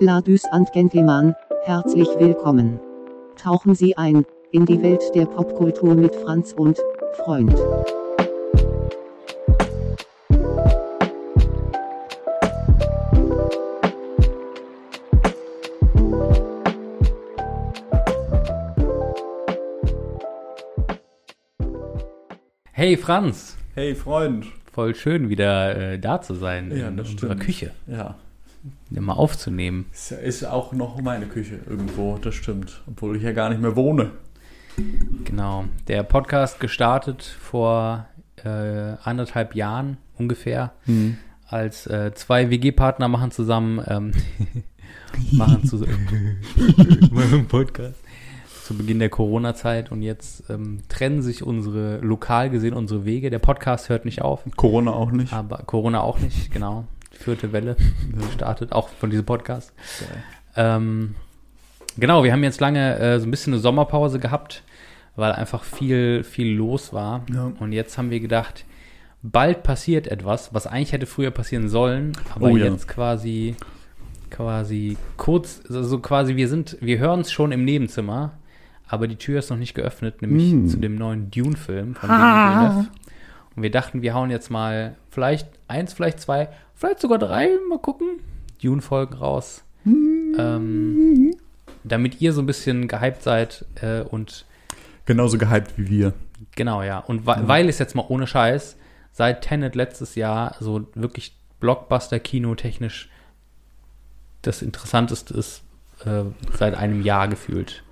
Ladies 0.00 0.44
and 0.46 0.70
Gentlemen, 0.72 1.34
herzlich 1.64 2.08
willkommen. 2.18 2.80
Tauchen 3.36 3.74
Sie 3.74 3.96
ein 3.96 4.24
in 4.52 4.66
die 4.66 4.82
Welt 4.82 5.02
der 5.14 5.26
Popkultur 5.26 5.94
mit 5.94 6.14
Franz 6.16 6.52
und 6.52 6.78
Freund. 7.24 7.54
Hey 22.72 22.96
Franz, 22.96 23.56
Hey 23.74 23.94
Freund. 23.94 24.46
voll 24.72 24.94
schön 24.94 25.28
wieder 25.28 25.92
äh, 25.92 25.98
da 25.98 26.20
zu 26.20 26.34
sein 26.34 26.76
Ja, 26.76 26.88
in 26.88 26.96
das 26.96 27.10
unserer 27.10 27.30
stimmt. 27.32 27.42
Küche, 27.42 27.70
Ja. 27.86 28.16
Immer 28.96 29.16
aufzunehmen. 29.16 29.86
Ist, 29.92 30.10
ja- 30.10 30.16
ist 30.18 30.44
auch 30.44 30.72
noch 30.72 31.00
meine 31.00 31.26
Küche 31.26 31.60
irgendwo, 31.68 32.16
das 32.18 32.34
stimmt. 32.34 32.82
Obwohl 32.86 33.16
ich 33.16 33.22
ja 33.22 33.32
gar 33.32 33.48
nicht 33.50 33.60
mehr 33.60 33.76
wohne. 33.76 34.10
Genau. 35.24 35.64
Der 35.88 36.02
Podcast 36.02 36.58
gestartet 36.60 37.22
vor 37.22 38.06
äh, 38.44 38.48
anderthalb 39.04 39.54
Jahren 39.54 39.98
ungefähr, 40.18 40.72
Hm. 40.86 41.16
als 41.46 41.86
äh, 41.86 42.12
zwei 42.14 42.50
WG-Partner 42.50 43.08
machen 43.08 43.30
zusammen 43.30 43.82
ähm, 43.86 44.12
machen 45.32 45.64
zusammen 45.64 46.38
Podcast 47.48 48.00
zu 48.64 48.74
Beginn 48.76 48.98
der 48.98 49.10
Corona-Zeit 49.10 49.92
und 49.92 50.02
jetzt 50.02 50.48
ähm, 50.50 50.80
trennen 50.88 51.20
sich 51.22 51.42
unsere 51.42 51.98
lokal 51.98 52.48
gesehen 52.50 52.72
unsere 52.74 53.04
Wege. 53.04 53.28
Der 53.30 53.38
Podcast 53.38 53.88
hört 53.90 54.04
nicht 54.06 54.22
auf. 54.22 54.42
Corona 54.56 54.92
auch 54.92 55.10
nicht. 55.10 55.32
Aber 55.32 55.58
Corona 55.58 56.00
auch 56.00 56.18
nicht, 56.18 56.50
genau. 56.50 56.84
Vierte 57.18 57.52
Welle 57.52 57.76
gestartet, 58.28 58.72
auch 58.72 58.88
von 58.88 59.10
diesem 59.10 59.24
Podcast. 59.24 59.72
Ähm, 60.56 61.14
genau, 61.96 62.24
wir 62.24 62.32
haben 62.32 62.42
jetzt 62.44 62.60
lange 62.60 62.98
äh, 62.98 63.18
so 63.20 63.26
ein 63.26 63.30
bisschen 63.30 63.52
eine 63.54 63.60
Sommerpause 63.60 64.18
gehabt, 64.18 64.62
weil 65.16 65.32
einfach 65.32 65.64
viel, 65.64 66.22
viel 66.24 66.54
los 66.56 66.92
war. 66.92 67.24
Ja. 67.32 67.52
Und 67.58 67.72
jetzt 67.72 67.98
haben 67.98 68.10
wir 68.10 68.20
gedacht, 68.20 68.64
bald 69.22 69.62
passiert 69.62 70.06
etwas, 70.06 70.52
was 70.54 70.66
eigentlich 70.66 70.92
hätte 70.92 71.06
früher 71.06 71.30
passieren 71.30 71.68
sollen, 71.68 72.12
aber 72.34 72.48
Oh 72.48 72.56
ja. 72.56 72.66
jetzt 72.66 72.88
quasi, 72.88 73.56
quasi 74.30 74.96
kurz, 75.16 75.62
also 75.68 75.98
quasi 75.98 76.36
wir 76.36 76.48
sind, 76.48 76.76
wir 76.80 76.98
hören 76.98 77.20
es 77.20 77.32
schon 77.32 77.52
im 77.52 77.64
Nebenzimmer, 77.64 78.32
aber 78.86 79.08
die 79.08 79.16
Tür 79.16 79.38
ist 79.38 79.50
noch 79.50 79.56
nicht 79.56 79.74
geöffnet, 79.74 80.20
nämlich 80.22 80.52
Mm. 80.52 80.66
zu 80.66 80.76
dem 80.76 80.96
neuen 80.96 81.30
Dune-Film 81.30 81.94
von 81.94 82.08
Villeneuve. 82.10 82.86
Und 83.56 83.62
wir 83.62 83.70
dachten, 83.70 84.02
wir 84.02 84.14
hauen 84.14 84.30
jetzt 84.30 84.50
mal 84.50 84.96
vielleicht 85.10 85.48
eins, 85.68 85.92
vielleicht 85.92 86.20
zwei, 86.20 86.48
vielleicht 86.74 87.00
sogar 87.00 87.18
drei, 87.18 87.48
mal 87.68 87.78
gucken, 87.78 88.20
Dune-Folgen 88.62 89.14
raus. 89.14 89.62
Ähm, 90.38 91.34
damit 91.84 92.20
ihr 92.20 92.32
so 92.32 92.42
ein 92.42 92.46
bisschen 92.46 92.88
gehypt 92.88 93.22
seid 93.22 93.66
äh, 93.80 94.00
und 94.00 94.46
Genauso 95.04 95.36
gehypt 95.38 95.76
wie 95.76 95.88
wir. 95.88 96.14
genau, 96.56 96.82
ja. 96.82 96.98
Und 96.98 97.26
wa 97.26 97.42
weil 97.46 97.68
es 97.68 97.78
jetzt 97.78 97.94
mal 97.94 98.06
ohne 98.08 98.26
Scheiß 98.26 98.76
seit 99.12 99.42
Tenet 99.42 99.74
letztes 99.74 100.14
Jahr 100.14 100.56
so 100.60 100.86
wirklich 100.94 101.36
Blockbuster-Kino 101.60 102.54
technisch 102.54 103.10
das 104.42 104.62
Interessanteste 104.62 105.34
ist 105.34 105.62
äh, 106.04 106.24
seit 106.56 106.74
einem 106.74 107.02
Jahr 107.02 107.28
gefühlt. 107.28 107.83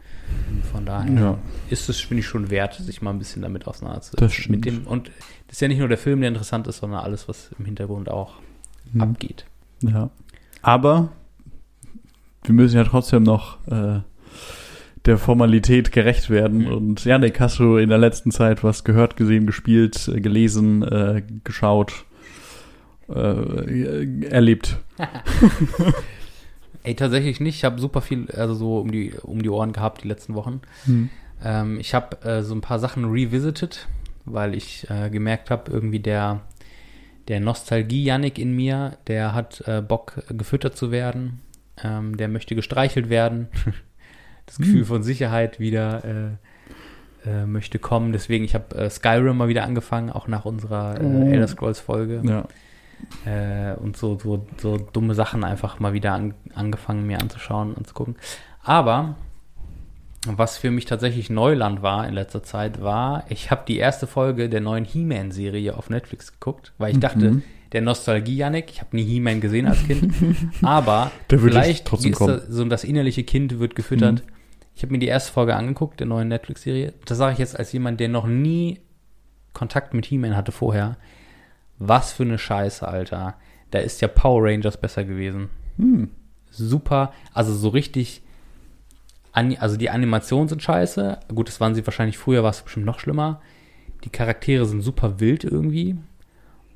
Von 0.70 0.86
daher 0.86 1.12
Ja. 1.12 1.38
ist 1.70 1.88
es, 1.88 2.00
finde 2.00 2.20
ich, 2.20 2.26
schon 2.26 2.50
wert, 2.50 2.74
sich 2.74 3.02
mal 3.02 3.10
ein 3.10 3.18
bisschen 3.18 3.42
damit 3.42 3.66
auseinanderzusetzen. 3.66 4.24
Das 4.24 4.32
stimmt. 4.32 4.50
Mit 4.50 4.64
dem, 4.64 4.86
und 4.86 5.08
das 5.48 5.56
ist 5.56 5.60
ja 5.60 5.68
nicht 5.68 5.78
nur 5.78 5.88
der 5.88 5.98
Film, 5.98 6.20
der 6.20 6.28
interessant 6.28 6.66
ist, 6.66 6.78
sondern 6.78 7.00
alles, 7.00 7.28
was 7.28 7.50
im 7.58 7.64
Hintergrund 7.66 8.08
auch 8.08 8.34
Hm. 8.92 9.00
abgeht. 9.02 9.44
Ja. 9.82 10.10
Aber 10.62 11.10
wir 12.44 12.54
müssen 12.54 12.76
ja 12.76 12.84
trotzdem 12.84 13.22
noch 13.22 13.58
äh, 13.68 14.00
der 15.04 15.18
Formalität 15.18 15.90
gerecht 15.92 16.30
werden. 16.30 16.60
Mhm. 16.60 16.66
Und 16.72 17.04
Janik, 17.04 17.40
hast 17.40 17.58
du 17.58 17.76
in 17.76 17.88
der 17.88 17.98
letzten 17.98 18.30
Zeit 18.30 18.62
was 18.64 18.84
gehört, 18.84 19.16
gesehen, 19.16 19.46
gespielt, 19.46 20.08
äh, 20.08 20.20
gelesen, 20.20 20.82
äh, 20.82 21.22
geschaut, 21.44 22.04
äh, 23.08 24.24
erlebt? 24.26 24.78
Ey, 26.84 26.94
tatsächlich 26.94 27.40
nicht. 27.40 27.56
Ich 27.56 27.64
habe 27.64 27.80
super 27.80 28.00
viel, 28.00 28.30
also 28.32 28.54
so 28.54 28.78
um 28.78 28.90
die, 28.90 29.12
um 29.22 29.42
die 29.42 29.50
Ohren 29.50 29.72
gehabt 29.72 30.02
die 30.04 30.08
letzten 30.08 30.34
Wochen. 30.34 30.60
Ähm, 31.44 31.78
ich 31.80 31.94
habe 31.94 32.20
äh, 32.24 32.42
so 32.42 32.54
ein 32.54 32.60
paar 32.60 32.78
Sachen 32.78 33.04
revisited, 33.04 33.86
weil 34.24 34.54
ich 34.54 34.88
äh, 34.90 35.10
gemerkt 35.10 35.50
habe, 35.50 35.70
irgendwie 35.70 36.00
der, 36.00 36.40
der 37.28 37.40
Nostalgie-Janik 37.40 38.38
in 38.38 38.54
mir, 38.54 38.96
der 39.06 39.34
hat 39.34 39.62
äh, 39.66 39.80
Bock, 39.80 40.22
gefüttert 40.28 40.76
zu 40.76 40.90
werden. 40.90 41.40
Ähm, 41.82 42.16
der 42.16 42.28
möchte 42.28 42.54
gestreichelt 42.54 43.08
werden. 43.08 43.48
das 44.46 44.58
Gefühl 44.58 44.84
von 44.84 45.02
Sicherheit 45.02 45.60
wieder 45.60 46.04
äh, 46.04 47.28
äh, 47.30 47.46
möchte 47.46 47.78
kommen. 47.78 48.12
Deswegen, 48.12 48.44
ich 48.44 48.54
habe 48.54 48.74
äh, 48.76 48.90
Skyrim 48.90 49.36
mal 49.36 49.48
wieder 49.48 49.64
angefangen, 49.64 50.10
auch 50.10 50.26
nach 50.28 50.44
unserer 50.44 50.96
Oh. 51.00 51.30
Elder 51.30 51.46
Scrolls-Folge 51.48 52.22
Ja. 52.24 52.46
Äh, 53.24 53.74
und 53.74 53.96
so, 53.96 54.18
so, 54.18 54.46
so 54.58 54.78
dumme 54.78 55.14
Sachen 55.14 55.44
einfach 55.44 55.78
mal 55.80 55.92
wieder 55.92 56.12
an, 56.12 56.34
angefangen 56.54 57.06
mir 57.06 57.20
anzuschauen 57.20 57.74
und 57.74 57.86
zu 57.86 57.94
gucken. 57.94 58.16
Aber 58.62 59.16
was 60.26 60.56
für 60.56 60.70
mich 60.70 60.84
tatsächlich 60.84 61.30
Neuland 61.30 61.82
war 61.82 62.06
in 62.06 62.14
letzter 62.14 62.42
Zeit, 62.44 62.80
war, 62.80 63.24
ich 63.28 63.50
habe 63.50 63.62
die 63.66 63.78
erste 63.78 64.06
Folge 64.06 64.48
der 64.48 64.60
neuen 64.60 64.84
He-Man-Serie 64.84 65.76
auf 65.76 65.90
Netflix 65.90 66.32
geguckt, 66.32 66.72
weil 66.78 66.92
ich 66.92 67.00
dachte, 67.00 67.30
Mhm. 67.32 67.42
der 67.72 67.80
Nostalgie-Janik, 67.82 68.70
ich 68.70 68.80
habe 68.80 68.94
nie 68.94 69.02
He-Man 69.02 69.40
gesehen 69.40 69.66
als 69.66 69.82
Kind, 69.84 70.14
aber 70.62 71.10
vielleicht 71.28 71.86
trotzdem 71.86 72.12
ist 72.12 72.18
kommen. 72.18 72.34
das, 72.38 72.46
so 72.46 72.64
das 72.66 72.84
innerliche 72.84 73.24
Kind 73.24 73.58
wird 73.58 73.74
gefüttert. 73.74 74.22
Ich 74.76 74.82
habe 74.82 74.92
mir 74.92 75.00
die 75.00 75.08
erste 75.08 75.32
Folge 75.32 75.56
angeguckt, 75.56 75.98
der 76.00 76.06
neuen 76.06 76.28
Netflix-Serie. 76.28 76.94
Das 77.04 77.18
sage 77.18 77.32
ich 77.34 77.38
jetzt 77.40 77.58
als 77.58 77.72
jemand, 77.72 77.98
der 77.98 78.08
noch 78.08 78.26
nie 78.26 78.80
Kontakt 79.52 79.92
mit 79.92 80.06
He-Man 80.06 80.36
hatte 80.36 80.52
vorher. 80.52 80.96
Was 81.84 82.12
für 82.12 82.22
eine 82.22 82.38
Scheiße, 82.38 82.86
Alter. 82.86 83.34
Da 83.72 83.80
ist 83.80 84.00
ja 84.00 84.08
Power 84.08 84.44
Rangers 84.44 84.76
besser 84.76 85.04
gewesen. 85.04 85.50
Hm. 85.76 86.10
Super, 86.50 87.12
also 87.32 87.52
so 87.54 87.70
richtig. 87.70 88.22
Also 89.32 89.76
die 89.76 89.90
Animationen 89.90 90.48
sind 90.48 90.62
scheiße. 90.62 91.18
Gut, 91.34 91.48
das 91.48 91.60
waren 91.60 91.74
sie 91.74 91.84
wahrscheinlich 91.86 92.18
früher, 92.18 92.42
war 92.42 92.50
es 92.50 92.62
bestimmt 92.62 92.86
noch 92.86 93.00
schlimmer. 93.00 93.40
Die 94.04 94.10
Charaktere 94.10 94.66
sind 94.66 94.82
super 94.82 95.18
wild 95.18 95.42
irgendwie. 95.42 95.96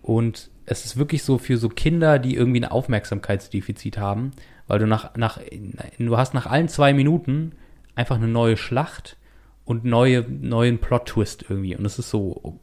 Und 0.02 0.50
es 0.64 0.84
ist 0.84 0.96
wirklich 0.96 1.22
so 1.22 1.38
für 1.38 1.58
so 1.58 1.68
Kinder, 1.68 2.18
die 2.18 2.34
irgendwie 2.34 2.60
ein 2.60 2.70
Aufmerksamkeitsdefizit 2.70 3.98
haben, 3.98 4.32
weil 4.66 4.78
du 4.78 4.86
nach, 4.86 5.14
nach, 5.16 5.38
du 5.98 6.16
hast 6.16 6.34
nach 6.34 6.46
allen 6.46 6.68
zwei 6.68 6.92
Minuten 6.94 7.52
einfach 7.94 8.16
eine 8.16 8.28
neue 8.28 8.56
Schlacht 8.56 9.16
und 9.66 9.84
neue, 9.84 10.22
neuen 10.22 10.78
Plot-Twist 10.78 11.44
irgendwie. 11.48 11.76
Und 11.76 11.84
es 11.84 11.98
ist 11.98 12.08
so, 12.08 12.58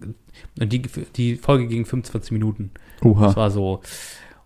und 0.59 0.73
die, 0.73 0.81
die 1.15 1.35
Folge 1.35 1.67
ging 1.67 1.85
25 1.85 2.31
Minuten. 2.31 2.71
Das 3.01 3.05
Oha. 3.05 3.35
war 3.35 3.51
so, 3.51 3.81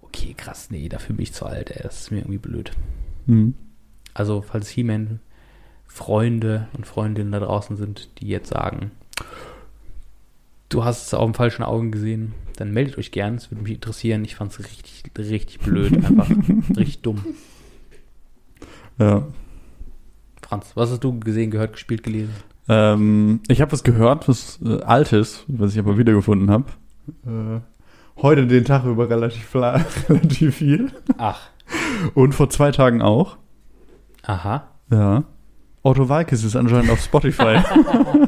okay, 0.02 0.34
krass, 0.36 0.70
nee, 0.72 0.90
dafür 0.90 1.16
bin 1.16 1.24
ich 1.24 1.34
zu 1.34 1.46
alt, 1.46 1.72
ey, 1.72 1.82
das 1.82 2.02
ist 2.02 2.12
mir 2.12 2.20
irgendwie 2.20 2.40
blöd. 2.40 2.72
Hm. 3.28 3.54
Also, 4.14 4.42
falls 4.42 4.70
He-Man 4.70 5.20
Freunde 5.86 6.68
und 6.74 6.86
Freundinnen 6.86 7.32
da 7.32 7.40
draußen 7.40 7.78
sind, 7.78 8.10
die 8.20 8.28
jetzt 8.28 8.50
sagen, 8.50 8.92
du 10.70 10.84
hast 10.84 11.08
es 11.08 11.14
auf 11.14 11.26
dem 11.26 11.34
falschen 11.34 11.64
Augen 11.64 11.92
gesehen, 11.92 12.34
dann 12.58 12.72
meldet 12.72 12.98
euch 12.98 13.12
gern, 13.12 13.36
es 13.36 13.52
würde 13.52 13.64
mich 13.64 13.74
interessieren. 13.74 14.26
Ich 14.26 14.36
fand 14.36 14.52
es 14.52 14.60
richtig, 14.60 15.04
richtig 15.18 15.60
blöd, 15.60 15.94
einfach 15.94 16.30
richtig 16.76 17.02
dumm. 17.02 17.24
Ja. 19.00 19.28
Franz, 20.48 20.72
was 20.76 20.92
hast 20.92 21.04
du 21.04 21.20
gesehen, 21.20 21.52
gehört, 21.52 21.74
gespielt, 21.74 22.04
gelesen? 22.04 22.34
Ähm, 22.70 23.42
ich 23.50 23.60
habe 23.60 23.74
was 23.74 23.84
gehört, 23.84 24.30
was 24.30 24.60
äh, 24.64 24.82
Altes, 24.82 25.44
was 25.48 25.74
ich 25.74 25.80
aber 25.80 25.98
wiedergefunden 25.98 26.50
habe. 26.50 26.66
Äh, 27.26 27.60
heute 28.22 28.48
den 28.48 28.64
Tag 28.64 28.86
über 28.86 29.10
relativ, 29.10 29.54
relativ 30.10 30.56
viel. 30.56 30.92
Ach, 31.18 31.50
Und 32.14 32.34
vor 32.34 32.50
zwei 32.50 32.72
Tagen 32.72 33.02
auch. 33.02 33.38
aha. 34.24 34.70
Ja. 34.90 35.26
Otto 35.84 36.08
Walkes 36.08 36.46
ist 36.46 36.56
anscheinend 36.56 36.92
auf 36.92 37.02
Spotify. 37.02 37.60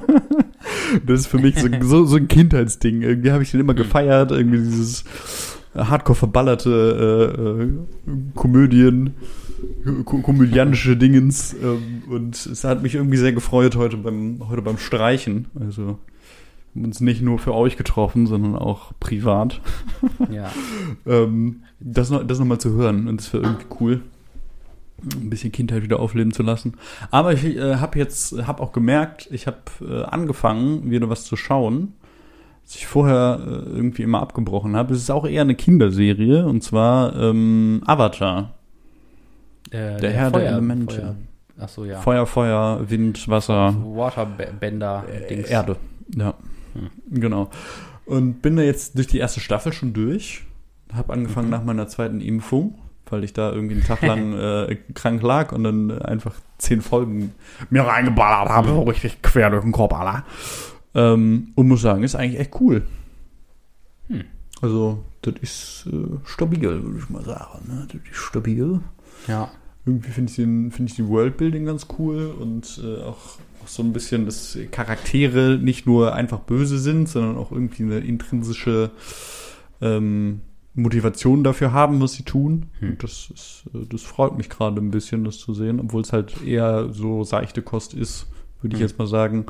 das 1.06 1.22
ist 1.22 1.28
für 1.28 1.40
mich 1.40 1.58
so, 1.58 1.68
so, 1.82 2.06
so 2.06 2.18
ein 2.18 2.28
Kindheitsding. 2.28 3.02
Irgendwie 3.02 3.32
habe 3.32 3.44
ich 3.44 3.52
den 3.52 3.62
immer 3.62 3.74
gefeiert. 3.74 4.32
Irgendwie 4.32 4.60
dieses 4.60 5.06
hardcore 5.76 6.16
verballerte 6.16 7.34
äh, 7.38 8.12
äh, 8.12 8.14
Komödien, 8.36 9.14
ko 10.06 10.20
komödianische 10.20 10.98
Dingens. 10.98 11.54
Ähm, 11.54 12.04
und 12.10 12.36
es 12.36 12.64
hat 12.64 12.82
mich 12.82 12.96
irgendwie 12.96 13.18
sehr 13.18 13.34
gefreut 13.34 13.76
heute 13.76 13.98
beim, 13.98 14.50
heute 14.50 14.62
beim 14.62 14.78
Streichen. 14.78 15.48
Also 15.60 16.00
wir 16.74 16.82
haben 16.82 16.86
uns 16.86 17.02
nicht 17.02 17.22
nur 17.22 17.40
für 17.40 17.54
euch 17.54 17.78
getroffen, 17.78 18.28
sondern 18.28 18.56
auch 18.56 18.92
privat. 19.00 19.62
Ja. 20.32 20.52
Ähm, 21.06 21.64
das 21.80 22.10
noch, 22.10 22.26
das 22.26 22.40
noch 22.40 22.46
mal 22.46 22.60
zu 22.60 22.72
hören. 22.72 23.08
Und 23.08 23.20
das 23.20 23.32
wäre 23.34 23.44
irgendwie 23.44 23.66
cool. 23.80 24.02
Ein 25.16 25.30
bisschen 25.30 25.52
Kindheit 25.52 25.82
wieder 25.82 26.00
aufleben 26.00 26.34
zu 26.34 26.44
lassen. 26.44 26.74
Aber 27.10 27.32
ich 27.34 27.46
äh, 27.46 27.76
habe 27.78 27.98
jetzt, 27.98 28.46
habe 28.46 28.62
auch 28.62 28.74
gemerkt, 28.74 29.30
ich 29.32 29.48
habe 29.48 29.58
äh, 29.82 30.04
angefangen, 30.04 30.92
wieder 30.92 31.10
was 31.10 31.24
zu 31.24 31.36
schauen, 31.36 31.94
was 32.70 32.76
ich 32.76 32.86
vorher 32.86 33.40
äh, 33.44 33.50
irgendwie 33.50 34.04
immer 34.04 34.22
abgebrochen 34.22 34.76
habe. 34.76 34.94
Es 34.94 35.02
ist 35.02 35.10
auch 35.10 35.26
eher 35.26 35.42
eine 35.42 35.56
Kinderserie, 35.56 36.46
und 36.46 36.64
zwar 36.64 37.16
ähm, 37.16 37.82
Avatar. 37.88 38.54
äh, 39.72 39.98
Der 39.98 40.12
Herr 40.12 40.30
der 40.30 40.50
Elemente. 40.50 40.96
Feuer, 40.96 41.16
ach 41.60 41.70
so, 41.70 41.84
ja. 41.86 42.00
Feuer, 42.00 42.28
Feuer, 42.28 42.88
Wind, 42.88 43.28
Wasser, 43.28 43.76
Waterbender, 43.84 45.04
äh, 45.12 45.28
Dings. 45.28 45.50
Erde. 45.50 45.78
Ja, 46.16 46.36
Hm. 46.76 46.90
genau. 47.20 47.50
Und 48.06 48.42
bin 48.44 48.56
da 48.56 48.62
jetzt 48.62 48.96
durch 48.96 49.08
die 49.08 49.18
erste 49.18 49.40
Staffel 49.40 49.74
schon 49.74 49.94
durch. 49.94 50.44
Hab 50.94 51.10
angefangen 51.10 51.48
Mhm. 51.48 51.52
nach 51.52 51.64
meiner 51.64 51.88
zweiten 51.88 52.22
Impfung, 52.22 52.78
weil 53.10 53.24
ich 53.24 53.34
da 53.34 53.52
irgendwie 53.52 53.76
einen 53.76 53.84
Tag 53.84 54.02
lang 54.04 54.34
äh, 54.38 54.76
krank 54.94 55.24
lag 55.24 55.52
und 55.54 55.64
dann 55.64 55.90
äh, 55.90 56.02
einfach 56.04 56.36
zehn 56.60 56.82
Folgen 56.82 57.34
mir 57.72 57.82
reingeballert 57.82 58.50
habe, 58.50 58.70
so 58.70 58.82
richtig 58.84 59.24
quer 59.24 59.50
durch 59.50 59.64
den 59.64 59.72
Korb, 59.72 59.94
Alter. 59.94 60.24
Ähm, 60.96 61.50
und 61.56 61.68
muss 61.68 61.82
sagen, 61.82 62.04
ist 62.04 62.16
eigentlich 62.16 62.40
echt 62.40 62.60
cool. 62.60 62.84
Hm. 64.08 64.24
Also, 64.62 65.04
das 65.22 65.36
ist 65.42 65.88
äh, 65.92 66.18
stabil, 66.26 66.62
würde 66.62 66.98
ich 67.00 67.10
mal 67.10 67.24
sagen. 67.24 67.60
Ne? 67.68 67.88
Das 67.88 67.96
ist 68.10 68.18
stabil. 68.18 68.80
Ja. 69.28 69.52
Irgendwie 69.86 70.10
finde 70.12 70.30
ich, 70.32 70.36
den- 70.36 70.72
finde 70.72 70.90
ich 70.90 70.96
die 70.96 71.08
Worldbuilding 71.08 71.66
ganz 71.66 71.88
cool 71.98 72.34
und 72.40 72.82
äh, 72.84 73.02
auch, 73.04 73.38
auch 73.64 73.68
so 73.68 73.84
ein 73.84 73.94
bisschen, 73.94 74.26
dass 74.26 74.58
Charaktere 74.72 75.58
nicht 75.62 75.86
nur 75.86 76.14
einfach 76.16 76.40
böse 76.40 76.78
sind, 76.80 77.08
sondern 77.08 77.38
auch 77.38 77.52
irgendwie 77.52 77.84
eine 77.84 78.00
intrinsische 78.00 78.92
ähm, 79.82 80.42
Motivation 80.74 81.44
dafür 81.44 81.72
haben, 81.72 82.02
was 82.02 82.14
sie 82.14 82.24
tun. 82.24 82.68
Hm. 82.80 82.98
Das, 83.00 83.30
ist, 83.34 83.64
äh, 83.74 83.86
das 83.90 84.02
freut 84.02 84.38
mich 84.38 84.50
gerade 84.50 84.82
ein 84.82 84.92
bisschen, 84.92 85.24
das 85.24 85.38
zu 85.38 85.54
sehen, 85.54 85.80
obwohl 85.80 86.02
es 86.02 86.14
halt 86.14 86.44
eher 86.46 86.92
so 86.92 87.24
seichte 87.24 87.62
Kost 87.62 87.94
ist, 87.94 88.28
würde 88.62 88.76
ich 88.76 88.82
Hm. 88.82 88.88
jetzt 88.88 88.98
mal 89.00 89.08
sagen. 89.08 89.46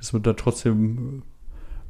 Es 0.00 0.12
wird 0.12 0.26
da 0.26 0.32
trotzdem 0.34 1.22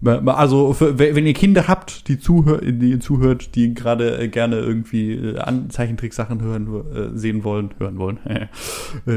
äh, 0.05 0.09
also, 0.27 0.73
für, 0.73 0.99
wenn 0.99 1.27
ihr 1.27 1.33
Kinder 1.35 1.69
habt, 1.69 2.09
die 2.09 2.19
zuhört, 2.19 2.65
die 2.67 2.99
zuhört, 2.99 3.55
die 3.55 3.73
gerade 3.75 4.19
äh, 4.19 4.29
gerne 4.29 4.57
irgendwie 4.57 5.13
äh, 5.13 5.69
Zeichentricksachen 5.69 6.43
hören, 6.43 6.67
äh, 7.15 7.17
sehen 7.17 7.45
wollen, 7.45 7.71
hören 7.79 7.99
wollen, 7.99 8.19
äh, 8.27 8.49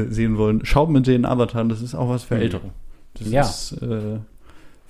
sehen 0.08 0.36
wollen, 0.38 0.64
schaut 0.64 0.90
mit 0.90 1.06
den 1.08 1.24
Avatar, 1.24 1.64
das 1.64 1.82
ist 1.82 1.94
auch 1.96 2.08
was 2.08 2.22
für 2.24 2.36
Mhm. 2.36 2.40
Ältere. 2.42 2.70
Das 3.14 3.28
Ja. 3.30 3.40
ist, 3.42 3.72
äh, 3.82 4.18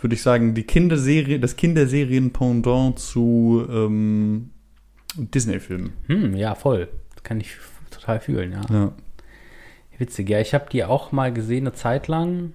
würde 0.00 0.14
ich 0.14 0.20
sagen, 0.20 0.52
die 0.54 0.64
Kinderserie, 0.64 1.40
das 1.40 1.56
Kinderserien-Pendant 1.56 2.98
zu 2.98 3.64
ähm, 3.70 4.50
Disney-Filmen. 5.16 5.92
Hm, 6.08 6.34
ja, 6.36 6.54
voll. 6.54 6.88
Das 7.14 7.22
kann 7.22 7.40
ich 7.40 7.52
total 7.90 8.20
fühlen, 8.20 8.52
ja. 8.52 8.60
Ja. 8.70 8.92
Witzig, 9.98 10.28
ja. 10.28 10.40
Ich 10.40 10.54
habe 10.54 10.66
die 10.70 10.84
auch 10.84 11.12
mal 11.12 11.32
gesehen 11.32 11.64
eine 11.66 11.72
Zeit 11.72 12.08
lang. 12.08 12.52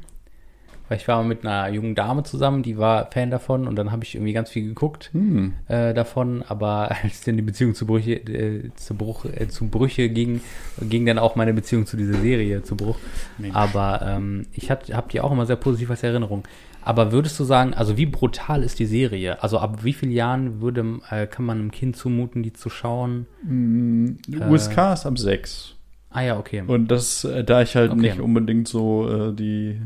Weil 0.92 0.98
ich 0.98 1.08
war 1.08 1.24
mit 1.24 1.46
einer 1.46 1.70
jungen 1.70 1.96
Dame 1.96 2.24
zusammen, 2.24 2.64
die 2.64 2.78
war 2.78 3.10
Fan 3.12 3.32
davon 3.32 3.66
und 3.66 3.78
dann 3.78 3.94
habe 3.94 4.04
ich 4.04 4.16
irgendwie 4.16 4.34
ganz 4.34 4.50
viel 4.50 4.68
geguckt 4.68 5.10
Hm. 5.14 5.54
äh, 5.70 5.94
davon. 5.94 6.44
Aber 6.46 6.92
als 7.04 7.22
dann 7.22 7.38
die 7.38 7.42
Beziehung 7.42 7.76
zu 7.76 7.86
Brüche, 7.86 8.16
äh, 8.16 8.72
zu, 8.76 8.96
Bruch, 8.96 9.24
äh, 9.24 9.48
zu 9.48 9.70
Brüche 9.70 10.10
ging, 10.10 10.42
ging 10.82 11.06
dann 11.06 11.18
auch 11.18 11.38
meine 11.38 11.54
Beziehung 11.54 11.86
zu 11.86 11.96
dieser 11.96 12.16
Serie 12.16 12.62
zu 12.64 12.76
Bruch. 12.76 12.98
Mensch. 13.38 13.56
Aber 13.56 14.02
ähm, 14.06 14.48
ich 14.52 14.70
habe 14.70 15.08
die 15.10 15.22
auch 15.22 15.32
immer 15.32 15.46
sehr 15.46 15.56
positiv 15.56 15.90
als 15.92 16.04
Erinnerung. 16.04 16.44
Aber 16.84 17.14
würdest 17.14 17.40
du 17.40 17.46
sagen, 17.46 17.74
also 17.74 17.96
wie 17.96 18.08
brutal 18.08 18.62
ist 18.62 18.80
die 18.80 18.86
Serie? 18.86 19.42
Also 19.42 19.60
ab 19.60 19.84
wie 19.84 19.94
vielen 19.94 20.12
Jahren 20.12 20.62
würde, 20.62 21.00
äh, 21.10 21.26
kann 21.26 21.46
man 21.46 21.60
einem 21.60 21.72
Kind 21.72 21.96
zumuten, 21.96 22.44
die 22.44 22.52
zu 22.52 22.70
schauen? 22.70 23.28
Mm, 23.44 24.16
USK 24.50 24.94
ist 24.94 25.06
ab 25.06 25.18
sechs. 25.18 25.76
Ah 26.12 26.22
ja, 26.22 26.38
okay. 26.38 26.64
Und 26.68 26.90
das, 26.92 27.24
äh, 27.24 27.44
da 27.44 27.62
ich 27.62 27.76
halt 27.76 27.92
Okay. 27.92 28.02
nicht 28.02 28.20
unbedingt 28.20 28.68
so 28.68 29.10
äh, 29.10 29.34
die 29.34 29.82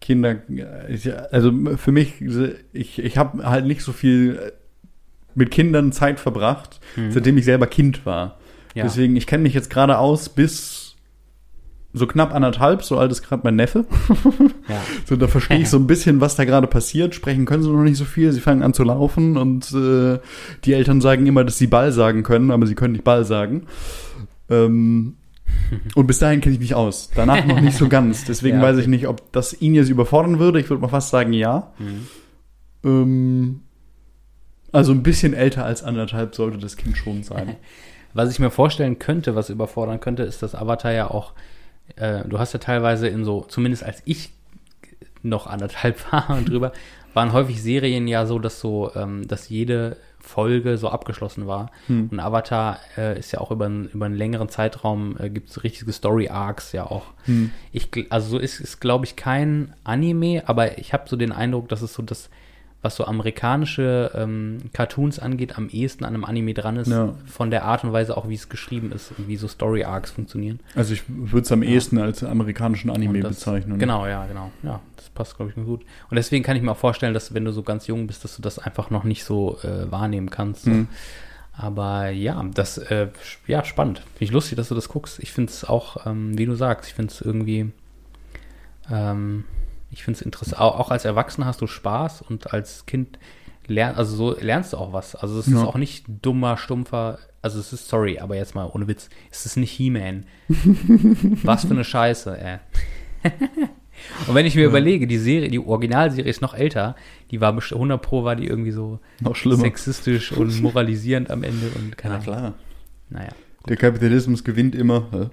Kinder, 0.00 0.36
also 1.32 1.52
für 1.76 1.90
mich, 1.92 2.22
ich, 2.72 2.98
ich 3.00 3.18
habe 3.18 3.44
halt 3.48 3.66
nicht 3.66 3.82
so 3.82 3.92
viel 3.92 4.36
äh, 4.36 4.52
mit 5.34 5.50
Kindern 5.50 5.90
Zeit 5.92 6.20
verbracht, 6.20 6.80
Mhm. 6.96 7.10
seitdem 7.12 7.36
ich 7.38 7.44
selber 7.44 7.66
Kind 7.66 8.06
war. 8.06 8.38
Ja. 8.74 8.84
Deswegen, 8.84 9.16
ich 9.16 9.26
kenne 9.26 9.42
mich 9.42 9.54
jetzt 9.54 9.70
gerade 9.70 9.98
aus 9.98 10.28
bis 10.28 10.84
so 11.92 12.06
knapp 12.06 12.32
anderthalb, 12.34 12.84
so 12.84 12.98
alt 12.98 13.10
ist 13.10 13.22
gerade 13.22 13.40
mein 13.44 13.56
Neffe. 13.56 13.84
ja. 14.68 14.80
So, 15.06 15.16
da 15.16 15.26
verstehe 15.26 15.58
ich 15.58 15.68
so 15.70 15.78
ein 15.78 15.86
bisschen, 15.88 16.20
was 16.20 16.36
da 16.36 16.44
gerade 16.44 16.66
passiert. 16.68 17.14
Sprechen 17.14 17.44
können 17.46 17.62
sie 17.64 17.70
noch 17.70 17.82
nicht 17.82 17.96
so 17.96 18.04
viel. 18.04 18.30
Sie 18.30 18.40
fangen 18.40 18.62
an 18.62 18.74
zu 18.74 18.84
laufen 18.84 19.36
und 19.36 19.72
äh, 19.72 20.18
die 20.64 20.74
Eltern 20.74 21.00
sagen 21.00 21.26
immer, 21.26 21.42
dass 21.44 21.58
sie 21.58 21.66
Ball 21.66 21.90
sagen 21.90 22.22
können, 22.22 22.50
aber 22.52 22.66
sie 22.66 22.74
können 22.76 22.92
nicht 22.92 23.04
Ball 23.04 23.24
sagen. 23.24 23.62
Ähm, 24.50 25.14
und 25.94 26.06
bis 26.06 26.18
dahin 26.18 26.40
kenne 26.40 26.54
ich 26.54 26.60
mich 26.60 26.74
aus. 26.74 27.10
Danach 27.14 27.44
noch 27.44 27.60
nicht 27.60 27.76
so 27.76 27.88
ganz. 27.90 28.24
Deswegen 28.24 28.58
Ja, 28.58 28.62
weiß 28.62 28.74
okay. 28.74 28.82
ich 28.82 28.88
nicht, 28.88 29.06
ob 29.08 29.32
das 29.32 29.60
ihn 29.60 29.74
jetzt 29.74 29.88
überfordern 29.90 30.38
würde. 30.38 30.60
Ich 30.60 30.68
würde 30.70 30.82
mal 30.82 30.88
fast 30.88 31.10
sagen, 31.10 31.32
ja. 31.32 31.72
Mhm. 31.78 32.06
Ähm, 32.84 33.60
also 34.72 34.92
ein 34.92 35.02
bisschen 35.02 35.34
älter 35.34 35.64
als 35.64 35.82
anderthalb 35.82 36.34
sollte 36.34 36.58
das 36.58 36.76
Kind 36.76 36.96
schon 36.96 37.22
sein. 37.22 37.56
Was 38.14 38.30
ich 38.30 38.38
mir 38.38 38.50
vorstellen 38.50 38.98
könnte, 38.98 39.36
was 39.36 39.50
überfordern 39.50 40.00
könnte, 40.00 40.22
ist, 40.22 40.42
dass 40.42 40.54
Avatar 40.54 40.92
ja 40.92 41.10
auch, 41.10 41.34
äh, 41.96 42.26
du 42.26 42.38
hast 42.38 42.54
ja 42.54 42.58
teilweise 42.58 43.06
in 43.06 43.22
so, 43.22 43.42
zumindest 43.42 43.84
als 43.84 44.02
ich 44.06 44.30
noch 45.22 45.46
anderthalb 45.46 46.10
war 46.12 46.30
und 46.30 46.48
drüber, 46.48 46.72
waren 47.12 47.32
häufig 47.34 47.62
Serien 47.62 48.08
ja 48.08 48.24
so, 48.24 48.38
dass 48.38 48.60
so, 48.60 48.90
ähm, 48.96 49.28
dass 49.28 49.50
jede 49.50 49.98
Folge 50.20 50.76
so 50.78 50.88
abgeschlossen 50.88 51.46
war. 51.46 51.70
Hm. 51.86 52.08
Und 52.10 52.20
Avatar 52.20 52.78
äh, 52.96 53.18
ist 53.18 53.32
ja 53.32 53.40
auch 53.40 53.50
über, 53.50 53.66
einen- 53.66 53.88
über 53.88 54.06
einen 54.06 54.16
längeren 54.16 54.48
Zeitraum, 54.48 55.16
äh, 55.18 55.30
gibt 55.30 55.50
es 55.50 55.62
richtige 55.64 55.92
Story-Arcs 55.92 56.72
ja 56.72 56.84
auch. 56.84 57.06
Hm. 57.24 57.50
Ich, 57.72 57.88
also 58.10 58.30
so 58.30 58.38
ist 58.38 58.60
es, 58.60 58.80
glaube 58.80 59.04
ich, 59.06 59.16
kein 59.16 59.74
Anime, 59.84 60.42
aber 60.46 60.78
ich 60.78 60.92
habe 60.92 61.08
so 61.08 61.16
den 61.16 61.32
Eindruck, 61.32 61.68
dass 61.68 61.82
es 61.82 61.94
so 61.94 62.02
das, 62.02 62.30
was 62.80 62.94
so 62.94 63.04
amerikanische 63.06 64.12
ähm, 64.14 64.58
Cartoons 64.72 65.18
angeht, 65.18 65.58
am 65.58 65.68
ehesten 65.68 66.04
an 66.04 66.14
einem 66.14 66.24
Anime 66.24 66.54
dran 66.54 66.76
ist, 66.76 66.86
Ja. 66.88 67.14
von 67.26 67.50
der 67.50 67.64
Art 67.64 67.82
und 67.82 67.92
Weise 67.92 68.16
auch, 68.16 68.28
wie 68.28 68.34
es 68.34 68.48
geschrieben 68.48 68.92
ist 68.92 69.12
und 69.18 69.26
wie 69.26 69.36
so 69.36 69.48
Story 69.48 69.82
Arcs 69.82 70.12
funktionieren. 70.12 70.60
Also 70.76 70.94
ich 70.94 71.02
würde 71.08 71.42
es 71.44 71.50
am 71.52 71.62
Ja. 71.64 71.70
ehesten 71.70 71.98
als 71.98 72.22
amerikanischen 72.22 72.90
Anime 72.90 73.20
das, 73.20 73.36
bezeichnen. 73.36 73.78
Genau, 73.80 74.06
ja, 74.06 74.26
genau. 74.26 74.52
Ja, 74.62 74.80
das 74.96 75.08
passt, 75.10 75.36
glaube 75.36 75.50
ich, 75.50 75.56
ganz 75.56 75.66
gut. 75.66 75.80
Und 76.08 76.14
deswegen 76.16 76.44
kann 76.44 76.56
ich 76.56 76.62
mir 76.62 76.70
auch 76.70 76.76
vorstellen, 76.76 77.14
dass 77.14 77.34
wenn 77.34 77.44
du 77.44 77.52
so 77.52 77.64
ganz 77.64 77.88
jung 77.88 78.06
bist, 78.06 78.22
dass 78.22 78.36
du 78.36 78.42
das 78.42 78.60
einfach 78.60 78.90
noch 78.90 79.02
nicht 79.02 79.24
so 79.24 79.58
äh, 79.64 79.90
wahrnehmen 79.90 80.30
kannst. 80.30 80.62
So. 80.62 80.70
Hm. 80.70 80.88
Aber 81.60 82.10
ja, 82.10 82.40
das, 82.54 82.78
äh, 82.78 83.08
ja, 83.48 83.64
spannend. 83.64 83.98
Finde 83.98 84.24
ich 84.24 84.30
lustig, 84.30 84.54
dass 84.56 84.68
du 84.68 84.76
das 84.76 84.88
guckst. 84.88 85.18
Ich 85.18 85.32
finde 85.32 85.50
es 85.50 85.64
auch, 85.64 86.06
ähm, 86.06 86.38
wie 86.38 86.46
du 86.46 86.54
sagst, 86.54 86.88
ich 86.88 86.94
finde 86.94 87.12
es 87.12 87.20
irgendwie, 87.20 87.72
ähm, 88.88 89.44
ich 89.90 90.04
finde 90.04 90.18
es 90.18 90.22
interessant. 90.22 90.60
Auch, 90.60 90.90
als 90.90 91.04
Erwachsener 91.04 91.46
hast 91.46 91.60
du 91.60 91.66
Spaß 91.66 92.22
und 92.22 92.52
als 92.52 92.86
Kind 92.86 93.18
lern, 93.66 93.94
also 93.96 94.14
so 94.16 94.36
lernst 94.40 94.72
du 94.72 94.76
auch 94.78 94.92
was. 94.92 95.14
Also 95.14 95.38
es 95.38 95.46
ist 95.48 95.54
Ja. 95.54 95.64
auch 95.64 95.76
nicht 95.76 96.04
dummer, 96.22 96.56
stumpfer, 96.56 97.18
also 97.42 97.58
es 97.60 97.72
ist, 97.72 97.88
sorry, 97.88 98.18
aber 98.18 98.36
jetzt 98.36 98.54
mal 98.54 98.64
ohne 98.72 98.88
Witz, 98.88 99.08
es 99.30 99.46
ist 99.46 99.56
nicht 99.56 99.70
He-Man. 99.72 100.24
was 101.42 101.64
für 101.64 101.70
eine 101.72 101.84
Scheiße, 101.84 102.38
ey. 102.40 102.58
Und 104.28 104.34
wenn 104.36 104.46
ich 104.46 104.54
mir 104.54 104.64
überlege, 104.64 105.08
die 105.08 105.18
Serie, 105.18 105.48
die 105.50 105.58
Originalserie 105.58 106.30
ist 106.30 106.40
noch 106.40 106.54
älter, 106.54 106.94
die 107.32 107.40
war 107.40 107.52
best- 107.52 107.72
100 107.72 108.00
Pro 108.00 108.22
war 108.22 108.36
die 108.36 108.46
irgendwie 108.46 108.70
so 108.70 109.00
sexistisch 109.44 110.30
und 110.32 110.62
moralisierend 110.62 111.30
am 111.32 111.42
Ende 111.42 111.66
und 111.74 111.98
keine 111.98 112.14
Ja, 112.14 112.20
Ahnung. 112.20 112.34
klar. 112.34 112.54
Naja. 113.10 113.30
Der 113.68 113.76
Kapitalismus 113.76 114.44
gewinnt 114.44 114.74
immer. 114.76 115.30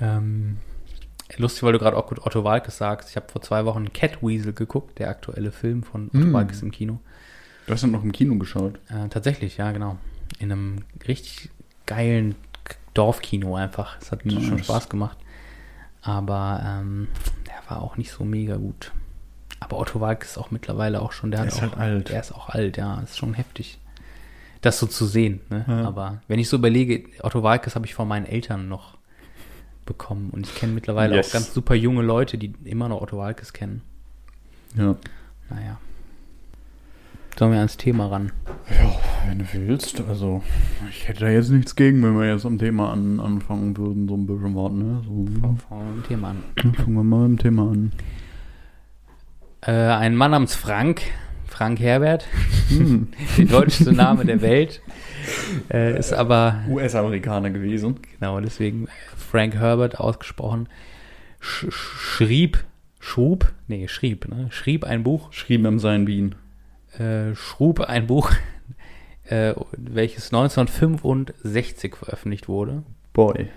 Ähm, 0.00 0.56
lustig, 1.38 1.62
weil 1.62 1.72
du 1.72 1.78
gerade 1.78 1.96
auch 1.96 2.06
gut 2.06 2.24
Otto 2.24 2.44
Walkes 2.44 2.78
sagst. 2.78 3.10
Ich 3.10 3.16
habe 3.16 3.26
vor 3.30 3.42
zwei 3.42 3.64
Wochen 3.64 3.92
Catweasel 3.92 4.52
geguckt, 4.52 4.98
der 4.98 5.08
aktuelle 5.10 5.52
Film 5.52 5.82
von 5.82 6.08
Otto 6.08 6.18
Mm. 6.18 6.32
Walkes 6.32 6.62
im 6.62 6.70
Kino. 6.70 7.00
Du 7.66 7.72
hast 7.72 7.82
dann 7.82 7.90
noch 7.90 8.02
im 8.04 8.12
Kino 8.12 8.36
geschaut. 8.36 8.78
Äh, 8.88 9.08
tatsächlich, 9.08 9.56
ja, 9.56 9.72
genau. 9.72 9.96
In 10.38 10.52
einem 10.52 10.78
richtig 11.06 11.50
geilen 11.86 12.34
Dorfkino 12.94 13.56
einfach. 13.56 13.96
Es 14.00 14.12
hat 14.12 14.24
Nice. 14.24 14.44
schon 14.44 14.58
Spaß 14.62 14.88
gemacht. 14.88 15.18
Aber 16.02 16.62
ähm, 16.64 17.08
der 17.46 17.54
war 17.68 17.82
auch 17.82 17.96
nicht 17.96 18.10
so 18.12 18.24
mega 18.24 18.56
gut. 18.56 18.92
Aber 19.58 19.78
Otto 19.78 20.00
Walkes 20.00 20.30
ist 20.32 20.38
auch 20.38 20.50
mittlerweile 20.50 21.00
auch 21.02 21.12
schon, 21.12 21.30
der, 21.30 21.40
Der 21.42 21.46
hat 21.46 21.52
ist 21.54 21.58
auch, 21.58 21.76
halt 21.76 21.78
alt. 21.78 22.08
Der 22.10 22.20
ist 22.20 22.32
auch 22.32 22.48
alt, 22.50 22.76
ja. 22.76 23.00
Ist 23.00 23.18
schon 23.18 23.34
heftig. 23.34 23.78
Das 24.60 24.78
so 24.78 24.86
zu 24.86 25.06
sehen, 25.06 25.40
ne? 25.50 25.64
Ja. 25.66 25.84
Aber 25.86 26.20
wenn 26.28 26.38
ich 26.38 26.48
so 26.48 26.56
überlege, 26.56 27.04
Otto 27.22 27.42
Walkes 27.42 27.74
habe 27.74 27.86
ich 27.86 27.94
von 27.94 28.06
meinen 28.08 28.26
Eltern 28.26 28.68
noch 28.68 28.95
bekommen. 29.86 30.30
Und 30.30 30.46
ich 30.46 30.54
kenne 30.54 30.72
mittlerweile 30.72 31.16
Yes. 31.16 31.28
auch 31.28 31.32
ganz 31.34 31.54
super 31.54 31.74
junge 31.74 32.02
Leute, 32.02 32.36
die 32.38 32.52
immer 32.64 32.88
noch 32.88 33.00
Otto 33.00 33.16
Walkes 33.18 33.52
kennen. 33.52 33.82
Ja. 34.76 34.96
Naja. 35.48 35.78
Sollen 37.38 37.52
wir 37.52 37.58
ans 37.58 37.76
Thema 37.76 38.06
ran? 38.06 38.32
Ja, 38.70 38.94
wenn 39.28 39.38
du 39.40 39.44
willst. 39.52 40.00
Also, 40.08 40.42
ich 40.90 41.06
hätte 41.06 41.20
da 41.20 41.28
jetzt 41.28 41.50
nichts 41.50 41.76
gegen, 41.76 42.02
wenn 42.02 42.18
wir 42.18 42.26
jetzt 42.32 42.46
am 42.46 42.58
Thema 42.58 42.92
an, 42.92 43.20
anfangen 43.20 43.76
würden, 43.76 44.08
so 44.08 44.14
ein 44.14 44.26
bisschen 44.26 44.54
warten. 44.54 44.78
Ne? 44.78 45.02
So, 45.04 45.26
Fangen 45.68 45.86
wir 45.86 45.94
mit 45.94 46.04
dem 46.04 46.08
Thema 46.08 46.28
an. 46.30 46.42
fangen 46.74 46.94
wir 46.94 47.04
mal 47.04 47.28
mit 47.28 47.38
dem 47.40 47.42
Thema 47.42 47.62
an. 47.70 47.92
Äh, 49.62 49.72
ein 49.72 50.16
Mann 50.16 50.30
namens 50.30 50.54
Frank, 50.54 51.02
Frank 51.56 51.80
Herbert, 51.80 52.26
Hm. 52.68 53.08
der 53.38 53.44
deutschste 53.46 53.92
Name 53.94 54.26
der 54.26 54.42
Welt, 54.42 54.82
äh, 55.72 55.98
ist 55.98 56.12
aber, 56.12 56.62
US-Amerikaner 56.68 57.48
gewesen. 57.48 57.96
genau, 58.18 58.38
deswegen 58.40 58.88
Frank 59.16 59.54
Herbert 59.54 59.98
ausgesprochen, 59.98 60.68
sch 61.40 61.66
schrieb, 61.70 62.62
schub, 63.00 63.52
nee, 63.68 63.88
schrieb, 63.88 64.28
ne, 64.28 64.48
schrieb 64.50 64.84
ein 64.84 65.02
Buch, 65.02 65.32
Schrieben 65.32 65.64
im 65.64 65.78
Sein 65.78 66.06
Wien. 66.06 66.34
äh, 66.98 67.34
schrub 67.34 67.80
ein 67.80 68.06
Buch 68.06 68.32
äh, 69.24 69.54
welches 69.72 70.26
1965 70.26 71.96
veröffentlicht 71.96 72.48
wurde. 72.48 72.82
Boy. 73.14 73.48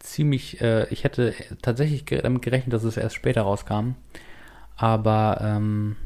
Ziemlich, 0.00 0.60
äh, 0.60 0.86
ich 0.90 1.02
hätte 1.04 1.32
tatsächlich 1.62 2.04
damit 2.04 2.42
gerechnet, 2.42 2.74
dass 2.74 2.84
es 2.84 2.98
erst 2.98 3.16
später 3.16 3.42
rauskam. 3.42 3.94
Aber 4.76 5.40
ähm, 5.42 5.96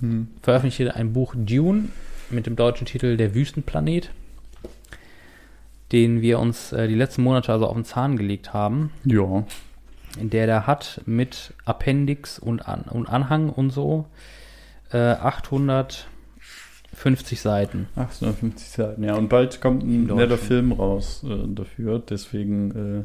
Hm. 0.00 0.28
veröffentlichte 0.42 0.94
ein 0.94 1.12
Buch 1.12 1.34
Dune 1.36 1.88
mit 2.30 2.46
dem 2.46 2.56
deutschen 2.56 2.86
Titel 2.86 3.16
Der 3.16 3.34
Wüstenplanet, 3.34 4.10
den 5.92 6.20
wir 6.22 6.38
uns 6.38 6.72
äh, 6.72 6.88
die 6.88 6.94
letzten 6.94 7.22
Monate 7.22 7.52
also 7.52 7.66
auf 7.66 7.74
den 7.74 7.84
Zahn 7.84 8.16
gelegt 8.16 8.52
haben, 8.54 8.90
Ja. 9.04 9.44
in 10.18 10.30
der 10.30 10.46
der 10.46 10.66
hat 10.66 11.02
mit 11.06 11.52
Appendix 11.64 12.38
und, 12.38 12.66
An 12.66 12.82
und 12.82 13.08
Anhang 13.08 13.50
und 13.50 13.70
so 13.70 14.06
äh, 14.92 14.98
850 14.98 17.40
Seiten. 17.40 17.88
850 17.96 18.68
Seiten, 18.68 19.02
ja. 19.04 19.14
Und 19.16 19.28
bald 19.28 19.60
kommt 19.60 19.82
ein 19.82 20.06
netter. 20.06 20.38
Film 20.38 20.72
raus 20.72 21.24
äh, 21.28 21.46
dafür. 21.54 21.98
Deswegen 21.98 22.70
äh, 22.70 23.04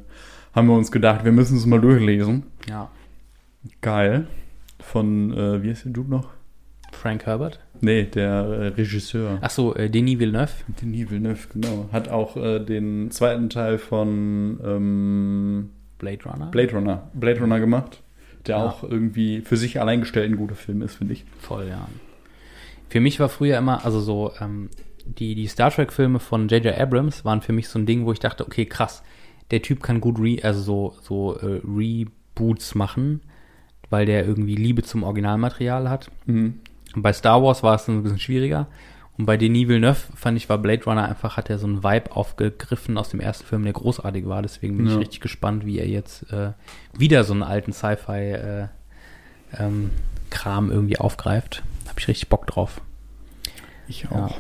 haben 0.56 0.68
wir 0.68 0.75
uns 0.75 0.92
gedacht, 0.92 1.25
wir 1.25 1.32
müssen 1.32 1.58
es 1.58 1.66
mal 1.66 1.82
durchlesen. 1.82 2.44
Ja. 2.70 2.90
Geil. 3.82 4.28
Von, 4.80 5.34
äh, 5.34 5.64
wie 5.64 5.72
heißt 5.72 5.86
der 5.86 5.92
Dude 5.94 6.12
noch? 6.12 6.30
Frank 6.96 7.25
Herbert. 7.25 7.60
Nee, 7.82 8.04
der 8.04 8.32
äh, 8.32 8.68
Regisseur. 8.70 9.38
Achso, 9.42 9.74
äh, 9.75 9.90
Denis 9.90 10.20
Villeneuve. 10.20 10.52
Denis 10.82 11.10
Villeneuve, 11.10 11.48
genau. 11.54 11.90
Hat 11.92 12.10
auch 12.10 12.36
äh, 12.38 12.60
den 12.60 13.12
zweiten 13.12 13.50
Teil 13.50 13.78
von 13.78 14.60
ähm, 14.66 15.70
Blade 16.00 16.24
Runner. 16.25 16.48
Blade 16.52 16.72
Runner, 16.74 17.10
Blade 17.14 17.40
Runner 17.40 17.60
gemacht. 17.60 18.02
Der 18.48 18.58
Ja. 18.58 18.66
auch 18.66 18.84
irgendwie 18.84 19.42
für 19.42 19.58
sich 19.58 19.80
allein 19.82 20.02
gestellt 20.02 20.32
ein 20.32 20.38
guter 20.38 20.56
Film 20.56 20.82
ist, 20.82 20.96
finde 20.96 21.14
ich. 21.14 21.25
Voll, 21.40 21.68
ja. 21.68 21.88
Für 22.90 23.00
mich 23.00 23.20
war 23.20 23.30
früher 23.30 23.58
immer, 23.58 23.84
also 23.86 24.00
so, 24.00 24.32
ähm, 24.40 24.70
die, 25.06 25.36
die 25.36 25.48
Star 25.48 25.72
Trek-Filme 25.72 26.20
von 26.20 26.48
J.J. 26.48 26.78
Abrams 26.80 27.25
waren 27.25 27.42
für 27.42 27.54
mich 27.54 27.68
so 27.68 27.78
ein 27.80 27.86
Ding, 27.86 28.06
wo 28.06 28.12
ich 28.12 28.20
dachte, 28.20 28.46
okay, 28.46 28.66
krass, 28.66 29.04
der 29.52 29.62
Typ 29.62 29.84
kann 29.84 30.02
gut 30.02 30.20
re, 30.20 30.38
also 30.44 30.62
so, 30.62 30.96
so 31.02 31.38
äh, 31.40 31.62
Reboots 31.66 32.75
machen, 32.75 33.22
weil 33.90 34.06
der 34.06 34.25
irgendwie 34.25 34.56
Liebe 34.56 34.82
zum 34.84 35.04
Originalmaterial 35.04 35.90
hat. 35.90 36.10
Mhm. 36.25 36.56
Und 36.96 37.02
bei 37.02 37.14
Star 37.14 37.44
Wars 37.44 37.62
war 37.64 37.75
es 37.75 37.86
dann 37.86 37.98
ein 37.98 38.04
bisschen 38.04 38.20
schwieriger. 38.20 38.68
Und 39.18 39.25
bei 39.25 39.38
Denis 39.38 39.68
Villeneuve 39.70 39.98
fand 40.16 40.38
ich, 40.38 40.50
war 40.50 40.58
Blade 40.58 40.84
Runner 40.86 41.08
einfach, 41.08 41.38
hat 41.38 41.50
er 41.50 41.58
so 41.58 41.68
einen 41.68 41.84
Vibe 41.84 42.12
aufgegriffen 42.16 42.98
aus 42.98 43.10
dem 43.10 43.20
ersten 43.22 43.46
Film, 43.46 43.64
der 43.64 43.72
großartig 43.74 44.28
war. 44.28 44.42
Deswegen 44.42 44.75
bin 44.78 44.88
ich 44.88 44.94
Ja. 44.94 45.00
richtig 45.00 45.22
gespannt, 45.22 45.66
wie 45.66 45.80
er 45.80 45.88
jetzt 45.88 46.32
äh, 46.34 46.52
wieder 46.98 47.24
so 47.24 47.34
einen 47.34 47.44
alten 47.44 47.72
Sci-Fi 47.72 48.12
äh, 48.32 48.68
ähm, 49.58 49.92
irgendwie 50.70 51.00
aufgreift. 51.00 51.64
Hab 51.88 51.98
ich 52.00 52.08
richtig 52.10 52.28
Bock 52.30 52.46
drauf. 52.48 52.82
Ich 53.88 54.04
Ja. 54.04 54.12
auch. 54.12 54.38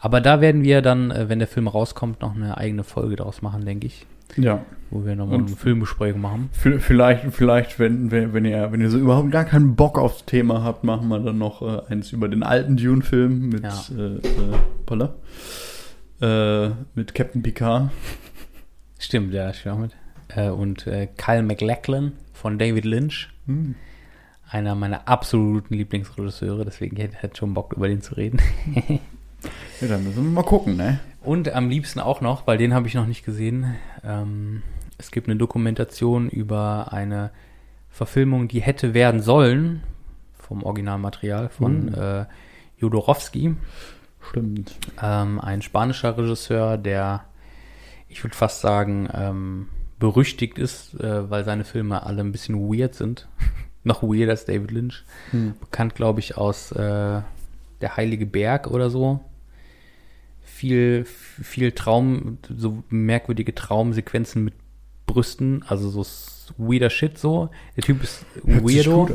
Aber 0.00 0.20
da 0.20 0.40
werden 0.40 0.62
wir 0.62 0.80
dann, 0.82 1.10
äh, 1.10 1.28
wenn 1.28 1.40
der 1.40 1.48
Film 1.48 1.66
rauskommt, 1.66 2.20
noch 2.20 2.36
eine 2.36 2.56
eigene 2.56 2.84
Folge 2.84 3.16
draus 3.16 3.42
machen, 3.42 3.64
denke 3.64 3.88
ich. 3.88 4.06
Ja. 4.36 4.64
Wo 4.90 5.04
wir 5.04 5.16
nochmal 5.16 5.40
eine 5.40 5.48
Filmbesprechung 5.48 6.20
machen. 6.22 6.48
Vielleicht, 6.52 7.24
vielleicht, 7.34 7.78
wenn, 7.78 8.10
wenn, 8.10 8.32
wenn 8.32 8.44
ihr, 8.46 8.72
wenn 8.72 8.80
ihr 8.80 8.88
so 8.88 8.98
überhaupt 8.98 9.30
gar 9.30 9.44
keinen 9.44 9.76
Bock 9.76 9.98
aufs 9.98 10.24
Thema 10.24 10.62
habt, 10.62 10.82
machen 10.82 11.08
wir 11.08 11.18
dann 11.18 11.36
noch 11.36 11.60
äh, 11.60 11.82
eins 11.92 12.12
über 12.12 12.28
den 12.28 12.42
alten 12.42 12.76
Dune-Film 12.78 13.50
mit, 13.50 13.64
Ja. 13.64 13.84
äh, 13.94 14.20
äh, 16.20 16.66
äh, 16.66 16.70
mit 16.94 17.14
Captain 17.14 17.42
Picard. 17.42 17.90
Stimmt, 18.98 19.34
ja, 19.34 19.50
ich 19.50 19.68
auch 19.68 19.78
mit. 19.78 19.94
Äh, 20.28 20.48
und 20.48 20.86
äh, 20.86 21.06
Kyle 21.18 21.42
MacLachlan 21.42 22.12
von 22.32 22.58
David 22.58 22.84
Lynch. 22.86 23.28
Hm. 23.46 23.74
Einer 24.50 24.74
meiner 24.74 25.06
absoluten 25.06 25.74
Lieblingsregisseure, 25.74 26.64
deswegen 26.64 26.96
hätte 26.96 27.28
ich 27.30 27.36
schon 27.36 27.52
Bock, 27.52 27.74
über 27.74 27.88
den 27.88 28.00
zu 28.00 28.14
reden. 28.14 28.40
Ja, 29.80 29.86
dann 29.86 30.02
müssen 30.02 30.24
wir 30.24 30.30
mal 30.32 30.42
gucken, 30.42 30.76
ne? 30.76 30.98
Und 31.22 31.52
am 31.52 31.68
liebsten 31.70 32.00
auch 32.00 32.20
noch, 32.20 32.48
weil 32.48 32.58
den 32.58 32.74
habe 32.74 32.88
ich 32.88 32.94
noch 32.94 33.06
nicht 33.06 33.24
gesehen. 33.24 33.76
Ähm, 34.08 34.62
es 34.96 35.10
gibt 35.10 35.28
eine 35.28 35.36
Dokumentation 35.36 36.28
über 36.28 36.92
eine 36.92 37.30
Verfilmung, 37.90 38.48
die 38.48 38.60
hätte 38.60 38.94
werden 38.94 39.20
sollen 39.20 39.82
vom 40.34 40.62
Originalmaterial 40.62 41.48
von 41.50 41.94
Uh. 41.94 42.00
äh, 42.00 42.26
Jodorowsky, 42.78 43.54
Stimmt. 44.20 44.76
ähm, 45.02 45.40
ein 45.40 45.62
spanischer 45.62 46.16
Regisseur, 46.16 46.78
der, 46.78 47.24
ich 48.08 48.22
würde 48.24 48.36
fast 48.36 48.60
sagen, 48.60 49.08
ähm, 49.12 49.68
berüchtigt 49.98 50.58
ist, 50.58 50.94
äh, 51.00 51.28
weil 51.28 51.44
seine 51.44 51.64
Filme 51.64 52.04
alle 52.04 52.22
ein 52.22 52.32
bisschen 52.32 52.56
weird 52.56 52.94
sind. 52.94 53.28
noch 53.84 54.02
weirder 54.02 54.32
als 54.32 54.44
David 54.44 54.70
Lynch. 54.70 55.04
Hm. 55.32 55.54
Bekannt, 55.60 55.94
glaube 55.94 56.20
ich, 56.20 56.36
aus 56.36 56.72
äh, 56.72 57.20
Der 57.80 57.96
Heilige 57.96 58.26
Berg 58.26 58.68
oder 58.68 58.90
so. 58.90 59.20
Viel, 60.58 61.04
viel 61.04 61.70
Traum, 61.70 62.38
so 62.48 62.82
merkwürdige 62.88 63.54
Traumsequenzen 63.54 64.42
mit 64.42 64.54
Brüsten, 65.06 65.64
also 65.68 65.88
so 65.88 66.04
weirder 66.56 66.90
Shit 66.90 67.16
so. 67.16 67.50
Der 67.76 67.84
Typ 67.84 68.02
ist 68.02 68.26
Weirdo. 68.42 69.08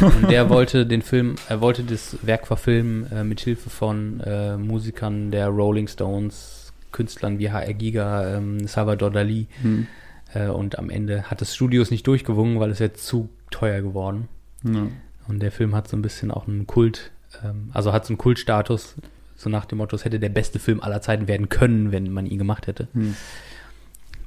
Und 0.00 0.30
der 0.30 0.48
wollte 0.48 0.86
den 0.86 1.02
Film, 1.02 1.34
er 1.50 1.60
wollte 1.60 1.84
das 1.84 2.16
Werk 2.22 2.46
verfilmen 2.46 3.12
äh, 3.12 3.24
mit 3.24 3.40
Hilfe 3.40 3.68
von 3.68 4.20
äh, 4.20 4.56
Musikern 4.56 5.30
der 5.30 5.48
Rolling 5.48 5.86
Stones, 5.86 6.72
Künstlern 6.92 7.38
wie 7.38 7.50
H.R. 7.50 7.74
Giger, 7.74 8.36
ähm, 8.38 8.66
Salvador 8.66 9.10
Dali. 9.10 9.48
Hm. 9.60 9.86
Äh, 10.32 10.48
und 10.48 10.78
am 10.78 10.88
Ende 10.88 11.24
hat 11.24 11.42
das 11.42 11.54
Studios 11.54 11.90
nicht 11.90 12.06
durchgewungen, 12.06 12.58
weil 12.58 12.70
es 12.70 12.78
jetzt 12.78 13.06
zu 13.06 13.28
teuer 13.50 13.82
geworden. 13.82 14.28
Ja. 14.64 14.86
Und 15.28 15.40
der 15.40 15.52
Film 15.52 15.74
hat 15.74 15.88
so 15.88 15.96
ein 15.96 16.02
bisschen 16.02 16.30
auch 16.30 16.48
einen 16.48 16.66
Kult, 16.66 17.10
ähm, 17.44 17.68
also 17.74 17.92
hat 17.92 18.06
so 18.06 18.12
einen 18.12 18.18
Kultstatus, 18.18 18.94
so 19.40 19.48
nach 19.48 19.64
dem 19.64 19.78
Motto, 19.78 19.96
es 19.96 20.04
hätte 20.04 20.20
der 20.20 20.28
beste 20.28 20.58
Film 20.58 20.82
aller 20.82 21.00
Zeiten 21.00 21.26
werden 21.26 21.48
können, 21.48 21.92
wenn 21.92 22.12
man 22.12 22.26
ihn 22.26 22.36
gemacht 22.36 22.66
hätte. 22.66 22.88
Hm. 22.92 23.16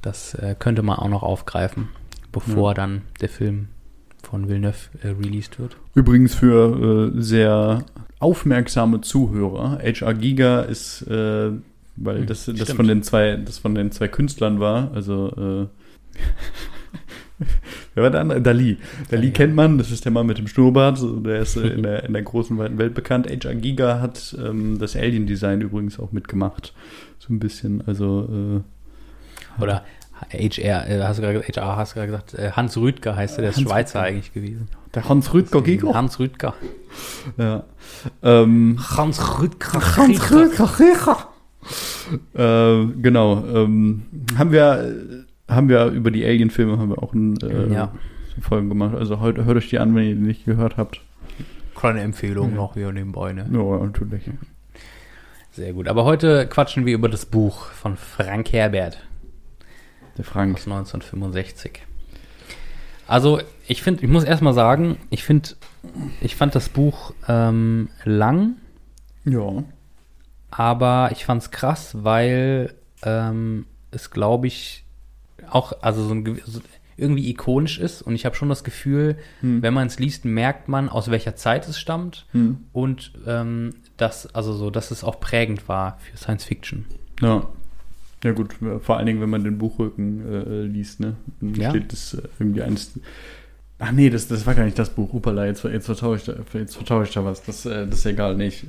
Das 0.01 0.33
äh, 0.33 0.55
könnte 0.57 0.81
man 0.81 0.97
auch 0.97 1.07
noch 1.07 1.21
aufgreifen, 1.21 1.89
bevor 2.31 2.73
dann 2.73 3.03
der 3.21 3.29
Film 3.29 3.67
von 4.23 4.49
Villeneuve 4.49 4.89
äh, 5.03 5.09
released 5.09 5.59
wird. 5.59 5.77
Übrigens 5.93 6.33
für 6.33 7.11
äh, 7.15 7.21
sehr 7.21 7.85
aufmerksame 8.17 9.01
Zuhörer. 9.01 9.77
HR 9.83 10.15
Giga 10.15 10.61
ist, 10.61 11.03
äh, 11.03 11.51
weil 11.95 12.17
Hm, 12.21 12.25
das, 12.25 12.45
das 12.45 12.55
stimmt. 12.55 12.71
von 12.71 12.87
den 12.87 13.03
zwei, 13.03 13.35
das 13.37 13.59
von 13.59 13.75
den 13.75 13.91
zwei 13.91 14.07
Künstlern 14.07 14.59
war, 14.59 14.91
also 14.95 15.29
äh, 15.61 16.19
Wer 17.93 18.03
war 18.03 18.09
der 18.09 18.21
andere? 18.21 18.41
Dali. 18.41 18.77
Dali 19.09 19.23
Dali, 19.23 19.31
kennt 19.31 19.55
man, 19.55 19.77
das 19.77 19.91
ist 19.91 20.05
der 20.05 20.11
Mann 20.11 20.25
mit 20.25 20.37
dem 20.37 20.47
Schnurrbart, 20.47 20.99
der 21.25 21.41
ist 21.41 21.55
äh, 21.55 21.67
in, 21.67 21.83
der, 21.83 22.03
in 22.03 22.13
der 22.13 22.21
großen, 22.21 22.57
weiten 22.57 22.77
Welt 22.77 22.93
bekannt. 22.93 23.27
HR 23.29 23.55
Giga 23.55 23.99
hat 24.01 24.35
ähm, 24.39 24.79
das 24.79 24.95
Alien-Design 24.95 25.61
übrigens 25.61 25.99
auch 25.99 26.11
mitgemacht. 26.11 26.73
So 27.19 27.33
ein 27.33 27.39
bisschen, 27.39 27.83
also 27.87 28.61
äh, 29.59 29.61
Oder 29.61 29.83
HR, 30.31 30.89
äh, 30.89 31.01
hast 31.01 31.19
du 31.19 31.21
gerade 31.21 31.41
HR 31.41 31.77
hast 31.77 31.91
du 31.91 31.95
gerade 31.95 32.11
gesagt, 32.11 32.33
äh, 32.35 32.51
Hans 32.51 32.77
Rüdger 32.77 33.15
heißt 33.15 33.37
er, 33.37 33.41
der 33.41 33.51
ist 33.51 33.57
Hans 33.57 33.69
Schweizer 33.69 33.99
Rüdger. 33.99 34.07
eigentlich 34.07 34.33
gewesen. 34.33 34.67
der 34.93 35.09
Hans 35.09 35.33
Rüdger 35.33 35.61
Giga. 35.61 35.93
Hans 35.93 36.19
Rüdger. 36.19 36.53
Ja. 37.37 37.63
Ähm, 38.21 38.77
Hans 38.95 39.39
Rüdger. 39.41 39.97
Hans 39.97 40.31
Rüdger 40.31 40.69
Giga. 40.77 41.27
Äh, 42.33 42.85
genau. 43.01 43.43
Ähm, 43.47 44.03
haben 44.37 44.51
wir 44.51 45.25
haben 45.55 45.69
wir 45.69 45.85
über 45.87 46.11
die 46.11 46.25
Alien-Filme 46.25 46.77
haben 46.77 46.89
wir 46.89 47.01
auch 47.01 47.13
ein, 47.13 47.37
äh, 47.41 47.73
Ja. 47.73 47.93
Folgen 48.41 48.69
gemacht. 48.69 48.95
Also 48.95 49.19
heute 49.19 49.45
hört 49.45 49.57
euch 49.57 49.69
die 49.69 49.77
an, 49.79 49.93
wenn 49.95 50.03
ihr 50.05 50.15
die 50.15 50.21
nicht 50.21 50.45
gehört 50.45 50.77
habt. 50.77 51.01
Kleine 51.75 52.01
Empfehlung 52.01 52.49
Ja. 52.51 52.55
noch 52.55 52.73
hier 52.73 52.91
nebenbei, 52.91 53.31
ne? 53.33 53.47
Ja, 53.51 53.77
natürlich. 53.85 54.23
Sehr 55.51 55.73
gut. 55.73 55.87
Aber 55.87 56.03
heute 56.03 56.47
quatschen 56.47 56.85
wir 56.87 56.95
über 56.95 57.09
das 57.09 57.25
Buch 57.27 57.65
von 57.67 57.95
Frank 57.95 58.51
Herbert 58.51 59.03
Der 60.17 60.25
Frank. 60.25 60.55
aus 60.55 60.65
1965. 60.67 61.83
Also, 63.07 63.39
ich 63.67 63.83
finde, 63.83 64.03
ich 64.03 64.09
muss 64.09 64.23
erstmal 64.23 64.53
sagen, 64.53 64.97
ich 65.11 65.23
finde, 65.23 65.49
ich 66.21 66.35
fand 66.35 66.55
das 66.55 66.69
Buch 66.69 67.13
ähm, 67.27 67.89
lang, 68.03 68.55
Ja. 69.25 69.63
aber 70.49 71.09
ich 71.11 71.25
fand 71.25 71.41
es 71.43 71.51
krass, 71.51 71.97
weil 72.03 72.73
ähm, 73.03 73.65
es, 73.91 74.09
glaube 74.09 74.47
ich, 74.47 74.82
auch 75.49 75.73
also 75.81 76.03
so 76.07 76.13
ein, 76.13 76.39
so 76.45 76.61
irgendwie 76.95 77.27
ikonisch 77.29 77.79
ist 77.79 78.01
und 78.03 78.13
ich 78.15 78.25
habe 78.25 78.35
schon 78.35 78.49
das 78.49 78.63
Gefühl, 78.63 79.17
Hm. 79.41 79.61
wenn 79.63 79.73
man 79.73 79.87
es 79.87 79.97
liest, 79.99 80.25
merkt 80.25 80.67
man, 80.69 80.89
aus 80.89 81.09
welcher 81.09 81.35
Zeit 81.35 81.67
es 81.67 81.79
stammt 81.79 82.25
Hm. 82.33 82.57
und 82.71 83.13
ähm, 83.25 83.71
dass, 83.97 84.27
also 84.35 84.53
so, 84.53 84.69
dass 84.69 84.91
es 84.91 85.03
auch 85.03 85.19
prägend 85.19 85.67
war 85.67 85.97
für 85.99 86.17
Science 86.17 86.43
Fiction. 86.45 86.85
Ja. 87.21 87.47
Ja 88.23 88.31
gut, 88.31 88.55
vor 88.81 88.95
allen 88.97 89.05
Dingen, 89.05 89.19
wenn 89.19 89.29
man 89.29 89.43
den 89.43 89.57
Buchrücken 89.57 90.25
äh, 90.31 90.61
liest, 90.63 91.01
ne? 91.01 91.15
Dann 91.41 91.55
Ja. 91.55 91.71
steht 91.71 91.91
das 91.91 92.13
äh, 92.13 92.21
irgendwie 92.39 92.61
eins 92.61 92.97
Ach 93.79 93.91
nee, 93.91 94.09
das, 94.09 94.27
das 94.29 94.45
war 94.45 94.55
gar 94.55 94.63
nicht 94.63 94.79
das 94.79 94.91
Buch. 94.91 95.11
Upala, 95.13 95.45
jetzt, 95.45 95.63
jetzt 95.65 95.87
vertausche 95.87 96.15
ich, 96.17 96.23
da- 96.23 96.57
jetzt 96.59 96.75
vertausche 96.77 97.07
ich 97.09 97.13
da 97.13 97.25
was. 97.25 97.43
Das, 97.43 97.65
äh, 97.65 97.85
das 97.85 97.99
ist 97.99 98.05
egal, 98.05 98.35
nee. 98.35 98.47
Ich, 98.47 98.65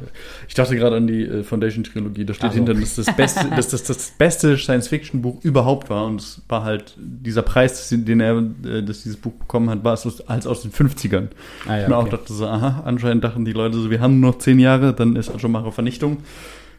ich 0.49 0.55
dachte 0.55 0.75
gerade 0.75 0.97
an 0.97 1.07
die 1.07 1.23
äh, 1.23 1.43
Foundation-Trilogie. 1.45 2.25
Da 2.25 2.35
steht 2.35 2.47
Ach 2.47 2.53
so. 2.53 2.57
hinter, 2.57 2.75
dass 2.75 2.97
das 2.97 3.15
beste, 3.15 3.49
dass 3.57 3.69
das, 3.69 3.85
das 3.85 4.11
beste 4.19 4.57
Science-Fiction-Buch 4.59 5.45
überhaupt 5.45 5.89
war. 5.91 6.07
Und 6.07 6.21
es 6.21 6.41
war 6.49 6.65
halt 6.65 6.95
dieser 6.99 7.43
Preis, 7.43 7.89
den 7.91 8.19
er, 8.21 8.39
äh, 8.39 8.83
dass 8.83 9.03
dieses 9.03 9.19
Buch 9.19 9.33
bekommen 9.35 9.71
hat, 9.71 9.85
war 9.85 9.95
es 9.95 10.05
aus, 10.05 10.21
als 10.23 10.47
aus 10.49 10.63
den 10.63 10.73
50ern. 10.73 11.29
Ah, 11.69 11.81
ich 11.83 11.87
mir 11.89 11.97
auch 11.97 12.09
dachte 12.09 12.33
so, 12.33 12.47
aha, 12.47 12.83
anscheinend 12.85 13.23
dachten 13.23 13.45
die 13.45 13.53
Leute 13.53 13.79
so, 13.79 13.91
wir 13.91 14.01
haben 14.01 14.19
nur 14.19 14.33
noch 14.33 14.39
zehn 14.39 14.59
Jahre, 14.59 14.95
dann 14.95 15.15
ist 15.17 15.29
Atomare 15.29 15.71
Vernichtung. 15.71 16.17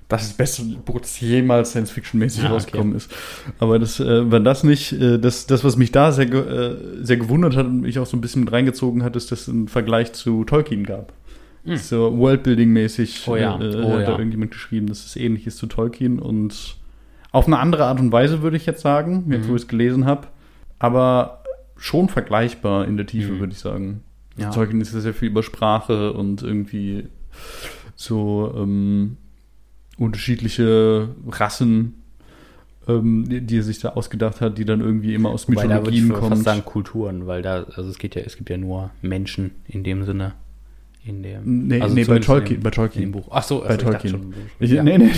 Das 0.07 0.21
ist 0.21 0.31
das 0.31 0.37
beste 0.37 0.63
Buch, 0.85 0.99
das 1.01 1.19
jemals 1.19 1.71
Science-Fiction-mäßig 1.71 2.41
Ah, 2.43 2.45
okay. 2.45 2.53
rausgekommen 2.53 2.95
ist. 2.95 3.11
Aber 3.59 3.79
das 3.79 3.99
äh, 3.99 4.31
war 4.31 4.39
das 4.39 4.63
nicht. 4.63 4.91
Äh, 4.93 5.17
das, 5.17 5.47
das, 5.47 5.63
was 5.63 5.77
mich 5.77 5.91
da 5.91 6.11
sehr, 6.11 6.31
äh, 6.31 6.75
sehr 7.01 7.17
gewundert 7.17 7.55
hat 7.55 7.65
und 7.65 7.81
mich 7.81 7.97
auch 7.97 8.05
so 8.05 8.15
ein 8.15 8.21
bisschen 8.21 8.43
mit 8.43 8.51
reingezogen 8.53 9.01
hat, 9.03 9.15
ist, 9.15 9.31
dass 9.31 9.41
es 9.41 9.49
einen 9.49 9.67
Vergleich 9.67 10.13
zu 10.13 10.43
Tolkien 10.43 10.83
gab. 10.83 11.11
Hm. 11.63 11.77
So 11.77 12.11
Worldbuilding-mäßig 12.17 13.27
Oh 13.27 13.35
ja, 13.35 13.59
äh, 13.59 13.75
oh 13.83 13.93
hat 13.93 13.99
ja. 14.01 14.05
da 14.05 14.11
irgendjemand 14.11 14.51
geschrieben, 14.51 14.85
dass 14.85 15.03
es 15.05 15.15
ähnlich 15.15 15.47
ist 15.47 15.57
zu 15.57 15.65
Tolkien 15.65 16.19
und 16.19 16.75
auf 17.31 17.47
eine 17.47 17.57
andere 17.57 17.85
Art 17.85 17.99
und 17.99 18.11
Weise, 18.11 18.43
würde 18.43 18.57
ich 18.57 18.67
jetzt 18.67 18.81
sagen, 18.81 19.25
jetzt 19.31 19.45
Mhm. 19.47 19.49
wo 19.49 19.55
ich 19.55 19.63
es 19.63 19.67
gelesen 19.67 20.05
habe. 20.05 20.27
Aber 20.77 21.41
schon 21.77 22.09
vergleichbar 22.09 22.87
in 22.87 22.95
der 22.97 23.07
Tiefe, 23.07 23.31
Mhm. 23.33 23.39
würde 23.39 23.53
ich 23.53 23.59
sagen. 23.59 24.01
Ja. 24.37 24.51
Tolkien 24.51 24.81
ist 24.81 24.93
ja 24.93 24.99
sehr 24.99 25.13
viel 25.15 25.29
über 25.29 25.41
Sprache 25.41 26.13
und 26.13 26.43
irgendwie 26.43 27.07
so 27.95 28.53
ähm, 28.55 29.17
unterschiedliche 29.97 31.09
Rassen, 31.27 31.95
ähm, 32.87 33.27
die, 33.29 33.41
die 33.41 33.57
er 33.59 33.63
sich 33.63 33.79
da 33.79 33.89
ausgedacht 33.89 34.41
hat, 34.41 34.57
die 34.57 34.65
dann 34.65 34.81
irgendwie 34.81 35.13
immer 35.13 35.29
aus 35.29 35.47
Wobei 35.47 35.63
ich 35.63 35.69
Mythologien 35.69 36.09
kommen. 36.13 36.41
sagen 36.43 36.63
Kulturen, 36.65 37.27
weil 37.27 37.41
da, 37.41 37.63
also 37.75 37.89
es 37.89 37.97
geht 37.97 38.15
ja, 38.15 38.21
es 38.21 38.37
gibt 38.37 38.49
ja 38.49 38.57
nur 38.57 38.91
Menschen 39.01 39.51
in 39.67 39.83
dem 39.83 40.03
Sinne. 40.03 40.33
In 41.07 41.21
dem, 41.21 41.67
Nee, 41.67 41.81
also 41.81 41.93
nee 41.93 42.03
bei 42.03 42.17
Tolkien, 42.17 42.57
in, 42.57 42.63
bei 42.63 42.69
in 42.69 42.71
dem 42.71 42.75
Tolkien. 42.75 43.11
Buch. 43.11 43.27
Ach 43.29 43.43
so, 43.43 43.59
Bei 43.59 43.67
also 43.67 43.85
ich 43.85 43.91
dachte 43.91 44.07
Tolkien. 44.09 44.33
schon, 44.33 44.33
Ich, 44.59 44.71
ja. 44.71 44.81
Nee, 44.81 44.97
nee. 44.97 45.11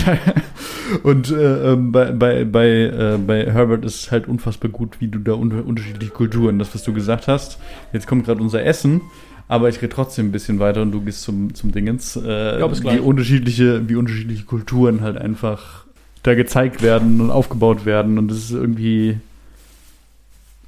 Und 1.03 1.31
äh, 1.31 1.71
ähm, 1.73 1.91
bei, 1.93 2.11
bei, 2.11 2.43
bei, 2.43 2.67
äh, 2.67 3.17
bei 3.25 3.45
Herbert 3.51 3.85
ist 3.85 3.95
es 3.95 4.11
halt 4.11 4.27
unfassbar 4.27 4.69
gut, 4.69 4.99
wie 4.99 5.07
du 5.07 5.19
da 5.19 5.33
unter, 5.33 5.65
unterschiedliche 5.65 6.11
Kulturen, 6.11 6.59
das, 6.59 6.73
was 6.75 6.83
du 6.83 6.91
gesagt 6.93 7.27
hast. 7.29 7.57
Jetzt 7.93 8.05
kommt 8.05 8.25
gerade 8.25 8.41
unser 8.41 8.63
Essen, 8.65 8.99
aber 9.47 9.69
ich 9.69 9.77
rede 9.77 9.89
trotzdem 9.89 10.27
ein 10.27 10.31
bisschen 10.31 10.59
weiter 10.59 10.81
und 10.81 10.91
du 10.91 11.01
gehst 11.01 11.21
zum, 11.21 11.53
zum 11.53 11.71
Dingens. 11.71 12.15
Äh, 12.15 12.59
Ja, 12.59 12.67
bis 12.67 12.83
wie 12.83 12.99
unterschiedliche, 12.99 13.87
wie 13.87 13.95
unterschiedliche 13.95 14.43
Kulturen 14.43 15.01
halt 15.01 15.17
einfach 15.17 15.85
da 16.23 16.35
gezeigt 16.35 16.81
werden 16.81 17.21
und 17.21 17.31
aufgebaut 17.31 17.85
werden 17.85 18.17
und 18.17 18.31
es 18.31 18.45
ist 18.45 18.51
irgendwie 18.51 19.17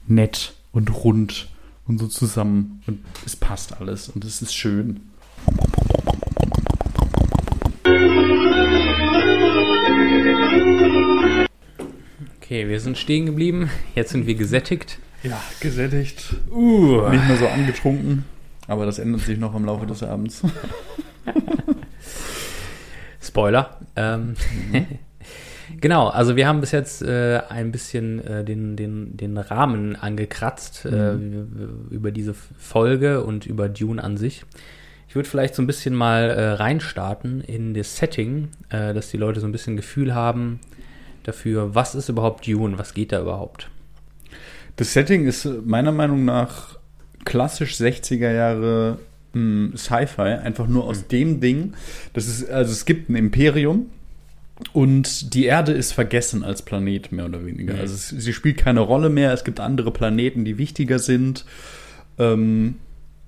nett 0.08 0.54
und 0.72 1.04
rund 1.04 1.48
und 1.88 2.00
so 2.00 2.08
zusammen 2.08 2.82
und 2.88 3.00
es 3.26 3.36
passt 3.36 3.80
alles 3.80 4.10
und 4.10 4.24
es 4.24 4.42
ist 4.42 4.54
schön. 4.54 5.02
Okay, 12.42 12.68
wir 12.68 12.80
sind 12.80 12.98
stehen 12.98 13.26
geblieben. 13.26 13.70
Jetzt 13.96 14.12
sind 14.12 14.26
wir 14.26 14.36
gesättigt. 14.36 15.00
Ja, 15.24 15.42
gesättigt. 15.60 16.36
Uh. 16.52 17.10
Nicht 17.10 17.28
mehr 17.28 17.38
so 17.38 17.48
angetrunken. 17.48 18.24
Aber 18.70 18.86
das 18.86 19.00
ändert 19.00 19.22
sich 19.22 19.40
noch 19.40 19.56
im 19.56 19.66
Laufe 19.66 19.88
des 19.88 20.04
Abends. 20.04 20.44
Spoiler. 23.20 23.80
Ähm, 23.96 24.36
genau, 25.82 26.10
also 26.10 26.36
wir 26.36 26.48
haben 26.48 26.62
bis 26.62 26.72
jetzt 26.72 27.02
äh, 27.02 27.42
ein 27.50 27.72
bisschen 27.72 28.24
äh, 28.24 28.46
den, 28.46 28.76
den, 28.76 29.18
den 29.18 29.38
Rahmen 29.40 29.96
angekratzt 29.96 30.86
äh, 30.86 31.16
über 31.90 32.12
diese 32.12 32.36
Folge 32.36 33.24
und 33.24 33.48
über 33.48 33.70
Dune 33.70 34.04
an 34.04 34.18
sich. 34.18 34.46
Ich 35.08 35.16
würde 35.16 35.28
vielleicht 35.28 35.56
so 35.56 35.64
ein 35.64 35.68
bisschen 35.68 35.96
mal 35.96 36.30
äh, 36.30 36.50
reinstarten 36.52 37.42
in 37.42 37.74
das 37.74 37.98
Setting, 37.98 38.50
äh, 38.70 38.94
dass 38.94 39.10
die 39.10 39.18
Leute 39.18 39.40
so 39.40 39.48
ein 39.48 39.52
bisschen 39.52 39.78
Gefühl 39.78 40.14
haben 40.14 40.60
dafür, 41.24 41.74
was 41.74 41.96
ist 41.96 42.10
überhaupt 42.10 42.46
Dune, 42.46 42.78
was 42.78 42.94
geht 42.94 43.14
da 43.14 43.20
überhaupt. 43.20 43.72
Das 44.76 44.94
Setting 44.94 45.26
ist 45.26 45.46
äh, 45.46 45.54
meiner 45.66 45.92
Meinung 45.92 46.24
nach 46.24 46.79
klassisch 47.26 47.74
60er 47.76 48.32
Jahre 48.32 49.00
mh, 49.34 49.78
Sci-Fi. 49.78 50.22
Einfach 50.22 50.68
nur 50.68 50.86
aus 50.86 51.08
dem 51.08 51.40
Ding. 51.42 51.74
Das 52.14 52.28
ist, 52.28 52.50
also 52.50 52.72
es 52.72 52.86
gibt 52.86 53.10
ein 53.10 53.16
Imperium. 53.16 53.88
Und 54.74 55.34
die 55.34 55.46
Erde 55.46 55.72
ist 55.72 55.94
vergessen 55.94 56.44
als 56.44 56.62
Planet, 56.64 57.14
mehr 57.14 57.26
oder 57.26 57.46
weniger. 57.46 57.76
Mhm. 57.76 57.80
Also 57.80 57.94
es, 57.94 58.10
sie 58.10 58.34
spielt 58.34 58.58
keine 58.58 58.82
Rolle 58.82 59.10
mehr. 59.10 59.32
Es 59.34 59.46
gibt 59.46 59.60
andere 59.62 59.92
Planeten, 59.92 60.44
die 60.44 60.58
wichtiger 60.58 61.00
sind. 61.00 61.46
Ähm, 62.18 62.76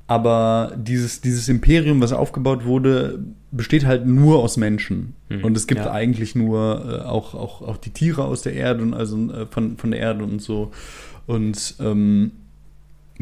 aber 0.08 0.74
dieses, 0.76 1.22
dieses 1.22 1.48
Imperium, 1.48 2.02
was 2.02 2.12
aufgebaut 2.12 2.66
wurde, 2.66 3.20
besteht 3.52 3.86
halt 3.86 4.06
nur 4.06 4.40
aus 4.40 4.58
Menschen. 4.58 5.16
Mhm. 5.30 5.46
Und 5.46 5.56
es 5.56 5.68
gibt 5.68 5.80
Ja. 5.80 5.92
eigentlich 5.92 6.36
nur 6.36 7.00
äh, 7.06 7.08
auch, 7.08 7.34
auch, 7.34 7.62
auch 7.62 7.78
die 7.78 7.92
Tiere 7.92 8.26
aus 8.26 8.42
der 8.42 8.54
Erde 8.54 8.84
und 8.84 8.94
also 8.94 9.16
äh, 9.32 9.46
von, 9.50 9.78
von 9.78 9.92
der 9.92 10.02
Erde 10.02 10.26
und 10.26 10.42
so. 10.42 10.72
Und 11.28 11.76
ähm, 11.80 12.32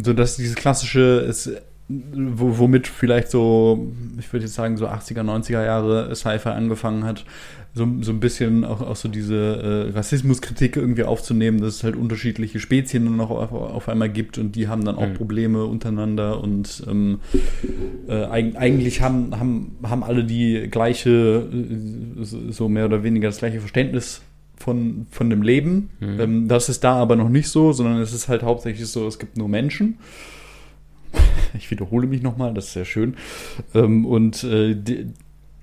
so 0.03 0.13
dass 0.13 0.37
dieses 0.37 0.55
klassische 0.55 1.25
ist, 1.27 1.51
wo, 1.89 2.59
womit 2.59 2.87
vielleicht 2.87 3.29
so, 3.29 3.91
ich 4.19 4.31
würde 4.31 4.45
jetzt 4.45 4.53
sagen, 4.53 4.77
so 4.77 4.87
80er, 4.87 5.23
90er 5.23 5.65
Jahre 5.65 6.15
Sci-Fi 6.15 6.49
angefangen 6.49 7.03
hat, 7.03 7.25
so, 7.73 7.87
so 8.01 8.11
ein 8.11 8.19
bisschen 8.19 8.63
auch, 8.63 8.81
auch 8.81 8.95
so 8.95 9.09
diese 9.09 9.89
äh, 9.89 9.95
Rassismuskritik 9.95 10.75
irgendwie 10.75 11.03
aufzunehmen, 11.03 11.61
dass 11.61 11.75
es 11.75 11.83
halt 11.83 11.95
unterschiedliche 11.95 12.59
Spezien 12.59 13.05
dann 13.05 13.15
noch 13.15 13.29
auf, 13.29 13.51
auf 13.51 13.89
einmal 13.89 14.09
gibt 14.09 14.37
und 14.37 14.55
die 14.55 14.67
haben 14.67 14.83
dann 14.85 14.97
auch 14.97 15.07
Mhm. 15.07 15.13
Probleme 15.15 15.65
untereinander 15.65 16.41
und 16.41 16.83
ähm, 16.87 17.19
äh, 18.07 18.25
eig 18.25 18.55
eigentlich 18.55 19.01
haben, 19.01 19.39
haben, 19.39 19.77
haben 19.83 20.03
alle 20.03 20.23
die 20.23 20.67
gleiche, 20.69 21.47
äh, 21.51 22.23
so 22.23 22.69
mehr 22.69 22.85
oder 22.85 23.03
weniger 23.03 23.29
das 23.29 23.37
gleiche 23.37 23.59
Verständnis 23.59 24.21
von, 24.59 25.07
von 25.09 25.29
dem 25.29 25.41
Leben. 25.41 25.89
Mhm. 25.99 26.19
Ähm, 26.19 26.47
das 26.47 26.69
ist 26.69 26.83
da 26.83 26.93
aber 26.95 27.15
noch 27.15 27.29
nicht 27.29 27.47
so, 27.49 27.71
sondern 27.73 27.97
es 28.01 28.13
ist 28.13 28.27
halt 28.27 28.43
hauptsächlich 28.43 28.87
so, 28.87 29.07
es 29.07 29.17
gibt 29.19 29.37
nur 29.37 29.47
Menschen. 29.49 29.97
Ich 31.57 31.71
wiederhole 31.71 32.05
mich 32.05 32.21
nochmal, 32.21 32.53
das 32.53 32.65
ist 32.67 32.73
sehr 32.73 32.85
schön. 32.85 33.15
Ähm, 33.73 34.05
und, 34.05 34.43
äh, 34.43 34.75
die, 34.75 35.07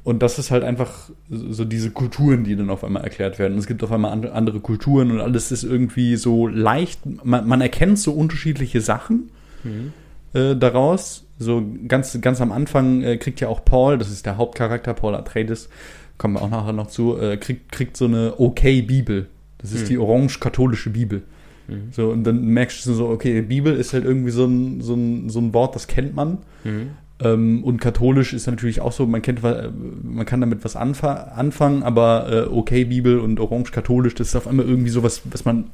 und 0.02 0.20
das 0.20 0.38
ist 0.38 0.50
halt 0.50 0.64
einfach 0.64 1.10
so 1.30 1.64
diese 1.64 1.90
Kulturen, 1.92 2.42
die 2.44 2.56
dann 2.56 2.70
auf 2.70 2.82
einmal 2.82 3.04
erklärt 3.04 3.38
werden. 3.38 3.56
Es 3.56 3.66
gibt 3.68 3.84
auf 3.84 3.92
einmal 3.92 4.10
and- 4.12 4.26
andere 4.26 4.58
Kulturen 4.60 5.10
und 5.12 5.20
alles 5.20 5.52
ist 5.52 5.62
irgendwie 5.62 6.16
so 6.16 6.48
leicht. 6.48 7.00
Man, 7.24 7.46
man 7.46 7.60
erkennt 7.60 7.98
so 8.00 8.12
unterschiedliche 8.12 8.80
Sachen 8.80 9.30
Mhm. 9.62 9.92
äh, 10.32 10.56
daraus. 10.56 11.24
So 11.38 11.62
ganz, 11.86 12.18
ganz 12.20 12.40
am 12.40 12.50
Anfang 12.50 13.02
äh, 13.02 13.16
kriegt 13.16 13.40
ja 13.40 13.48
auch 13.48 13.64
Paul, 13.64 13.98
das 13.98 14.10
ist 14.10 14.26
der 14.26 14.36
Hauptcharakter, 14.38 14.92
Paul 14.94 15.14
Atreides, 15.14 15.68
kommen 16.18 16.34
wir 16.34 16.42
auch 16.42 16.50
nachher 16.50 16.72
noch 16.72 16.86
zu, 16.88 17.18
äh, 17.18 17.36
kriegt, 17.36 17.72
kriegt 17.72 17.96
so 17.96 18.06
eine 18.06 18.34
Okay-Bibel. 18.38 19.26
Das 19.58 19.72
ist 19.72 19.82
Hm. 19.82 19.88
die 19.88 19.98
orange-katholische 19.98 20.90
Bibel. 20.90 21.22
Mhm. 21.68 21.88
So, 21.90 22.10
und 22.10 22.24
dann 22.24 22.44
merkst 22.44 22.86
du 22.86 22.92
so, 22.94 23.08
okay, 23.08 23.40
Bibel 23.42 23.74
ist 23.74 23.92
halt 23.92 24.04
irgendwie 24.04 24.30
so 24.30 24.44
ein, 24.44 24.80
so 24.80 24.94
ein, 24.94 25.28
so 25.30 25.40
ein 25.40 25.52
Wort, 25.54 25.74
das 25.74 25.86
kennt 25.88 26.14
man. 26.14 26.38
Mhm. 26.64 26.90
Ähm, 27.18 27.64
und 27.64 27.80
katholisch 27.80 28.34
ist 28.34 28.46
natürlich 28.46 28.80
auch 28.82 28.92
so, 28.92 29.06
man 29.06 29.22
kennt, 29.22 29.42
man 29.42 30.26
kann 30.26 30.40
damit 30.40 30.64
was 30.64 30.76
anfa 30.76 31.12
anfangen, 31.34 31.82
aber 31.82 32.28
äh, 32.30 32.54
okay, 32.54 32.84
Bibel 32.84 33.18
und 33.18 33.40
orange-katholisch, 33.40 34.14
das 34.14 34.28
ist 34.28 34.36
auf 34.36 34.46
einmal 34.46 34.66
irgendwie 34.66 34.90
so 34.90 35.02
was, 35.02 35.22
was 35.24 35.44
man 35.46 35.64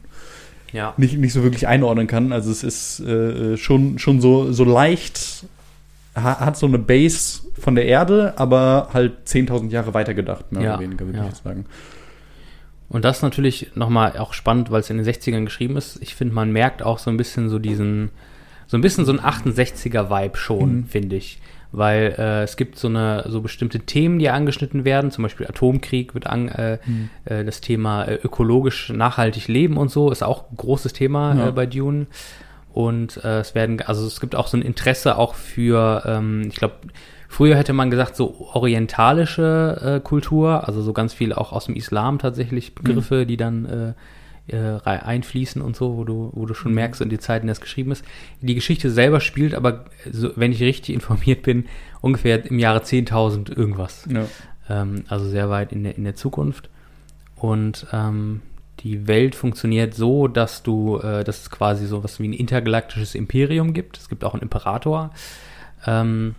Ja. 0.72 0.94
nicht, 0.96 1.18
nicht 1.18 1.32
so 1.32 1.42
wirklich 1.42 1.66
einordnen 1.66 2.06
kann. 2.06 2.32
Also 2.32 2.50
es 2.50 2.62
ist 2.62 3.00
äh, 3.00 3.56
schon, 3.56 3.98
schon 3.98 4.20
so, 4.20 4.52
so 4.52 4.64
leicht, 4.64 5.44
hat 6.14 6.56
so 6.56 6.66
eine 6.66 6.78
Base 6.78 7.40
von 7.58 7.74
der 7.74 7.86
Erde, 7.86 8.34
aber 8.36 8.88
halt 8.92 9.26
10.000 9.26 9.70
Jahre 9.70 9.94
weiter 9.94 10.14
gedacht, 10.14 10.52
mehr 10.52 10.62
Ja, 10.62 10.74
oder 10.74 10.82
weniger, 10.82 11.06
würde 11.06 11.18
ja. 11.18 11.24
ich 11.24 11.30
jetzt 11.30 11.44
sagen. 11.44 11.64
Und 12.88 13.04
das 13.06 13.18
ist 13.18 13.22
natürlich 13.22 13.70
nochmal 13.74 14.18
auch 14.18 14.34
spannend, 14.34 14.70
weil 14.70 14.80
es 14.80 14.90
in 14.90 14.98
den 14.98 15.06
60ern 15.06 15.44
geschrieben 15.44 15.76
ist. 15.76 15.98
Ich 16.02 16.14
finde, 16.14 16.34
man 16.34 16.52
merkt 16.52 16.82
auch 16.82 16.98
so 16.98 17.10
ein 17.10 17.16
bisschen 17.16 17.48
so 17.48 17.58
diesen, 17.58 18.10
so 18.66 18.76
ein 18.76 18.82
bisschen 18.82 19.06
so 19.06 19.12
ein 19.12 19.20
68er-Vibe 19.20 20.36
schon, 20.36 20.76
Mhm. 20.80 20.86
finde 20.86 21.16
ich. 21.16 21.40
Weil 21.74 22.14
äh, 22.18 22.42
es 22.42 22.58
gibt 22.58 22.78
so 22.78 22.88
eine, 22.88 23.24
so 23.28 23.40
bestimmte 23.40 23.80
Themen, 23.80 24.18
die 24.18 24.28
angeschnitten 24.28 24.84
werden, 24.84 25.10
zum 25.10 25.22
Beispiel 25.22 25.46
Atomkrieg 25.46 26.12
wird 26.12 26.26
an, 26.26 26.48
äh, 26.48 26.78
Mhm. 26.84 27.08
äh, 27.24 27.44
das 27.46 27.62
Thema 27.62 28.04
äh, 28.04 28.16
ökologisch 28.22 28.90
nachhaltig 28.90 29.48
leben 29.48 29.78
und 29.78 29.90
so, 29.90 30.10
ist 30.10 30.22
auch 30.22 30.50
ein 30.50 30.56
großes 30.58 30.92
Thema 30.92 31.34
Ja. 31.34 31.48
äh, 31.48 31.52
bei 31.52 31.64
Dune. 31.64 32.08
Und 32.72 33.22
äh, 33.22 33.40
es 33.40 33.54
werden, 33.54 33.80
also 33.82 34.06
es 34.06 34.20
gibt 34.20 34.34
auch 34.34 34.46
so 34.46 34.56
ein 34.56 34.62
Interesse 34.62 35.18
auch 35.18 35.34
für, 35.34 36.02
ähm, 36.06 36.44
ich 36.48 36.56
glaube, 36.56 36.76
früher 37.28 37.56
hätte 37.56 37.72
man 37.72 37.90
gesagt, 37.90 38.16
so 38.16 38.48
orientalische 38.52 39.98
äh, 39.98 40.00
Kultur, 40.00 40.66
also 40.66 40.82
so 40.82 40.92
ganz 40.92 41.12
viel 41.12 41.32
auch 41.32 41.52
aus 41.52 41.66
dem 41.66 41.76
Islam 41.76 42.18
tatsächlich 42.18 42.74
Begriffe, 42.74 43.26
die 43.26 43.36
dann 43.36 43.66
äh, 43.66 43.92
äh, 44.48 44.80
einfließen 44.84 45.62
und 45.62 45.76
so, 45.76 45.96
wo 45.96 46.04
du, 46.04 46.30
wo 46.34 46.46
du 46.46 46.54
schon 46.54 46.74
merkst 46.74 47.00
in 47.00 47.10
die 47.10 47.18
Zeit, 47.18 47.42
in 47.42 47.46
der 47.46 47.52
es 47.52 47.60
geschrieben 47.60 47.92
ist. 47.92 48.04
Die 48.40 48.54
Geschichte 48.54 48.90
selber 48.90 49.20
spielt 49.20 49.54
aber, 49.54 49.84
so, 50.10 50.30
wenn 50.36 50.52
ich 50.52 50.62
richtig 50.62 50.94
informiert 50.94 51.42
bin, 51.42 51.66
ungefähr 52.00 52.44
im 52.44 52.58
Jahre 52.58 52.80
10.000 52.80 53.56
irgendwas. 53.56 54.08
Ja. 54.10 54.24
Ähm, 54.68 55.04
also 55.08 55.28
sehr 55.28 55.50
weit 55.50 55.72
in 55.72 55.84
der, 55.84 55.96
in 55.96 56.04
der 56.04 56.16
Zukunft. 56.16 56.70
Und 57.36 57.86
ähm, 57.92 58.40
die 58.82 59.06
Welt 59.06 59.34
funktioniert 59.34 59.94
so, 59.94 60.28
dass 60.28 60.62
du, 60.62 60.98
äh, 60.98 61.24
dass 61.24 61.42
es 61.42 61.50
quasi 61.50 61.86
so 61.86 62.02
was 62.02 62.18
wie 62.18 62.28
ein 62.28 62.32
intergalaktisches 62.32 63.14
Imperium 63.14 63.74
gibt. 63.74 63.98
Es 63.98 64.08
gibt 64.08 64.24
auch 64.24 64.34
einen 64.34 64.42
Imperator. 64.42 65.10
Ähm, 65.86 66.34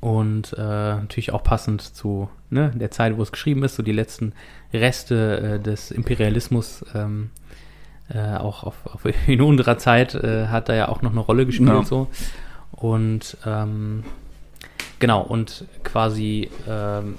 und 0.00 0.52
äh, 0.54 0.60
natürlich 0.60 1.32
auch 1.32 1.42
passend 1.42 1.80
zu 1.80 2.28
ne, 2.50 2.72
der 2.74 2.90
Zeit, 2.90 3.16
wo 3.16 3.22
es 3.22 3.32
geschrieben 3.32 3.62
ist, 3.62 3.76
so 3.76 3.82
die 3.82 3.92
letzten 3.92 4.32
Reste 4.72 5.58
äh, 5.58 5.60
des 5.60 5.90
Imperialismus, 5.90 6.84
ähm, 6.94 7.30
äh, 8.08 8.36
auch 8.36 8.64
auf, 8.64 8.74
auf, 8.86 9.04
in 9.26 9.40
unserer 9.40 9.78
Zeit 9.78 10.14
äh, 10.14 10.48
hat 10.48 10.68
da 10.68 10.74
ja 10.74 10.88
auch 10.88 11.02
noch 11.02 11.12
eine 11.12 11.20
Rolle 11.20 11.46
gespielt. 11.46 11.68
Ja. 11.70 11.82
So. 11.84 12.08
Und 12.72 13.36
ähm, 13.46 14.04
genau, 14.98 15.22
und 15.22 15.64
quasi 15.84 16.50
ähm, 16.68 17.14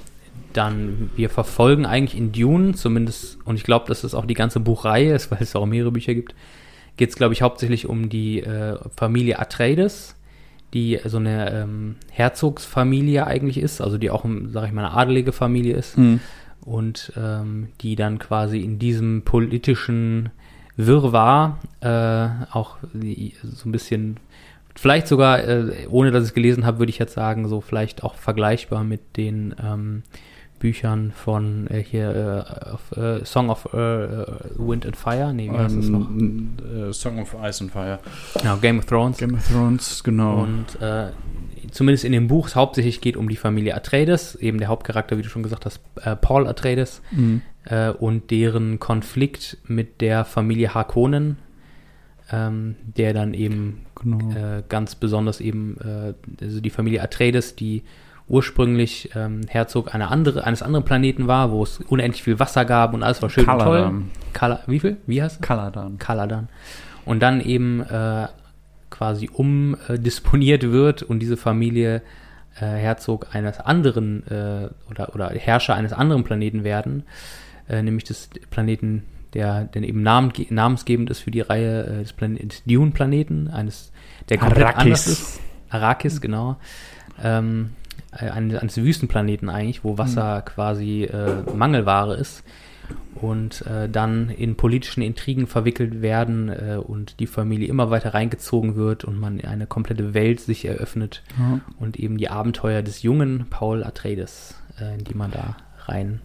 dann, 0.57 1.09
wir 1.15 1.29
verfolgen 1.29 1.85
eigentlich 1.85 2.17
in 2.17 2.31
Dune, 2.31 2.73
zumindest, 2.73 3.37
und 3.45 3.55
ich 3.55 3.63
glaube, 3.63 3.87
dass 3.87 4.03
es 4.03 4.15
auch 4.15 4.25
die 4.25 4.33
ganze 4.33 4.59
Buchreihe 4.59 5.13
ist, 5.13 5.31
weil 5.31 5.39
es 5.41 5.55
auch 5.55 5.65
mehrere 5.65 5.91
Bücher 5.91 6.13
gibt, 6.13 6.35
geht 6.97 7.09
es, 7.09 7.15
glaube 7.15 7.33
ich, 7.33 7.41
hauptsächlich 7.43 7.87
um 7.87 8.09
die 8.09 8.41
äh, 8.41 8.77
Familie 8.95 9.39
Atreides, 9.39 10.15
die 10.73 10.99
so 11.05 11.17
eine 11.17 11.51
ähm, 11.53 11.95
Herzogsfamilie 12.11 13.25
eigentlich 13.25 13.59
ist, 13.59 13.79
also 13.81 13.97
die 13.97 14.09
auch, 14.09 14.25
sage 14.47 14.67
ich 14.67 14.73
mal, 14.73 14.85
eine 14.85 14.95
adelige 14.95 15.31
Familie 15.31 15.75
ist 15.75 15.97
Mhm. 15.97 16.19
und 16.61 17.13
ähm, 17.15 17.69
die 17.81 17.95
dann 17.95 18.19
quasi 18.19 18.59
in 18.59 18.79
diesem 18.79 19.21
politischen 19.21 20.29
Wirrwarr 20.75 21.59
äh, 21.81 22.45
auch 22.51 22.77
so 23.43 23.69
ein 23.69 23.71
bisschen, 23.71 24.17
vielleicht 24.75 25.07
sogar, 25.07 25.43
äh, 25.43 25.87
ohne 25.89 26.11
dass 26.11 26.23
ich 26.23 26.29
es 26.29 26.33
gelesen 26.33 26.65
habe, 26.65 26.79
würde 26.79 26.89
ich 26.89 26.99
jetzt 26.99 27.13
sagen, 27.13 27.47
so 27.47 27.61
vielleicht 27.61 28.03
auch 28.03 28.15
vergleichbar 28.15 28.83
mit 28.83 29.17
den 29.17 29.55
ähm, 29.63 30.03
Büchern 30.59 31.11
von 31.11 31.67
äh, 31.67 31.83
hier 31.83 32.45
äh, 32.65 32.71
auf, 32.71 32.91
äh, 32.97 33.23
Song 33.25 33.49
of 33.49 33.67
äh, 33.73 33.77
äh, 33.77 34.25
Wind 34.57 34.85
and 34.85 34.95
Fire, 34.95 35.33
nee, 35.33 35.51
wie 35.51 35.57
heißt 35.57 35.77
das 35.77 35.89
noch? 35.89 36.09
Ähm, 36.09 36.53
äh, 36.89 36.93
Song 36.93 37.19
of 37.19 37.35
Ice 37.43 37.61
and 37.63 37.71
Fire. 37.71 37.99
Genau, 38.39 38.57
Game 38.57 38.79
of 38.79 38.85
Thrones. 38.85 39.17
Game 39.17 39.35
of 39.35 39.47
Thrones, 39.47 40.03
genau. 40.03 40.43
Und 40.43 40.77
zumindest 41.71 42.05
in 42.05 42.11
dem 42.13 42.27
Buch 42.27 42.47
es 42.47 42.55
hauptsächlich 42.55 43.01
geht 43.01 43.17
um 43.17 43.29
die 43.29 43.35
Familie 43.35 43.75
Atreides, 43.75 44.35
eben 44.35 44.57
der 44.57 44.69
Hauptcharakter, 44.69 45.17
wie 45.17 45.21
du 45.21 45.29
schon 45.29 45.43
gesagt 45.43 45.65
hast, 45.65 45.81
Paul 46.21 46.47
Atreides 46.47 47.01
Mhm. 47.11 47.41
und 47.99 48.31
deren 48.31 48.79
Konflikt 48.79 49.57
mit 49.67 49.99
der 49.99 50.23
Familie 50.23 50.73
Harkonnen, 50.73 51.37
ähm, 52.31 52.75
der 52.95 53.13
dann 53.13 53.33
eben 53.33 53.85
genau. 53.95 54.63
ganz 54.69 54.95
besonders 54.95 55.41
eben, 55.41 55.77
also 56.41 56.61
die 56.61 56.69
Familie 56.69 57.01
Atreides, 57.03 57.55
die 57.55 57.83
ursprünglich 58.29 59.11
ähm, 59.15 59.41
Herzog 59.47 59.95
einer 59.95 60.11
andere, 60.11 60.43
eines 60.43 60.61
anderen 60.61 60.85
Planeten 60.85 61.27
war, 61.27 61.51
wo 61.51 61.63
es 61.63 61.79
unendlich 61.79 62.23
viel 62.23 62.39
Wasser 62.39 62.65
gab 62.65 62.93
und 62.93 63.03
alles 63.03 63.21
war 63.21 63.29
schön 63.29 63.45
und 63.45 63.59
toll. 63.59 63.77
Kaladan. 63.79 64.11
Kala, 64.33 64.59
wie 64.67 64.79
viel? 64.79 64.97
Wie 65.07 65.21
heißt 65.21 65.37
es? 65.37 65.41
Kaladan. 65.41 65.97
Kaladan. 65.97 66.49
Und 67.05 67.21
dann 67.21 67.39
eben 67.39 67.81
äh, 67.81 68.27
quasi 68.89 69.29
umdisponiert 69.31 70.63
wird 70.63 71.03
und 71.03 71.19
diese 71.19 71.37
Familie 71.37 72.01
äh, 72.59 72.65
Herzog 72.65 73.27
eines 73.33 73.59
anderen 73.59 74.25
äh, 74.27 74.69
oder, 74.89 75.13
oder 75.15 75.29
Herrscher 75.29 75.75
eines 75.75 75.93
anderen 75.93 76.23
Planeten 76.23 76.63
werden, 76.63 77.03
äh, 77.69 77.81
nämlich 77.81 78.03
des 78.03 78.29
Planeten, 78.49 79.03
der 79.33 79.65
denn 79.65 79.83
eben 79.83 80.01
namen, 80.01 80.33
namensgebend 80.49 81.09
ist 81.09 81.19
für 81.19 81.31
die 81.31 81.41
Reihe 81.41 81.83
äh, 81.85 81.99
des, 81.99 82.13
Plan 82.13 82.35
des 82.35 82.63
Dune-Planeten, 82.65 83.47
eines, 83.47 83.91
der 84.29 84.37
komplett 84.37 84.65
Arrakis. 84.65 84.81
anders 84.81 85.07
ist. 85.07 85.39
Arrakis, 85.69 86.21
genau. 86.21 86.57
Ähm, 87.23 87.71
äh, 87.71 87.86
eines, 88.11 88.59
eines 88.61 88.77
Wüstenplaneten 88.77 89.49
eigentlich, 89.49 89.83
wo 89.83 89.97
Wasser 89.97 90.41
quasi 90.41 91.03
äh, 91.03 91.43
Mangelware 91.55 92.15
ist 92.15 92.43
und 93.15 93.65
äh, 93.65 93.89
dann 93.89 94.29
in 94.29 94.55
politischen 94.55 95.01
Intrigen 95.01 95.47
verwickelt 95.47 96.01
werden 96.01 96.49
äh, 96.49 96.77
und 96.77 97.19
die 97.19 97.27
Familie 97.27 97.67
immer 97.67 97.89
weiter 97.89 98.13
reingezogen 98.13 98.75
wird 98.75 99.03
und 99.03 99.19
man 99.19 99.41
eine 99.41 99.67
komplette 99.67 100.13
Welt 100.13 100.39
sich 100.39 100.65
eröffnet 100.65 101.23
Ja. 101.37 101.59
und 101.79 101.97
eben 101.97 102.17
die 102.17 102.29
Abenteuer 102.29 102.81
des 102.83 103.01
jungen 103.01 103.47
Paul 103.49 103.83
Atreides, 103.83 104.55
äh, 104.79 104.93
in 104.95 105.03
die 105.03 105.15
man 105.15 105.31
da 105.31 105.57
rein 105.85 106.21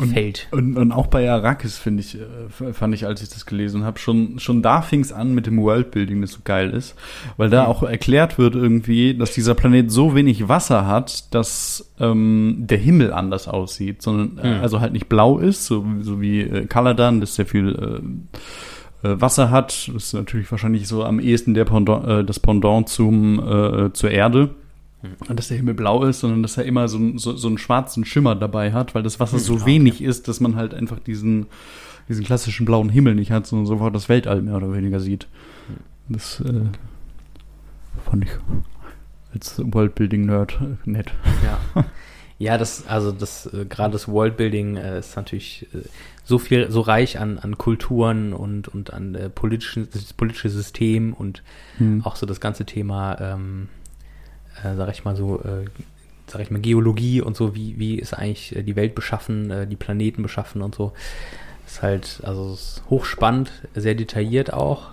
Und- 0.00 0.08
fällt. 0.12 0.48
Und, 0.50 0.76
und 0.76 0.92
auch 0.92 1.06
bei 1.08 1.30
Arrakis, 1.30 1.78
finde 1.78 2.00
ich, 2.02 2.16
äh, 2.18 2.72
fand 2.72 2.94
ich, 2.94 3.06
als 3.06 3.22
ich 3.22 3.28
das 3.28 3.46
gelesen 3.46 3.84
habe, 3.84 3.98
schon, 3.98 4.38
schon 4.38 4.62
da 4.62 4.82
fing 4.82 5.00
es 5.00 5.12
an 5.12 5.34
mit 5.34 5.46
dem 5.46 5.60
Worldbuilding, 5.60 6.20
das 6.20 6.32
so 6.32 6.40
geil 6.44 6.70
ist. 6.70 6.94
Weil 7.36 7.50
da 7.50 7.66
auch 7.66 7.82
erklärt 7.82 8.38
wird 8.38 8.54
irgendwie, 8.54 9.14
dass 9.14 9.32
dieser 9.34 9.54
Planet 9.54 9.90
so 9.90 10.14
wenig 10.14 10.48
Wasser 10.48 10.86
hat, 10.86 11.34
dass 11.34 11.92
ähm, 12.00 12.56
der 12.60 12.78
Himmel 12.78 13.12
anders 13.12 13.46
aussieht. 13.48 14.02
Sondern 14.02 14.34
Mhm. 14.34 14.60
also 14.62 14.80
halt 14.80 14.92
nicht 14.92 15.08
blau 15.08 15.38
ist, 15.38 15.66
so, 15.66 15.84
so 16.00 16.20
wie 16.20 16.40
äh, 16.40 16.66
Kaladan, 16.66 17.20
das 17.20 17.34
sehr 17.34 17.46
viel 17.46 18.00
äh, 19.02 19.08
äh, 19.08 19.20
Wasser 19.20 19.50
hat. 19.50 19.88
Das 19.88 20.04
ist 20.04 20.12
natürlich 20.14 20.50
wahrscheinlich 20.50 20.86
so 20.88 21.04
am 21.04 21.20
ehesten 21.20 21.54
der 21.54 21.64
Pendant, 21.64 22.06
äh, 22.06 22.24
das 22.24 22.40
Pendant 22.40 22.88
zum, 22.88 23.38
äh, 23.38 23.92
zur 23.92 24.10
Erde. 24.10 24.50
Und 25.28 25.38
dass 25.38 25.48
der 25.48 25.56
Himmel 25.56 25.74
blau 25.74 26.04
ist, 26.04 26.20
sondern 26.20 26.42
dass 26.42 26.56
er 26.58 26.64
immer 26.64 26.86
so, 26.88 26.98
einen- 26.98 27.18
so, 27.18 27.34
so 27.36 27.48
einen 27.48 27.56
schwarzen 27.58 28.04
Schimmer 28.04 28.34
dabei 28.34 28.72
hat, 28.72 28.94
weil 28.94 29.02
das 29.02 29.18
Wasser 29.20 29.38
so 29.38 29.54
Ah, 29.54 29.56
okay. 29.56 29.66
wenig 29.66 30.02
ist, 30.02 30.28
dass 30.28 30.40
man 30.40 30.56
halt 30.56 30.74
einfach 30.74 30.98
diesen, 30.98 31.46
diesen 32.08 32.24
klassischen 32.24 32.66
blauen 32.66 32.90
Himmel 32.90 33.14
nicht 33.14 33.30
hat, 33.30 33.46
sondern 33.46 33.66
sofort 33.66 33.94
das 33.94 34.08
Weltall 34.10 34.42
mehr 34.42 34.56
oder 34.56 34.72
weniger 34.74 35.00
sieht. 35.00 35.26
Das 36.08 36.40
äh, 36.40 36.64
fand 38.10 38.24
ich 38.24 38.30
als 39.32 39.60
Worldbuilding-Nerd 39.64 40.58
äh, 40.60 40.90
nett. 40.90 41.12
Ja. 41.44 41.84
Ja, 42.42 42.56
das, 42.56 42.86
also 42.86 43.12
das, 43.12 43.44
äh, 43.52 43.66
gerade 43.66 43.92
das 43.92 44.08
Worldbuilding 44.08 44.76
äh, 44.78 45.00
ist 45.00 45.14
natürlich 45.14 45.66
äh, 45.74 45.80
so 46.24 46.38
viel, 46.38 46.70
so 46.70 46.80
reich 46.80 47.18
an, 47.20 47.38
an 47.38 47.58
Kulturen 47.58 48.32
und, 48.32 48.66
und 48.66 48.94
an 48.94 49.14
äh, 49.14 49.28
politischen, 49.28 49.88
das 49.92 50.14
politische 50.14 50.48
System 50.48 51.12
und 51.12 51.42
Hm. 51.76 52.00
auch 52.02 52.16
so 52.16 52.24
das 52.24 52.40
ganze 52.40 52.64
Thema, 52.64 53.20
ähm, 53.20 53.68
äh, 54.64 54.74
sag 54.76 54.90
ich 54.90 55.04
mal 55.04 55.16
so, 55.16 55.40
äh, 55.40 55.64
sag 56.26 56.40
ich 56.42 56.50
mal, 56.50 56.60
Geologie 56.60 57.20
und 57.20 57.36
so, 57.36 57.54
wie, 57.54 57.78
wie 57.78 57.96
ist 57.98 58.14
eigentlich 58.14 58.54
äh, 58.56 58.62
die 58.62 58.76
Welt 58.76 58.94
beschaffen, 58.94 59.50
äh, 59.50 59.66
die 59.66 59.76
Planeten 59.76 60.22
beschaffen 60.22 60.62
und 60.62 60.74
so. 60.74 60.92
Ist 61.66 61.82
halt, 61.82 62.20
also 62.24 62.52
ist 62.54 62.82
hochspannend, 62.90 63.50
sehr 63.74 63.94
detailliert 63.94 64.52
auch, 64.52 64.88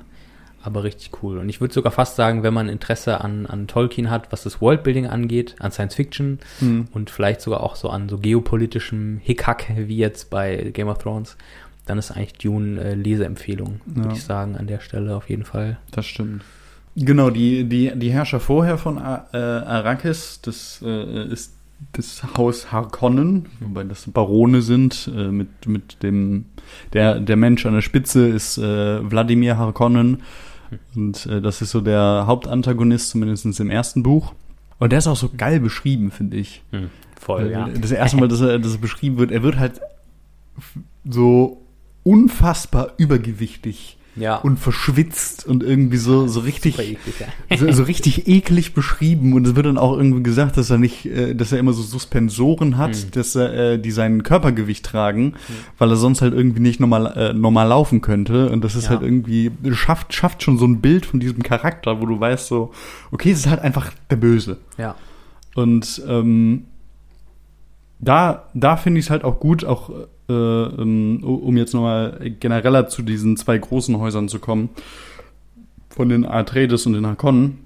aber 0.62 0.84
richtig 0.84 1.12
cool. 1.24 1.38
Und 1.40 1.50
ich 1.50 1.60
würde 1.62 1.74
sogar 1.74 1.92
fast 1.92 2.16
sagen, 2.16 2.44
wenn 2.44 2.54
man 2.54 2.70
Interesse 2.70 3.22
an, 3.22 3.46
an 3.46 3.68
Tolkien 3.68 4.10
hat, 4.12 4.32
was 4.32 4.44
das 4.44 4.62
Worldbuilding 4.62 5.08
angeht, 5.08 5.56
an 5.60 5.72
Science 5.72 5.96
Fiction 5.96 6.40
Hm. 6.60 6.88
und 6.94 7.10
vielleicht 7.10 7.42
sogar 7.42 7.62
auch 7.64 7.76
so 7.76 7.90
an 7.90 8.10
so 8.10 8.18
geopolitischem 8.18 9.20
Hickhack 9.24 9.72
wie 9.76 9.98
jetzt 9.98 10.30
bei 10.30 10.56
Game 10.74 10.88
of 10.90 10.98
Thrones, 11.00 11.36
dann 11.86 11.98
ist 11.98 12.12
eigentlich 12.12 12.34
Dune 12.34 12.82
äh, 12.82 12.94
Leseempfehlung, 12.96 13.80
würde 13.86 14.10
Ja. 14.10 14.16
ich 14.16 14.24
sagen, 14.24 14.56
an 14.58 14.68
der 14.68 14.80
Stelle 14.82 15.16
auf 15.16 15.30
jeden 15.30 15.46
Fall. 15.46 15.78
Das 15.92 16.06
stimmt. 16.06 16.44
Genau, 17.00 17.30
die, 17.30 17.64
die, 17.66 17.92
die 17.96 18.12
Herrscher 18.12 18.40
vorher 18.40 18.78
von 18.80 18.98
Ar 18.98 19.28
äh, 19.32 19.38
Arrakis, 19.38 20.42
das 20.42 20.82
äh, 20.84 21.28
ist 21.32 21.54
das 21.92 22.24
Haus 22.36 22.72
Harkonnen, 22.72 23.46
wobei 23.60 23.84
das 23.84 24.08
Barone 24.10 24.64
sind, 24.64 25.12
äh, 25.16 25.28
mit, 25.28 25.68
mit 25.68 26.02
dem, 26.02 26.46
der, 26.94 27.20
der 27.20 27.36
Mensch 27.36 27.68
an 27.68 27.74
der 27.76 27.82
Spitze 27.82 28.28
ist 28.28 28.58
äh, 28.58 29.10
Wladimir 29.12 29.58
Harkonnen. 29.58 30.24
Und 30.96 31.28
äh, 31.28 31.40
das 31.40 31.62
ist 31.62 31.70
so 31.70 31.82
der 31.82 32.24
Hauptantagonist, 32.26 33.12
zumindest 33.12 33.60
im 33.60 33.70
ersten 33.70 34.02
Buch. 34.02 34.34
Und 34.80 34.92
der 34.92 35.00
ist 35.00 35.08
auch 35.08 35.16
so 35.16 35.30
geil 35.36 35.60
beschrieben, 35.60 36.10
finde 36.10 36.38
ich. 36.38 36.64
Voll, 37.20 37.52
Äh, 37.52 37.80
Das 37.80 37.92
erste 37.92 38.18
Mal, 38.18 38.28
dass 38.28 38.42
er, 38.42 38.58
dass 38.58 38.74
er 38.74 38.80
beschrieben 38.80 39.18
wird, 39.20 39.32
er 39.32 39.44
wird 39.44 39.60
halt 39.60 39.80
so 41.08 41.62
unfassbar 42.04 42.94
übergewichtig 42.98 43.97
Ja. 44.18 44.38
und 44.38 44.58
verschwitzt 44.58 45.46
und 45.46 45.64
irgendwie 45.64 45.98
so, 45.98 46.28
so 46.28 46.40
richtig, 46.40 46.80
eklig, 46.80 46.98
ja. 47.50 47.58
so, 47.58 47.72
so 47.72 47.84
richtig 47.84 48.28
eklig 48.28 48.74
beschrieben. 48.74 49.34
Und 49.34 49.46
es 49.48 49.56
wird 49.56 49.66
dann 49.68 49.78
auch 49.78 49.96
irgendwie 49.96 50.24
gesagt, 50.24 50.58
dass 50.58 50.70
er 50.70 50.78
nicht, 50.78 51.06
äh, 51.06 51.36
dass 51.36 51.52
er 51.52 51.60
immer 51.60 51.74
so 51.74 51.82
Suspensoren 51.84 52.78
hat, 52.78 52.96
Hm. 52.96 53.12
dass 53.12 53.36
er, 53.36 53.54
äh, 53.74 53.80
die 53.80 53.92
sein 53.92 54.24
Körpergewicht 54.24 54.86
tragen, 54.86 55.34
weil 55.78 55.90
er 55.92 55.96
sonst 55.98 56.22
halt 56.22 56.34
irgendwie 56.34 56.60
nicht 56.62 56.80
normal, 56.80 57.06
äh, 57.16 57.34
normal 57.34 57.68
laufen 57.68 58.02
könnte. 58.02 58.50
Und 58.50 58.64
das 58.64 58.76
ist 58.76 58.86
Ja. 58.86 58.90
halt 58.92 59.04
irgendwie, 59.04 59.52
schafft, 59.74 60.14
schafft 60.14 60.42
schon 60.44 60.58
so 60.58 60.66
ein 60.66 60.82
Bild 60.82 61.06
von 61.06 61.20
diesem 61.20 61.44
Charakter, 61.44 62.02
wo 62.02 62.06
du 62.06 62.20
weißt 62.20 62.48
so, 62.48 62.72
okay, 63.12 63.32
es 63.32 63.40
ist 63.40 63.48
halt 63.48 63.62
einfach 63.62 63.92
der 64.10 64.16
Böse. 64.18 64.58
Ja. 64.78 64.96
Und 65.56 66.02
ähm, 66.08 66.64
da, 68.00 68.50
da 68.54 68.78
finde 68.78 69.00
ich 69.00 69.08
es 69.08 69.10
halt 69.10 69.24
auch 69.24 69.40
gut, 69.40 69.66
auch 69.66 69.90
äh, 70.30 70.34
ähm, 70.34 71.24
um 71.24 71.58
jetzt 71.58 71.74
nochmal 71.74 72.32
genereller 72.40 72.88
zu 72.88 73.02
diesen 73.02 73.38
zwei 73.38 73.58
großen 73.58 73.98
Häusern 73.98 74.28
zu 74.28 74.40
kommen, 74.40 74.70
von 75.90 76.10
den 76.10 76.26
Atreides 76.26 76.86
und 76.86 76.94
den 76.94 77.08
Harkonnen, 77.08 77.60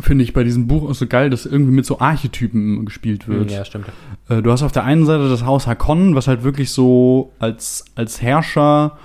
finde 0.00 0.24
ich 0.24 0.32
bei 0.32 0.44
diesem 0.44 0.66
Buch 0.66 0.88
auch 0.88 0.94
so 0.94 1.06
geil, 1.06 1.30
dass 1.30 1.46
irgendwie 1.46 1.72
mit 1.72 1.86
so 1.86 2.00
Archetypen 2.00 2.84
gespielt 2.86 3.28
wird. 3.28 3.50
Ja, 3.50 3.64
stimmt. 3.64 3.86
Äh, 4.28 4.42
Du 4.42 4.50
hast 4.50 4.62
auf 4.62 4.72
der 4.72 4.84
einen 4.84 5.04
Seite 5.04 5.28
das 5.28 5.44
Haus 5.44 5.66
Harkonnen, 5.66 6.14
was 6.14 6.26
halt 6.26 6.42
wirklich 6.42 6.70
so 6.70 7.32
als, 7.38 7.84
als 7.94 8.22
Herrscher 8.22 8.98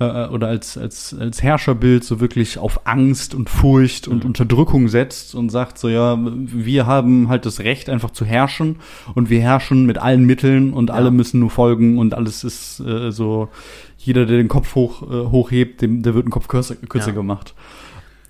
äh, 0.00 0.26
oder 0.28 0.48
als, 0.48 0.76
als, 0.76 1.14
als 1.18 1.42
Herrscherbild 1.42 2.02
so 2.02 2.18
wirklich 2.20 2.58
auf 2.58 2.86
Angst 2.86 3.34
und 3.34 3.48
Furcht 3.48 4.08
und 4.08 4.24
Mhm. 4.24 4.30
Unterdrückung 4.30 4.88
setzt 4.88 5.34
und 5.36 5.50
sagt 5.50 5.78
so, 5.78 5.88
ja, 5.88 6.18
wir 6.20 6.86
haben 6.86 7.28
halt 7.28 7.46
das 7.46 7.60
Recht 7.60 7.88
einfach 7.88 8.10
zu 8.10 8.24
herrschen 8.24 8.76
und 9.14 9.30
wir 9.30 9.40
herrschen 9.40 9.86
mit 9.86 9.98
allen 9.98 10.24
Mitteln 10.24 10.72
und 10.72 10.88
Ja. 10.88 10.96
alle 10.96 11.10
müssen 11.10 11.38
nur 11.40 11.50
folgen 11.50 11.98
und 11.98 12.14
alles 12.14 12.42
ist 12.42 12.80
äh, 12.80 13.12
so, 13.12 13.48
jeder, 13.98 14.26
der 14.26 14.38
den 14.38 14.48
Kopf 14.48 14.74
hoch, 14.74 15.02
äh, 15.02 15.30
hochhebt, 15.30 15.82
dem, 15.82 16.02
der 16.02 16.14
wird 16.14 16.26
ein 16.26 16.30
Kopf 16.30 16.48
kürzer, 16.48 16.74
kürzer 16.76 17.08
Ja. 17.08 17.14
gemacht. 17.14 17.54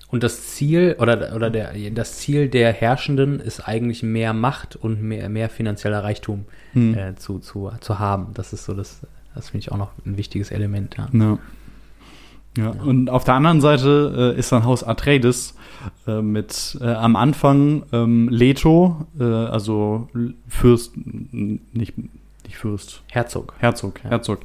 Und 0.09 0.23
das 0.23 0.47
Ziel 0.47 0.97
oder, 0.99 1.33
oder 1.33 1.49
der, 1.49 1.71
das 1.91 2.17
Ziel 2.17 2.49
der 2.49 2.73
Herrschenden 2.73 3.39
ist 3.39 3.61
eigentlich 3.61 4.03
mehr 4.03 4.33
Macht 4.33 4.75
und 4.75 5.01
mehr, 5.01 5.29
mehr 5.29 5.47
finanzieller 5.49 6.03
Reichtum 6.03 6.43
Hm. 6.73 6.93
äh, 6.95 7.15
zu, 7.15 7.39
zu, 7.39 7.71
zu 7.79 7.97
haben. 7.99 8.27
Das 8.33 8.51
ist 8.51 8.65
so 8.65 8.73
das, 8.73 8.99
das 9.35 9.51
finde 9.51 9.59
ich 9.63 9.71
auch 9.71 9.77
noch 9.77 9.91
ein 10.05 10.17
wichtiges 10.17 10.51
Element. 10.51 10.97
Ja. 10.97 11.07
Ja. 11.13 11.37
Ja, 12.57 12.71
und 12.71 13.09
auf 13.09 13.23
der 13.23 13.35
anderen 13.35 13.61
Seite 13.61 14.33
äh, 14.35 14.39
ist 14.39 14.51
dann 14.51 14.65
Haus 14.65 14.83
Atreides 14.83 15.55
äh, 16.05 16.21
mit 16.21 16.77
äh, 16.81 16.85
am 16.85 17.15
Anfang 17.15 17.83
ähm, 17.93 18.27
Leto, 18.29 19.05
äh, 19.19 19.23
also 19.23 20.09
Fürst, 20.49 20.93
nicht, 20.97 21.93
nicht 21.97 22.57
Fürst, 22.57 23.03
Herzog. 23.09 23.53
Herzog, 23.59 24.01
Ja. 24.03 24.09
Herzog. 24.09 24.39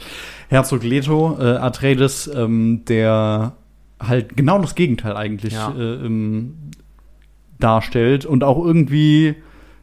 Herzog 0.49 0.85
Leto, 0.85 1.37
äh, 1.41 1.57
Atreides, 1.57 2.31
ähm, 2.33 2.85
der 2.87 3.55
halt 3.99 4.37
genau 4.37 4.61
das 4.61 4.77
Gegenteil 4.77 5.17
eigentlich 5.17 5.55
Ja. 5.55 5.75
äh, 5.77 5.95
ähm, 6.07 6.55
darstellt 7.59 8.25
und 8.25 8.45
auch 8.45 8.65
irgendwie 8.65 9.35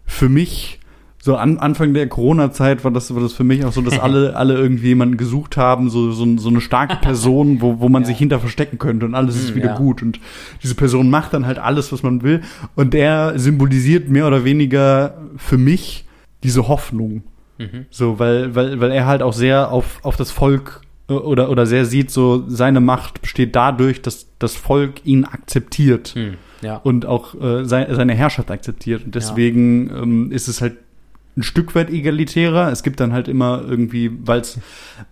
für 0.05 0.29
mich 0.29 0.79
so 1.25 1.38
an 1.38 1.57
Anfang 1.57 1.93
der 1.93 2.09
Corona-Zeit 2.09 2.83
war 2.83 2.91
das, 2.91 3.15
war 3.15 3.21
das 3.21 3.31
für 3.31 3.45
mich 3.45 3.63
auch 3.63 3.71
so, 3.71 3.79
dass 3.81 3.97
alle, 3.97 4.36
alle 4.36 4.55
irgendwie 4.55 4.88
jemanden 4.88 5.15
gesucht 5.15 5.55
haben, 5.55 5.89
so, 5.89 6.12
so, 6.12 6.38
so 6.38 6.49
eine 6.49 6.59
starke 6.59 6.97
Person, 6.97 7.62
wo, 7.62 7.79
wo 7.79 7.88
man 7.88 8.01
Ja. 8.03 8.07
sich 8.07 8.17
hinter 8.17 8.39
verstecken 8.41 8.77
könnte 8.77 9.05
und 9.05 9.15
alles 9.15 9.38
ist 9.38 9.49
Hm, 9.51 9.55
wieder 9.55 9.67
ja. 9.67 9.77
gut. 9.77 10.01
Und 10.01 10.19
diese 10.62 10.75
Person 10.75 11.09
macht 11.09 11.33
dann 11.33 11.45
halt 11.45 11.59
alles, 11.59 11.93
was 11.93 12.03
man 12.03 12.23
will. 12.23 12.41
Und 12.75 12.93
der 12.93 13.39
symbolisiert 13.39 14.09
mehr 14.09 14.27
oder 14.27 14.43
weniger 14.43 15.13
für 15.38 15.57
mich 15.57 16.03
diese 16.43 16.67
Hoffnung. 16.67 17.23
Mhm. 17.57 17.86
So, 17.89 18.19
weil, 18.19 18.53
weil, 18.53 18.81
weil 18.81 18.91
er 18.91 19.05
halt 19.05 19.21
auch 19.21 19.31
sehr 19.31 19.71
auf, 19.71 19.99
auf 20.03 20.17
das 20.17 20.29
Volk 20.29 20.81
äh, 21.07 21.13
oder, 21.13 21.49
oder 21.49 21.65
sehr 21.65 21.86
sieht, 21.86 22.12
so 22.12 22.43
seine 22.49 22.81
Macht 22.81 23.21
besteht 23.21 23.55
dadurch, 23.55 24.01
dass 24.01 24.27
das 24.39 24.57
Volk 24.57 25.05
ihn 25.05 25.23
akzeptiert 25.23 26.09
Hm. 26.15 26.33
Ja. 26.62 26.77
und 26.77 27.05
auch 27.05 27.33
äh, 27.41 27.63
sei, 27.63 27.88
seine 27.93 28.13
Herrschaft 28.13 28.51
akzeptiert. 28.51 29.05
Und 29.05 29.15
deswegen 29.15 29.89
ähm, 29.89 30.31
ist 30.33 30.49
es 30.49 30.59
halt 30.62 30.75
ein 31.36 31.43
Stück 31.43 31.74
weit 31.76 31.89
egalitärer. 31.89 32.72
Es 32.72 32.84
gibt 32.84 33.00
dann 33.00 33.13
halt 33.13 33.28
immer 33.28 33.63
irgendwie, 33.67 34.12
weil 34.26 34.41
es 34.41 34.60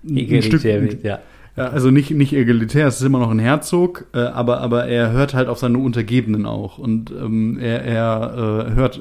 ein 0.08 0.42
Stück, 0.42 0.64
ja. 0.64 1.20
ja, 1.58 1.68
also 1.68 1.92
nicht, 1.92 2.12
nicht 2.12 2.34
egalitär, 2.34 2.88
es 2.88 3.00
ist 3.00 3.06
immer 3.06 3.20
noch 3.20 3.32
ein 3.32 3.40
Herzog, 3.40 4.06
äh, 4.14 4.20
aber, 4.20 4.62
aber 4.62 4.86
er 4.86 5.12
hört 5.12 5.34
halt 5.34 5.48
auf 5.48 5.58
seine 5.60 5.78
Untergebenen 5.80 6.46
auch. 6.46 6.78
Und 6.78 7.12
ähm, 7.12 7.58
er, 7.60 7.84
er 7.84 8.68
äh, 8.70 8.74
hört, 8.76 9.00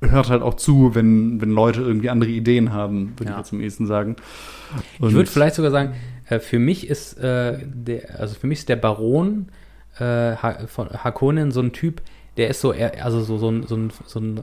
hört 0.00 0.28
halt 0.30 0.42
auch 0.42 0.54
zu, 0.54 0.94
wenn, 0.94 1.40
wenn 1.40 1.50
Leute 1.50 1.80
irgendwie 1.80 2.10
andere 2.10 2.30
Ideen 2.30 2.72
haben, 2.72 3.14
würde 3.16 3.32
Ja. 3.32 3.36
ich 3.36 3.38
jetzt 3.38 3.52
am 3.52 3.60
ehesten 3.60 3.86
sagen. 3.86 4.16
Ich 4.96 5.00
Und- 5.00 5.14
würde 5.14 5.30
vielleicht 5.30 5.54
sogar 5.56 5.70
sagen, 5.70 5.94
äh, 6.28 6.38
für 6.38 6.58
mich 6.58 6.86
ist 6.88 7.14
äh, 7.18 7.58
der, 7.64 8.20
also 8.20 8.34
für 8.34 8.46
mich 8.46 8.58
ist 8.60 8.68
der 8.68 8.76
Baron 8.76 9.46
äh, 9.98 10.36
von 10.66 10.88
Hakonen 10.90 11.50
so 11.50 11.60
ein 11.60 11.72
Typ, 11.72 12.02
der 12.36 12.48
ist 12.48 12.60
so, 12.60 12.72
also 13.02 13.22
so, 13.22 13.38
so 13.38 13.50
ein, 13.50 13.64
so 13.66 13.76
ein, 13.76 13.90
so 14.06 14.20
ein 14.20 14.40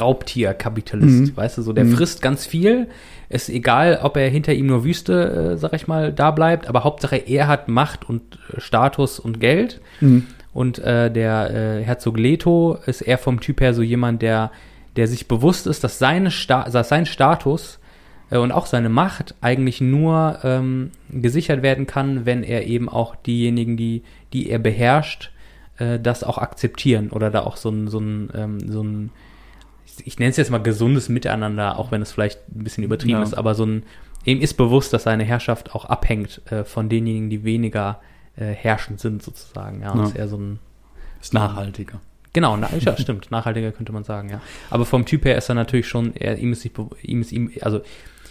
Raubtier-Kapitalist, 0.00 1.32
Mhm. 1.32 1.36
weißt 1.36 1.58
du, 1.58 1.62
so 1.62 1.72
der 1.72 1.84
Mhm. 1.84 1.92
frisst 1.92 2.22
ganz 2.22 2.46
viel. 2.46 2.88
Ist 3.28 3.48
egal, 3.48 4.00
ob 4.02 4.16
er 4.16 4.28
hinter 4.28 4.52
ihm 4.52 4.66
nur 4.66 4.84
Wüste, 4.84 5.52
äh, 5.52 5.56
sag 5.56 5.72
ich 5.72 5.88
mal, 5.88 6.12
da 6.12 6.30
bleibt, 6.30 6.68
aber 6.68 6.84
Hauptsache 6.84 7.16
er 7.16 7.48
hat 7.48 7.68
Macht 7.68 8.08
und 8.08 8.22
äh, 8.54 8.60
Status 8.60 9.18
und 9.18 9.40
Geld. 9.40 9.80
Mhm. 10.00 10.26
Und 10.52 10.78
äh, 10.80 11.10
der 11.10 11.50
äh, 11.80 11.82
Herzog 11.82 12.18
Leto 12.18 12.76
ist 12.86 13.00
eher 13.00 13.16
vom 13.18 13.40
Typ 13.40 13.60
her 13.62 13.72
so 13.72 13.80
jemand, 13.82 14.20
der, 14.20 14.50
der 14.96 15.08
sich 15.08 15.26
bewusst 15.28 15.66
ist, 15.66 15.82
dass, 15.82 15.98
seine 15.98 16.30
Sta 16.30 16.68
dass 16.68 16.90
sein 16.90 17.06
Status 17.06 17.78
äh, 18.30 18.36
und 18.36 18.52
auch 18.52 18.66
seine 18.66 18.90
Macht 18.90 19.34
eigentlich 19.40 19.80
nur 19.80 20.40
ähm, 20.44 20.90
gesichert 21.10 21.62
werden 21.62 21.86
kann, 21.86 22.26
wenn 22.26 22.42
er 22.42 22.66
eben 22.66 22.90
auch 22.90 23.16
diejenigen, 23.16 23.78
die, 23.78 24.02
die 24.34 24.50
er 24.50 24.58
beherrscht, 24.58 25.30
äh, 25.78 25.98
das 25.98 26.22
auch 26.22 26.36
akzeptieren 26.36 27.08
oder 27.08 27.30
da 27.30 27.40
auch 27.44 27.56
so 27.56 27.70
ein, 27.70 27.88
so 27.88 27.98
ein, 27.98 28.28
ähm, 28.34 28.70
so 28.70 28.82
ein 28.82 29.10
ich, 30.04 30.18
nenne 30.18 30.30
es 30.30 30.36
jetzt 30.36 30.50
mal 30.50 30.58
gesundes 30.58 31.08
Miteinander, 31.08 31.78
auch 31.78 31.90
wenn 31.90 32.02
es 32.02 32.12
vielleicht 32.12 32.40
ein 32.54 32.64
bisschen 32.64 32.84
übertrieben 32.84 33.18
Ja. 33.18 33.22
ist, 33.22 33.34
aber 33.34 33.54
so 33.54 33.64
ein, 33.66 33.82
ihm 34.24 34.40
ist 34.40 34.54
bewusst, 34.54 34.92
dass 34.92 35.04
seine 35.04 35.24
Herrschaft 35.24 35.74
auch 35.74 35.84
abhängt 35.84 36.40
äh, 36.50 36.64
von 36.64 36.88
denjenigen, 36.88 37.30
die 37.30 37.44
weniger 37.44 38.00
äh, 38.36 38.46
herrschend 38.46 39.00
sind, 39.00 39.22
sozusagen. 39.22 39.82
Ja, 39.82 39.94
Ja. 39.96 40.04
ist 40.04 40.16
eher 40.16 40.28
so 40.28 40.36
ein 40.38 40.58
Ist 41.20 41.34
nachhaltiger. 41.34 42.00
Genau, 42.32 42.56
na, 42.56 42.68
ja, 42.80 42.96
stimmt. 42.98 43.30
Nachhaltiger 43.30 43.72
könnte 43.72 43.92
man 43.92 44.04
sagen, 44.04 44.30
ja. 44.30 44.40
Aber 44.70 44.86
vom 44.86 45.04
Typ 45.04 45.24
her 45.26 45.36
ist 45.36 45.48
er 45.50 45.54
natürlich 45.54 45.86
schon, 45.88 46.16
er, 46.16 46.38
ihm 46.38 46.52
ist 46.52 46.62
sich, 46.62 46.72
ihm 47.02 47.20
ist 47.20 47.30
ihm, 47.32 47.50
also 47.60 47.82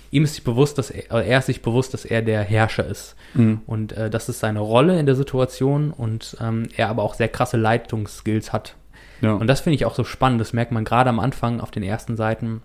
ihm 0.09 0.23
ist 0.23 0.33
sich 0.35 0.43
bewusst, 0.43 0.77
dass 0.79 0.89
er, 0.89 1.09
er 1.23 1.37
ist 1.39 1.45
sich 1.45 1.61
bewusst, 1.61 1.93
dass 1.93 2.03
er 2.05 2.21
der 2.23 2.41
Herrscher 2.41 2.85
ist. 2.87 3.15
Mhm. 3.35 3.61
Und 3.67 3.91
äh, 3.93 4.09
das 4.09 4.27
ist 4.27 4.39
seine 4.39 4.59
Rolle 4.59 4.99
in 4.99 5.05
der 5.05 5.15
Situation 5.15 5.91
und 5.91 6.35
ähm, 6.41 6.67
er 6.75 6.89
aber 6.89 7.03
auch 7.03 7.13
sehr 7.13 7.29
krasse 7.29 7.57
Leitungsskills 7.57 8.51
hat. 8.51 8.75
Ja. 9.21 9.33
Und 9.33 9.47
das 9.47 9.61
finde 9.61 9.75
ich 9.75 9.85
auch 9.85 9.95
so 9.95 10.03
spannend. 10.03 10.41
Das 10.41 10.53
merkt 10.53 10.71
man 10.71 10.83
gerade 10.83 11.09
am 11.09 11.19
Anfang 11.19 11.61
auf 11.61 11.71
den 11.71 11.83
ersten 11.83 12.17
Seiten, 12.17 12.61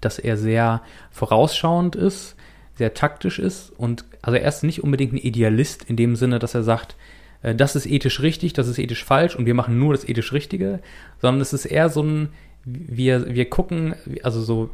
dass 0.00 0.18
er 0.18 0.36
sehr 0.36 0.82
vorausschauend 1.10 1.96
ist, 1.96 2.36
sehr 2.74 2.94
taktisch 2.94 3.38
ist 3.38 3.70
und 3.70 4.04
also 4.20 4.36
er 4.36 4.48
ist 4.48 4.62
nicht 4.62 4.82
unbedingt 4.84 5.14
ein 5.14 5.18
Idealist 5.18 5.84
in 5.84 5.96
dem 5.96 6.14
Sinne, 6.16 6.38
dass 6.38 6.54
er 6.54 6.62
sagt, 6.62 6.96
äh, 7.42 7.54
das 7.54 7.76
ist 7.76 7.86
ethisch 7.86 8.20
richtig, 8.20 8.52
das 8.52 8.68
ist 8.68 8.78
ethisch 8.78 9.04
falsch 9.04 9.34
und 9.34 9.46
wir 9.46 9.54
machen 9.54 9.78
nur 9.78 9.94
das 9.94 10.06
ethisch 10.06 10.32
Richtige, 10.32 10.80
sondern 11.20 11.40
es 11.40 11.52
ist 11.52 11.64
eher 11.64 11.88
so 11.88 12.02
ein, 12.02 12.28
wir, 12.64 13.34
wir 13.34 13.48
gucken, 13.48 13.94
also 14.22 14.42
so, 14.42 14.70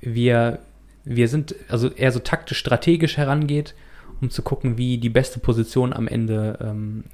wir, 0.00 0.60
wir 1.04 1.28
sind, 1.28 1.54
also 1.68 1.90
eher 1.90 2.12
so 2.12 2.20
taktisch 2.20 2.58
strategisch 2.58 3.16
herangeht, 3.18 3.74
um 4.20 4.30
zu 4.30 4.42
gucken, 4.42 4.78
wie 4.78 4.98
die 4.98 5.08
beste 5.08 5.38
Position 5.40 5.92
am 5.92 6.08
Ende 6.08 6.58
ähm, 6.62 7.04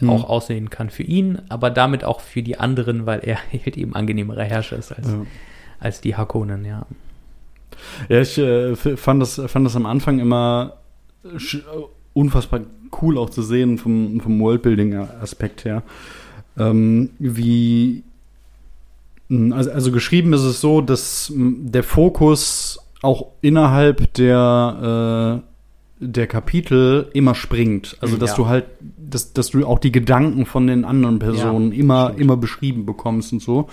Mhm. 0.00 0.10
auch 0.10 0.28
aussehen 0.28 0.70
kann 0.70 0.90
für 0.90 1.02
ihn, 1.02 1.38
aber 1.48 1.70
damit 1.70 2.04
auch 2.04 2.20
für 2.20 2.42
die 2.42 2.58
anderen, 2.58 3.06
weil 3.06 3.20
er 3.20 3.38
halt 3.64 3.76
eben 3.76 3.94
angenehmerer 3.94 4.44
Herrscher 4.44 4.76
ist 4.76 4.92
als, 4.92 5.08
Ja. 5.08 5.26
als 5.80 6.00
die 6.00 6.16
Hakonen, 6.16 6.64
ja. 6.64 6.86
Ja, 8.08 8.20
ich 8.20 8.36
äh, 8.38 8.74
fand, 8.76 9.22
das, 9.22 9.40
fand 9.46 9.64
das 9.66 9.76
am 9.76 9.86
Anfang 9.86 10.18
immer 10.18 10.74
unfassbar 12.14 12.60
cool 13.02 13.18
auch 13.18 13.30
zu 13.30 13.42
sehen 13.42 13.78
vom, 13.78 14.20
vom 14.20 14.40
Worldbuilding-Aspekt 14.40 15.64
her. 15.64 15.82
Ähm, 16.58 17.10
wie, 17.18 18.02
also, 19.30 19.70
also 19.70 19.92
geschrieben 19.92 20.32
ist 20.32 20.42
es 20.42 20.60
so, 20.60 20.80
dass 20.80 21.32
der 21.36 21.82
Fokus 21.84 22.78
auch 23.02 23.26
innerhalb 23.42 24.12
der, 24.14 25.42
äh, 25.44 25.47
der 26.00 26.26
Kapitel 26.26 27.08
immer 27.12 27.34
springt. 27.34 27.96
Also, 28.00 28.16
dass 28.16 28.30
Ja. 28.30 28.36
du 28.36 28.46
halt, 28.48 28.64
dass, 28.98 29.32
dass 29.32 29.50
du 29.50 29.66
auch 29.66 29.78
die 29.78 29.92
Gedanken 29.92 30.46
von 30.46 30.66
den 30.66 30.84
anderen 30.84 31.18
Personen 31.18 31.72
immer, 31.72 32.06
stimmt. 32.08 32.20
immer 32.20 32.36
beschrieben 32.36 32.86
bekommst 32.86 33.32
und 33.32 33.42
so. 33.42 33.68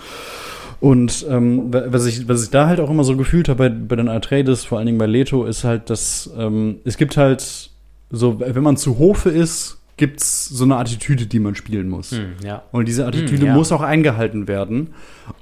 Und 0.80 1.24
ähm, 1.30 1.72
wa- 1.72 1.84
was 1.88 2.06
ich, 2.06 2.28
was 2.28 2.44
ich 2.44 2.50
da 2.50 2.66
halt 2.66 2.80
auch 2.80 2.90
immer 2.90 3.04
so 3.04 3.16
gefühlt 3.16 3.48
habe 3.48 3.68
bei, 3.70 3.74
bei 3.74 3.96
den 3.96 4.08
Atreides, 4.08 4.64
vor 4.64 4.78
allen 4.78 4.86
Dingen 4.86 4.98
bei 4.98 5.06
Leto, 5.06 5.44
ist 5.44 5.64
halt, 5.64 5.88
dass 5.90 6.30
ähm, 6.36 6.76
es 6.84 6.96
gibt 6.96 7.16
halt 7.16 7.70
so, 8.10 8.38
wenn 8.40 8.62
man 8.62 8.76
zu 8.76 8.98
Hofe 8.98 9.30
ist, 9.30 9.78
gibt's 9.96 10.46
so 10.50 10.64
eine 10.64 10.76
Attitüde, 10.76 11.26
die 11.26 11.38
man 11.38 11.54
spielen 11.54 11.88
muss. 11.88 12.10
Hm, 12.10 12.32
ja. 12.44 12.62
Und 12.72 12.86
diese 12.86 13.06
Attitüde 13.06 13.40
Hm, 13.40 13.46
ja. 13.46 13.54
muss 13.54 13.72
auch 13.72 13.80
eingehalten 13.80 14.46
werden. 14.48 14.88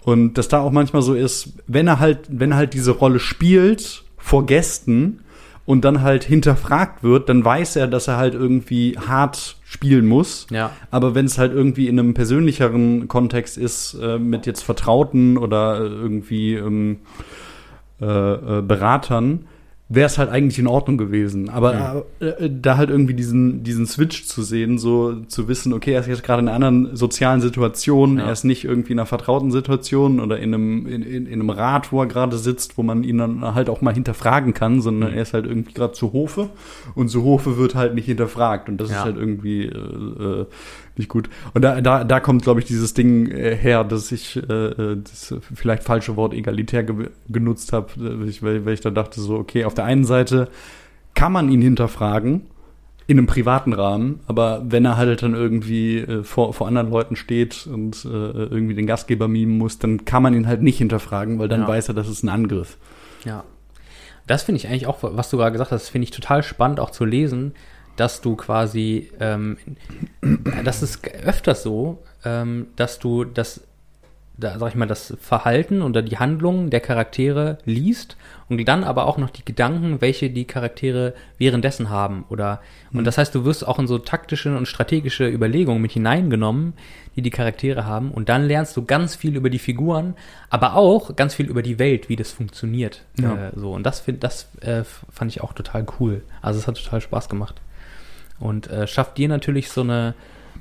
Und 0.04 0.34
dass 0.38 0.46
da 0.46 0.60
auch 0.60 0.70
manchmal 0.70 1.02
so 1.02 1.14
ist, 1.14 1.54
wenn 1.66 1.88
er 1.88 1.98
halt, 1.98 2.20
wenn 2.28 2.52
er 2.52 2.58
halt 2.58 2.72
diese 2.74 2.92
Rolle 2.92 3.18
spielt 3.18 4.04
vor 4.16 4.46
Gästen 4.46 5.18
und 5.66 5.84
dann 5.84 6.02
halt 6.02 6.24
hinterfragt 6.24 7.02
wird, 7.02 7.28
dann 7.28 7.44
weiß 7.44 7.76
er, 7.76 7.86
dass 7.86 8.08
er 8.08 8.16
halt 8.16 8.34
irgendwie 8.34 8.98
hart 8.98 9.56
spielen 9.64 10.06
muss. 10.06 10.46
Ja. 10.50 10.70
Aber 10.90 11.14
wenn 11.14 11.24
es 11.24 11.38
halt 11.38 11.52
irgendwie 11.52 11.88
in 11.88 11.98
einem 11.98 12.14
persönlicheren 12.14 13.08
Kontext 13.08 13.56
ist, 13.56 13.94
äh, 13.94 14.18
mit 14.18 14.46
jetzt 14.46 14.62
Vertrauten 14.62 15.38
oder 15.38 15.78
irgendwie 15.80 16.54
ähm, 16.54 16.98
äh, 18.00 18.04
äh, 18.58 18.62
Beratern, 18.62 19.46
wäre 19.90 20.06
es 20.06 20.16
halt 20.16 20.30
eigentlich 20.30 20.58
in 20.58 20.66
Ordnung 20.66 20.96
gewesen. 20.96 21.50
Aber 21.50 22.06
äh, 22.18 22.48
da 22.50 22.78
halt 22.78 22.88
irgendwie 22.88 23.12
diesen, 23.12 23.62
diesen 23.64 23.84
Switch 23.86 24.24
zu 24.24 24.42
sehen, 24.42 24.78
so 24.78 25.14
zu 25.28 25.46
wissen, 25.46 25.74
okay, 25.74 25.92
er 25.92 26.00
ist 26.00 26.06
jetzt 26.08 26.22
gerade 26.24 26.40
in 26.40 26.48
einer 26.48 26.54
anderen 26.66 26.96
sozialen 26.96 27.42
Situation, 27.42 28.16
Ja. 28.18 28.24
er 28.24 28.32
ist 28.32 28.44
nicht 28.44 28.64
irgendwie 28.64 28.92
in 28.94 28.98
einer 28.98 29.04
vertrauten 29.06 29.50
Situation 29.52 30.20
oder 30.20 30.38
in 30.38 30.54
einem, 30.54 30.86
in, 30.86 31.02
in, 31.02 31.26
in 31.26 31.32
einem 31.34 31.50
Rat, 31.50 31.92
wo 31.92 32.00
er 32.00 32.06
gerade 32.06 32.38
sitzt, 32.38 32.78
wo 32.78 32.82
man 32.82 33.04
ihn 33.04 33.18
dann 33.18 33.54
halt 33.54 33.68
auch 33.68 33.82
mal 33.82 33.92
hinterfragen 33.92 34.54
kann, 34.54 34.80
sondern 34.80 35.10
Mhm. 35.10 35.16
er 35.16 35.22
ist 35.22 35.34
halt 35.34 35.44
irgendwie 35.46 35.74
gerade 35.74 35.92
zu 35.92 36.14
Hofe 36.14 36.48
und 36.94 37.08
zu 37.10 37.22
Hofe 37.22 37.58
wird 37.58 37.74
halt 37.74 37.94
nicht 37.94 38.06
hinterfragt 38.06 38.70
und 38.70 38.78
das 38.80 38.90
Ja. 38.90 38.96
ist 39.00 39.04
halt 39.04 39.16
irgendwie 39.18 39.66
äh, 39.66 39.70
äh, 39.70 40.46
nicht 40.96 41.08
gut. 41.08 41.28
Und 41.54 41.62
da, 41.62 41.80
da, 41.80 42.04
da 42.04 42.20
kommt, 42.20 42.42
glaube 42.42 42.60
ich, 42.60 42.66
dieses 42.66 42.94
Ding 42.94 43.30
äh, 43.30 43.56
her, 43.56 43.84
dass 43.84 44.12
ich 44.12 44.36
äh, 44.36 44.40
äh, 44.40 44.96
das 45.02 45.34
vielleicht 45.54 45.82
falsche 45.82 46.16
Wort 46.16 46.34
egalitär 46.34 46.84
ge 46.84 47.10
genutzt 47.28 47.72
habe, 47.72 47.88
weil, 47.96 48.64
weil 48.64 48.74
ich 48.74 48.80
da 48.80 48.90
dachte 48.90 49.20
so, 49.20 49.36
okay, 49.36 49.64
auf 49.64 49.74
der 49.74 49.84
einen 49.84 50.04
Seite 50.04 50.48
kann 51.14 51.32
man 51.32 51.50
ihn 51.50 51.62
hinterfragen 51.62 52.42
in 53.06 53.18
einem 53.18 53.26
privaten 53.26 53.74
Rahmen, 53.74 54.20
aber 54.26 54.62
wenn 54.66 54.84
er 54.86 54.96
halt 54.96 55.22
dann 55.22 55.34
irgendwie 55.34 55.98
äh, 55.98 56.22
vor, 56.22 56.54
vor 56.54 56.66
anderen 56.66 56.90
Leuten 56.90 57.16
steht 57.16 57.66
und 57.66 58.04
äh, 58.06 58.08
irgendwie 58.08 58.74
den 58.74 58.86
Gastgeber 58.86 59.28
mimen 59.28 59.58
muss, 59.58 59.78
dann 59.78 60.06
kann 60.06 60.22
man 60.22 60.32
ihn 60.32 60.46
halt 60.46 60.62
nicht 60.62 60.78
hinterfragen, 60.78 61.38
weil 61.38 61.48
dann 61.48 61.62
Ja. 61.62 61.68
weiß 61.68 61.88
er, 61.88 61.94
das 61.94 62.08
ist 62.08 62.22
ein 62.22 62.30
Angriff. 62.30 62.78
Ja. 63.24 63.44
Das 64.26 64.44
finde 64.44 64.58
ich 64.58 64.68
eigentlich 64.68 64.86
auch, 64.86 64.98
was 65.02 65.28
du 65.28 65.36
gerade 65.36 65.52
gesagt 65.52 65.70
hast, 65.70 65.90
finde 65.90 66.04
ich 66.04 66.12
total 66.12 66.42
spannend 66.42 66.80
auch 66.80 66.90
zu 66.90 67.04
lesen, 67.04 67.52
dass 67.96 68.20
du 68.20 68.36
quasi, 68.36 69.10
ähm, 69.20 69.56
das 70.64 70.82
ist 70.82 71.06
öfters 71.24 71.62
so, 71.62 72.02
ähm, 72.24 72.66
dass 72.76 72.98
du 72.98 73.24
das, 73.24 73.60
da 74.36 74.58
sag 74.58 74.70
ich 74.70 74.74
mal, 74.74 74.86
das 74.86 75.14
Verhalten 75.20 75.80
oder 75.80 76.02
die 76.02 76.18
Handlungen 76.18 76.70
der 76.70 76.80
Charaktere 76.80 77.58
liest 77.64 78.16
und 78.48 78.64
dann 78.66 78.82
aber 78.82 79.06
auch 79.06 79.16
noch 79.16 79.30
die 79.30 79.44
Gedanken, 79.44 80.00
welche 80.00 80.28
die 80.30 80.44
Charaktere 80.44 81.14
währenddessen 81.38 81.88
haben 81.88 82.24
oder 82.28 82.60
und 82.92 83.04
das 83.04 83.16
heißt, 83.18 83.34
du 83.34 83.44
wirst 83.44 83.66
auch 83.66 83.78
in 83.78 83.86
so 83.86 83.98
taktische 83.98 84.56
und 84.56 84.66
strategische 84.66 85.28
Überlegungen 85.28 85.80
mit 85.82 85.92
hineingenommen, 85.92 86.74
die 87.16 87.22
die 87.22 87.30
Charaktere 87.30 87.86
haben 87.86 88.10
und 88.10 88.28
dann 88.28 88.44
lernst 88.46 88.76
du 88.76 88.84
ganz 88.84 89.14
viel 89.14 89.36
über 89.36 89.50
die 89.50 89.58
Figuren, 89.60 90.14
aber 90.50 90.74
auch 90.74 91.14
ganz 91.14 91.34
viel 91.34 91.46
über 91.46 91.62
die 91.62 91.78
Welt, 91.78 92.08
wie 92.08 92.16
das 92.16 92.32
funktioniert, 92.32 93.02
Ja. 93.20 93.48
äh, 93.48 93.50
so 93.54 93.72
und 93.72 93.84
das 93.84 94.00
find, 94.00 94.24
das 94.24 94.48
äh, 94.62 94.82
fand 95.12 95.30
ich 95.30 95.42
auch 95.42 95.52
total 95.52 95.86
cool. 96.00 96.22
Also 96.42 96.58
es 96.58 96.66
hat 96.66 96.76
total 96.82 97.00
Spaß 97.00 97.28
gemacht 97.28 97.60
und 98.40 98.68
äh, 98.70 98.86
schafft 98.86 99.18
dir 99.18 99.28
natürlich 99.28 99.70
so 99.70 99.80
eine 99.82 100.14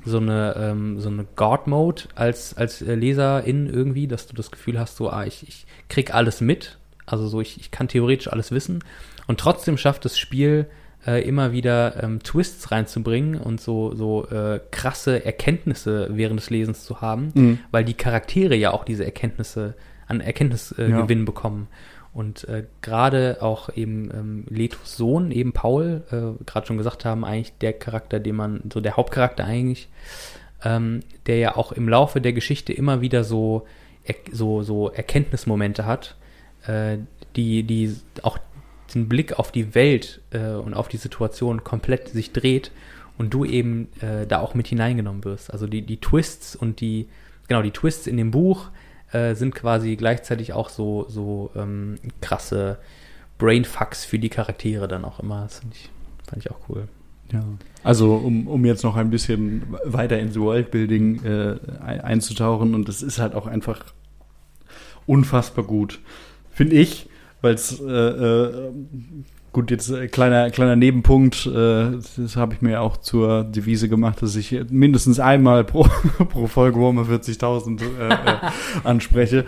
so 0.04 0.18
eine 0.18 0.54
ähm, 0.58 1.00
so 1.00 1.08
eine 1.08 1.24
God 1.36 1.66
Mode 1.66 2.02
als 2.14 2.56
als 2.56 2.82
äh, 2.82 2.94
Leserin 2.94 3.66
irgendwie, 3.72 4.06
dass 4.06 4.26
du 4.26 4.34
das 4.34 4.50
Gefühl 4.50 4.78
hast, 4.78 4.96
so 4.96 5.08
ah 5.10 5.24
ich, 5.24 5.46
ich 5.48 5.66
krieg 5.88 6.14
alles 6.14 6.40
mit, 6.40 6.78
also 7.06 7.26
so 7.28 7.40
ich, 7.40 7.58
ich 7.58 7.70
kann 7.70 7.88
theoretisch 7.88 8.28
alles 8.30 8.50
wissen 8.50 8.82
und 9.26 9.40
trotzdem 9.40 9.78
schafft 9.78 10.04
das 10.04 10.18
Spiel 10.18 10.66
äh, 11.06 11.26
immer 11.26 11.52
wieder 11.52 12.02
ähm, 12.02 12.22
Twists 12.22 12.70
reinzubringen 12.70 13.40
und 13.40 13.60
so 13.60 13.94
so 13.94 14.26
äh, 14.28 14.60
krasse 14.70 15.24
Erkenntnisse 15.24 16.08
während 16.10 16.40
des 16.40 16.50
Lesens 16.50 16.84
zu 16.84 17.00
haben, 17.00 17.30
Mhm. 17.34 17.58
weil 17.70 17.84
die 17.84 17.94
Charaktere 17.94 18.56
ja 18.56 18.72
auch 18.72 18.84
diese 18.84 19.04
Erkenntnisse 19.04 19.74
an 20.06 20.20
Erkenntnisgewinn 20.20 20.92
äh, 20.92 21.20
Ja. 21.20 21.24
Bekommen. 21.24 21.68
Und 22.14 22.48
äh, 22.48 22.64
gerade 22.80 23.38
auch 23.40 23.76
eben 23.76 24.08
ähm, 24.14 24.44
Letos 24.48 24.96
Sohn, 24.96 25.32
eben 25.32 25.52
Paul, 25.52 26.04
äh, 26.12 26.44
gerade 26.44 26.66
schon 26.66 26.78
gesagt 26.78 27.04
haben, 27.04 27.24
eigentlich 27.24 27.58
der 27.58 27.72
Charakter, 27.72 28.20
den 28.20 28.36
man, 28.36 28.62
so 28.72 28.80
der 28.80 28.96
Hauptcharakter 28.96 29.44
eigentlich, 29.44 29.88
ähm, 30.64 31.00
der 31.26 31.38
ja 31.38 31.56
auch 31.56 31.72
im 31.72 31.88
Laufe 31.88 32.20
der 32.20 32.32
Geschichte 32.32 32.72
immer 32.72 33.00
wieder 33.00 33.24
so, 33.24 33.66
er, 34.04 34.14
so, 34.30 34.62
so 34.62 34.90
Erkenntnismomente 34.90 35.86
hat, 35.86 36.16
äh, 36.66 36.98
die, 37.34 37.64
die 37.64 37.96
auch 38.22 38.38
den 38.94 39.08
Blick 39.08 39.38
auf 39.38 39.50
die 39.50 39.74
Welt 39.74 40.20
äh, 40.30 40.52
und 40.52 40.74
auf 40.74 40.86
die 40.86 40.98
Situation 40.98 41.64
komplett 41.64 42.08
sich 42.08 42.32
dreht 42.32 42.70
und 43.18 43.34
du 43.34 43.44
eben 43.44 43.88
äh, 44.00 44.24
da 44.26 44.40
auch 44.40 44.54
mit 44.54 44.68
hineingenommen 44.68 45.24
wirst. 45.24 45.52
Also 45.52 45.66
die, 45.66 45.82
die 45.82 46.00
Twists 46.00 46.54
und 46.54 46.80
die, 46.80 47.08
genau, 47.48 47.62
die 47.62 47.72
Twists 47.72 48.06
in 48.06 48.16
dem 48.16 48.30
Buch 48.30 48.70
äh, 49.14 49.34
sind 49.34 49.54
quasi 49.54 49.96
gleichzeitig 49.96 50.52
auch 50.52 50.68
so, 50.68 51.06
so 51.08 51.50
ähm, 51.56 51.96
krasse 52.20 52.78
Brainfucks 53.38 54.04
für 54.04 54.18
die 54.18 54.28
Charaktere 54.28 54.88
dann 54.88 55.04
auch 55.04 55.20
immer. 55.20 55.42
Das 55.42 55.60
fand 55.60 55.74
ich, 55.74 55.90
fand 56.28 56.44
ich 56.44 56.50
auch 56.50 56.68
cool. 56.68 56.88
Ja. 57.32 57.42
Also 57.82 58.14
um, 58.16 58.46
um 58.46 58.64
jetzt 58.64 58.84
noch 58.84 58.96
ein 58.96 59.10
bisschen 59.10 59.62
weiter 59.84 60.18
ins 60.18 60.38
Worldbuilding 60.38 61.24
äh, 61.24 61.56
ein- 61.80 62.00
einzutauchen 62.02 62.74
und 62.74 62.86
das 62.88 63.02
ist 63.02 63.18
halt 63.18 63.34
auch 63.34 63.46
einfach 63.46 63.84
unfassbar 65.06 65.64
gut, 65.64 66.00
finde 66.50 66.76
ich, 66.76 67.08
weil 67.40 67.54
es 67.54 67.80
äh, 67.80 67.84
äh, 67.92 68.70
gut 69.54 69.70
jetzt 69.70 69.88
äh, 69.90 70.08
kleiner 70.08 70.50
kleiner 70.50 70.76
Nebenpunkt, 70.76 71.46
äh, 71.46 71.92
das 72.16 72.36
habe 72.36 72.52
ich 72.52 72.60
mir 72.60 72.82
auch 72.82 72.98
zur 72.98 73.44
Devise 73.44 73.88
gemacht, 73.88 74.20
dass 74.20 74.36
ich 74.36 74.54
mindestens 74.68 75.18
einmal 75.18 75.64
pro, 75.64 75.84
pro 76.28 76.46
Folge 76.46 76.78
Warhammer 76.78 77.04
40.000 77.04 77.80
äh, 77.80 78.08
äh, 78.08 78.36
anspreche. 78.84 79.46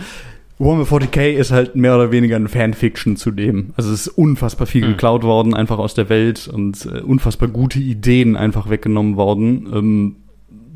Warhammer 0.59 0.85
40k 0.85 1.33
ist 1.33 1.51
halt 1.51 1.77
mehr 1.77 1.95
oder 1.95 2.13
weniger 2.13 2.37
ein 2.37 2.49
Fanfiction 2.49 3.17
zu 3.17 3.31
dem. 3.31 3.75
Also 3.77 3.93
es 3.93 4.07
ist 4.07 4.17
unfassbar 4.17 4.67
viel 4.67 4.85
Hm. 4.85 4.93
geklaut 4.93 5.23
worden, 5.23 5.53
einfach 5.53 5.79
aus 5.79 5.93
der 5.93 6.09
Welt 6.09 6.49
und 6.49 6.87
äh, 6.87 7.01
unfassbar 7.01 7.51
gute 7.51 7.79
Ideen 7.79 8.37
einfach 8.37 8.71
weggenommen 8.71 9.17
worden. 9.17 9.69
Ähm, 9.71 10.17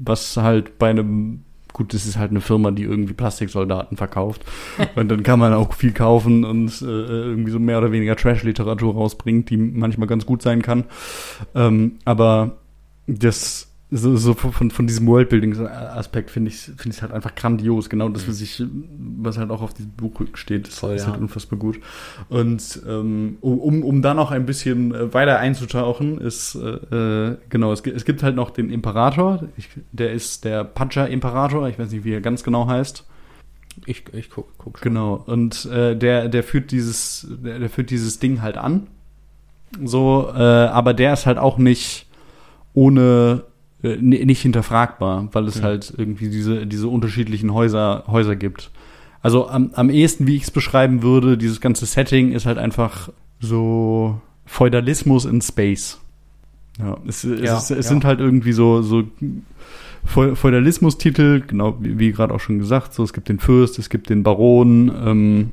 was 0.02 0.36
halt 0.36 0.78
bei 0.78 0.90
einem, 0.90 1.44
gut, 1.72 1.94
das 1.94 2.06
ist 2.06 2.16
halt 2.16 2.30
eine 2.30 2.40
Firma, 2.40 2.70
die 2.70 2.84
irgendwie 2.84 3.12
Plastiksoldaten 3.12 3.96
verkauft. 3.96 4.44
und 4.96 5.08
dann 5.08 5.22
kann 5.22 5.38
man 5.38 5.52
auch 5.52 5.74
viel 5.74 5.92
kaufen 5.92 6.44
und 6.44 6.82
äh, 6.82 6.84
irgendwie 6.84 7.50
so 7.50 7.58
mehr 7.58 7.78
oder 7.78 7.92
weniger 7.92 8.16
Trash-Literatur 8.16 8.94
rausbringt, 8.94 9.50
die 9.50 9.56
manchmal 9.56 10.08
ganz 10.08 10.26
gut 10.26 10.42
sein 10.42 10.62
kann. 10.62 10.84
Ähm, 11.54 11.98
aber 12.04 12.58
das 13.06 13.69
so, 13.92 14.16
so 14.16 14.34
von, 14.34 14.70
von 14.70 14.86
diesem 14.86 15.06
Worldbuilding-Aspekt 15.08 16.30
finde 16.30 16.50
ich 16.50 16.58
finde 16.58 16.90
ich 16.90 17.02
halt 17.02 17.12
einfach 17.12 17.34
grandios. 17.34 17.90
Genau 17.90 18.08
das, 18.08 18.28
was 18.28 18.40
ich, 18.40 18.62
was 19.18 19.36
halt 19.36 19.50
auch 19.50 19.62
auf 19.62 19.74
diesem 19.74 19.90
Buch 19.92 20.20
steht, 20.34 20.68
ist, 20.68 20.78
Voll, 20.78 20.94
ist 20.94 21.06
ja. 21.06 21.12
halt 21.12 21.20
unfassbar 21.20 21.58
gut. 21.58 21.80
Und 22.28 22.82
ähm, 22.86 23.38
um, 23.40 23.82
um 23.82 24.00
dann 24.00 24.16
noch 24.16 24.30
ein 24.30 24.46
bisschen 24.46 24.94
äh, 24.94 25.12
weiter 25.12 25.40
einzutauchen, 25.40 26.20
ist 26.20 26.54
äh, 26.54 27.30
äh, 27.30 27.36
genau, 27.48 27.72
es, 27.72 27.80
es 27.80 28.04
gibt 28.04 28.22
halt 28.22 28.36
noch 28.36 28.50
den 28.50 28.70
Imperator, 28.70 29.48
ich, 29.56 29.68
der 29.90 30.12
ist 30.12 30.44
der 30.44 30.62
Pacha-Imperator, 30.62 31.68
ich 31.68 31.78
weiß 31.78 31.90
nicht, 31.90 32.04
wie 32.04 32.12
er 32.12 32.20
ganz 32.20 32.44
genau 32.44 32.68
heißt. 32.68 33.04
Ich, 33.86 34.04
ich 34.12 34.30
guck, 34.30 34.56
guck 34.56 34.78
schon. 34.78 34.84
Genau. 34.84 35.14
Und 35.26 35.64
äh, 35.66 35.96
der, 35.96 36.28
der 36.28 36.44
führt 36.44 36.70
dieses, 36.70 37.26
der, 37.28 37.58
der 37.58 37.70
führt 37.70 37.90
dieses 37.90 38.20
Ding 38.20 38.40
halt 38.40 38.56
an. 38.56 38.86
So, 39.82 40.30
äh, 40.32 40.38
aber 40.38 40.94
der 40.94 41.12
ist 41.12 41.26
halt 41.26 41.38
auch 41.38 41.58
nicht 41.58 42.06
ohne 42.72 43.44
nicht 43.82 44.42
hinterfragbar, 44.42 45.28
weil 45.32 45.46
es 45.46 45.58
Mhm. 45.60 45.64
halt 45.64 45.94
irgendwie 45.96 46.28
diese, 46.28 46.66
diese 46.66 46.88
unterschiedlichen 46.88 47.52
Häuser, 47.54 48.04
Häuser 48.06 48.36
gibt. 48.36 48.70
Also 49.22 49.48
am, 49.48 49.70
am 49.74 49.90
ehesten, 49.90 50.26
wie 50.26 50.36
ich 50.36 50.44
es 50.44 50.50
beschreiben 50.50 51.02
würde, 51.02 51.36
dieses 51.38 51.60
ganze 51.60 51.86
Setting 51.86 52.32
ist 52.32 52.46
halt 52.46 52.58
einfach 52.58 53.10
so 53.38 54.20
Feudalismus 54.46 55.24
in 55.24 55.40
Space. 55.40 55.98
Ja, 56.78 56.96
es, 57.06 57.24
es, 57.24 57.40
Ja, 57.40 57.56
ist, 57.58 57.70
es 57.70 57.76
ja. 57.76 57.82
sind 57.82 58.04
halt 58.04 58.20
irgendwie 58.20 58.52
so, 58.52 58.80
so 58.82 59.04
Feu- 60.04 60.34
Feudalismus-Titel, 60.34 61.42
genau 61.46 61.76
wie, 61.80 61.98
wie 61.98 62.12
gerade 62.12 62.32
auch 62.34 62.40
schon 62.40 62.58
gesagt, 62.58 62.94
so 62.94 63.02
es 63.02 63.12
gibt 63.12 63.28
den 63.28 63.38
Fürst, 63.38 63.78
es 63.78 63.90
gibt 63.90 64.08
den 64.08 64.22
Baron 64.22 64.90
ähm, 65.04 65.50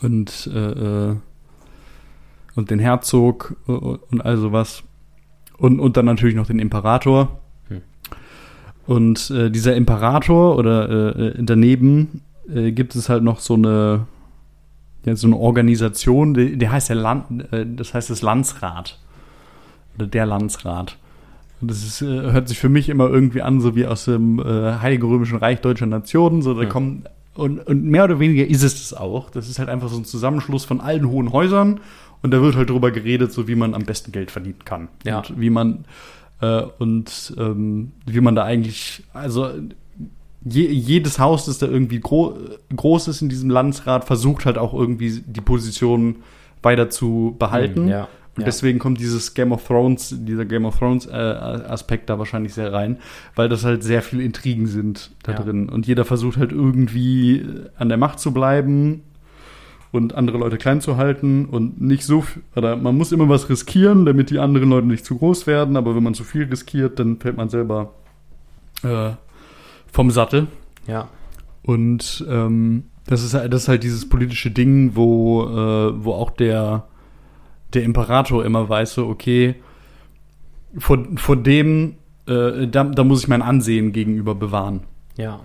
und 0.00 0.50
äh, 0.52 1.10
äh, 1.10 1.16
und 2.54 2.70
den 2.70 2.78
Herzog 2.80 3.56
äh, 3.68 3.72
und 3.72 4.20
all 4.24 4.36
sowas 4.36 4.82
und 5.62 5.80
und 5.80 5.96
dann 5.96 6.04
natürlich 6.06 6.34
noch 6.34 6.46
den 6.46 6.58
Imperator 6.58 7.38
Hm. 7.68 7.80
und 8.86 9.30
äh, 9.30 9.50
dieser 9.50 9.74
Imperator 9.76 10.56
oder 10.56 10.88
äh, 11.16 11.28
äh, 11.28 11.34
daneben 11.38 12.22
äh, 12.52 12.72
gibt 12.72 12.94
es 12.96 13.08
halt 13.08 13.22
noch 13.22 13.40
so 13.40 13.54
eine 13.54 14.06
ja, 15.04 15.16
so 15.16 15.26
eine 15.26 15.36
Organisation, 15.36 16.34
die, 16.34 16.56
die 16.58 16.68
heißt 16.68 16.88
der 16.90 16.96
Land, 16.96 17.52
äh, 17.52 17.66
das 17.66 17.94
heißt 17.94 18.10
das 18.10 18.22
Landsrat 18.22 18.98
oder 19.96 20.06
der 20.06 20.26
Landsrat. 20.26 20.96
Und 21.60 21.70
das 21.70 21.82
ist, 21.84 22.02
äh, 22.02 22.06
hört 22.32 22.48
sich 22.48 22.58
für 22.58 22.68
mich 22.68 22.88
immer 22.88 23.08
irgendwie 23.08 23.42
an, 23.42 23.60
so 23.60 23.74
wie 23.76 23.86
aus 23.86 24.04
dem 24.06 24.40
Heiligen 24.44 25.06
Römischen 25.06 25.38
Reich 25.38 25.60
deutscher 25.60 25.86
Nationen. 25.86 26.42
So, 26.42 26.54
da 26.54 26.62
Ja. 26.62 26.68
kommen 26.68 27.04
und, 27.34 27.60
und 27.66 27.84
mehr 27.84 28.04
oder 28.04 28.18
weniger 28.20 28.46
ist 28.46 28.62
es 28.62 28.74
das 28.90 28.98
auch. 28.98 29.30
Das 29.30 29.48
ist 29.48 29.58
halt 29.58 29.68
einfach 29.68 29.88
so 29.88 29.96
ein 29.96 30.04
Zusammenschluss 30.04 30.64
von 30.64 30.80
allen 30.80 31.08
hohen 31.08 31.32
Häusern 31.32 31.80
und 32.22 32.30
da 32.32 32.40
wird 32.42 32.56
halt 32.56 32.70
drüber 32.70 32.90
geredet, 32.90 33.32
so 33.32 33.48
wie 33.48 33.54
man 33.54 33.74
am 33.74 33.84
besten 33.84 34.12
Geld 34.12 34.30
verdienen 34.30 34.64
kann. 34.64 34.88
Ja. 35.04 35.18
Und 35.18 35.40
wie 35.40 35.50
man 35.50 35.84
äh, 36.40 36.62
und 36.78 37.34
ähm, 37.38 37.92
wie 38.06 38.20
man 38.20 38.34
da 38.34 38.44
eigentlich, 38.44 39.04
also 39.12 39.48
je, 40.44 40.66
jedes 40.68 41.18
Haus, 41.18 41.46
das 41.46 41.58
da 41.58 41.66
irgendwie 41.66 42.00
gro 42.00 42.36
groß 42.74 43.08
ist 43.08 43.22
in 43.22 43.28
diesem 43.28 43.50
Landsrat, 43.50 44.04
versucht 44.04 44.44
halt 44.46 44.58
auch 44.58 44.74
irgendwie 44.74 45.22
die 45.26 45.40
Position 45.40 46.16
weiter 46.62 46.90
zu 46.90 47.34
behalten. 47.38 47.82
Hm, 47.82 47.88
Ja. 47.88 48.08
Und 48.34 48.40
ja. 48.42 48.46
deswegen 48.46 48.78
kommt 48.78 48.98
dieses 48.98 49.34
Game 49.34 49.52
of 49.52 49.66
Thrones, 49.66 50.16
dieser 50.20 50.46
Game 50.46 50.64
of 50.64 50.78
Thrones 50.78 51.04
äh, 51.04 51.10
Aspekt 51.12 52.08
da 52.08 52.18
wahrscheinlich 52.18 52.54
sehr 52.54 52.72
rein, 52.72 52.96
weil 53.34 53.50
das 53.50 53.62
halt 53.62 53.82
sehr 53.82 54.00
viele 54.00 54.22
Intrigen 54.22 54.66
sind 54.66 55.10
da 55.22 55.32
Ja. 55.32 55.38
drin. 55.42 55.68
Und 55.68 55.86
jeder 55.86 56.06
versucht 56.06 56.38
halt 56.38 56.50
irgendwie 56.50 57.44
an 57.76 57.90
der 57.90 57.98
Macht 57.98 58.20
zu 58.20 58.32
bleiben 58.32 59.02
und 59.92 60.14
andere 60.14 60.38
Leute 60.38 60.56
klein 60.58 60.80
zu 60.80 60.96
halten 60.96 61.44
und 61.44 61.80
nicht 61.80 62.04
so, 62.04 62.24
oder 62.56 62.76
man 62.76 62.96
muss 62.96 63.12
immer 63.12 63.28
was 63.28 63.48
riskieren, 63.50 64.04
damit 64.06 64.30
die 64.30 64.38
anderen 64.38 64.70
Leute 64.70 64.86
nicht 64.86 65.04
zu 65.04 65.18
groß 65.18 65.46
werden, 65.46 65.76
aber 65.76 65.94
wenn 65.94 66.02
man 66.02 66.14
zu 66.14 66.24
viel 66.24 66.44
riskiert, 66.44 66.98
dann 66.98 67.18
fällt 67.18 67.36
man 67.36 67.48
selber 67.50 67.92
äh, 68.82 69.10
vom 69.92 70.10
Sattel. 70.10 70.46
ja. 70.86 71.08
Und 71.64 72.24
ähm, 72.28 72.84
das, 73.06 73.22
ist, 73.22 73.34
halt- 73.34 73.52
das 73.52 73.62
ist 73.62 73.68
halt 73.68 73.84
dieses 73.84 74.08
politische 74.08 74.50
Ding, 74.50 74.96
wo, 74.96 75.44
äh, 75.44 76.04
wo 76.04 76.12
auch 76.14 76.30
der, 76.30 76.88
der 77.72 77.84
Imperator 77.84 78.44
immer 78.44 78.68
weiß, 78.68 78.94
so, 78.94 79.06
okay, 79.06 79.54
vor, 80.76 80.98
vor 81.14 81.36
dem, 81.36 81.94
äh, 82.26 82.66
da, 82.66 82.82
da 82.82 83.04
muss 83.04 83.20
ich 83.22 83.28
mein 83.28 83.42
Ansehen 83.42 83.92
gegenüber 83.92 84.34
bewahren. 84.34 84.80
Ja. 85.16 85.38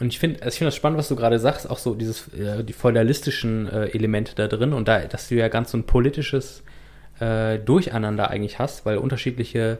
Und 0.00 0.08
ich 0.08 0.18
finde 0.18 0.40
ich 0.48 0.54
find 0.54 0.66
das 0.66 0.74
spannend, 0.74 0.98
was 0.98 1.08
du 1.08 1.16
gerade 1.16 1.38
sagst, 1.38 1.68
auch 1.68 1.78
so 1.78 1.94
dieses, 1.94 2.28
äh, 2.34 2.64
die 2.64 2.72
feudalistischen 2.72 3.68
äh, 3.68 3.86
Elemente 3.88 4.34
da 4.34 4.48
drin 4.48 4.72
und 4.72 4.88
da, 4.88 5.00
dass 5.00 5.28
du 5.28 5.36
ja 5.36 5.48
ganz 5.48 5.70
so 5.70 5.78
ein 5.78 5.84
politisches 5.84 6.62
äh, 7.20 7.58
Durcheinander 7.58 8.30
eigentlich 8.30 8.58
hast, 8.58 8.86
weil 8.86 8.96
unterschiedliche 8.96 9.78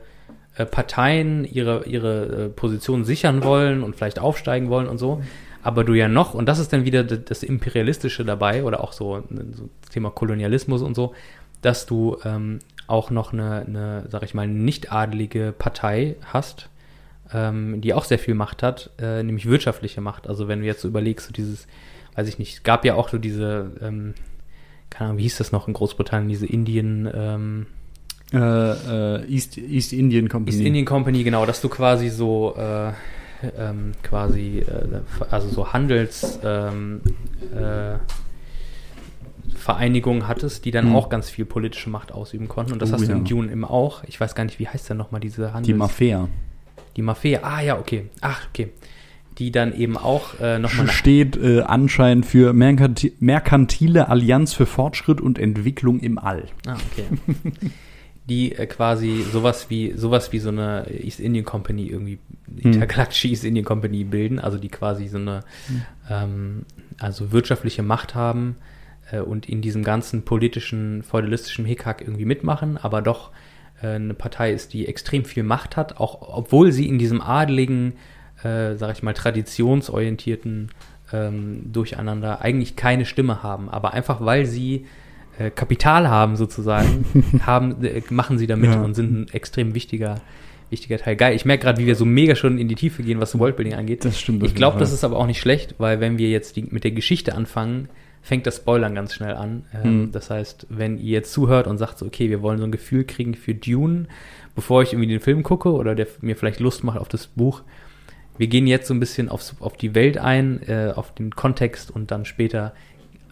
äh, 0.57 0.67
Parteien 0.67 1.45
ihre, 1.45 1.85
ihre 1.87 2.25
äh, 2.27 2.49
Position 2.51 3.05
sichern 3.05 3.43
wollen 3.45 3.83
und 3.83 3.97
vielleicht 3.97 4.19
aufsteigen 4.19 4.69
wollen 4.69 4.89
und 4.89 4.99
so. 4.99 5.23
aber 5.63 5.85
du 5.85 5.95
ja 5.95 6.09
noch, 6.09 6.35
und 6.35 6.47
das 6.47 6.59
ist 6.59 6.73
dann 6.73 6.85
wieder 6.85 7.03
das, 7.03 7.43
Imperialistische 7.43 8.25
dabei, 8.25 8.65
oder 8.65 8.83
auch 8.83 8.93
so, 8.93 9.23
so 9.31 9.69
das 9.81 9.91
Thema 9.91 10.11
Kolonialismus 10.11 10.83
und 10.83 10.95
so, 10.95 11.15
dass 11.63 11.87
du 11.87 12.19
ähm, 12.25 12.59
auch 12.87 13.11
noch 13.11 13.33
eine, 13.33 13.65
eine, 13.67 14.05
sag 14.09 14.23
ich 14.23 14.35
mal, 14.35 14.47
nicht 14.47 14.93
adelige 14.93 15.55
Partei 15.57 16.17
hast, 16.25 16.69
ähm, 17.33 17.81
die 17.81 17.95
auch 17.95 18.05
sehr 18.05 18.19
viel 18.19 18.35
Macht 18.35 18.63
hat, 18.63 18.91
äh, 18.99 19.23
nämlich 19.23 19.47
wirtschaftliche 19.47 20.01
Macht. 20.01 20.27
Also 20.29 20.49
wenn 20.49 20.61
du 20.61 20.67
jetzt 20.67 20.81
so 20.83 20.89
überlegst, 20.89 21.27
so 21.27 21.33
dieses, 21.33 21.67
weiß 22.17 22.29
ich 22.29 22.39
nicht, 22.39 22.65
gab 22.65 22.85
ja 22.85 22.95
auch 22.95 23.09
so 23.09 23.19
diese, 23.19 23.73
ähm, 23.81 24.15
keine 24.91 25.11
Ahnung, 25.11 25.19
wie 25.19 25.23
hieß 25.23 25.39
das 25.39 25.53
noch 25.53 25.69
in 25.69 25.75
Großbritannien, 25.75 26.29
diese 26.29 26.47
Indien, 26.47 27.09
ähm, 27.13 27.67
Äh, 28.33 28.39
äh, 28.39 29.25
East, 29.29 29.59
East 29.59 29.93
Indian 29.93 30.29
Company. 30.29 30.57
East 30.57 30.65
Indian 30.65 30.85
Company, 30.87 31.25
genau, 31.25 31.47
dass 31.47 31.61
du 31.61 31.69
quasi 31.69 32.11
so 32.11 32.55
äh, 32.57 32.93
ähm, 33.59 33.93
quasi, 34.05 34.59
äh, 34.61 35.01
also 35.31 35.49
so 35.49 35.73
Handels 35.73 36.39
ähm, 36.45 37.01
äh, 37.53 37.97
hattest, 39.67 40.65
die 40.65 40.71
dann 40.71 40.89
Mhm. 40.91 40.97
auch 40.97 41.09
ganz 41.09 41.29
viel 41.31 41.45
politische 41.45 41.91
Macht 41.91 42.13
ausüben 42.13 42.49
konnten. 42.49 42.73
Und 42.73 42.83
das 42.83 42.91
Oh, 42.91 42.95
hast 42.95 43.07
du 43.07 43.11
ja. 43.11 43.17
in 43.17 43.25
Dune 43.25 43.51
eben 43.51 43.65
auch. 43.65 44.05
Ich 44.05 44.21
weiß 44.21 44.35
gar 44.35 44.45
nicht, 44.45 44.59
wie 44.59 44.69
heißt 44.69 44.89
denn 44.91 44.97
nochmal 44.97 45.21
diese 45.21 45.49
Handels... 45.49 45.67
Die 45.67 45.75
Mafia. 45.75 46.29
Die 46.97 47.03
Mafia. 47.03 47.41
Ah 47.43 47.61
ja, 47.61 47.79
okay. 47.79 48.07
Ach, 48.21 48.47
okay. 48.49 48.71
Die 49.39 49.53
dann 49.53 49.75
eben 49.75 49.97
auch 49.97 50.39
äh, 50.41 50.59
nochmal... 50.59 50.89
Steht 50.91 51.37
äh, 51.37 51.63
anscheinend 51.63 52.27
für 52.27 52.53
Merkanti 52.53 53.15
Merkantile 53.21 54.09
Allianz 54.09 54.53
für 54.53 54.67
Fortschritt 54.67 55.21
und 55.21 55.39
Entwicklung 55.39 56.01
im 56.01 56.19
All. 56.19 56.47
Ah, 56.67 56.77
okay. 56.91 57.05
Die 58.29 58.53
äh, 58.53 58.67
quasi 58.67 59.23
sowas 59.23 59.71
wie 59.71 59.93
sowas 59.97 60.33
wie 60.33 60.39
so 60.39 60.51
eine 60.51 60.87
East 60.91 61.21
Indian 61.21 61.45
Company 61.45 61.87
irgendwie 61.87 62.19
Hm. 62.59 62.73
intergalaktische 62.73 63.29
East 63.29 63.45
Indian 63.45 63.65
Company 63.65 64.05
bilden, 64.05 64.39
also 64.39 64.59
die 64.59 64.69
quasi 64.69 65.09
so 65.09 65.19
eine 65.19 65.41
ähm, 66.09 66.65
also 66.99 67.33
wirtschaftliche 67.33 67.83
Macht 67.83 68.15
haben 68.15 68.57
äh, 69.11 69.21
und 69.21 69.49
in 69.49 69.63
diesem 69.63 69.85
ganzen 69.85 70.23
politischen 70.25 71.03
feudalistischen 71.03 71.65
Hickhack 71.65 72.01
irgendwie 72.01 72.25
mitmachen, 72.25 72.77
aber 72.77 73.03
doch 73.03 73.31
eine 73.89 74.15
Partei 74.15 74.53
ist, 74.53 74.73
die 74.73 74.87
extrem 74.87 75.25
viel 75.25 75.43
Macht 75.43 75.77
hat, 75.77 75.99
auch 75.99 76.37
obwohl 76.37 76.73
sie 76.73 76.89
in 76.89 76.99
diesem 76.99 77.21
adeligen, 77.21 77.95
äh, 78.43 78.75
sag 78.77 78.97
ich 78.97 79.03
mal, 79.03 79.15
traditionsorientierten 79.15 80.71
ähm, 81.13 81.73
Durcheinander 81.73 82.41
eigentlich 82.43 82.77
keine 82.77 83.05
Stimme 83.05 83.43
haben, 83.43 83.69
aber 83.69 83.95
einfach 83.95 84.25
weil 84.25 84.47
sie 84.47 84.87
äh, 85.39 85.51
Kapital 85.51 86.09
haben 86.09 86.37
sozusagen, 86.37 87.05
haben, 87.47 87.83
äh, 87.85 88.03
machen 88.11 88.39
sie 88.39 88.47
damit 88.47 88.71
Ja. 88.71 88.83
und 88.83 88.95
sind 88.95 89.13
ein 89.13 89.27
extrem 89.33 89.75
wichtiger, 89.75 90.21
wichtiger 90.71 90.99
Teil. 90.99 91.17
Geil, 91.17 91.35
ich 91.35 91.45
merke 91.45 91.65
gerade, 91.65 91.81
wie 91.81 91.87
wir 91.87 91.97
so 91.97 92.05
mega 92.05 92.35
schon 92.37 92.59
in 92.59 92.69
die 92.69 92.75
Tiefe 92.77 93.03
gehen, 93.03 93.21
was 93.21 93.39
Worldbuilding 93.39 93.75
angeht. 93.75 94.05
Das 94.05 94.21
stimmt. 94.21 94.43
Ich 94.45 94.55
glaube, 94.55 94.79
das 94.79 94.93
ist 94.93 95.03
aber 95.05 95.17
auch 95.17 95.27
nicht 95.27 95.41
schlecht, 95.41 95.75
weil 95.79 96.01
wenn 96.01 96.19
wir 96.19 96.29
jetzt 96.29 96.57
die, 96.57 96.63
mit 96.63 96.85
der 96.85 96.93
Geschichte 96.93 97.35
anfangen, 97.35 97.89
fängt 98.23 98.47
das 98.47 98.57
Spoilern 98.57 98.95
ganz 98.95 99.15
schnell 99.15 99.35
an. 99.35 99.65
Ähm, 99.75 100.01
Mhm. 100.03 100.13
Das 100.13 100.31
heißt, 100.31 100.67
wenn 100.69 100.99
ihr 100.99 101.13
jetzt 101.13 101.33
zuhört 101.33 101.67
und 101.67 101.79
sagt 101.79 101.99
so, 101.99 102.07
okay, 102.07 102.29
wir 102.31 102.43
wollen 102.43 102.59
so 102.59 102.65
ein 102.65 102.73
Gefühl 102.73 103.05
kriegen 103.05 103.35
für 103.35 103.55
Dune, 103.55 104.07
bevor 104.55 104.83
ich 104.83 104.93
irgendwie 104.93 105.09
den 105.09 105.21
Film 105.21 105.43
gucke 105.43 105.73
oder 105.73 105.95
der 105.95 106.07
mir 106.21 106.37
vielleicht 106.37 106.61
Lust 106.61 106.85
macht 106.85 106.99
auf 106.99 107.09
das 107.09 107.27
Buch, 107.29 107.63
wir 108.37 108.47
gehen 108.47 108.67
jetzt 108.67 108.89
so 108.89 108.95
ein 108.95 109.01
bisschen 109.01 109.29
aufs, 109.29 109.55
auf 109.61 109.77
die 109.77 109.95
Welt 109.95 110.17
ein, 110.19 110.63
äh, 110.67 110.93
auf 110.95 111.15
den 111.15 111.31
Kontext 111.35 111.91
und 111.91 112.11
dann 112.11 112.25
später 112.25 112.73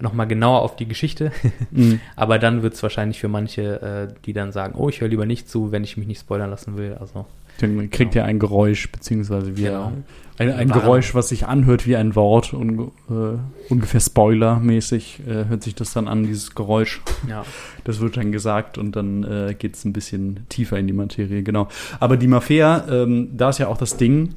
nochmal 0.01 0.26
genauer 0.28 0.62
auf 0.62 0.76
die 0.76 0.86
Geschichte. 0.86 1.32
Mhm. 1.70 2.01
Aber 2.16 2.39
dann 2.39 2.62
wird 2.62 2.74
es 2.74 2.82
wahrscheinlich 2.82 3.20
für 3.20 3.28
manche, 3.28 4.09
äh, 4.11 4.14
die 4.24 4.32
dann 4.32 4.53
sagen, 4.53 4.74
oh, 4.76 4.89
ich 4.89 5.01
höre 5.01 5.09
lieber 5.09 5.26
nicht 5.26 5.49
zu, 5.51 5.70
wenn 5.70 5.84
ich 5.84 5.97
mich 5.99 6.07
nicht 6.07 6.20
spoilern 6.20 6.51
lassen 6.51 6.78
will. 6.78 6.97
Also 6.99 7.26
Dann 7.61 7.91
kriegt 7.91 8.14
ihr 8.14 8.24
ein 8.24 8.39
Geräusch, 8.39 8.91
beziehungsweise 8.91 9.57
wie 9.57 9.64
Genau. 9.64 9.93
Ein, 10.39 10.53
ein. 10.53 10.68
Geräusch, 10.68 11.14
was 11.14 11.28
sich 11.28 11.47
anhört 11.47 11.86
wie 11.86 11.97
ein 11.97 12.14
Wort, 12.14 12.53
un, 12.53 12.91
äh, 13.11 13.72
ungefähr 13.72 14.01
Spoiler-mäßig 14.01 15.20
äh, 15.26 15.45
hört 15.47 15.62
sich 15.62 15.74
das 15.74 15.93
dann 15.93 16.09
an, 16.09 16.24
dieses 16.24 16.55
Geräusch. 16.55 17.01
ja. 17.28 17.45
Das 17.84 18.01
wird 18.01 18.16
dann 18.16 18.32
gesagt 18.32 18.76
und 18.78 18.97
dann 18.97 19.24
äh, 19.24 19.55
geht 19.55 19.74
es 19.74 19.84
ein 19.84 19.93
bisschen 19.93 20.47
tiefer 20.49 20.78
in 20.78 20.86
die 20.86 20.93
Materie, 20.93 21.43
genau. 21.43 21.68
Aber 22.01 22.16
die 22.16 22.26
Mafia, 22.26 22.84
ähm, 22.91 23.30
da 23.36 23.49
ist 23.51 23.59
ja 23.59 23.68
auch 23.68 23.78
das 23.78 23.97
Ding, 23.97 24.34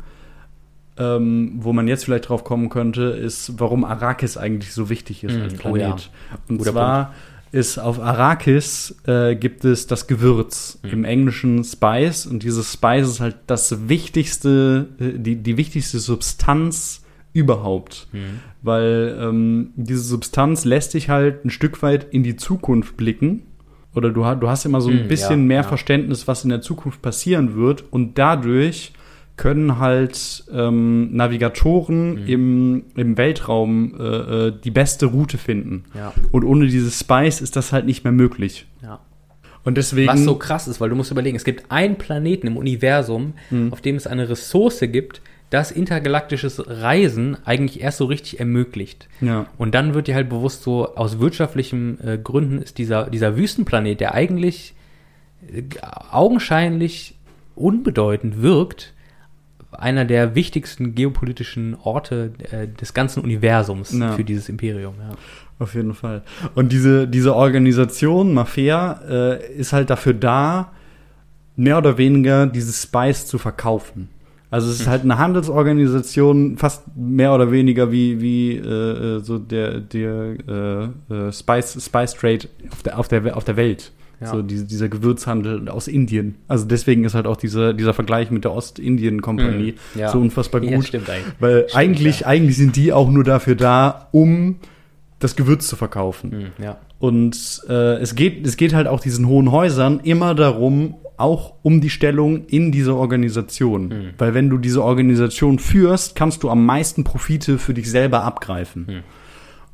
ähm, 0.98 1.54
wo 1.58 1.74
man 1.74 1.88
jetzt 1.88 2.06
vielleicht 2.06 2.30
drauf 2.30 2.44
kommen 2.44 2.70
könnte, 2.70 3.04
ist, 3.04 3.60
warum 3.60 3.84
Arrakis 3.84 4.38
eigentlich 4.38 4.74
so 4.74 4.90
wichtig 4.90 5.24
ist 5.24 5.38
Mm, 5.38 5.42
als 5.42 5.54
oh 5.56 5.58
Planet. 5.58 5.82
ja. 5.82 5.98
Und 6.48 6.58
Guter 6.60 6.72
zwar 6.72 7.14
ist 7.52 7.78
auf 7.78 8.00
Arrakis 8.00 8.96
äh, 9.06 9.36
gibt 9.36 9.66
es 9.66 9.86
das 9.88 10.08
Gewürz, 10.08 10.80
Mhm. 10.84 10.90
im 10.92 11.04
Englischen 11.06 11.64
Spice. 11.64 12.26
Und 12.26 12.44
dieses 12.44 12.72
Spice 12.74 13.08
ist 13.10 13.20
halt 13.20 13.36
das 13.48 13.90
wichtigste, 13.90 14.88
äh, 15.00 15.20
die, 15.20 15.36
die 15.36 15.58
wichtigste 15.58 16.00
Substanz 16.00 17.04
überhaupt. 17.34 18.08
Mhm. 18.14 18.40
Weil 18.62 19.18
ähm, 19.20 19.70
diese 19.76 20.02
Substanz 20.04 20.66
lässt 20.66 20.94
dich 20.94 21.10
halt 21.10 21.44
ein 21.46 21.50
Stück 21.50 21.82
weit 21.82 22.08
in 22.12 22.24
die 22.24 22.36
Zukunft 22.36 22.96
blicken. 22.98 23.44
Oder 23.96 24.10
du, 24.12 24.22
du 24.36 24.48
hast 24.48 24.66
immer 24.66 24.80
so 24.80 24.90
ein 24.90 25.06
Mm, 25.06 25.08
bisschen 25.10 25.42
ja, 25.42 25.46
mehr 25.48 25.62
ja. 25.62 25.68
Verständnis, 25.68 26.28
was 26.28 26.44
in 26.46 26.50
der 26.50 26.62
Zukunft 26.62 27.02
passieren 27.02 27.56
wird. 27.58 27.84
Und 27.92 28.18
dadurch 28.18 28.94
können 29.42 29.80
halt 29.80 30.44
ähm, 30.54 31.16
Navigatoren 31.16 32.22
Mhm. 32.22 32.28
im, 32.28 32.84
im 32.96 33.18
Weltraum 33.18 33.96
äh, 34.00 34.04
äh, 34.48 34.54
die 34.64 34.70
beste 34.72 35.08
Route 35.08 35.38
finden. 35.40 35.84
Ja, 35.96 36.14
Und 36.32 36.44
ohne 36.44 36.68
dieses 36.68 37.00
Spice 37.00 37.42
ist 37.42 37.56
das 37.56 37.72
halt 37.74 37.86
nicht 37.86 38.04
mehr 38.04 38.14
möglich. 38.14 38.68
ja. 38.84 39.00
Und 39.64 39.78
deswegen. 39.78 40.08
Was 40.08 40.24
so 40.24 40.36
krass 40.38 40.68
ist, 40.68 40.82
weil 40.82 40.90
du 40.90 40.96
musst 40.96 41.12
überlegen, 41.12 41.36
es 41.38 41.44
gibt 41.44 41.70
einen 41.72 41.96
Planeten 41.98 42.48
im 42.48 42.58
Universum, 42.58 43.34
Mhm. 43.52 43.72
auf 43.74 43.80
dem 43.82 43.96
es 43.96 44.08
eine 44.08 44.28
Ressource 44.30 44.80
gibt, 44.92 45.22
das 45.52 45.70
intergalaktisches 45.72 46.64
Reisen 46.68 47.38
eigentlich 47.46 47.82
erst 47.82 47.98
so 48.00 48.06
richtig 48.06 48.40
ermöglicht. 48.40 49.08
ja. 49.22 49.46
Und 49.60 49.76
dann 49.76 49.94
wird 49.94 50.08
dir 50.08 50.16
halt 50.16 50.30
bewusst 50.30 50.64
so, 50.64 50.96
aus 50.96 51.20
wirtschaftlichen 51.20 52.00
äh, 52.04 52.18
Gründen 52.24 52.60
ist 52.60 52.78
dieser, 52.80 53.10
dieser 53.10 53.38
Wüstenplanet, 53.38 54.00
der 54.00 54.14
eigentlich 54.16 54.74
äh, 55.54 55.64
augenscheinlich 56.12 57.16
unbedeutend 57.56 58.42
wirkt, 58.42 58.94
einer 59.72 60.06
der 60.06 60.36
wichtigsten 60.36 60.96
geopolitischen 60.96 61.76
Orte 61.84 62.32
äh, 62.52 62.68
des 62.68 62.94
ganzen 62.94 63.24
Universums 63.24 63.92
Ja. 63.98 64.12
für 64.14 64.24
dieses 64.24 64.50
Imperium. 64.50 64.96
Ja. 65.00 65.16
Auf 65.60 65.76
jeden 65.76 65.94
Fall. 65.94 66.24
Und 66.56 66.72
diese, 66.72 67.08
diese 67.08 67.36
Organisation, 67.36 68.34
Mafia, 68.34 69.00
äh, 69.08 69.54
ist 69.54 69.74
halt 69.74 69.90
dafür 69.90 70.14
da, 70.14 70.72
mehr 71.56 71.78
oder 71.78 71.98
weniger 71.98 72.48
dieses 72.48 72.82
Spice 72.82 73.28
zu 73.28 73.38
verkaufen. 73.38 74.10
Also 74.50 74.70
es 74.70 74.82
ist 74.82 74.88
halt 74.88 75.04
eine 75.04 75.18
Handelsorganisation, 75.18 76.58
fast 76.58 76.84
mehr 76.96 77.34
oder 77.34 77.52
weniger 77.52 77.92
wie, 77.92 78.20
wie 78.20 78.58
äh, 78.58 79.18
äh, 79.18 79.20
so 79.20 79.38
der, 79.40 79.80
der 79.80 80.92
äh, 81.10 81.14
äh, 81.14 81.32
Spice, 81.32 81.78
Spice 81.86 82.14
Trade 82.16 82.40
auf 82.72 82.84
der, 82.84 83.00
auf 83.00 83.08
der, 83.08 83.38
auf 83.38 83.44
der 83.46 83.56
Welt. 83.56 83.92
Ja. 84.22 84.28
So 84.28 84.42
diese, 84.44 84.66
dieser 84.66 84.88
Gewürzhandel 84.88 85.68
aus 85.68 85.88
Indien. 85.88 86.36
Also 86.48 86.66
deswegen 86.66 87.04
ist 87.06 87.16
halt 87.16 87.26
auch 87.26 87.38
dieser, 87.38 87.74
dieser 87.74 87.94
Vergleich 87.94 88.30
mit 88.32 88.44
der 88.44 88.54
Ostindien-Kompanie 88.54 89.74
Mhm. 89.96 90.00
Ja. 90.00 90.10
so 90.12 90.20
unfassbar 90.20 90.64
Ja, 90.64 90.76
gut. 90.76 90.86
stimmt 90.88 91.10
eigentlich. 91.10 91.34
Weil 91.40 91.60
Stimmt, 91.68 91.76
eigentlich, 91.76 92.20
ja. 92.22 92.28
eigentlich 92.28 92.58
sind 92.58 92.76
die 92.76 92.94
auch 92.94 93.10
nur 93.10 93.24
dafür 93.24 93.56
da, 93.56 94.08
um 94.12 94.58
das 95.20 95.36
Gewürz 95.36 95.68
zu 95.68 95.76
verkaufen. 95.76 96.32
Hm, 96.58 96.64
ja. 96.64 96.78
Und 97.00 97.62
äh, 97.70 97.96
es, 97.96 98.16
geht, 98.16 98.46
es 98.46 98.58
geht 98.58 98.74
halt 98.74 98.88
auch 98.88 99.00
diesen 99.00 99.28
hohen 99.28 99.52
Häusern 99.52 100.00
immer 100.04 100.36
darum, 100.36 100.96
auch 101.18 101.54
um 101.62 101.82
die 101.82 101.90
Stellung 101.92 102.46
in 102.46 102.72
dieser 102.72 102.96
Organisation. 102.96 103.92
Hm. 103.92 103.98
Weil 104.18 104.34
wenn 104.34 104.50
du 104.50 104.58
diese 104.58 104.84
Organisation 104.84 105.60
führst, 105.60 106.16
kannst 106.16 106.42
du 106.44 106.50
am 106.50 106.66
meisten 106.66 107.04
Profite 107.04 107.58
für 107.60 107.74
dich 107.76 107.90
selber 107.92 108.24
abgreifen. 108.24 109.04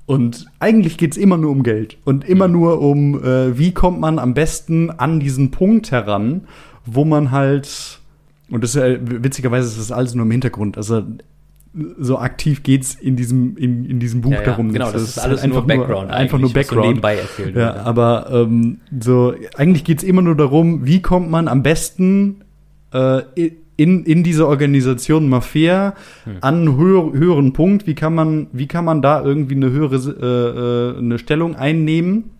Und 0.08 0.46
eigentlich 0.60 0.98
geht's 0.98 1.18
immer 1.18 1.38
nur 1.38 1.52
um 1.52 1.62
Geld 1.64 1.98
und 2.06 2.28
immer 2.28 2.48
nur 2.48 2.82
um, 2.82 3.22
äh, 3.24 3.60
wie 3.60 3.74
kommt 3.74 4.00
man 4.00 4.18
am 4.20 4.34
besten 4.34 4.90
an 4.90 5.20
diesen 5.20 5.52
Punkt 5.52 5.92
heran, 5.92 6.48
wo 6.86 7.04
man 7.06 7.32
halt, 7.32 8.00
und 8.50 8.64
das 8.64 8.74
ist 8.74 8.82
ja, 8.82 8.98
witzigerweise 9.02 9.68
ist 9.68 9.78
das 9.78 9.92
alles 9.92 10.16
nur 10.16 10.26
im 10.26 10.32
Hintergrund, 10.32 10.78
also 10.78 11.04
so 12.00 12.18
aktiv 12.20 12.64
geht's 12.64 12.96
in 12.96 13.18
diesem, 13.18 13.58
in, 13.58 13.84
in 13.86 14.00
diesem 14.00 14.22
Buch 14.22 14.32
Ja, 14.32 14.40
ja, 14.40 14.46
darum. 14.46 14.72
genau, 14.72 14.86
nicht. 14.86 14.96
das 14.96 15.04
ist 15.04 15.20
alles 15.20 15.46
nur 15.46 15.68
Background. 15.68 16.10
einfach 16.10 16.40
nur 16.40 16.50
eigentlich, 16.50 16.56
was 16.56 16.68
so 16.68 16.76
Background. 16.76 16.88
nebenbei 16.88 17.16
erzählt 17.18 17.56
Ja, 17.56 17.76
wird, 17.76 17.86
aber 17.86 18.30
ähm, 18.32 18.78
so 19.00 19.34
eigentlich 19.58 19.84
geht's 19.84 20.04
immer 20.04 20.22
nur 20.22 20.36
darum, 20.36 20.86
wie 20.88 21.02
kommt 21.02 21.30
man 21.30 21.50
am 21.50 21.62
besten 21.64 22.46
äh, 22.94 23.22
in, 23.78 24.04
in 24.04 24.24
diese 24.24 24.48
Organisation 24.48 25.30
Mafia 25.30 25.94
Hm. 26.26 26.38
an 26.42 26.56
einen 26.56 26.78
höher, 26.78 27.14
höheren 27.14 27.54
Punkt, 27.54 27.88
wie 27.88 27.96
kann 27.96 28.14
man, 28.16 28.48
wie 28.52 28.68
kann 28.68 28.84
man 28.86 29.02
da 29.02 29.24
irgendwie 29.24 29.56
eine 29.56 29.70
höhere 29.72 29.96
äh, 29.96 30.96
äh, 30.96 30.98
eine 31.00 31.18
Stellung 31.20 31.56
einnehmen? 31.56 32.32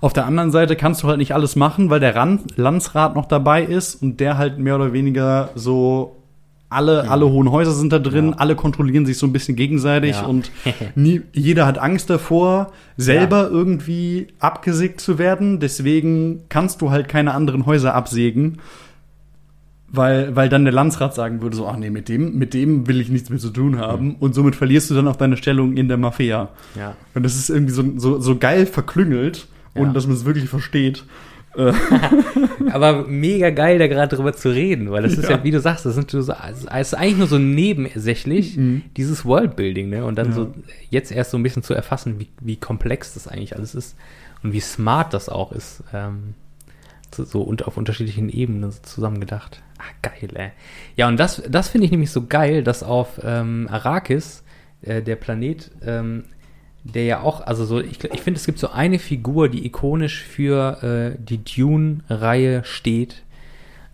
Auf 0.00 0.12
der 0.14 0.24
anderen 0.26 0.50
Seite 0.50 0.74
kannst 0.76 1.02
du 1.02 1.08
halt 1.08 1.18
nicht 1.18 1.32
alles 1.34 1.56
machen, 1.56 1.90
weil 1.90 2.00
der 2.00 2.16
Rand, 2.16 2.56
Landsrat 2.56 3.14
noch 3.14 3.26
dabei 3.26 3.62
ist 3.62 4.02
und 4.02 4.18
der 4.18 4.38
halt 4.38 4.58
mehr 4.58 4.76
oder 4.76 4.92
weniger 4.92 5.50
so 5.54 6.16
alle, 6.70 7.10
alle 7.10 7.28
hohen 7.28 7.50
Häuser 7.50 7.72
sind 7.72 7.92
da 7.92 7.98
drin, 7.98 8.28
Ja. 8.30 8.36
alle 8.38 8.54
kontrollieren 8.54 9.04
sich 9.04 9.18
so 9.18 9.26
ein 9.26 9.32
bisschen 9.32 9.56
gegenseitig 9.56 10.12
Ja. 10.12 10.22
und 10.26 10.50
nie, 10.94 11.20
jeder 11.32 11.66
hat 11.66 11.78
Angst 11.78 12.08
davor, 12.08 12.72
selber 12.96 13.48
irgendwie 13.50 14.28
abgesägt 14.38 15.00
zu 15.00 15.18
werden. 15.18 15.58
Deswegen 15.60 16.42
kannst 16.48 16.80
du 16.80 16.90
halt 16.90 17.08
keine 17.08 17.34
anderen 17.34 17.66
Häuser 17.66 17.94
absägen, 17.94 18.58
weil, 19.92 20.34
weil 20.36 20.48
dann 20.48 20.64
der 20.64 20.72
Landsrat 20.72 21.14
sagen 21.14 21.42
würde, 21.42 21.56
so, 21.56 21.66
ach 21.66 21.76
nee, 21.76 21.90
mit 21.90 22.08
dem, 22.08 22.38
mit 22.38 22.54
dem 22.54 22.86
will 22.86 23.00
ich 23.00 23.08
nichts 23.08 23.28
mehr 23.30 23.38
zu 23.38 23.50
tun 23.50 23.78
haben. 23.78 24.14
Und 24.16 24.34
somit 24.34 24.54
verlierst 24.56 24.90
du 24.90 24.94
dann 24.94 25.08
auch 25.08 25.16
deine 25.16 25.36
Stellung 25.36 25.76
in 25.76 25.88
der 25.88 25.96
Mafia. 25.96 26.48
Ja. 26.76 26.94
Und 27.14 27.22
das 27.24 27.34
ist 27.36 27.50
irgendwie 27.50 27.72
so, 27.72 27.84
so, 27.96 28.20
so 28.20 28.36
geil 28.38 28.66
verklüngelt, 28.66 29.48
ohne 29.74 29.88
Ja. 29.88 29.92
dass 29.92 30.06
man 30.06 30.16
es 30.16 30.24
wirklich 30.24 30.48
versteht. 30.48 31.04
Aber 32.72 33.06
mega 33.06 33.50
geil, 33.50 33.78
da 33.78 33.88
gerade 33.88 34.14
drüber 34.14 34.32
zu 34.32 34.50
reden, 34.50 34.90
weil 34.90 35.02
das 35.02 35.14
ist 35.14 35.24
Ja. 35.28 35.36
ja, 35.36 35.44
wie 35.44 35.50
du 35.50 35.60
sagst, 35.60 35.84
das 35.84 35.94
sind 35.94 36.10
so, 36.10 36.18
es 36.18 36.28
ist 36.28 36.94
eigentlich 36.94 37.18
nur 37.18 37.26
so 37.26 37.38
nebensächlich, 37.38 38.56
dieses 38.96 39.24
Worldbuilding, 39.24 39.88
ne? 39.88 40.04
Und 40.04 40.16
dann 40.16 40.28
Ja. 40.28 40.32
so 40.34 40.54
jetzt 40.90 41.10
erst 41.12 41.32
so 41.32 41.36
ein 41.38 41.42
bisschen 41.42 41.62
zu 41.62 41.74
erfassen, 41.74 42.20
wie, 42.20 42.28
wie 42.40 42.56
komplex 42.56 43.14
das 43.14 43.26
eigentlich 43.26 43.56
alles 43.56 43.74
ist 43.74 43.96
und 44.42 44.52
wie 44.52 44.60
smart 44.60 45.12
das 45.12 45.28
auch 45.28 45.52
ist. 45.52 45.82
Ähm, 45.92 46.34
so, 47.14 47.42
und 47.42 47.66
auf 47.66 47.76
unterschiedlichen 47.76 48.28
Ebenen 48.28 48.70
so 48.70 48.80
zusammengedacht. 48.82 49.62
Ah, 49.78 49.92
geil, 50.02 50.30
ey. 50.34 50.50
Ja, 50.96 51.08
und 51.08 51.18
das, 51.18 51.42
das 51.48 51.68
finde 51.68 51.86
ich 51.86 51.90
nämlich 51.90 52.10
so 52.10 52.26
geil, 52.26 52.62
dass 52.62 52.82
auf 52.82 53.20
ähm, 53.24 53.68
Arrakis, 53.70 54.42
äh, 54.82 55.02
der 55.02 55.16
Planet, 55.16 55.70
ähm, 55.84 56.24
der 56.84 57.04
ja 57.04 57.20
auch, 57.20 57.40
also 57.42 57.64
so, 57.64 57.80
ich, 57.80 58.02
ich 58.04 58.20
finde, 58.20 58.38
es 58.38 58.46
gibt 58.46 58.58
so 58.58 58.70
eine 58.70 58.98
Figur, 58.98 59.48
die 59.48 59.66
ikonisch 59.66 60.22
für 60.22 60.82
äh, 60.82 61.18
die 61.22 61.44
Dune-Reihe 61.44 62.64
steht, 62.64 63.22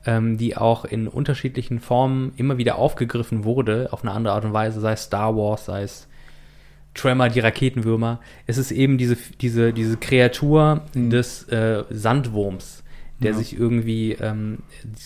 ähm, 0.06 0.38
die 0.38 0.56
auch 0.56 0.84
in 0.84 1.08
unterschiedlichen 1.08 1.80
Formen 1.80 2.32
immer 2.36 2.58
wieder 2.58 2.76
aufgegriffen 2.76 3.44
wurde, 3.44 3.88
auf 3.90 4.02
eine 4.02 4.12
andere 4.12 4.34
Art 4.34 4.44
und 4.44 4.52
Weise, 4.52 4.80
sei 4.80 4.92
es 4.92 5.02
Star 5.04 5.36
Wars, 5.36 5.66
sei 5.66 5.82
es 5.82 6.06
Tremor, 6.94 7.28
die 7.28 7.40
Raketenwürmer. 7.40 8.20
Es 8.46 8.56
ist 8.56 8.70
eben 8.70 8.98
diese, 8.98 9.16
diese, 9.40 9.72
diese 9.72 9.96
Kreatur 9.96 10.82
Mhm. 10.94 11.10
des 11.10 11.42
äh, 11.48 11.84
Sandwurms, 11.90 12.82
der 13.20 13.32
Ja. 13.32 13.36
sich 13.38 13.58
irgendwie 13.58 14.12
ähm, 14.12 14.58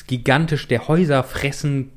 gigantisch 0.06 0.66
der 0.68 0.88
Häuser 0.88 1.22
fressen 1.22 1.90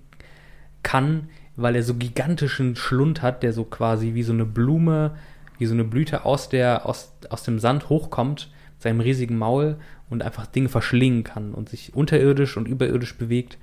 kann, 0.84 1.30
weil 1.56 1.76
er 1.76 1.84
so 1.84 1.94
gigantischen 1.96 2.76
Schlund 2.76 3.22
hat, 3.22 3.44
der 3.44 3.54
so 3.54 3.64
quasi 3.64 4.14
wie 4.14 4.24
so 4.24 4.34
eine 4.34 4.46
Blume, 4.46 5.16
wie 5.58 5.66
so 5.66 5.74
eine 5.74 5.84
Blüte 5.84 6.26
aus 6.26 6.50
der 6.50 6.86
aus, 6.86 7.14
aus 7.30 7.44
dem 7.44 7.60
Sand 7.60 7.90
hochkommt, 7.90 8.50
mit 8.76 8.82
seinem 8.82 9.00
riesigen 9.00 9.38
Maul 9.38 9.78
und 10.10 10.22
einfach 10.24 10.46
Dinge 10.48 10.70
verschlingen 10.70 11.24
kann 11.24 11.54
und 11.54 11.70
sich 11.70 11.94
unterirdisch 11.96 12.58
und 12.58 12.68
überirdisch 12.68 13.18
bewegt. 13.18 13.58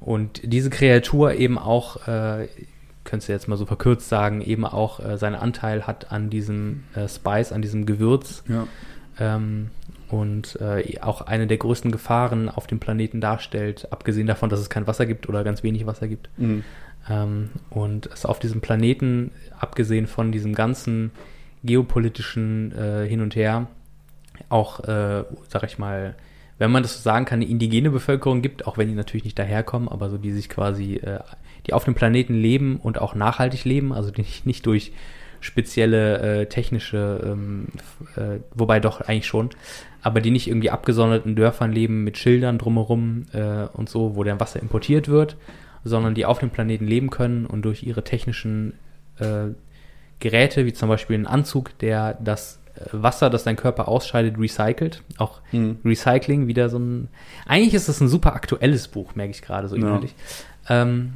Und 0.00 0.40
diese 0.44 0.70
Kreatur 0.70 1.34
eben 1.34 1.56
auch, 1.58 2.06
äh, 2.06 2.48
könntest 3.04 3.28
du 3.28 3.32
jetzt 3.32 3.48
mal 3.48 3.56
so 3.56 3.64
verkürzt 3.66 4.08
sagen, 4.08 4.40
eben 4.42 4.64
auch 4.66 5.00
äh, 5.00 5.16
seinen 5.16 5.34
Anteil 5.36 5.86
hat 5.86 6.12
an 6.12 6.30
diesem 6.30 6.84
äh, 6.94 7.08
Spice, 7.08 7.52
an 7.52 7.62
diesem 7.62 7.86
Gewürz 7.86 8.42
Ja. 8.48 8.66
ähm, 9.18 9.70
und 10.08 10.58
äh, 10.60 11.00
auch 11.00 11.22
eine 11.22 11.46
der 11.46 11.56
größten 11.56 11.90
Gefahren 11.90 12.48
auf 12.48 12.66
dem 12.66 12.78
Planeten 12.78 13.20
darstellt, 13.20 13.88
abgesehen 13.90 14.26
davon, 14.26 14.50
dass 14.50 14.60
es 14.60 14.70
kein 14.70 14.86
Wasser 14.86 15.06
gibt 15.06 15.28
oder 15.28 15.44
ganz 15.44 15.62
wenig 15.62 15.86
Wasser 15.86 16.08
gibt. 16.08 16.28
Mhm. 16.36 16.64
Ähm, 17.08 17.50
und 17.70 18.06
es 18.06 18.26
auf 18.26 18.38
diesem 18.38 18.60
Planeten, 18.60 19.30
abgesehen 19.58 20.06
von 20.06 20.32
diesem 20.32 20.54
ganzen 20.54 21.10
geopolitischen 21.62 22.72
äh, 22.72 23.06
Hin 23.08 23.20
und 23.20 23.34
Her, 23.36 23.68
auch, 24.48 24.80
äh, 24.80 25.24
sag 25.48 25.64
ich 25.64 25.78
mal, 25.78 26.14
wenn 26.58 26.70
man 26.70 26.82
das 26.82 26.94
so 26.94 27.00
sagen 27.00 27.24
kann, 27.24 27.40
eine 27.40 27.50
indigene 27.50 27.90
Bevölkerung 27.90 28.42
gibt, 28.42 28.66
auch 28.66 28.78
wenn 28.78 28.88
die 28.88 28.94
natürlich 28.94 29.24
nicht 29.24 29.38
daherkommen, 29.38 29.88
aber 29.88 30.08
so 30.08 30.18
die 30.18 30.32
sich 30.32 30.48
quasi, 30.48 30.96
äh, 30.96 31.20
die 31.66 31.72
auf 31.72 31.84
dem 31.84 31.94
Planeten 31.94 32.34
leben 32.34 32.76
und 32.76 33.00
auch 33.00 33.14
nachhaltig 33.14 33.64
leben, 33.64 33.92
also 33.92 34.10
die 34.10 34.24
nicht, 34.44 34.66
durch 34.66 34.92
spezielle 35.40 36.18
äh, 36.42 36.46
technische, 36.46 37.20
ähm, 37.24 37.68
äh, 38.16 38.40
wobei 38.54 38.80
doch 38.80 39.00
eigentlich 39.02 39.26
schon, 39.26 39.50
aber 40.04 40.20
die 40.20 40.30
nicht 40.30 40.46
irgendwie 40.46 40.70
abgesonderten 40.70 41.34
Dörfern 41.34 41.72
leben 41.72 42.04
mit 42.04 42.16
Schildern 42.18 42.58
drumherum 42.58 43.24
äh, 43.32 43.64
und 43.72 43.88
so, 43.88 44.14
wo 44.14 44.22
dann 44.22 44.38
Wasser 44.38 44.60
importiert 44.62 45.08
wird, 45.08 45.36
sondern 45.82 46.14
die 46.14 46.24
auf 46.26 46.38
dem 46.38 46.50
Planeten 46.50 46.86
leben 46.86 47.10
können 47.10 47.46
und 47.46 47.62
durch 47.62 47.82
ihre 47.82 48.04
technischen 48.04 48.74
äh, 49.18 49.46
Geräte, 50.20 50.66
wie 50.66 50.72
zum 50.72 50.88
Beispiel 50.88 51.16
einen 51.16 51.26
Anzug, 51.26 51.76
der 51.78 52.14
das 52.22 52.60
äh, 52.76 52.80
Wasser, 52.92 53.30
das 53.30 53.44
dein 53.44 53.56
Körper 53.56 53.88
ausscheidet, 53.88 54.38
recycelt. 54.38 55.02
Auch 55.18 55.40
Mhm. 55.52 55.78
Recycling 55.84 56.46
wieder 56.46 56.68
so 56.68 56.78
ein. 56.78 57.08
Eigentlich 57.46 57.74
ist 57.74 57.88
es 57.88 58.00
ein 58.00 58.08
super 58.08 58.34
aktuelles 58.34 58.88
Buch, 58.88 59.14
merke 59.14 59.32
ich 59.32 59.42
gerade 59.42 59.68
so 59.68 59.76
Ja. 59.76 59.82
inhaltlich. 59.86 60.14
Ähm, 60.68 61.14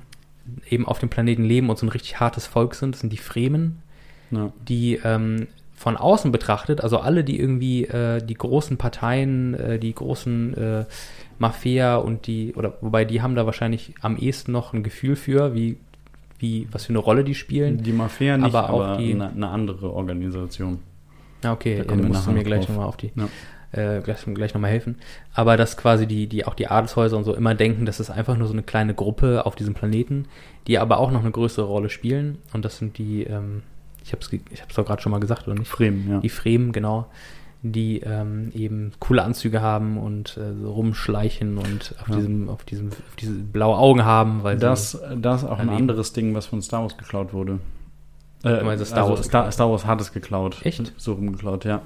eben 0.70 0.86
auf 0.86 0.98
dem 0.98 1.10
Planeten 1.10 1.44
leben 1.44 1.68
und 1.68 1.78
so 1.78 1.84
ein 1.86 1.90
richtig 1.90 2.20
hartes 2.20 2.46
Volk 2.46 2.74
sind. 2.74 2.94
Das 2.94 3.00
sind 3.02 3.12
die 3.12 3.18
Fremen, 3.18 3.82
Ja. 4.30 4.50
die 4.66 4.98
ähm, 5.04 5.46
von 5.78 5.96
außen 5.96 6.32
betrachtet, 6.32 6.80
also 6.82 6.98
alle, 6.98 7.22
die 7.24 7.38
irgendwie 7.38 7.84
äh, 7.84 8.20
die 8.20 8.34
großen 8.34 8.76
Parteien, 8.78 9.54
äh, 9.54 9.78
die 9.78 9.94
großen 9.94 10.54
äh, 10.56 10.84
Mafia 11.38 11.96
und 11.96 12.26
die, 12.26 12.54
oder 12.54 12.74
wobei 12.80 13.04
die 13.04 13.22
haben 13.22 13.34
da 13.36 13.46
wahrscheinlich 13.46 13.94
am 14.00 14.16
ehesten 14.16 14.50
noch 14.52 14.72
ein 14.72 14.82
Gefühl 14.82 15.14
für, 15.16 15.54
wie, 15.54 15.76
wie, 16.38 16.66
was 16.72 16.86
für 16.86 16.90
eine 16.90 16.98
Rolle 16.98 17.22
die 17.24 17.34
spielen. 17.36 17.82
Die 17.82 17.92
Mafia 17.92 18.36
nicht, 18.36 18.46
Aber 18.54 18.68
aber, 18.68 18.92
auch 18.94 18.96
die- 18.98 19.12
eine, 19.12 19.30
eine 19.30 19.48
andere 19.48 19.92
Organisation. 19.92 20.80
Ja, 21.44 21.52
okay, 21.52 21.76
Da 21.76 21.82
ja, 21.82 21.84
du 21.84 21.96
wir 22.02 22.08
musst 22.08 22.22
nachher 22.26 22.34
mir 22.36 22.42
gleich 22.44 22.68
nochmal 22.68 22.86
auf 22.86 22.96
die, 22.96 23.12
Ja. 23.14 23.28
äh, 23.70 24.00
gleich, 24.00 24.24
gleich 24.34 24.54
nochmal 24.54 24.72
helfen. 24.72 24.96
Aber 25.32 25.56
dass 25.56 25.76
quasi 25.76 26.08
die, 26.08 26.26
die, 26.26 26.44
auch 26.44 26.54
die 26.54 26.66
Adelshäuser 26.66 27.16
und 27.16 27.22
so 27.22 27.34
immer 27.36 27.54
denken, 27.54 27.86
das 27.86 28.00
ist 28.00 28.10
einfach 28.10 28.36
nur 28.36 28.48
so 28.48 28.52
eine 28.52 28.64
kleine 28.64 28.94
Gruppe 28.94 29.46
auf 29.46 29.54
diesem 29.54 29.74
Planeten, 29.74 30.26
die 30.66 30.78
aber 30.80 30.98
auch 30.98 31.12
noch 31.12 31.20
eine 31.20 31.30
größere 31.30 31.66
Rolle 31.66 31.88
spielen. 31.88 32.38
Und 32.52 32.64
das 32.64 32.78
sind 32.78 32.98
die, 32.98 33.22
ähm, 33.22 33.62
ich 34.08 34.12
habe 34.12 34.22
es 34.22 34.32
ich 34.32 34.62
hab's 34.62 34.74
doch 34.74 34.86
gerade 34.86 35.02
schon 35.02 35.12
mal 35.12 35.20
gesagt, 35.20 35.46
oder 35.46 35.58
nicht? 35.58 35.68
Fremen, 35.70 36.10
ja. 36.10 36.20
Die 36.20 36.28
Fremen, 36.30 36.72
genau. 36.72 37.06
Die 37.62 38.00
ähm, 38.00 38.50
eben 38.54 38.92
coole 39.00 39.22
Anzüge 39.22 39.60
haben 39.60 39.98
und 39.98 40.36
äh, 40.36 40.54
so 40.62 40.72
rumschleichen 40.72 41.58
und 41.58 41.94
auf 42.00 42.08
Ja. 42.08 42.16
diesem, 42.16 42.48
auf 42.48 42.64
diesem, 42.64 42.88
auf 42.88 43.16
diese 43.18 43.32
blaue 43.32 43.76
Augen 43.76 44.04
haben, 44.04 44.44
weil 44.44 44.56
Das, 44.56 44.98
das 45.20 45.42
ist 45.42 45.48
auch 45.48 45.58
ein 45.58 45.68
anderes 45.68 46.12
Ding, 46.12 46.34
was 46.34 46.46
von 46.46 46.62
Star 46.62 46.82
Wars 46.82 46.96
geklaut 46.96 47.32
wurde. 47.32 47.58
Äh, 48.44 48.62
meinst, 48.62 48.86
Star 48.86 49.02
also 49.02 49.16
Wars 49.16 49.26
Star? 49.26 49.50
Star 49.50 49.68
Wars 49.70 49.84
hat 49.84 50.00
es 50.00 50.12
geklaut. 50.12 50.58
Echt? 50.62 50.92
So 50.96 51.14
rumgeklaut, 51.14 51.64
ja. 51.64 51.82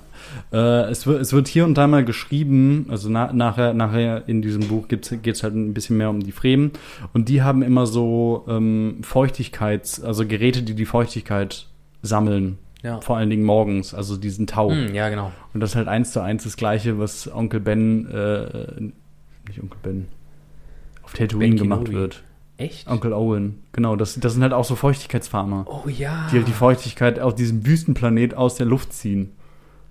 Äh, 0.53 0.91
es, 0.91 1.07
wird, 1.07 1.23
es 1.23 1.33
wird 1.33 1.49
hier 1.49 1.65
und 1.65 1.75
da 1.79 1.87
mal 1.87 2.05
geschrieben, 2.05 2.85
also 2.91 3.09
na, 3.09 3.33
nachher, 3.33 3.73
nachher 3.73 4.29
in 4.29 4.43
diesem 4.43 4.69
Buch 4.69 4.87
geht 4.89 5.11
es 5.11 5.43
halt 5.43 5.55
ein 5.55 5.73
bisschen 5.73 5.97
mehr 5.97 6.11
um 6.11 6.21
die 6.21 6.33
Fremen. 6.33 6.73
Und 7.15 7.31
die 7.31 7.41
haben 7.41 7.63
immer 7.63 7.87
so 7.87 8.45
ähm, 8.47 8.99
Feuchtigkeits-, 9.01 10.05
also 10.05 10.27
Geräte, 10.27 10.63
die 10.63 10.75
die 10.75 10.85
Feuchtigkeit 10.85 11.69
sammeln. 12.03 12.59
ja. 12.83 13.01
Vor 13.01 13.17
allen 13.17 13.31
Dingen 13.31 13.45
morgens, 13.45 13.95
also 13.95 14.17
diesen 14.17 14.47
Tau. 14.47 14.71
Hm, 14.71 14.95
ja, 14.95 15.09
genau. 15.09 15.31
Und 15.55 15.61
das 15.61 15.71
ist 15.71 15.77
halt 15.77 15.89
eins 15.89 16.13
zu 16.13 16.21
eins 16.21 16.45
das 16.45 16.57
gleiche, 16.57 16.99
was 16.99 17.33
Onkel 17.33 17.61
Ben, 17.61 18.07
äh, 18.11 18.81
nicht 19.49 19.63
Onkel 19.63 19.79
Ben, 19.83 20.09
auf 21.03 21.13
Tatooine 21.13 21.51
Ben 21.55 21.57
gemacht 21.57 21.93
wird. 21.93 22.23
Echt? 22.59 22.87
Onkel 22.89 23.13
Owen, 23.13 23.61
genau, 23.73 23.97
das, 23.97 24.15
das 24.21 24.35
sind 24.35 24.43
halt 24.43 24.53
auch 24.53 24.65
so 24.65 24.77
Feuchtigkeitsfarmer, 24.77 25.65
Oh 25.67 25.89
ja. 25.89 26.27
die 26.31 26.37
halt 26.37 26.49
die 26.49 26.53
Feuchtigkeit 26.53 27.19
auf 27.19 27.35
diesem 27.35 27.67
Wüstenplanet 27.67 28.35
aus 28.35 28.55
der 28.57 28.67
Luft 28.67 28.93
ziehen. 28.93 29.33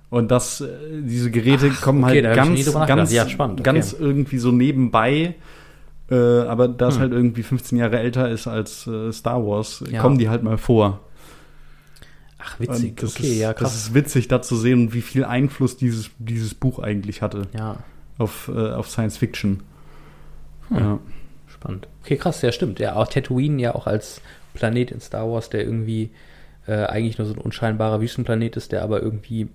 Und 0.10 0.30
das, 0.30 0.60
äh, 0.62 0.68
diese 1.02 1.32
Geräte 1.32 1.72
Ach, 1.74 1.82
kommen 1.82 2.04
okay, 2.04 2.24
halt 2.26 2.36
ganz, 2.36 2.74
ganz, 2.88 3.12
Ja, 3.14 3.28
spannend, 3.30 3.62
okay. 3.62 3.66
ganz 3.72 3.94
irgendwie 3.98 4.38
so 4.38 4.52
nebenbei. 4.52 5.36
Äh, 6.10 6.16
aber 6.16 6.68
da 6.68 6.90
es 6.90 6.96
Hm. 6.96 7.02
halt 7.02 7.12
irgendwie 7.14 7.44
15 7.44 7.78
Jahre 7.78 7.98
älter 8.00 8.30
ist 8.30 8.46
als 8.48 8.86
äh, 8.88 9.12
Star 9.14 9.46
Wars, 9.46 9.82
Ja. 9.90 10.02
kommen 10.02 10.18
die 10.18 10.28
halt 10.28 10.44
mal 10.44 10.58
vor. 10.58 11.00
Ach, 12.44 12.60
Und 12.60 12.68
witzig. 12.70 12.98
das 12.98 13.16
okay, 13.16 13.32
ist, 13.34 13.38
ja, 13.40 13.54
Das 13.54 13.60
krass. 13.62 13.76
ist 13.76 13.94
witzig, 13.94 14.28
da 14.28 14.42
zu 14.42 14.56
sehen, 14.56 14.94
wie 14.94 15.02
viel 15.02 15.24
Einfluss 15.26 15.78
dieses, 15.78 16.10
dieses 16.20 16.54
Buch 16.54 16.80
eigentlich 16.80 17.22
hatte 17.22 17.48
ja, 17.54 17.78
auf, 18.18 18.50
äh, 18.54 18.72
auf 18.72 18.90
Science 18.90 19.18
Fiction. 19.18 19.62
Hm. 20.70 20.78
Ja. 20.78 21.00
spannend. 21.48 21.88
Okay, 22.04 22.18
krass, 22.18 22.42
ja, 22.42 22.52
stimmt. 22.52 22.80
Ja, 22.80 22.96
auch 22.96 23.08
Tatooine 23.08 23.62
ja 23.62 23.76
auch 23.76 23.88
als 23.88 24.22
Planet 24.54 24.92
in 24.92 25.00
Star 25.02 25.30
Wars, 25.32 25.50
der 25.50 25.64
irgendwie 25.64 26.10
äh, 26.68 26.86
eigentlich 26.86 27.18
nur 27.18 27.28
so 27.28 27.34
ein 27.34 27.40
unscheinbarer 27.40 28.02
Wüstenplanet 28.02 28.56
ist, 28.58 28.72
der 28.72 28.84
aber 28.84 29.02
irgendwie, 29.02 29.50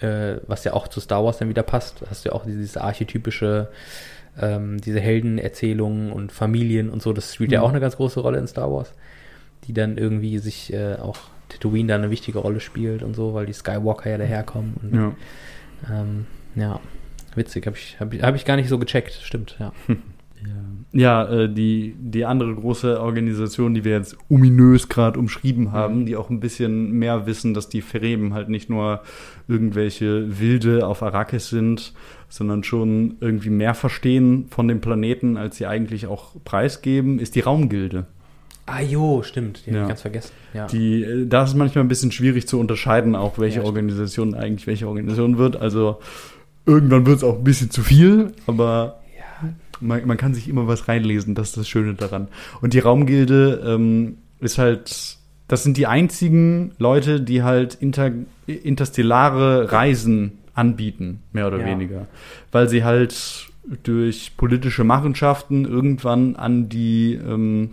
äh, 0.00 0.36
was 0.46 0.64
ja 0.64 0.72
auch 0.72 0.88
zu 0.88 1.00
Star 1.00 1.24
Wars 1.24 1.38
dann 1.38 1.48
wieder 1.48 1.62
passt, 1.62 2.02
hast 2.08 2.24
du 2.24 2.30
ja 2.30 2.34
auch 2.34 2.44
dieses 2.44 2.76
archetypische, 2.76 3.68
ähm, 4.40 4.80
diese 4.80 5.00
Heldenerzählungen 5.00 6.10
und 6.12 6.32
Familien 6.32 6.90
und 6.90 7.02
so, 7.02 7.12
das 7.12 7.34
spielt 7.34 7.52
ja 7.52 7.60
Mhm. 7.60 7.64
auch 7.66 7.70
eine 7.70 7.80
ganz 7.80 7.96
große 7.96 8.20
Rolle 8.20 8.38
in 8.38 8.46
Star 8.46 8.72
Wars, 8.72 8.92
die 9.66 9.72
dann 9.72 9.96
irgendwie 9.98 10.38
sich 10.38 10.72
äh, 10.72 10.94
auch 10.96 11.18
Tatooine 11.48 11.88
da 11.88 11.94
eine 11.96 12.10
wichtige 12.10 12.38
Rolle 12.38 12.60
spielt 12.60 13.02
und 13.02 13.14
so, 13.14 13.34
weil 13.34 13.46
die 13.46 13.52
Skywalker 13.52 14.10
ja 14.10 14.18
daherkommen 14.18 14.74
und 14.82 14.94
Ja. 14.94 15.12
ähm, 15.90 16.26
ja, 16.56 16.80
witzig, 17.34 17.66
habe 17.66 17.76
ich, 17.76 17.98
hab 18.00 18.12
ich, 18.14 18.22
hab 18.22 18.34
ich 18.34 18.44
gar 18.44 18.56
nicht 18.56 18.68
so 18.68 18.78
gecheckt, 18.78 19.12
stimmt, 19.22 19.56
ja. 19.60 19.72
Ja, 20.92 21.24
äh, 21.28 21.48
die, 21.52 21.96
die 21.98 22.24
andere 22.26 22.54
große 22.54 23.00
Organisation, 23.00 23.72
die 23.74 23.82
wir 23.82 23.92
jetzt 23.92 24.16
ominös 24.28 24.88
gerade 24.88 25.18
umschrieben 25.18 25.72
haben, 25.72 26.00
Mhm. 26.00 26.06
die 26.06 26.16
auch 26.16 26.28
ein 26.30 26.38
bisschen 26.40 26.92
mehr 26.92 27.26
wissen, 27.26 27.54
dass 27.54 27.68
die 27.68 27.80
Fremen 27.80 28.34
halt 28.34 28.48
nicht 28.50 28.68
nur 28.70 29.00
irgendwelche 29.48 30.38
Wilde 30.38 30.86
auf 30.86 31.02
Arrakis 31.02 31.48
sind, 31.48 31.94
sondern 32.28 32.62
schon 32.62 33.16
irgendwie 33.20 33.50
mehr 33.50 33.74
verstehen 33.74 34.46
von 34.50 34.68
dem 34.68 34.80
Planeten, 34.80 35.36
als 35.36 35.56
sie 35.56 35.66
eigentlich 35.66 36.06
auch 36.06 36.34
preisgeben, 36.44 37.18
ist 37.18 37.34
die 37.34 37.40
Raumgilde. 37.40 38.06
Ah 38.66 38.80
jo, 38.80 39.22
stimmt, 39.22 39.66
die 39.66 39.70
Ja. 39.72 39.82
ich 39.82 39.88
ganz 39.88 40.00
vergessen. 40.02 40.30
Ja. 40.54 40.66
Die, 40.66 41.02
äh, 41.02 41.26
da 41.26 41.42
ist 41.44 41.50
es 41.50 41.54
manchmal 41.56 41.84
ein 41.84 41.88
bisschen 41.88 42.12
schwierig 42.12 42.48
zu 42.48 42.58
unterscheiden, 42.58 43.14
auch 43.14 43.38
welche 43.38 43.60
Ja. 43.60 43.64
Organisation 43.66 44.34
eigentlich 44.34 44.66
welche 44.66 44.88
Organisation 44.88 45.36
wird. 45.38 45.56
Also 45.56 45.98
irgendwann 46.66 47.04
wird 47.06 47.18
es 47.18 47.24
auch 47.24 47.36
ein 47.38 47.44
bisschen 47.44 47.70
zu 47.70 47.82
viel, 47.82 48.32
aber 48.46 49.00
man, 49.80 50.06
man 50.06 50.16
kann 50.16 50.32
sich 50.34 50.48
immer 50.48 50.66
was 50.66 50.88
reinlesen, 50.88 51.34
das 51.34 51.48
ist 51.48 51.56
das 51.58 51.68
Schöne 51.68 51.94
daran. 51.94 52.28
Und 52.62 52.72
die 52.72 52.78
Raumgilde 52.78 53.62
ähm, 53.66 54.16
ist 54.40 54.56
halt, 54.56 55.18
das 55.48 55.62
sind 55.62 55.76
die 55.76 55.86
einzigen 55.86 56.72
Leute, 56.78 57.20
die 57.20 57.42
halt 57.42 57.74
inter, 57.74 58.12
interstellare 58.46 59.70
Reisen 59.72 60.38
anbieten, 60.54 61.20
mehr 61.32 61.46
oder 61.48 61.58
Ja. 61.60 61.66
weniger. 61.66 62.06
Weil 62.52 62.68
sie 62.68 62.82
halt 62.84 63.48
durch 63.82 64.32
politische 64.36 64.84
Machenschaften 64.84 65.64
irgendwann 65.64 66.36
an 66.36 66.68
die 66.68 67.14
ähm, 67.14 67.70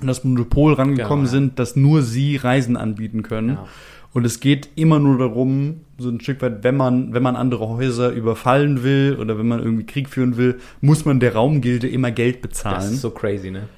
an 0.00 0.06
das 0.06 0.24
Monopol 0.24 0.74
rangekommen 0.74 1.24
Genau, 1.24 1.32
ja. 1.34 1.40
sind, 1.40 1.58
dass 1.58 1.76
nur 1.76 2.02
sie 2.02 2.36
Reisen 2.36 2.76
anbieten 2.76 3.22
können. 3.22 3.50
Ja. 3.50 3.66
Und 4.12 4.24
es 4.24 4.40
geht 4.40 4.68
immer 4.74 4.98
nur 4.98 5.18
darum, 5.18 5.82
so 5.98 6.08
ein 6.08 6.20
Stück 6.20 6.42
weit, 6.42 6.64
wenn 6.64 6.76
man, 6.76 7.12
wenn 7.14 7.22
man 7.22 7.36
andere 7.36 7.68
Häuser 7.68 8.10
überfallen 8.10 8.82
will 8.82 9.16
oder 9.20 9.38
wenn 9.38 9.46
man 9.46 9.60
irgendwie 9.60 9.84
Krieg 9.86 10.08
führen 10.08 10.36
will, 10.36 10.58
muss 10.80 11.04
man 11.04 11.20
der 11.20 11.34
Raumgilde 11.34 11.86
immer 11.88 12.10
Geld 12.10 12.36
Das 12.36 12.42
bezahlen, 12.42 12.92
ist 12.94 13.02
so 13.02 13.10
crazy, 13.10 13.50
ne? 13.52 13.68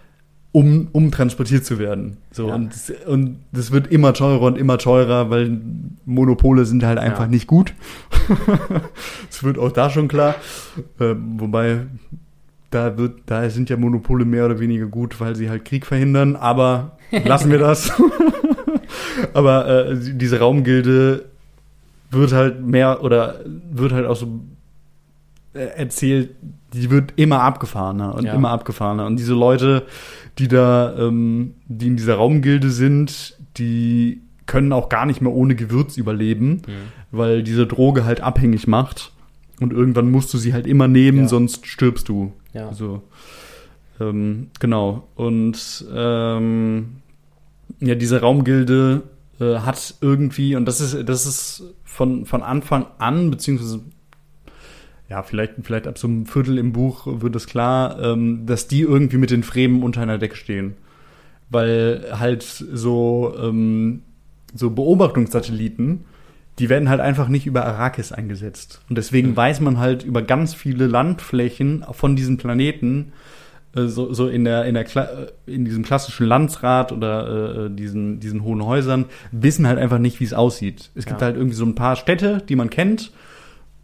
um, 0.52 0.88
um 0.92 1.10
transportiert 1.10 1.64
zu 1.66 1.78
werden. 1.78 2.18
So, 2.30 2.48
Ja. 2.48 2.54
und, 2.54 2.72
und 3.06 3.36
das 3.52 3.72
wird 3.72 3.88
immer 3.88 4.12
teurer 4.14 4.42
und 4.42 4.56
immer 4.58 4.78
teurer, 4.78 5.28
weil 5.30 5.58
Monopole 6.06 6.64
sind 6.66 6.82
halt 6.84 6.98
einfach 6.98 7.24
Ja. 7.24 7.28
nicht 7.30 7.46
gut. 7.46 7.74
Das 9.28 9.42
wird 9.42 9.58
auch 9.58 9.72
da 9.72 9.90
schon 9.90 10.08
klar. 10.08 10.34
Äh, 10.98 11.14
wobei, 11.36 11.86
da 12.74 12.96
wird, 12.98 13.20
da 13.26 13.48
sind 13.50 13.70
ja 13.70 13.76
Monopole 13.76 14.24
mehr 14.24 14.46
oder 14.46 14.58
weniger 14.58 14.86
gut, 14.86 15.20
weil 15.20 15.36
sie 15.36 15.48
halt 15.48 15.64
Krieg 15.64 15.86
verhindern, 15.86 16.36
aber 16.36 16.96
lassen 17.24 17.50
wir 17.50 17.58
das. 17.58 17.92
aber 19.34 19.68
äh, 19.90 19.96
diese 20.00 20.38
Raumgilde 20.40 21.26
wird 22.10 22.32
halt 22.32 22.62
mehr 22.64 23.02
oder 23.02 23.40
wird 23.70 23.92
halt 23.92 24.06
auch 24.06 24.16
so 24.16 24.40
äh, 25.54 25.60
erzählt, 25.76 26.30
die 26.72 26.90
wird 26.90 27.12
immer 27.16 27.40
abgefahrener 27.42 28.14
und 28.14 28.24
Ja. 28.24 28.34
immer 28.34 28.50
abgefahrener. 28.50 29.06
Und 29.06 29.16
diese 29.16 29.34
Leute, 29.34 29.82
die 30.38 30.48
da, 30.48 30.94
ähm, 30.98 31.54
die 31.66 31.88
in 31.88 31.96
dieser 31.96 32.14
Raumgilde 32.14 32.70
sind, 32.70 33.36
die 33.58 34.22
können 34.46 34.72
auch 34.72 34.88
gar 34.88 35.06
nicht 35.06 35.20
mehr 35.20 35.32
ohne 35.32 35.54
Gewürz 35.54 35.96
überleben, 35.96 36.62
weil 37.10 37.42
diese 37.42 37.66
Droge 37.66 38.04
halt 38.04 38.22
abhängig 38.22 38.66
macht. 38.66 39.12
Und 39.62 39.72
irgendwann 39.72 40.10
musst 40.10 40.32
du 40.34 40.38
sie 40.38 40.52
halt 40.52 40.66
immer 40.66 40.88
nehmen, 40.88 41.20
Ja. 41.20 41.28
sonst 41.28 41.66
stirbst 41.66 42.08
du. 42.08 42.32
Ja. 42.52 42.68
Also, 42.68 43.02
ähm, 44.00 44.48
genau. 44.60 45.08
Und 45.14 45.84
ähm, 45.94 46.96
ja, 47.80 47.94
diese 47.94 48.20
Raumgilde 48.20 49.02
äh, 49.40 49.56
hat 49.60 49.94
irgendwie, 50.00 50.56
und 50.56 50.66
das 50.66 50.80
ist, 50.80 51.08
das 51.08 51.26
ist 51.26 51.64
von, 51.84 52.26
von 52.26 52.42
Anfang 52.42 52.86
an, 52.98 53.30
beziehungsweise 53.30 53.80
ja, 55.08 55.22
vielleicht, 55.22 55.54
vielleicht 55.62 55.86
ab 55.86 55.98
so 55.98 56.08
einem 56.08 56.24
Viertel 56.24 56.56
im 56.56 56.72
Buch 56.72 57.06
wird 57.06 57.36
es 57.36 57.46
klar, 57.46 58.00
ähm, 58.02 58.46
dass 58.46 58.66
die 58.66 58.80
irgendwie 58.80 59.18
mit 59.18 59.30
den 59.30 59.42
Fremen 59.42 59.82
unter 59.82 60.00
einer 60.00 60.16
Decke 60.18 60.36
stehen. 60.36 60.74
Weil 61.50 62.06
halt 62.18 62.42
so, 62.42 63.34
ähm, 63.38 64.02
so 64.54 64.70
Beobachtungssatelliten, 64.70 66.04
die 66.62 66.68
werden 66.68 66.88
halt 66.88 67.00
einfach 67.00 67.26
nicht 67.26 67.44
über 67.44 67.66
Arrakis 67.66 68.12
eingesetzt. 68.12 68.82
Und 68.88 68.96
deswegen 68.96 69.30
Mhm. 69.30 69.36
weiß 69.36 69.58
man 69.60 69.78
halt 69.80 70.04
über 70.04 70.22
ganz 70.22 70.54
viele 70.54 70.86
Landflächen 70.86 71.84
von 71.90 72.14
diesem 72.14 72.36
Planeten, 72.36 73.10
äh, 73.74 73.86
so, 73.86 74.12
so 74.14 74.28
in 74.28 74.44
der, 74.44 74.64
in 74.66 74.74
der, 74.74 74.84
Kla 74.84 75.02
äh, 75.02 75.26
in 75.52 75.64
diesem 75.64 75.82
klassischen 75.82 76.24
Landsrat 76.24 76.92
oder 76.92 77.64
äh, 77.66 77.70
diesen, 77.74 78.20
diesen 78.20 78.44
hohen 78.44 78.64
Häusern, 78.64 79.06
wissen 79.32 79.66
halt 79.66 79.80
einfach 79.80 79.98
nicht, 79.98 80.20
wie 80.20 80.24
es 80.24 80.34
aussieht. 80.34 80.90
Es 80.94 81.04
gibt 81.04 81.20
Ja. 81.20 81.26
halt 81.26 81.36
irgendwie 81.36 81.56
so 81.56 81.64
ein 81.64 81.74
paar 81.74 81.96
Städte, 81.96 82.40
die 82.48 82.54
man 82.54 82.70
kennt, 82.70 83.10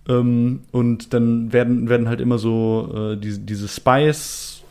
ähm, 0.09 0.61
und 0.71 1.13
dann 1.15 1.53
werden, 1.53 1.89
werden 1.89 2.09
halt 2.09 2.21
immer 2.21 2.39
so 2.39 3.13
äh, 3.13 3.17
diese, 3.17 3.41
diese 3.41 3.67
Spice, 3.67 4.63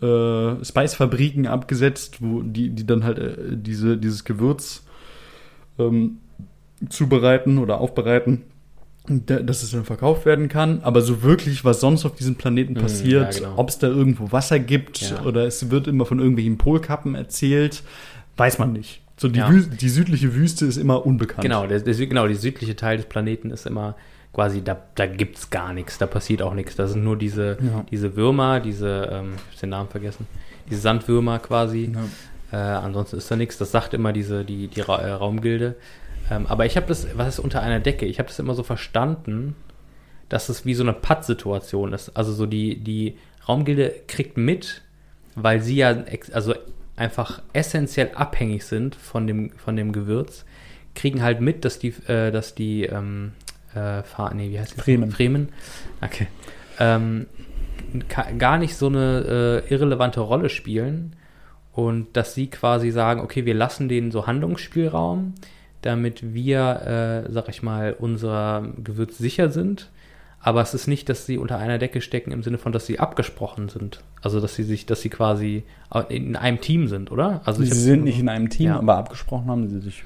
äh, 0.00 0.64
Spice-Fabriken 0.64 1.48
abgesetzt, 1.48 2.18
wo 2.20 2.42
die, 2.42 2.70
die 2.70 2.86
dann 2.86 3.02
halt 3.02 3.18
äh, 3.18 3.34
diese, 3.56 3.96
dieses 3.96 4.22
Gewürz 4.24 4.84
ähm, 5.80 6.18
zubereiten 6.90 7.58
oder 7.58 7.80
aufbereiten, 7.80 8.42
da- 9.06 9.40
dass 9.40 9.62
es 9.62 9.70
dann 9.72 9.84
verkauft 9.84 10.24
werden 10.26 10.48
kann. 10.48 10.80
Aber 10.82 11.00
so 11.02 11.22
wirklich, 11.22 11.64
was 11.64 11.80
sonst 11.80 12.04
auf 12.04 12.14
diesem 12.16 12.36
Planeten 12.36 12.74
Mhm, 12.74 12.78
passiert, 12.78 13.34
ja, 13.34 13.40
genau. 13.40 13.54
ob 13.58 13.68
es 13.68 13.78
da 13.78 13.86
irgendwo 13.88 14.32
Wasser 14.32 14.58
gibt 14.58 15.00
Ja. 15.00 15.22
oder 15.24 15.46
es 15.46 15.70
wird 15.70 15.86
immer 15.88 16.06
von 16.06 16.18
irgendwelchen 16.18 16.58
Polkappen 16.58 17.14
erzählt, 17.14 17.82
weiß 18.36 18.58
man 18.58 18.72
nicht. 18.72 19.00
So 19.16 19.28
die, 19.28 19.38
Ja. 19.38 19.48
Die 19.50 19.88
südliche 19.88 20.34
Wüste 20.34 20.66
ist 20.66 20.76
immer 20.76 21.06
unbekannt. 21.06 21.42
Genau, 21.42 21.66
der, 21.66 21.80
der, 21.80 21.94
genau, 21.94 22.26
die 22.26 22.34
südliche 22.34 22.74
Teil 22.74 22.96
des 22.96 23.06
Planeten 23.06 23.50
ist 23.50 23.66
immer 23.66 23.94
quasi, 24.32 24.62
da, 24.64 24.76
da 24.96 25.06
gibt's 25.06 25.50
gar 25.50 25.72
nichts, 25.72 25.98
da 25.98 26.06
passiert 26.06 26.42
auch 26.42 26.54
nichts. 26.54 26.74
Da 26.74 26.88
sind 26.88 27.04
nur 27.04 27.16
diese, 27.16 27.56
diese 27.92 28.16
Würmer, 28.16 28.58
diese, 28.58 29.08
ähm, 29.12 29.34
ich 29.50 29.54
hab 29.56 29.60
den 29.60 29.70
Namen 29.70 29.88
vergessen, 29.88 30.26
diese 30.68 30.80
Sandwürmer 30.80 31.38
quasi. 31.38 31.92
Äh, 32.50 32.56
ansonsten 32.56 33.16
ist 33.18 33.30
da 33.30 33.36
nichts. 33.36 33.58
Das 33.58 33.70
sagt 33.70 33.94
immer 33.94 34.12
diese, 34.12 34.44
die, 34.44 34.66
die 34.66 34.80
Ra 34.80 34.98
äh, 34.98 35.12
Raumgilde. 35.12 35.76
Ähm, 36.30 36.46
aber 36.46 36.66
ich 36.66 36.76
habe 36.76 36.86
das, 36.86 37.06
was 37.16 37.34
ist 37.34 37.38
unter 37.38 37.62
einer 37.62 37.80
Decke? 37.80 38.06
Ich 38.06 38.18
habe 38.18 38.28
das 38.28 38.38
immer 38.38 38.54
so 38.54 38.62
verstanden, 38.62 39.54
dass 40.28 40.48
es 40.48 40.64
wie 40.64 40.74
so 40.74 40.82
eine 40.82 40.92
Patt-Situation 40.92 41.92
ist. 41.92 42.16
Also 42.16 42.32
so 42.32 42.46
die, 42.46 42.82
die 42.82 43.18
Raumgilde 43.48 43.94
kriegt 44.06 44.36
mit, 44.36 44.82
weil 45.34 45.60
sie 45.60 45.76
ja 45.76 46.04
also 46.32 46.54
einfach 46.96 47.42
essentiell 47.52 48.12
abhängig 48.14 48.64
sind 48.64 48.94
von 48.94 49.26
dem, 49.26 49.50
von 49.50 49.76
dem 49.76 49.92
Gewürz, 49.92 50.44
kriegen 50.94 51.22
halt 51.22 51.40
mit, 51.40 51.64
dass 51.64 51.78
die, 51.78 51.88
äh, 52.06 52.30
dass 52.30 52.54
die, 52.54 52.84
ähm, 52.84 53.32
äh, 53.74 54.02
nee, 54.34 54.50
wie 54.50 54.60
heißt 54.60 54.76
die? 54.76 54.80
Fremen. 54.80 55.10
Fremen. 55.10 55.48
Okay. 56.00 56.28
Ähm, 56.78 57.26
gar 58.38 58.58
nicht 58.58 58.76
so 58.76 58.86
eine 58.86 59.62
äh, 59.68 59.72
irrelevante 59.72 60.20
Rolle 60.20 60.48
spielen 60.48 61.16
und 61.72 62.16
dass 62.16 62.34
sie 62.34 62.48
quasi 62.48 62.90
sagen, 62.90 63.20
okay, 63.20 63.44
wir 63.44 63.54
lassen 63.54 63.88
denen 63.88 64.10
so 64.10 64.26
Handlungsspielraum, 64.26 65.34
damit 65.84 66.34
wir, 66.34 67.24
äh, 67.28 67.32
sag 67.32 67.48
ich 67.48 67.62
mal, 67.62 67.94
unser 67.98 68.68
Gewürz 68.82 69.18
sicher 69.18 69.50
sind. 69.50 69.90
Aber 70.40 70.60
es 70.60 70.74
ist 70.74 70.86
nicht, 70.88 71.08
dass 71.08 71.24
sie 71.24 71.38
unter 71.38 71.56
einer 71.58 71.78
Decke 71.78 72.02
stecken 72.02 72.30
im 72.30 72.42
Sinne 72.42 72.58
von, 72.58 72.70
dass 72.72 72.84
sie 72.84 72.98
abgesprochen 73.00 73.70
sind. 73.70 74.00
Also, 74.20 74.40
dass 74.40 74.54
sie 74.54 74.62
sich, 74.62 74.84
dass 74.84 75.00
sie 75.00 75.08
quasi 75.08 75.62
in 76.10 76.36
einem 76.36 76.60
Team 76.60 76.86
sind, 76.88 77.10
oder? 77.10 77.40
Also, 77.44 77.62
Sie 77.62 77.70
sind 77.72 78.04
nicht 78.04 78.18
in 78.20 78.28
einem 78.28 78.50
Team, 78.50 78.66
Ja. 78.66 78.78
aber 78.78 78.96
abgesprochen 78.98 79.46
haben 79.48 79.68
sie 79.68 79.80
sich. 79.80 80.04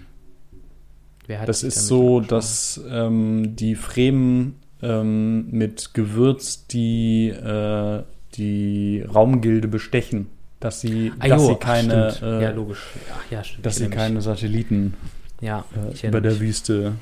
Das 1.44 1.62
ist 1.62 1.86
so, 1.88 2.20
dass 2.20 2.80
ähm, 2.88 3.54
die 3.56 3.74
Fremen 3.74 4.54
ähm, 4.80 5.50
mit 5.50 5.92
Gewürz 5.92 6.66
die, 6.68 7.28
äh, 7.28 8.02
die 8.34 9.02
Raumgilde 9.12 9.68
bestechen, 9.68 10.28
dass 10.60 10.80
sie, 10.80 11.12
Ah, 11.18 11.28
dass 11.28 11.42
jo, 11.42 11.48
sie 11.48 11.54
ach, 11.54 11.60
keine, 11.60 12.10
stimmt. 12.12 12.32
äh, 12.32 12.42
ja, 12.44 12.50
logisch. 12.50 12.82
Ach, 13.12 13.30
ja, 13.30 13.44
stimmt. 13.44 13.66
dass 13.66 13.76
sie 13.76 13.88
keine 13.88 14.22
Satelliten 14.22 14.94
Ja, 15.40 15.64
äh, 15.74 15.94
erinnere 15.96 16.22
der. 16.22 16.40
Wüste. 16.40 16.94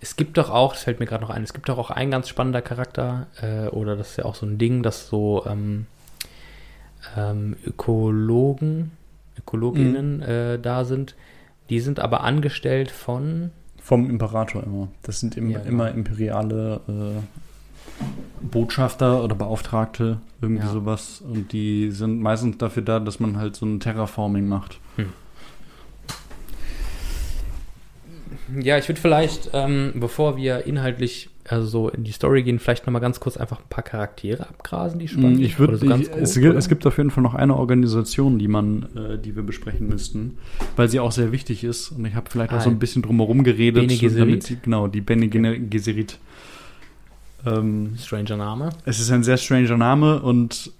Es 0.00 0.16
gibt 0.16 0.36
doch 0.36 0.50
auch, 0.50 0.72
das 0.72 0.82
fällt 0.82 0.98
mir 1.00 1.06
gerade 1.06 1.22
noch 1.22 1.30
ein, 1.30 1.42
es 1.44 1.52
gibt 1.52 1.68
doch 1.68 1.78
auch 1.78 1.90
ein 1.90 2.10
ganz 2.10 2.28
spannender 2.28 2.60
Charakter, 2.62 3.28
äh, 3.40 3.68
oder 3.68 3.96
das 3.96 4.10
ist 4.10 4.16
ja 4.18 4.24
auch 4.24 4.34
so 4.34 4.46
ein 4.46 4.58
Ding, 4.58 4.82
dass 4.82 5.06
so 5.08 5.44
ähm, 5.46 5.86
ähm, 7.16 7.56
Ökologen, 7.64 8.90
Ökologinnen 9.38 10.16
Mhm. 10.18 10.22
äh, 10.22 10.58
da 10.58 10.84
sind. 10.84 11.14
Die 11.70 11.80
sind 11.80 12.00
aber 12.00 12.22
angestellt 12.22 12.90
von, 12.90 13.50
Vom 13.80 14.08
Imperator 14.10 14.62
immer. 14.64 14.88
Das 15.02 15.20
sind 15.20 15.36
im, 15.36 15.50
Ja, 15.50 15.58
genau. 15.60 15.70
immer 15.70 15.90
imperiale 15.90 16.80
äh, 16.88 17.20
Botschafter 18.42 19.22
oder 19.22 19.34
Beauftragte, 19.34 20.18
irgendwie 20.40 20.62
Ja. 20.64 20.72
sowas. 20.72 21.20
Und 21.20 21.52
die 21.52 21.90
sind 21.90 22.20
meistens 22.20 22.58
dafür 22.58 22.82
da, 22.82 23.00
dass 23.00 23.20
man 23.20 23.36
halt 23.36 23.56
so 23.56 23.66
ein 23.66 23.80
Terraforming 23.80 24.46
macht. 24.48 24.78
Ja, 28.60 28.78
ich 28.78 28.88
würde 28.88 29.00
vielleicht, 29.00 29.50
ähm, 29.52 29.92
bevor 29.96 30.36
wir 30.36 30.66
inhaltlich 30.66 31.28
also 31.48 31.66
so 31.66 31.88
in 31.88 32.04
die 32.04 32.12
Story 32.12 32.44
gehen, 32.44 32.60
vielleicht 32.60 32.86
nochmal 32.86 33.02
ganz 33.02 33.18
kurz 33.18 33.36
einfach 33.36 33.58
ein 33.58 33.68
paar 33.68 33.82
Charaktere 33.82 34.48
abgrasen, 34.48 35.00
die 35.00 35.08
spannend 35.08 35.40
Mm, 35.40 35.42
Ich 35.42 35.58
Oder 35.58 35.76
so 35.76 35.86
ganz 35.86 36.06
es, 36.06 36.10
grob, 36.12 36.34
gibt, 36.34 36.46
oder? 36.50 36.58
es 36.58 36.68
gibt 36.68 36.86
auf 36.86 36.96
jeden 36.98 37.10
Fall 37.10 37.22
noch 37.24 37.34
eine 37.34 37.56
Organisation, 37.56 38.38
die 38.38 38.46
man, 38.46 38.86
äh, 38.96 39.18
die 39.18 39.34
wir 39.34 39.42
besprechen 39.42 39.88
müssten, 39.88 40.38
weil 40.76 40.88
sie 40.88 41.00
auch 41.00 41.10
sehr 41.10 41.32
wichtig 41.32 41.64
ist. 41.64 41.90
Und 41.90 42.04
ich 42.04 42.14
habe 42.14 42.30
vielleicht 42.30 42.52
auch 42.52 42.58
Ah, 42.58 42.60
so 42.60 42.70
ein 42.70 42.78
bisschen 42.78 43.02
drumherum 43.02 43.42
geredet. 43.42 43.82
Bene 43.88 43.98
Gesserit? 43.98 44.20
damit 44.20 44.42
sie- 44.44 44.58
Genau, 44.62 44.86
die 44.86 45.00
Bene 45.00 45.28
Gesserit. 45.28 46.18
Ähm, 47.44 47.94
Stranger 48.00 48.36
Name. 48.36 48.70
es 48.84 49.00
ist 49.00 49.10
ein 49.10 49.24
sehr 49.24 49.36
stranger 49.36 49.76
Name 49.76 50.22
und 50.22 50.70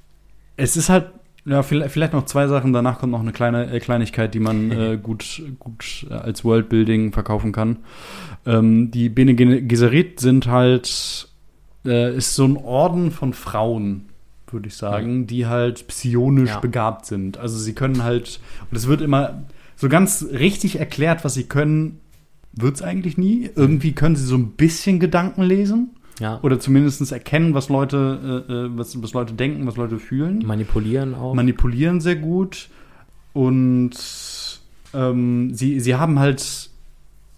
es 0.57 0.77
ist 0.77 0.89
halt, 0.91 1.07
ja, 1.45 1.63
vielleicht, 1.63 1.93
vielleicht 1.93 2.13
noch 2.13 2.27
zwei 2.27 2.47
Sachen. 2.47 2.73
Danach 2.73 2.99
kommt 3.01 3.13
noch 3.13 3.21
eine 3.21 3.33
kleine 3.33 3.71
äh, 3.73 3.81
Kleinigkeit, 3.81 4.33
die 4.35 4.41
man 4.41 4.71
äh, 4.71 4.97
gut, 5.03 5.43
gut 5.59 6.07
äh, 6.11 6.15
als 6.15 6.45
Worldbuilding 6.45 7.13
verkaufen 7.13 7.53
kann. 7.53 7.79
Ähm, 8.47 8.91
die 8.91 9.09
Bene 9.09 9.35
Gesserit 9.35 10.21
sind 10.21 10.47
halt, 10.47 11.29
äh, 11.85 12.17
ist 12.17 12.35
so 12.35 12.45
ein 12.45 12.57
Orden 12.57 13.11
von 13.11 13.33
Frauen, 13.33 14.07
würde 14.51 14.69
ich 14.69 14.77
sagen, 14.77 15.27
die 15.27 15.47
halt 15.47 15.87
psionisch 15.89 16.51
Ja. 16.51 16.61
begabt 16.61 17.07
sind. 17.07 17.39
Also 17.39 17.59
sie 17.59 17.75
können 17.75 18.05
halt, 18.05 18.39
und 18.71 18.77
es 18.77 18.87
wird 18.87 19.01
immer 19.01 19.43
so 19.77 19.89
ganz 19.89 20.25
richtig 20.31 20.79
erklärt, 20.79 21.25
was 21.25 21.35
sie 21.35 21.45
können, 21.45 21.99
wird 22.53 22.77
es 22.77 22.83
eigentlich 22.83 23.17
nie. 23.17 23.51
Irgendwie 23.57 23.93
können 23.93 24.15
sie 24.15 24.25
so 24.27 24.37
ein 24.37 24.53
bisschen 24.53 25.01
Gedanken 25.01 25.43
lesen. 25.43 25.91
Ja. 26.21 26.39
Oder 26.43 26.61
zumindest 26.61 27.11
erkennen, 27.11 27.55
was 27.55 27.69
Leute, 27.69 28.45
äh, 28.49 28.53
äh, 28.53 28.69
was, 28.77 29.01
was 29.03 29.13
Leute 29.13 29.35
denken, 29.35 29.67
was 29.67 29.77
Leute 29.77 29.99
fühlen. 29.99 30.45
Manipulieren 30.47 31.15
auch. 31.15 31.35
Manipulieren 31.35 32.01
sehr 32.01 32.17
gut. 32.17 32.69
Und 33.33 33.93
ähm, 34.95 35.55
sie, 35.55 35.81
sie 35.81 35.95
haben 35.95 36.19
halt, 36.19 36.71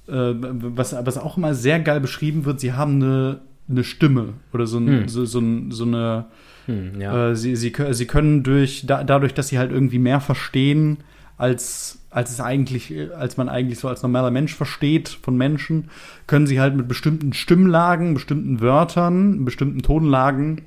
äh, 0.09 0.13
was, 0.35 0.93
was 0.93 1.19
auch 1.19 1.37
immer 1.37 1.55
sehr 1.55 1.81
geil 1.81 2.01
beschrieben 2.01 2.45
wird, 2.45 2.61
sie 2.61 2.73
haben 2.73 2.97
eine, 2.97 3.41
eine 3.69 3.85
Stimme 3.85 4.35
oder 4.53 4.67
so, 4.67 4.79
ein, 4.79 4.87
Hm. 4.89 5.09
so, 5.09 5.25
so, 5.25 5.41
so 5.71 5.85
eine 5.85 6.27
hm, 6.67 7.01
ja. 7.01 7.31
äh, 7.31 7.37
sie, 7.37 7.57
sie, 7.57 7.73
sie 7.91 8.07
können 8.07 8.43
durch, 8.43 8.87
da, 8.87 9.05
dadurch, 9.05 9.35
dass 9.35 9.49
sie 9.49 9.59
halt 9.59 9.71
irgendwie 9.71 9.99
mehr 9.99 10.21
verstehen, 10.21 10.99
als, 11.37 11.99
als 12.11 12.31
es 12.31 12.41
eigentlich, 12.41 12.93
als 13.17 13.37
man 13.37 13.49
eigentlich 13.49 13.79
so 13.79 13.89
als 13.89 14.03
normaler 14.03 14.31
Mensch 14.31 14.55
versteht 14.55 15.09
von 15.09 15.37
Menschen, 15.37 15.91
können 16.27 16.47
sie 16.47 16.61
halt 16.61 16.77
mit 16.77 16.89
bestimmten 16.89 17.33
Stimmlagen, 17.33 18.15
bestimmten 18.15 18.61
Wörtern, 18.61 19.45
bestimmten 19.45 19.83
Tonlagen, 19.83 20.63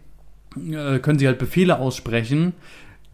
äh, 0.55 0.99
können 0.99 1.19
sie 1.19 1.27
halt 1.27 1.39
Befehle 1.39 1.79
aussprechen, 1.79 2.53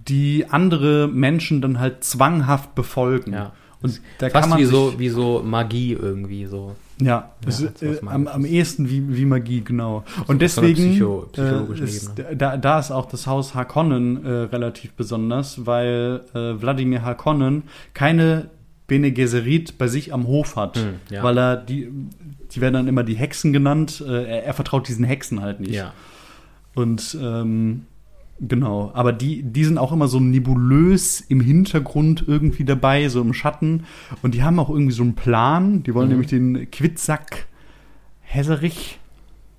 die 0.08 0.48
andere 0.50 1.08
Menschen 1.08 1.62
dann 1.62 1.80
halt 1.80 2.04
zwanghaft 2.04 2.76
befolgen. 2.76 3.34
Ja. 3.34 3.54
Und 3.82 4.02
da 4.18 4.30
Fast 4.30 4.42
kann 4.42 4.50
man 4.50 4.60
wie 4.60 4.66
so, 4.66 4.98
wie 4.98 5.10
so 5.10 5.44
Magie 5.44 5.94
irgendwie 5.94 6.46
so. 6.46 6.76
Ja, 7.06 7.32
Ja, 7.42 7.48
ist, 7.48 7.64
das, 7.64 7.82
äh, 7.82 8.00
am, 8.06 8.28
am 8.28 8.46
ehesten 8.46 8.90
wie, 8.90 9.16
wie 9.16 9.26
Magie, 9.26 9.62
genau. 9.62 10.04
Und 10.20 10.26
so 10.26 10.32
einer 10.32 10.40
deswegen 10.40 10.92
Psycho- 10.94 11.28
äh, 11.38 11.84
ist, 11.84 12.12
da, 12.38 12.58
da 12.58 12.80
ist 12.80 12.92
auch 12.92 13.06
das 13.08 13.28
Haus 13.28 13.54
Harkonnen 13.56 14.26
äh, 14.26 14.30
relativ 14.30 14.94
besonders, 14.94 15.66
weil 15.66 16.22
äh, 16.34 16.62
Wladimir 16.62 17.02
Harkonnen 17.04 17.64
keine 17.94 18.50
Bene 18.88 19.12
Gesserit 19.12 19.78
bei 19.78 19.88
sich 19.88 20.14
am 20.14 20.28
Hof 20.28 20.56
hat, 20.56 20.78
Hm, 20.78 20.96
ja. 21.10 21.24
weil 21.24 21.38
er 21.38 21.56
die, 21.58 21.90
die 22.52 22.62
werden 22.62 22.74
dann 22.74 22.88
immer 22.88 23.04
die 23.04 23.16
Hexen 23.16 23.54
genannt. 23.54 24.04
Äh, 24.06 24.24
er, 24.26 24.44
er 24.46 24.54
vertraut 24.54 24.88
diesen 24.88 25.06
Hexen 25.06 25.42
halt 25.42 25.60
nicht. 25.62 25.74
Ja. 25.74 25.94
Und 26.76 27.18
ähm, 27.22 27.86
genau, 28.48 28.92
aber 28.94 29.12
die, 29.14 29.44
die 29.44 29.64
sind 29.66 29.78
auch 29.78 29.92
immer 29.92 30.08
so 30.08 30.20
nebulös 30.20 31.22
im 31.22 31.42
Hintergrund 31.42 32.24
irgendwie 32.28 32.66
dabei, 32.66 33.10
so 33.10 33.22
im 33.22 33.34
Schatten. 33.34 33.86
Und 34.22 34.34
die 34.36 34.44
haben 34.44 34.60
auch 34.60 34.70
irgendwie 34.70 34.94
so 34.94 35.04
einen 35.04 35.16
Plan. 35.16 35.84
Die 35.84 35.94
wollen 35.94 36.08
Mhm. 36.08 36.12
nämlich 36.12 36.30
den 36.30 36.72
Quitsack 36.72 37.48
Hesserich 38.22 39.00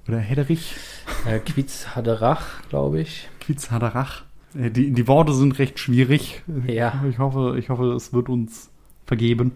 oder 0.09 0.18
Hedderich, 0.18 0.74
Äh, 1.26 1.39
Quiz 1.39 1.89
Haderach, 1.95 2.62
glaube 2.68 3.01
ich. 3.01 3.28
Quitzhaderach. 3.41 4.22
Äh, 4.59 4.70
Die, 4.70 4.91
die 4.93 5.09
Worte 5.09 5.32
sind 5.32 5.59
recht 5.59 5.78
schwierig. 5.78 6.43
Ja. 6.66 7.05
Ich 7.09 7.18
hoffe, 7.18 7.57
ich 7.59 7.68
hoffe, 7.70 7.93
es 7.93 8.12
wird 8.12 8.28
uns 8.28 8.70
vergeben. 9.07 9.53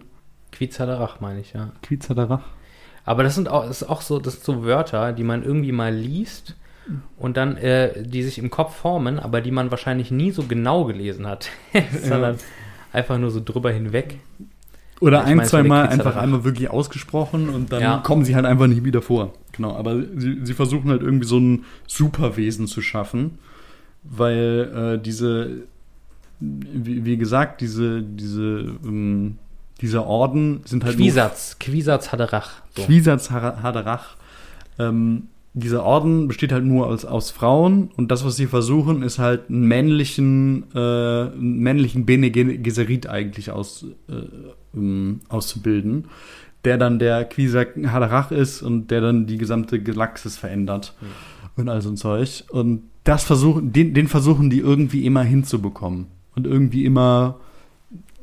Quiz 0.51 0.79
Haderach, 0.79 1.19
meine 1.21 1.39
ich, 1.41 1.53
ja. 1.53 1.71
Quitzhaderach. 1.83 2.41
Aber 3.05 3.23
das 3.23 3.35
sind 3.35 3.47
auch, 3.49 3.65
das 3.65 3.81
ist 3.81 3.89
auch 3.89 4.01
so, 4.01 4.19
das 4.19 4.35
sind 4.35 4.43
so 4.45 4.63
Wörter, 4.63 5.13
die 5.13 5.23
man 5.23 5.43
irgendwie 5.43 5.71
mal 5.71 5.93
liest 5.93 6.55
und 7.17 7.37
dann, 7.37 7.57
äh, 7.57 8.03
die 8.03 8.23
sich 8.23 8.37
im 8.39 8.49
Kopf 8.49 8.75
formen, 8.75 9.19
aber 9.19 9.41
die 9.41 9.51
man 9.51 9.71
wahrscheinlich 9.71 10.11
nie 10.11 10.31
so 10.31 10.43
genau 10.43 10.85
gelesen 10.85 11.27
hat, 11.27 11.49
sondern 12.03 12.37
einfach 12.91 13.17
nur 13.17 13.31
so 13.31 13.41
drüber 13.43 13.71
hinweg. 13.71 14.19
Oder 15.01 15.21
Ich 15.21 15.27
ein, 15.27 15.45
zwei 15.45 15.63
Mal 15.63 15.87
einfach 15.87 16.17
einmal 16.17 16.43
wirklich 16.43 16.69
ausgesprochen 16.69 17.49
und 17.49 17.71
dann 17.71 17.81
Ja. 17.81 17.97
kommen 17.99 18.25
sie 18.25 18.35
halt 18.35 18.45
einfach 18.45 18.67
nicht 18.67 18.83
wieder 18.83 19.01
vor. 19.01 19.33
Genau, 19.53 19.75
aber 19.75 20.01
sie, 20.17 20.39
sie 20.43 20.53
versuchen 20.53 20.89
halt 20.89 21.01
irgendwie 21.01 21.25
so 21.27 21.37
ein 21.39 21.63
Superwesen 21.87 22.67
zu 22.67 22.81
schaffen, 22.81 23.39
weil 24.03 24.95
äh, 24.99 25.01
diese, 25.01 25.63
wie, 26.39 27.05
wie 27.05 27.17
gesagt, 27.17 27.61
diese, 27.61 28.01
diese, 28.01 28.75
ähm, 28.83 29.37
dieser 29.81 30.05
Orden 30.05 30.61
sind 30.65 30.83
halt 30.83 30.97
nur 30.97 31.07
Quisatz, 31.07 31.55
Quisatz 31.59 32.11
Haderach. 32.11 32.61
So. 32.75 32.83
Quisatz 32.83 33.31
Haderach. 33.31 34.15
Ähm, 34.77 35.27
dieser 35.53 35.83
Orden 35.83 36.27
besteht 36.27 36.51
halt 36.51 36.63
nur 36.63 36.87
aus, 36.87 37.05
aus 37.05 37.31
Frauen 37.31 37.89
und 37.97 38.11
das, 38.11 38.23
was 38.23 38.35
sie 38.35 38.45
versuchen, 38.45 39.01
ist 39.01 39.17
halt 39.17 39.49
einen 39.49 39.67
männlichen, 39.67 40.65
äh, 40.75 40.77
einen 40.77 41.59
männlichen 41.59 42.05
Bene 42.05 42.29
Ge- 42.29 42.57
Gesserit 42.57 43.07
eigentlich 43.07 43.51
aus, 43.51 43.85
äh, 44.07 44.77
ähm, 44.77 45.21
auszubilden, 45.27 46.05
der 46.65 46.77
dann 46.77 46.99
der 46.99 47.25
Quisatz 47.25 47.69
Haderach 47.87 48.31
ist 48.31 48.61
und 48.61 48.91
der 48.91 49.01
dann 49.01 49.25
die 49.25 49.37
gesamte 49.37 49.81
Galaxis 49.81 50.37
verändert 50.37 50.93
und 51.55 51.67
all 51.67 51.81
so 51.81 51.89
ein 51.89 51.97
Zeug. 51.97 52.43
Und 52.51 52.83
das 53.03 53.23
versuchen, 53.23 53.73
den, 53.73 53.93
den 53.93 54.07
versuchen 54.07 54.49
die 54.49 54.59
irgendwie 54.59 55.05
immer 55.05 55.23
hinzubekommen 55.23 56.07
und 56.35 56.45
irgendwie 56.45 56.85
immer 56.85 57.37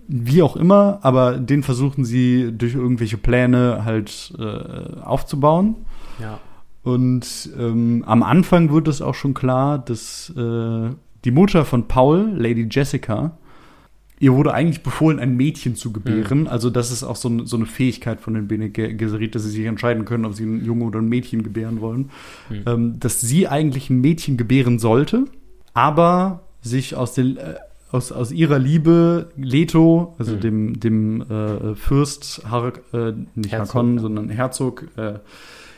wie 0.09 0.43
auch 0.43 0.55
immer, 0.55 1.01
aber 1.03 1.37
den 1.39 1.64
versuchen 1.64 2.05
sie 2.05 2.53
durch 2.57 2.77
irgendwelche 2.77 3.16
Pläne 3.16 3.85
halt 3.85 4.33
äh, 4.39 5.01
aufzubauen. 5.01 5.74
Ja. 6.20 6.39
Und 6.87 7.51
ähm, 7.59 8.05
am 8.07 8.22
Anfang 8.22 8.70
wird 8.72 8.87
es 8.87 9.03
auch 9.03 9.14
schon 9.14 9.34
klar, 9.34 9.78
dass 9.78 10.30
äh, 10.37 10.91
die 11.24 11.30
Mutter 11.32 11.64
von 11.64 11.89
Paul, 11.89 12.30
Lady 12.37 12.68
Jessica, 12.70 13.37
ihr 14.20 14.32
wurde 14.32 14.55
eigentlich 14.55 14.84
befohlen, 14.84 15.18
ein 15.18 15.37
Mädchen 15.37 15.74
zu 15.74 15.93
gebären. 15.93 16.47
Also 16.47 16.70
das 16.70 16.93
ist 16.93 17.03
auch 17.03 17.16
so, 17.16 17.28
ein- 17.28 17.45
so 17.47 17.57
eine 17.57 17.66
Fähigkeit 17.66 18.20
von 18.20 18.34
den 18.34 18.47
Bene 18.47 18.70
Ge- 18.70 18.95
Gesserit, 18.95 19.34
dass 19.34 19.43
sie 19.43 19.51
sich 19.51 19.66
entscheiden 19.66 20.05
können, 20.05 20.24
ob 20.24 20.34
sie 20.34 20.45
einen 20.45 20.64
Junge 20.64 20.84
oder 20.84 21.01
ein 21.01 21.09
Mädchen 21.09 21.43
gebären 21.43 21.80
wollen. 21.80 22.11
Hm. 22.49 22.62
Ähm, 22.66 23.01
dass 23.01 23.20
sie 23.20 23.49
eigentlich 23.49 23.91
ein 23.91 24.01
Mädchen 24.01 24.37
gebären 24.37 24.78
sollte, 24.78 25.24
aber 25.74 26.45
sich 26.62 26.95
aus 26.95 27.14
den 27.14 27.37
äh, 27.37 27.55
aus, 27.93 28.11
aus 28.12 28.30
ihrer 28.32 28.59
Liebe 28.59 29.30
Leto, 29.37 30.14
also 30.18 30.32
Hm. 30.34 30.41
dem, 30.41 30.80
dem 30.80 31.20
äh, 31.22 31.74
Fürst, 31.74 32.43
Har 32.49 32.72
äh, 32.93 33.12
nicht 33.34 33.51
Herzog, 33.53 33.74
Harkonnen, 33.74 33.95
ja. 33.97 34.03
sondern 34.03 34.28
Herzog, 34.28 34.87
äh, 34.97 35.14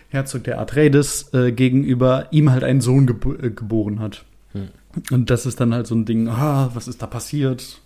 Herzog 0.09 0.45
der 0.45 0.59
Atreides 0.61 1.33
äh, 1.35 1.53
gegenüber 1.53 2.27
ihm 2.31 2.51
halt 2.51 2.65
einen 2.65 2.81
Sohn 2.81 3.07
gebo 3.07 3.35
äh, 3.35 3.51
geboren 3.51 4.01
hat. 4.01 4.25
Hm. 4.53 4.69
Und 5.11 5.31
das 5.31 5.45
ist 5.47 5.61
dann 5.61 5.75
halt 5.75 5.87
so 5.87 5.95
ein 5.95 6.05
Ding, 6.07 6.29
ah, 6.29 6.71
was 6.75 6.89
ist 6.89 7.03
da 7.03 7.07
passiert? 7.07 7.81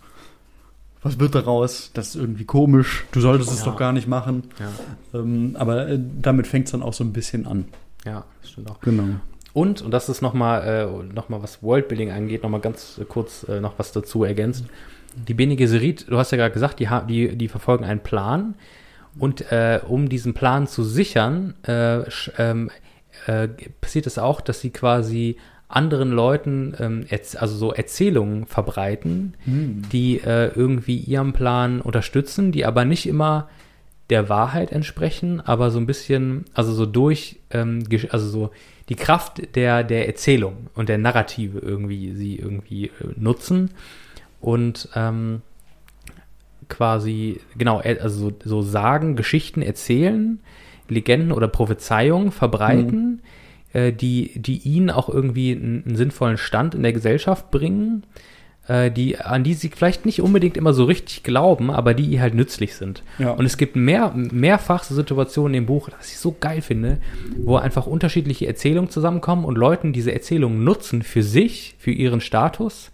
Was 1.01 1.19
wird 1.19 1.35
daraus? 1.35 1.91
Das 1.93 2.09
ist 2.09 2.15
irgendwie 2.15 2.45
komisch. 2.45 3.03
Du 3.11 3.19
solltest 3.19 3.51
es 3.51 3.59
Ja. 3.59 3.65
doch 3.65 3.77
gar 3.77 3.91
nicht 3.91 4.07
machen. 4.07 4.43
Ja, 4.57 5.19
Ähm, 5.19 5.57
aber 5.59 5.89
äh, 5.89 5.99
damit 6.21 6.47
fängt 6.47 6.67
es 6.67 6.71
dann 6.71 6.81
auch 6.81 6.93
so 6.93 7.03
ein 7.03 7.11
bisschen 7.11 7.45
an. 7.45 7.65
ja, 8.05 8.23
das 8.41 8.51
stimmt 8.51 8.69
auch. 8.71 8.79
Genau. 8.79 9.03
Und, 9.51 9.81
und 9.81 9.91
das 9.91 10.07
ist 10.09 10.21
nochmal, 10.21 10.63
äh, 10.63 11.13
noch 11.13 11.27
mal 11.29 11.43
was 11.43 11.61
Worldbuilding 11.61 12.09
angeht, 12.09 12.41
nochmal 12.41 12.61
ganz 12.61 12.97
äh, 12.99 13.05
kurz 13.05 13.43
äh, 13.49 13.59
noch 13.59 13.73
was 13.77 13.91
dazu 13.91 14.23
ergänzt. 14.23 14.63
Die 15.27 15.33
Bene 15.35 15.55
Gesserit, 15.57 16.05
du 16.09 16.17
hast 16.17 16.31
ja 16.31 16.37
gerade 16.37 16.53
gesagt, 16.53 16.79
die, 16.79 16.87
die, 17.07 17.35
die 17.35 17.47
verfolgen 17.49 17.83
einen 17.83 17.99
Plan. 17.99 18.55
Und 19.19 19.51
äh, 19.51 19.79
um 19.87 20.09
diesen 20.09 20.33
Plan 20.33 20.67
zu 20.67 20.83
sichern, 20.83 21.53
äh, 21.67 22.01
ähm, 22.37 22.71
äh, 23.27 23.47
passiert 23.79 24.07
es 24.07 24.17
auch, 24.17 24.41
dass 24.41 24.61
sie 24.61 24.71
quasi 24.71 25.37
anderen 25.67 26.11
Leuten, 26.11 26.75
ähm, 26.79 27.05
also 27.37 27.55
so 27.55 27.73
Erzählungen 27.73 28.45
verbreiten, 28.45 29.33
die 29.91 30.19
äh, 30.19 30.51
irgendwie 30.55 30.97
ihrem 30.97 31.33
Plan 31.33 31.81
unterstützen, 31.81 32.51
die 32.51 32.65
aber 32.65 32.85
nicht 32.85 33.07
immer 33.07 33.49
der 34.09 34.29
Wahrheit 34.29 34.71
entsprechen, 34.71 35.41
aber 35.41 35.71
so 35.71 35.79
ein 35.79 35.87
bisschen, 35.87 36.45
also 36.53 36.73
so 36.73 36.85
durch, 36.85 37.39
ähm, 37.51 37.83
also 38.09 38.27
so 38.27 38.51
die 38.89 38.95
Kraft 38.95 39.55
der, 39.55 39.83
der 39.83 40.07
Erzählung 40.07 40.67
und 40.75 40.89
der 40.89 40.97
Narrative 40.97 41.59
irgendwie, 41.59 42.11
sie 42.11 42.35
irgendwie 42.35 42.87
äh, 42.87 42.91
nutzen. 43.15 43.71
Und 44.41 44.89
ähm, 44.93 45.41
quasi, 46.69 47.39
genau, 47.57 47.79
also 47.79 48.29
so, 48.29 48.33
so 48.43 48.61
sagen, 48.61 49.15
Geschichten 49.15 49.61
erzählen, 49.61 50.39
Legenden 50.89 51.31
oder 51.31 51.47
Prophezeiungen 51.47 52.31
verbreiten, 52.31 53.21
äh, 53.73 53.91
die, 53.91 54.31
die 54.35 54.57
ihnen 54.59 54.89
auch 54.89 55.09
irgendwie 55.09 55.51
einen, 55.51 55.83
einen 55.85 55.95
sinnvollen 55.95 56.37
Stand 56.37 56.75
in 56.75 56.83
der 56.83 56.93
Gesellschaft 56.93 57.51
bringen, 57.51 58.03
äh, 58.67 58.91
die, 58.91 59.17
an 59.17 59.43
die 59.43 59.53
sie 59.53 59.69
vielleicht 59.69 60.05
nicht 60.05 60.21
unbedingt 60.21 60.57
immer 60.57 60.73
so 60.73 60.85
richtig 60.85 61.23
glauben, 61.23 61.69
aber 61.69 61.93
die 61.93 62.05
ihr 62.05 62.21
halt 62.21 62.33
nützlich 62.33 62.75
sind. 62.75 63.03
Ja. 63.19 63.31
Und 63.31 63.45
es 63.45 63.57
gibt 63.57 63.75
mehr, 63.75 64.13
mehrfach 64.15 64.83
so 64.83 64.95
Situationen 64.95 65.55
im 65.55 65.65
Buch, 65.65 65.89
was 65.97 66.11
ich 66.11 66.17
so 66.17 66.35
geil 66.39 66.61
finde, 66.61 66.99
wo 67.37 67.57
einfach 67.57 67.87
unterschiedliche 67.87 68.47
Erzählungen 68.47 68.89
zusammenkommen 68.89 69.45
und 69.45 69.57
Leuten 69.57 69.91
diese 69.91 70.13
Erzählungen 70.13 70.63
nutzen 70.63 71.01
für 71.01 71.23
sich, 71.23 71.75
für 71.77 71.91
ihren 71.91 72.21
Status 72.21 72.91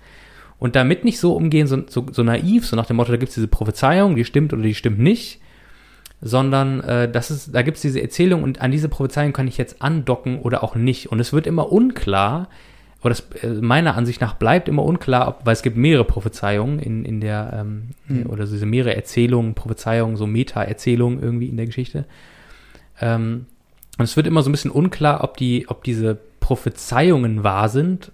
und 0.59 0.75
damit 0.75 1.05
nicht 1.05 1.19
so 1.19 1.33
umgehen, 1.33 1.67
so, 1.67 1.83
so, 1.87 2.05
so 2.11 2.23
naiv, 2.23 2.65
so 2.67 2.75
nach 2.75 2.85
dem 2.85 2.97
Motto, 2.97 3.11
da 3.11 3.17
gibt 3.17 3.29
es 3.29 3.35
diese 3.35 3.47
Prophezeiung, 3.47 4.15
die 4.15 4.25
stimmt 4.25 4.53
oder 4.53 4.61
die 4.61 4.75
stimmt 4.75 4.99
nicht, 4.99 5.39
sondern 6.21 6.81
äh, 6.81 7.09
das 7.09 7.31
ist, 7.31 7.55
da 7.55 7.61
gibt 7.61 7.77
es 7.77 7.81
diese 7.81 8.01
Erzählung 8.01 8.43
und 8.43 8.61
an 8.61 8.71
diese 8.71 8.89
Prophezeiung 8.89 9.31
kann 9.31 9.47
ich 9.47 9.57
jetzt 9.57 9.81
andocken 9.81 10.39
oder 10.39 10.63
auch 10.63 10.75
nicht. 10.75 11.11
Und 11.11 11.19
es 11.19 11.31
wird 11.31 11.47
immer 11.47 11.71
unklar, 11.71 12.49
oder 13.01 13.13
es, 13.13 13.21
äh, 13.41 13.47
meiner 13.47 13.95
Ansicht 13.95 14.19
nach 14.19 14.33
bleibt 14.33 14.67
immer 14.67 14.83
unklar, 14.83 15.29
ob, 15.29 15.45
weil 15.45 15.53
es 15.53 15.61
gibt 15.61 15.77
mehrere 15.77 16.03
Prophezeiungen 16.03 16.79
in, 16.79 17.05
in 17.05 17.21
der, 17.21 17.51
ähm, 17.53 17.89
Hm. 18.07 18.25
oder 18.29 18.45
diese 18.45 18.65
mehrere 18.65 18.95
Erzählungen, 18.95 19.53
Prophezeiungen, 19.53 20.17
so 20.17 20.27
Meta-Erzählungen 20.27 21.23
irgendwie 21.23 21.47
in 21.47 21.55
der 21.55 21.67
Geschichte. 21.67 22.03
Ähm, 22.99 23.45
und 23.97 24.03
es 24.03 24.17
wird 24.17 24.27
immer 24.27 24.41
so 24.41 24.49
ein 24.49 24.51
bisschen 24.51 24.71
unklar, 24.71 25.23
ob 25.23 25.37
die, 25.37 25.69
ob 25.69 25.85
diese 25.85 26.17
Prophezeiungen 26.41 27.43
wahr 27.43 27.69
sind 27.69 28.11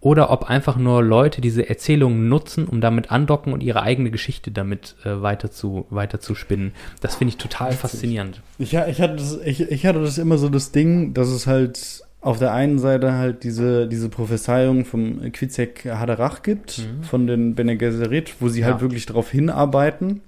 oder 0.00 0.30
ob 0.30 0.44
einfach 0.44 0.76
nur 0.76 1.02
Leute 1.02 1.40
diese 1.40 1.68
Erzählungen 1.68 2.28
nutzen, 2.28 2.66
um 2.66 2.80
damit 2.80 3.10
andocken 3.12 3.52
und 3.52 3.62
ihre 3.62 3.82
eigene 3.82 4.10
Geschichte 4.10 4.50
damit 4.50 4.96
äh, 5.04 5.20
weiter, 5.20 5.50
zu, 5.50 5.86
weiter 5.90 6.20
zu 6.20 6.34
spinnen. 6.34 6.72
Das 7.00 7.16
finde 7.16 7.30
ich 7.30 7.36
total 7.36 7.72
faszinierend. 7.72 8.40
Ich, 8.58 8.72
ich, 8.72 9.00
hatte 9.00 9.16
das, 9.16 9.38
ich, 9.44 9.60
ich 9.60 9.84
hatte 9.86 10.00
das 10.00 10.16
immer 10.16 10.38
so 10.38 10.48
das 10.48 10.72
Ding, 10.72 11.12
dass 11.12 11.28
es 11.28 11.46
halt 11.46 12.02
auf 12.22 12.38
der 12.38 12.52
einen 12.52 12.78
Seite 12.78 13.12
halt 13.14 13.44
diese, 13.44 13.88
diese 13.88 14.08
Prophezeiung 14.08 14.84
vom 14.84 15.32
Quizek 15.32 15.86
Haderach 15.86 16.42
gibt, 16.42 16.86
von 17.02 17.26
den 17.26 17.54
Bene 17.54 17.76
Gesserit, 17.76 18.34
wo 18.40 18.48
sie 18.48 18.64
halt 18.64 18.76
Ja. 18.76 18.80
wirklich 18.80 19.06
darauf 19.06 19.30
hinarbeiten. 19.30 20.20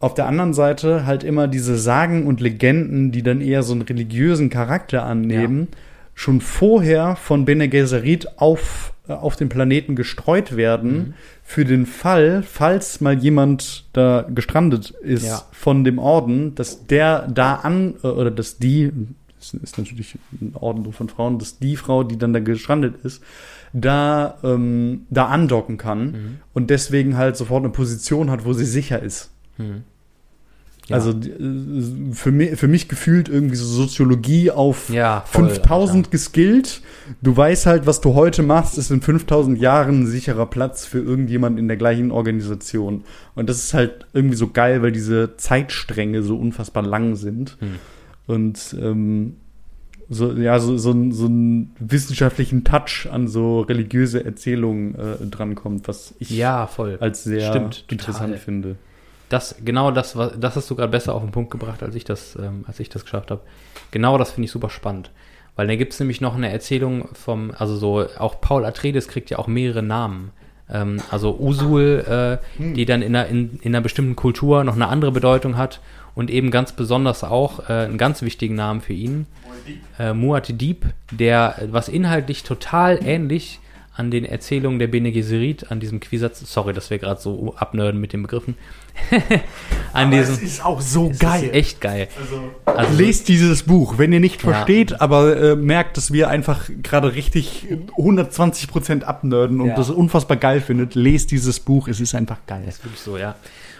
Auf 0.00 0.14
der 0.14 0.26
anderen 0.26 0.52
Seite 0.52 1.06
halt 1.06 1.22
immer 1.22 1.48
diese 1.48 1.76
Sagen 1.78 2.26
und 2.26 2.40
Legenden, 2.40 3.12
die 3.12 3.22
dann 3.22 3.40
eher 3.40 3.62
so 3.62 3.72
einen 3.72 3.82
religiösen 3.82 4.50
Charakter 4.50 5.04
annehmen, 5.04 5.68
schon 6.14 6.40
vorher 6.40 7.16
von 7.16 7.44
Bene 7.44 7.68
Gesserit 7.68 8.38
auf, 8.38 8.92
äh, 9.08 9.12
auf 9.12 9.36
den 9.36 9.48
Planeten 9.48 9.96
gestreut 9.96 10.56
werden, 10.56 10.92
Mhm. 10.94 11.14
für 11.42 11.64
den 11.64 11.86
Fall, 11.86 12.42
falls 12.42 13.00
mal 13.00 13.18
jemand 13.18 13.84
da 13.92 14.26
gestrandet 14.32 14.90
ist 15.02 15.24
Ja. 15.26 15.42
von 15.52 15.84
dem 15.84 15.98
Orden, 15.98 16.54
dass 16.54 16.86
der 16.86 17.26
da 17.28 17.56
an, 17.56 17.94
äh, 18.02 18.06
oder 18.06 18.30
dass 18.30 18.58
die, 18.58 18.90
das 19.38 19.54
ist 19.54 19.76
natürlich 19.78 20.16
ein 20.40 20.52
Orden 20.54 20.92
von 20.92 21.08
Frauen, 21.08 21.38
dass 21.38 21.58
die 21.58 21.76
Frau, 21.76 22.04
die 22.04 22.16
dann 22.18 22.32
da 22.32 22.38
gestrandet 22.40 22.94
ist, 23.04 23.22
da, 23.72 24.36
ähm, 24.44 25.06
da 25.10 25.26
andocken 25.26 25.78
kann 25.78 26.04
Mhm. 26.12 26.38
und 26.52 26.68
deswegen 26.70 27.16
halt 27.16 27.36
sofort 27.36 27.64
eine 27.64 27.72
Position 27.72 28.30
hat, 28.30 28.44
wo 28.44 28.52
sie 28.52 28.66
sicher 28.66 29.00
ist. 29.02 29.30
Hm. 29.56 29.82
Ja. 30.88 30.96
Also 30.96 31.10
äh, 31.10 32.12
für 32.12 32.32
mich, 32.32 32.58
für 32.58 32.68
mich 32.68 32.88
gefühlt 32.88 33.28
irgendwie 33.28 33.56
so 33.56 33.64
Soziologie 33.64 34.50
auf 34.50 34.88
Ja, 34.88 35.22
voll, 35.26 35.48
5000 35.48 36.10
geskillt. 36.10 36.82
Du 37.20 37.36
weißt 37.36 37.66
halt, 37.66 37.86
was 37.86 38.00
du 38.00 38.14
heute 38.14 38.42
machst, 38.42 38.78
ist 38.78 38.90
in 38.90 39.00
5000 39.00 39.60
Jahren 39.60 40.02
ein 40.02 40.06
sicherer 40.06 40.46
Platz 40.46 40.84
für 40.84 40.98
irgendjemand 40.98 41.58
in 41.58 41.68
der 41.68 41.76
gleichen 41.76 42.10
Organisation. 42.10 43.04
Und 43.34 43.48
das 43.48 43.58
ist 43.58 43.74
halt 43.74 44.06
irgendwie 44.12 44.36
so 44.36 44.48
geil, 44.48 44.82
weil 44.82 44.92
diese 44.92 45.36
Zeitstränge 45.36 46.22
so 46.22 46.36
unfassbar 46.36 46.82
lang 46.82 47.16
sind. 47.16 47.56
Hm. 47.60 47.76
Und 48.26 48.76
ähm, 48.80 49.36
so, 50.08 50.32
ja, 50.32 50.58
so, 50.58 50.76
so, 50.76 50.92
so 51.10 51.26
einen 51.26 51.74
wissenschaftlichen 51.78 52.64
Touch 52.64 53.08
an 53.10 53.28
so 53.28 53.60
religiöse 53.60 54.24
Erzählungen 54.24 54.94
äh, 54.94 55.26
drankommt, 55.26 55.88
was 55.88 56.14
ich 56.18 56.30
Ja, 56.30 56.68
als 57.00 57.24
sehr 57.24 57.50
Stimmt, 57.50 57.84
interessant 57.88 58.32
total. 58.32 58.38
finde. 58.38 58.76
Das, 59.32 59.56
genau 59.64 59.90
das, 59.90 60.14
was- 60.16 60.32
das 60.38 60.56
hast 60.56 60.70
du 60.70 60.76
gerade 60.76 60.90
besser 60.90 61.14
auf 61.14 61.22
den 61.22 61.32
Punkt 61.32 61.50
gebracht, 61.50 61.82
als 61.82 61.94
ich 61.94 62.04
das, 62.04 62.36
ähm, 62.36 62.64
als 62.68 62.78
ich 62.80 62.88
das 62.90 63.04
geschafft 63.04 63.30
habe. 63.30 63.40
Genau 63.90 64.18
das 64.18 64.32
finde 64.32 64.44
ich 64.46 64.50
super 64.52 64.68
spannend. 64.70 65.10
Weil 65.56 65.66
da 65.66 65.76
gibt 65.76 65.92
es 65.92 66.00
nämlich 66.00 66.20
noch 66.20 66.34
eine 66.34 66.50
Erzählung 66.50 67.08
vom, 67.14 67.52
also 67.58 67.76
so, 67.76 68.06
auch 68.18 68.40
Paul 68.40 68.64
Atreides 68.64 69.08
kriegt 69.08 69.30
ja 69.30 69.38
auch 69.38 69.46
mehrere 69.46 69.82
Namen. 69.82 70.30
Ähm, 70.70 70.98
also 71.10 71.38
Usul, 71.38 72.04
äh, 72.58 72.62
die 72.74 72.84
dann 72.86 73.02
in 73.02 73.14
einer, 73.16 73.26
in, 73.28 73.58
in 73.62 73.74
einer 73.74 73.82
bestimmten 73.82 74.16
Kultur 74.16 74.64
noch 74.64 74.74
eine 74.74 74.88
andere 74.88 75.12
Bedeutung 75.12 75.56
hat 75.56 75.80
und 76.14 76.30
eben 76.30 76.50
ganz 76.50 76.72
besonders 76.72 77.24
auch 77.24 77.68
äh, 77.68 77.72
einen 77.84 77.98
ganz 77.98 78.22
wichtigen 78.22 78.54
Namen 78.54 78.80
für 78.80 78.92
ihn. 78.94 79.26
Äh, 79.98 80.12
Muad'Dib, 80.12 80.76
der, 81.10 81.56
was 81.70 81.88
inhaltlich 81.88 82.42
total 82.42 82.98
ähnlich 83.04 83.60
an 83.94 84.10
den 84.10 84.24
Erzählungen 84.24 84.78
der 84.78 84.86
Bene 84.86 85.12
Gesserit, 85.12 85.70
an 85.70 85.78
diesem 85.78 86.00
Quisatz, 86.00 86.40
sorry, 86.50 86.72
dass 86.72 86.88
wir 86.88 86.98
gerade 86.98 87.20
so 87.20 87.54
abnörden 87.56 88.00
mit 88.00 88.14
den 88.14 88.22
Begriffen, 88.22 88.54
an 89.92 90.10
diesem, 90.10 90.42
ist 90.42 90.64
auch 90.64 90.80
so 90.80 91.10
ist 91.10 91.22
echt 91.22 91.80
geil. 91.80 92.08
Also, 92.64 92.96
Lest 92.96 93.28
dieses 93.28 93.64
Buch, 93.64 93.98
wenn 93.98 94.12
ihr 94.12 94.20
nicht 94.20 94.42
Ja. 94.42 94.52
versteht, 94.52 95.00
aber 95.00 95.36
äh, 95.36 95.56
merkt, 95.56 95.96
dass 95.98 96.12
wir 96.12 96.30
einfach 96.30 96.70
gerade 96.82 97.14
richtig 97.14 97.66
120% 97.96 99.02
abnörden 99.02 99.60
und 99.60 99.68
Ja. 99.68 99.76
das 99.76 99.90
unfassbar 99.90 100.36
geil 100.36 100.60
findet, 100.60 100.94
lest 100.94 101.30
dieses 101.30 101.60
Buch, 101.60 101.88
es 101.88 102.00
ist 102.00 102.14
einfach 102.14 102.38
geil. 102.46 102.62
Das 102.66 102.76
ist 102.76 102.84
wirklich 102.84 103.00
so, 103.00 103.16
ja. 103.18 103.34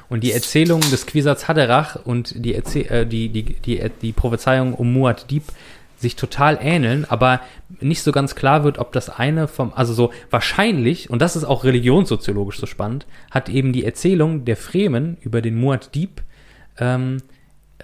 Und 0.08 0.22
die 0.24 0.32
Erzählung 0.32 0.80
des 0.80 1.06
Quisatz 1.06 1.48
Haderach 1.48 1.96
und 2.04 2.34
die, 2.44 2.54
Erzäh 2.54 2.82
äh, 2.82 3.06
die, 3.06 3.30
die, 3.30 3.44
die, 3.44 3.80
die 4.02 4.12
Prophezeiung 4.12 4.74
um 4.74 4.94
Muad'Dib 4.94 5.42
sich 6.02 6.16
total 6.16 6.58
ähneln, 6.60 7.06
aber 7.08 7.40
nicht 7.80 8.02
so 8.02 8.12
ganz 8.12 8.34
klar 8.34 8.64
wird, 8.64 8.78
ob 8.78 8.92
das 8.92 9.08
eine 9.08 9.48
vom, 9.48 9.72
also 9.74 9.94
so 9.94 10.12
wahrscheinlich, 10.30 11.08
und 11.08 11.22
das 11.22 11.36
ist 11.36 11.44
auch 11.44 11.64
religionssoziologisch 11.64 12.58
so 12.58 12.66
spannend, 12.66 13.06
hat 13.30 13.48
eben 13.48 13.72
die 13.72 13.84
Erzählung 13.84 14.44
der 14.44 14.56
Fremen 14.56 15.16
über 15.22 15.40
den 15.40 15.62
Muad'Dib 15.62 16.10
ähm, 16.78 17.18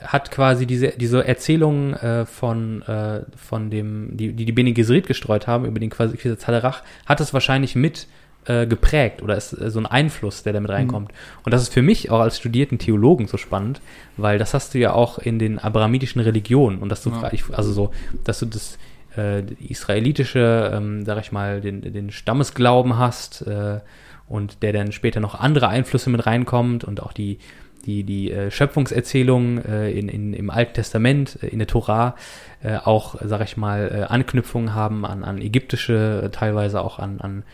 hat 0.00 0.30
quasi 0.30 0.66
diese, 0.66 0.90
diese 0.90 1.26
Erzählung 1.26 1.94
äh, 1.94 2.26
von, 2.26 2.82
äh, 2.82 3.22
von 3.36 3.70
dem, 3.70 4.16
die, 4.16 4.32
die 4.32 4.44
die 4.44 4.52
Bene 4.52 4.72
Gesserit 4.72 5.06
gestreut 5.06 5.46
haben, 5.46 5.64
über 5.64 5.80
den 5.80 5.90
quasi 5.90 6.16
Haderach, 6.16 6.82
hat 7.06 7.20
es 7.20 7.32
wahrscheinlich 7.32 7.74
mit 7.74 8.06
äh, 8.48 8.66
geprägt 8.66 9.22
oder 9.22 9.36
ist 9.36 9.52
äh, 9.52 9.70
so 9.70 9.78
ein 9.78 9.86
Einfluss, 9.86 10.42
der 10.42 10.52
damit 10.52 10.70
reinkommt. 10.70 11.12
Und 11.44 11.52
das 11.52 11.62
ist 11.62 11.72
für 11.72 11.82
mich 11.82 12.10
auch 12.10 12.20
als 12.20 12.38
studierten 12.38 12.78
Theologen 12.78 13.26
so 13.26 13.36
spannend, 13.36 13.80
weil 14.16 14.38
das 14.38 14.54
hast 14.54 14.74
du 14.74 14.78
ja 14.78 14.92
auch 14.92 15.18
in 15.18 15.38
den 15.38 15.58
abrahamitischen 15.58 16.20
Religionen 16.20 16.78
und 16.78 16.88
dass 16.88 17.02
du, 17.02 17.10
Ja. 17.10 17.30
also 17.52 17.72
so, 17.72 17.90
dass 18.24 18.40
du 18.40 18.46
das 18.46 18.78
äh, 19.16 19.42
israelitische, 19.68 20.70
ähm, 20.74 21.04
sag 21.04 21.20
ich 21.20 21.32
mal, 21.32 21.60
den, 21.60 21.82
den 21.82 22.10
Stammesglauben 22.10 22.98
hast 22.98 23.42
äh, 23.42 23.80
und 24.28 24.62
der 24.62 24.72
dann 24.72 24.92
später 24.92 25.20
noch 25.20 25.34
andere 25.34 25.68
Einflüsse 25.68 26.10
mit 26.10 26.26
reinkommt 26.26 26.84
und 26.84 27.02
auch 27.02 27.12
die 27.12 27.38
die, 27.84 28.04
die 28.04 28.30
äh, 28.30 28.50
Schöpfungserzählung 28.50 29.64
äh, 29.64 29.90
in, 29.90 30.08
in, 30.08 30.34
im 30.34 30.50
Alten 30.50 30.74
Testament, 30.74 31.38
äh, 31.42 31.46
in 31.46 31.58
der 31.58 31.68
Tora, 31.68 32.16
äh, 32.62 32.76
auch, 32.76 33.16
sag 33.24 33.40
ich 33.42 33.56
mal, 33.56 34.06
Anknüpfungen 34.08 34.74
haben 34.74 35.06
an, 35.06 35.24
an 35.24 35.40
ägyptische, 35.40 36.28
teilweise 36.32 36.82
auch 36.82 36.98
an, 36.98 37.20
an 37.20 37.44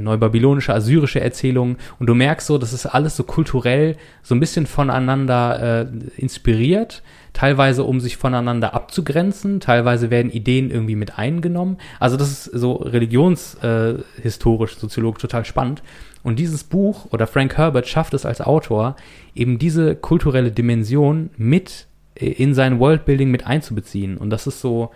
neubabylonische, 0.00 0.74
assyrische 0.74 1.20
Erzählungen. 1.20 1.76
Und 1.98 2.08
du 2.08 2.14
merkst 2.14 2.46
so, 2.46 2.58
das 2.58 2.72
ist 2.72 2.86
alles 2.86 3.16
so 3.16 3.24
kulturell 3.24 3.96
so 4.22 4.34
ein 4.34 4.40
bisschen 4.40 4.66
voneinander 4.66 5.82
äh, 5.82 5.86
inspiriert, 6.16 7.02
teilweise 7.32 7.84
um 7.84 8.00
sich 8.00 8.16
voneinander 8.16 8.74
abzugrenzen, 8.74 9.60
teilweise 9.60 10.10
werden 10.10 10.30
Ideen 10.30 10.70
irgendwie 10.70 10.96
mit 10.96 11.18
eingenommen. 11.18 11.78
Also 12.00 12.16
das 12.16 12.30
ist 12.30 12.44
so 12.44 12.74
religionshistorisch, 12.74 14.76
äh, 14.76 14.80
soziologisch 14.80 15.22
total 15.22 15.44
spannend. 15.44 15.82
Und 16.22 16.38
dieses 16.38 16.64
Buch 16.64 17.06
oder 17.10 17.26
Frank 17.26 17.56
Herbert 17.56 17.86
schafft 17.86 18.14
es 18.14 18.26
als 18.26 18.40
Autor, 18.40 18.96
eben 19.34 19.58
diese 19.58 19.94
kulturelle 19.94 20.50
Dimension 20.50 21.30
mit 21.36 21.86
äh, 22.14 22.26
in 22.26 22.54
sein 22.54 22.80
Worldbuilding 22.80 23.30
mit 23.30 23.46
einzubeziehen. 23.46 24.18
Und 24.18 24.30
das 24.30 24.46
ist 24.46 24.60
so, 24.60 24.90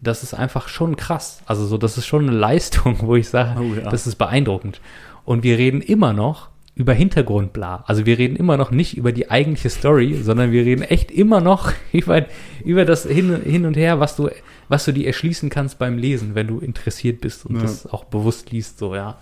das 0.00 0.22
ist 0.22 0.34
einfach 0.34 0.68
schon 0.68 0.96
krass. 0.96 1.40
Also 1.46 1.66
so, 1.66 1.78
das 1.78 1.96
ist 1.98 2.06
schon 2.06 2.28
eine 2.28 2.36
Leistung, 2.36 2.96
wo 3.00 3.16
ich 3.16 3.28
sage, 3.28 3.58
Oh 3.60 3.74
ja. 3.74 3.88
das 3.90 4.06
ist 4.06 4.16
beeindruckend. 4.16 4.80
Und 5.24 5.42
wir 5.42 5.56
reden 5.58 5.80
immer 5.80 6.12
noch 6.12 6.48
über 6.76 6.92
Hintergrundbla. 6.92 7.84
Also 7.86 8.04
wir 8.04 8.18
reden 8.18 8.34
immer 8.34 8.56
noch 8.56 8.72
nicht 8.72 8.96
über 8.96 9.12
die 9.12 9.30
eigentliche 9.30 9.70
Story, 9.70 10.18
sondern 10.22 10.50
wir 10.50 10.64
reden 10.64 10.82
echt 10.82 11.10
immer 11.12 11.40
noch 11.40 11.72
über, 11.92 12.26
über 12.64 12.84
das 12.84 13.04
hin, 13.06 13.40
hin 13.44 13.64
und 13.64 13.76
her, 13.76 14.00
was 14.00 14.16
du, 14.16 14.28
was 14.68 14.84
du 14.84 14.92
dir 14.92 15.06
erschließen 15.06 15.50
kannst 15.50 15.78
beim 15.78 15.98
Lesen, 15.98 16.34
wenn 16.34 16.48
du 16.48 16.58
interessiert 16.58 17.20
bist 17.20 17.46
und 17.46 17.56
Ja. 17.56 17.62
das 17.62 17.86
auch 17.86 18.04
bewusst 18.04 18.50
liest, 18.50 18.78
so, 18.78 18.94
ja. 18.96 19.18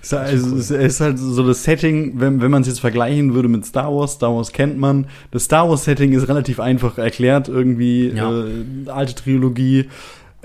Es 0.00 0.08
ist, 0.12 0.14
also, 0.14 0.56
es 0.56 0.70
ist 0.70 1.00
halt 1.00 1.18
so 1.18 1.44
das 1.44 1.64
Setting, 1.64 2.20
wenn, 2.20 2.40
wenn 2.40 2.50
man 2.52 2.62
es 2.62 2.68
jetzt 2.68 2.80
vergleichen 2.80 3.34
würde 3.34 3.48
mit 3.48 3.66
Star 3.66 3.92
Wars, 3.92 4.12
Star 4.12 4.32
Wars 4.36 4.52
kennt 4.52 4.78
man, 4.78 5.06
das 5.32 5.44
Star 5.44 5.68
Wars 5.68 5.84
Setting 5.84 6.12
ist 6.12 6.28
relativ 6.28 6.60
einfach 6.60 6.98
erklärt, 6.98 7.48
irgendwie 7.48 8.10
Ja. 8.10 8.30
äh, 8.46 8.90
alte 8.90 9.14
Trilogie. 9.16 9.88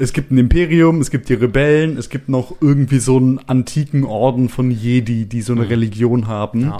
Es 0.02 0.14
gibt 0.14 0.32
ein 0.32 0.38
Imperium, 0.38 0.99
es 0.99 1.12
gibt 1.12 1.30
die 1.30 1.36
Rebellen, 1.36 1.95
es 1.97 2.10
gibt 2.10 2.28
noch 2.28 2.56
irgendwie 2.60 2.97
so 2.99 3.18
einen 3.18 3.38
antiken 3.47 4.04
Orden 4.04 4.49
von 4.49 4.72
Jedi, 4.72 5.26
die 5.26 5.41
so 5.41 5.54
eine 5.54 5.62
Mhm. 5.64 5.68
Religion 5.68 6.28
haben. 6.28 6.62
ja. 6.62 6.78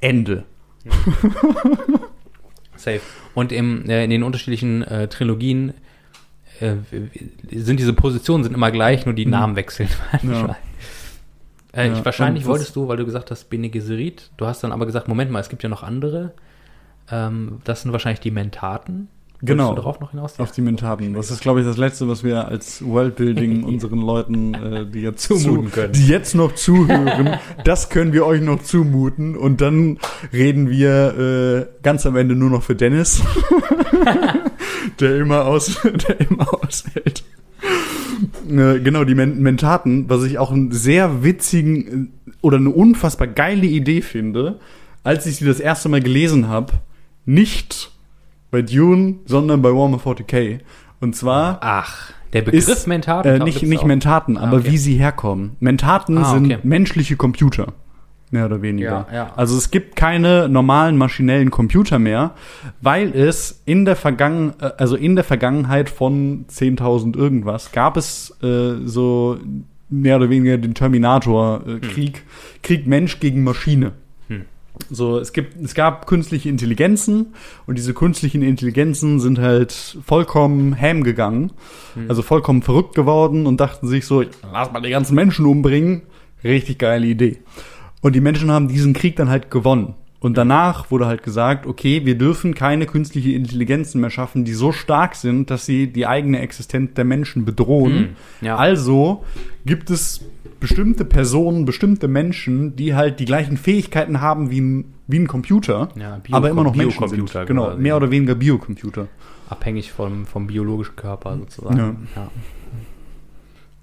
Ende. 0.00 0.44
Safe. 2.76 3.00
Und 3.34 3.52
im, 3.52 3.88
äh, 3.88 4.04
in 4.04 4.10
den 4.10 4.22
unterschiedlichen 4.22 4.82
äh, 4.82 5.08
Trilogien 5.08 5.72
äh, 6.60 6.74
sind 7.50 7.80
diese 7.80 7.92
Positionen 7.92 8.44
sind 8.44 8.54
immer 8.54 8.70
gleich, 8.70 9.04
nur 9.06 9.14
die 9.14 9.24
Mhm. 9.26 9.30
Namen 9.32 9.56
wechseln. 9.56 9.88
manchmal. 10.12 10.56
Äh, 11.72 11.88
Ja, 11.88 11.98
ich, 11.98 12.04
wahrscheinlich 12.04 12.46
wolltest 12.46 12.74
du, 12.76 12.88
weil 12.88 12.96
du 12.96 13.04
gesagt 13.04 13.30
hast, 13.30 13.50
Bene 13.50 13.68
Gesserit, 13.68 14.30
du 14.36 14.46
hast 14.46 14.62
dann 14.64 14.72
aber 14.72 14.86
gesagt, 14.86 15.08
Moment 15.08 15.30
mal, 15.30 15.40
es 15.40 15.48
gibt 15.48 15.62
ja 15.62 15.68
noch 15.68 15.82
andere. 15.82 16.32
Ähm, 17.10 17.58
das 17.64 17.82
sind 17.82 17.92
wahrscheinlich 17.92 18.20
die 18.20 18.30
Mentaten. 18.30 19.08
Genau. 19.42 19.70
Du 19.70 19.76
darauf 19.76 20.00
noch 20.00 20.12
hinaus? 20.12 20.38
Auf 20.38 20.52
die 20.52 20.62
Mentaten. 20.62 21.12
Das 21.12 21.30
ist, 21.30 21.40
glaube 21.40 21.60
ich, 21.60 21.66
das 21.66 21.76
Letzte, 21.76 22.08
was 22.08 22.24
wir 22.24 22.48
als 22.48 22.84
Worldbuilding 22.84 23.64
unseren 23.64 24.00
Leuten, 24.00 24.54
äh, 24.54 24.86
die 24.86 25.00
jetzt 25.00 25.22
Zumuten 25.22 25.66
zu, 25.66 25.72
können. 25.72 25.92
die 25.92 26.06
jetzt 26.06 26.34
noch 26.34 26.54
zuhören, 26.54 27.36
das 27.64 27.90
können 27.90 28.12
wir 28.12 28.24
euch 28.24 28.40
noch 28.40 28.62
zumuten. 28.62 29.36
Und 29.36 29.60
dann 29.60 29.98
reden 30.32 30.70
wir 30.70 31.68
äh, 31.78 31.82
ganz 31.82 32.06
am 32.06 32.16
Ende 32.16 32.34
nur 32.34 32.50
noch 32.50 32.62
für 32.62 32.74
Dennis, 32.74 33.22
der 35.00 35.16
immer 35.16 35.44
aus, 35.44 35.80
der 36.08 36.20
immer 36.20 36.52
aushält. 36.52 37.24
Äh, 38.48 38.80
genau, 38.80 39.04
die 39.04 39.14
Men 39.14 39.40
Mentaten, 39.40 40.08
was 40.08 40.24
ich 40.24 40.38
auch 40.38 40.50
einen 40.50 40.72
sehr 40.72 41.22
witzigen 41.22 42.12
äh, 42.26 42.30
oder 42.40 42.56
eine 42.56 42.70
unfassbar 42.70 43.28
geile 43.28 43.66
Idee 43.66 44.00
finde, 44.00 44.60
als 45.04 45.26
ich 45.26 45.36
sie 45.36 45.44
das 45.44 45.60
erste 45.60 45.88
Mal 45.88 46.00
gelesen 46.00 46.48
habe, 46.48 46.72
nicht 47.24 47.90
bei 48.56 48.62
Dune, 48.62 49.16
sondern 49.26 49.60
bei 49.60 49.68
Warhammer 49.70 49.98
40k. 49.98 50.60
Und 51.00 51.14
zwar 51.14 51.58
Ach, 51.60 52.10
der 52.32 52.40
Begriff 52.40 52.66
ist 52.68 52.86
Mentaten. 52.86 53.30
äh, 53.30 53.44
nicht, 53.44 53.62
nicht 53.62 53.80
auch. 53.82 53.84
Mentaten, 53.84 54.38
Ah, 54.38 54.44
aber 54.44 54.56
okay. 54.58 54.70
wie 54.70 54.78
sie 54.78 54.94
herkommen. 54.94 55.56
Mentaten 55.60 56.16
Ah, 56.16 56.32
sind 56.32 56.46
okay. 56.46 56.58
menschliche 56.62 57.16
Computer. 57.16 57.74
Mehr 58.30 58.46
oder 58.46 58.62
weniger. 58.62 59.06
Ja, 59.10 59.14
ja. 59.14 59.32
Also 59.36 59.58
es 59.58 59.70
gibt 59.70 59.94
keine 59.94 60.48
normalen 60.48 60.96
maschinellen 60.96 61.50
Computer 61.50 61.98
mehr, 61.98 62.30
weil 62.80 63.14
es 63.14 63.60
in 63.66 63.84
der 63.84 63.94
Vergangen 63.94 64.54
äh, 64.58 64.70
also 64.78 64.96
in 64.96 65.16
der 65.16 65.24
Vergangenheit 65.24 65.90
von 65.90 66.46
10.000 66.50 67.14
irgendwas 67.14 67.72
gab 67.72 67.98
es 67.98 68.34
äh, 68.42 68.76
so 68.86 69.36
mehr 69.90 70.16
oder 70.16 70.30
weniger 70.30 70.56
den 70.56 70.72
Terminator 70.74 71.60
äh, 71.66 71.78
Krieg 71.80 72.24
Krieg 72.62 72.86
Mensch 72.86 73.20
gegen 73.20 73.44
Maschine. 73.44 73.92
So, 74.90 75.18
es 75.18 75.32
gibt, 75.32 75.60
es 75.62 75.74
gab 75.74 76.06
künstliche 76.06 76.48
Intelligenzen 76.48 77.34
und 77.66 77.76
diese 77.76 77.94
künstlichen 77.94 78.42
Intelligenzen 78.42 79.20
sind 79.20 79.38
halt 79.38 79.98
vollkommen 80.04 80.80
ham 80.80 81.02
gegangen, 81.02 81.52
also 82.08 82.22
vollkommen 82.22 82.62
verrückt 82.62 82.94
geworden 82.94 83.46
und 83.46 83.60
dachten 83.60 83.88
sich 83.88 84.06
so, 84.06 84.22
lass 84.52 84.72
mal 84.72 84.80
die 84.80 84.90
ganzen 84.90 85.14
Menschen 85.14 85.46
umbringen. 85.46 86.02
Richtig 86.44 86.78
geile 86.78 87.06
Idee. 87.06 87.38
Und 88.00 88.14
die 88.14 88.20
Menschen 88.20 88.50
haben 88.52 88.68
diesen 88.68 88.92
Krieg 88.92 89.16
dann 89.16 89.28
halt 89.28 89.50
gewonnen. 89.50 89.94
Und 90.20 90.38
danach 90.38 90.90
wurde 90.90 91.06
halt 91.06 91.22
gesagt, 91.22 91.66
okay, 91.66 92.04
wir 92.04 92.16
dürfen 92.16 92.54
keine 92.54 92.86
künstliche 92.86 93.32
Intelligenzen 93.32 94.00
mehr 94.00 94.10
schaffen, 94.10 94.44
die 94.44 94.54
so 94.54 94.72
stark 94.72 95.14
sind, 95.14 95.50
dass 95.50 95.66
sie 95.66 95.92
die 95.92 96.06
eigene 96.06 96.40
Existenz 96.40 96.94
der 96.94 97.04
Menschen 97.04 97.44
bedrohen. 97.44 97.92
Hm, 97.92 98.08
ja. 98.40 98.56
Also 98.56 99.24
gibt 99.64 99.90
es 99.90 100.24
bestimmte 100.68 101.04
Personen, 101.04 101.64
bestimmte 101.64 102.08
Menschen, 102.08 102.76
die 102.76 102.94
halt 102.94 103.20
die 103.20 103.24
gleichen 103.24 103.56
Fähigkeiten 103.56 104.20
haben 104.20 104.50
wie 104.50 104.60
ein, 104.60 104.94
wie 105.06 105.18
ein 105.18 105.26
Computer, 105.28 105.88
Ja, 105.96 106.18
Bio- 106.22 106.36
aber 106.36 106.50
immer 106.50 106.64
noch 106.64 106.74
Menschen 106.74 107.08
sind. 107.08 107.32
Genau, 107.46 107.66
quasi. 107.66 107.80
mehr 107.80 107.96
oder 107.96 108.10
weniger 108.10 108.34
Biocomputer. 108.34 109.08
Abhängig 109.48 109.92
vom, 109.92 110.26
vom 110.26 110.46
biologischen 110.48 110.96
Körper 110.96 111.36
sozusagen. 111.38 111.76
Ja. 112.16 112.22
Ja. 112.22 112.30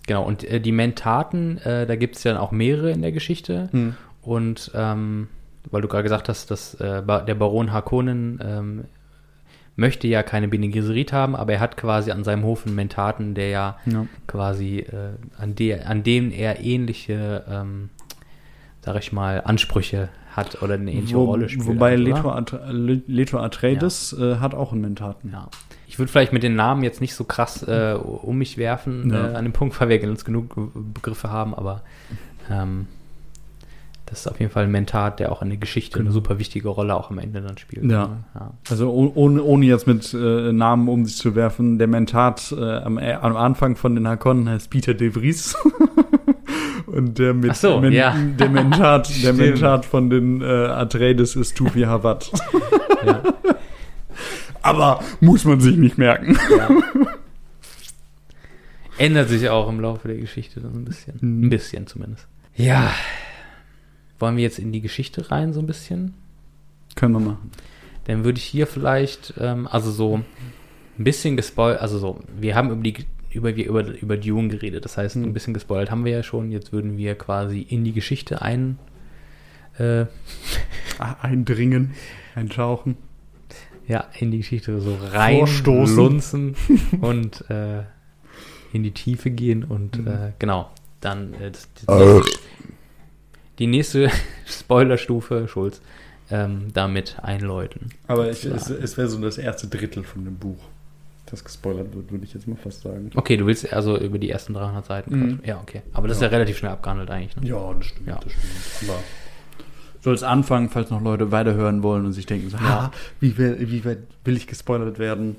Genau, 0.06 0.24
und 0.24 0.44
äh, 0.44 0.60
die 0.60 0.74
Mentaten, 0.74 1.58
äh, 1.60 1.86
da 1.86 1.96
gibt 1.96 2.18
es 2.18 2.24
ja 2.26 2.38
auch 2.40 2.52
mehrere 2.52 2.92
in 2.92 3.02
der 3.02 3.12
Geschichte. 3.14 3.70
Hm. 3.72 3.96
Und 4.22 4.72
ähm, 4.76 5.28
weil 5.72 5.82
du 5.82 5.88
gerade 5.88 6.04
gesagt 6.04 6.28
hast, 6.28 6.52
dass 6.52 6.74
äh, 6.76 7.02
der 7.02 7.36
Baron 7.36 7.72
Harkonnen 7.72 8.40
ähm, 8.44 8.84
möchte 9.76 10.08
ja 10.08 10.22
keine 10.24 10.48
Bene 10.48 10.70
Gesserit 10.70 11.14
haben, 11.14 11.36
aber 11.36 11.54
er 11.54 11.60
hat 11.60 11.78
quasi 11.78 12.12
an 12.12 12.24
seinem 12.24 12.44
Hof 12.44 12.66
einen 12.66 12.76
Mentaten, 12.76 13.34
der 13.34 13.50
ja 13.50 13.78
Ja. 13.86 14.06
quasi 14.28 14.80
äh, 14.80 15.14
an, 15.38 15.56
der, 15.56 15.90
an 15.90 16.04
dem 16.04 16.32
er 16.32 16.60
ähnliche, 16.60 17.44
ähm, 17.50 17.90
sag 18.82 18.98
ich 19.00 19.12
mal, 19.12 19.42
Ansprüche 19.44 20.10
hat 20.36 20.62
oder 20.62 20.76
eine 20.76 20.92
ähnliche 20.92 21.16
Wo, 21.16 21.26
Rolle 21.26 21.50
spielt. 21.50 21.68
wobei? 21.68 21.96
Leto, 21.96 22.32
At 22.32 22.52
Le- 22.70 23.02
Leto 23.08 23.38
Atreides 23.40 24.14
äh, 24.20 24.36
hat 24.38 24.54
auch 24.56 24.72
einen 24.72 24.82
Mentaten. 24.82 25.32
Ja. 25.32 25.48
Ich 25.88 26.00
würde 26.00 26.12
vielleicht 26.12 26.34
mit 26.34 26.42
den 26.44 26.56
Namen 26.56 26.84
jetzt 26.84 27.02
nicht 27.02 27.14
so 27.14 27.24
krass 27.24 27.62
äh, 27.68 27.94
um 27.94 28.38
mich 28.40 28.58
werfen 28.58 29.12
Ja. 29.12 29.32
äh, 29.32 29.36
an 29.36 29.44
dem 29.46 29.54
Punkt, 29.54 29.80
weil 29.80 29.90
wir 29.90 30.04
uns 30.10 30.26
genug 30.26 30.56
Begriffe 30.94 31.30
haben, 31.30 31.54
aber 31.54 31.82
ähm, 32.50 32.88
das 34.06 34.20
ist 34.22 34.28
auf 34.28 34.40
jeden 34.40 34.52
Fall 34.52 34.66
ein 34.66 34.72
Mentat, 34.72 35.20
der 35.20 35.32
auch 35.32 35.42
in 35.42 35.50
der 35.50 35.58
Geschichte 35.58 35.96
eine 35.96 36.04
Genau. 36.06 36.14
super 36.14 36.38
wichtige 36.40 36.68
Rolle 36.70 36.94
auch 36.96 37.10
am 37.10 37.20
Ende 37.20 37.42
dann 37.42 37.58
spielt. 37.58 37.86
Ja. 37.90 38.18
Ja. 38.36 38.54
Also 38.70 38.92
oh- 38.92 39.12
ohne, 39.16 39.42
ohne 39.42 39.66
jetzt 39.66 39.88
mit 39.88 40.14
äh, 40.14 40.52
Namen 40.52 40.88
um 40.90 41.06
sich 41.06 41.16
zu 41.18 41.36
werfen, 41.36 41.78
der 41.80 41.88
Mentat 41.88 42.54
äh, 42.58 42.78
am, 42.78 42.98
äh, 42.98 43.14
am 43.14 43.36
Anfang 43.38 43.76
von 43.76 43.96
den 43.96 44.08
Hakonnen 44.08 44.48
heißt 44.50 44.70
Peter 44.70 44.94
de 44.94 45.12
Vries. 45.12 45.56
Und 46.86 47.18
der 47.18 47.34
mit 47.34 47.56
so, 47.56 47.80
Men- 47.80 47.92
ja. 47.94 48.16
der 48.38 48.50
Mentat, 48.50 49.10
der. 49.24 49.34
Mentat 49.34 49.86
von 49.86 50.10
den 50.12 50.42
äh, 50.42 50.46
Atreides 50.46 51.36
ist 51.36 51.56
Tufi 51.58 51.82
Hawat. 51.82 52.32
Ja. 53.06 53.22
Aber 54.62 55.02
muss 55.20 55.44
man 55.44 55.60
sich 55.60 55.76
nicht 55.76 55.98
merken. 55.98 56.38
Ja. 56.58 56.70
Ändert 58.98 59.28
sich 59.30 59.50
auch 59.50 59.68
im 59.68 59.80
Laufe 59.82 60.08
der 60.08 60.18
Geschichte 60.18 60.62
dann 60.62 60.74
ein 60.74 60.86
bisschen. 60.86 61.16
Mhm. 61.20 61.46
Ein 61.46 61.50
bisschen 61.50 61.88
zumindest. 61.88 62.28
Ja. 62.56 62.92
Wollen 64.24 64.38
wir 64.38 64.44
jetzt 64.44 64.58
in 64.58 64.72
die 64.72 64.80
Geschichte 64.80 65.30
rein 65.32 65.52
so 65.52 65.60
ein 65.60 65.68
bisschen? 65.68 66.14
Können 66.96 67.12
wir 67.12 67.20
machen. 67.20 67.52
Dann 68.06 68.24
würde 68.24 68.38
ich 68.38 68.46
hier 68.46 68.68
vielleicht, 68.68 69.34
ähm, 69.38 69.68
also 69.70 69.92
so 69.92 70.22
ein 70.98 71.04
bisschen 71.04 71.36
gespoilt, 71.36 71.80
also 71.82 72.00
so, 72.00 72.22
wir 72.40 72.56
haben 72.56 72.72
über 72.72 72.82
die 72.82 72.96
über, 73.32 73.54
wir 73.54 73.66
über, 73.68 73.86
über 74.00 74.16
Dune 74.16 74.48
geredet, 74.48 74.86
das 74.86 74.96
heißt, 74.96 75.16
Hm. 75.16 75.24
ein 75.24 75.34
bisschen 75.34 75.54
gespoilt 75.54 75.92
haben 75.92 76.06
wir 76.06 76.14
ja 76.14 76.24
schon, 76.24 76.52
jetzt 76.52 76.72
würden 76.72 76.98
wir 76.98 77.16
quasi 77.16 77.60
in 77.62 77.84
die 77.84 77.92
Geschichte 77.92 78.42
ein, 78.42 78.80
äh, 79.78 80.06
Ah, 81.00 81.16
Eindringen, 81.24 81.96
eintauchen. 82.36 82.96
ja, 83.90 84.06
in 84.20 84.32
die 84.32 84.38
Geschichte 84.38 84.80
so 84.80 84.96
rein 85.12 85.40
Vorstoßen. 85.40 85.96
lunzen 85.98 86.56
und 87.02 87.50
äh, 87.50 87.82
in 88.72 88.84
die 88.84 88.92
Tiefe 88.92 89.32
gehen 89.32 89.66
und 89.66 89.98
Mhm. 90.00 90.08
äh, 90.08 90.32
genau, 90.40 90.70
dann 91.02 91.34
äh, 91.34 91.52
das, 91.52 91.68
das, 91.86 92.24
die 93.60 93.68
nächste 93.68 94.10
Spoilerstufe, 94.46 95.48
Schulz, 95.48 95.82
ähm, 96.32 96.68
damit 96.74 97.18
einläuten. 97.22 97.90
Aber 98.08 98.30
ich, 98.30 98.44
Ja. 98.44 98.56
es, 98.56 98.70
es 98.70 98.98
wäre 98.98 99.08
so 99.08 99.20
das 99.22 99.38
erste 99.38 99.68
Drittel 99.68 100.04
von 100.04 100.26
dem 100.26 100.36
Buch, 100.38 100.58
das 101.26 101.44
gespoilert 101.44 101.94
wird, 101.96 102.12
würde 102.12 102.24
ich 102.26 102.34
jetzt 102.34 102.48
mal 102.48 102.56
fast 102.58 102.82
sagen. 102.82 103.12
Okay, 103.16 103.38
du 103.38 103.46
willst 103.46 103.72
also 103.74 103.98
über 104.00 104.18
die 104.20 104.30
ersten 104.30 104.54
300 104.54 104.86
Seiten. 104.86 105.20
Mhm. 105.20 105.40
Ja, 105.46 105.60
okay. 105.62 105.82
Aber 105.94 106.08
das 106.08 106.18
ist 106.18 106.22
Ja. 106.22 106.28
ja 106.30 106.34
relativ 106.34 106.58
schnell 106.58 106.72
abgehandelt 106.72 107.10
eigentlich. 107.10 107.36
Ne? 107.38 107.48
Ja, 107.50 107.74
das 107.74 107.86
stimmt, 107.88 108.08
Ja. 108.08 108.20
das 108.24 108.32
stimmt. 108.32 108.90
Aber 108.92 109.00
so 110.02 110.10
als 110.10 110.24
Anfang, 110.24 110.70
falls 110.70 110.90
noch 110.90 111.02
Leute 111.02 111.32
weiterhören 111.32 111.82
wollen 111.84 112.06
und 112.06 112.14
sich 112.14 112.26
denken, 112.26 112.50
so, 112.50 112.58
Ja. 112.58 112.64
ah, 112.64 112.92
wie, 113.20 113.38
will, 113.38 113.58
wie 113.60 113.84
will 113.84 114.38
ich 114.38 114.48
gespoilert 114.48 115.00
werden? 115.00 115.38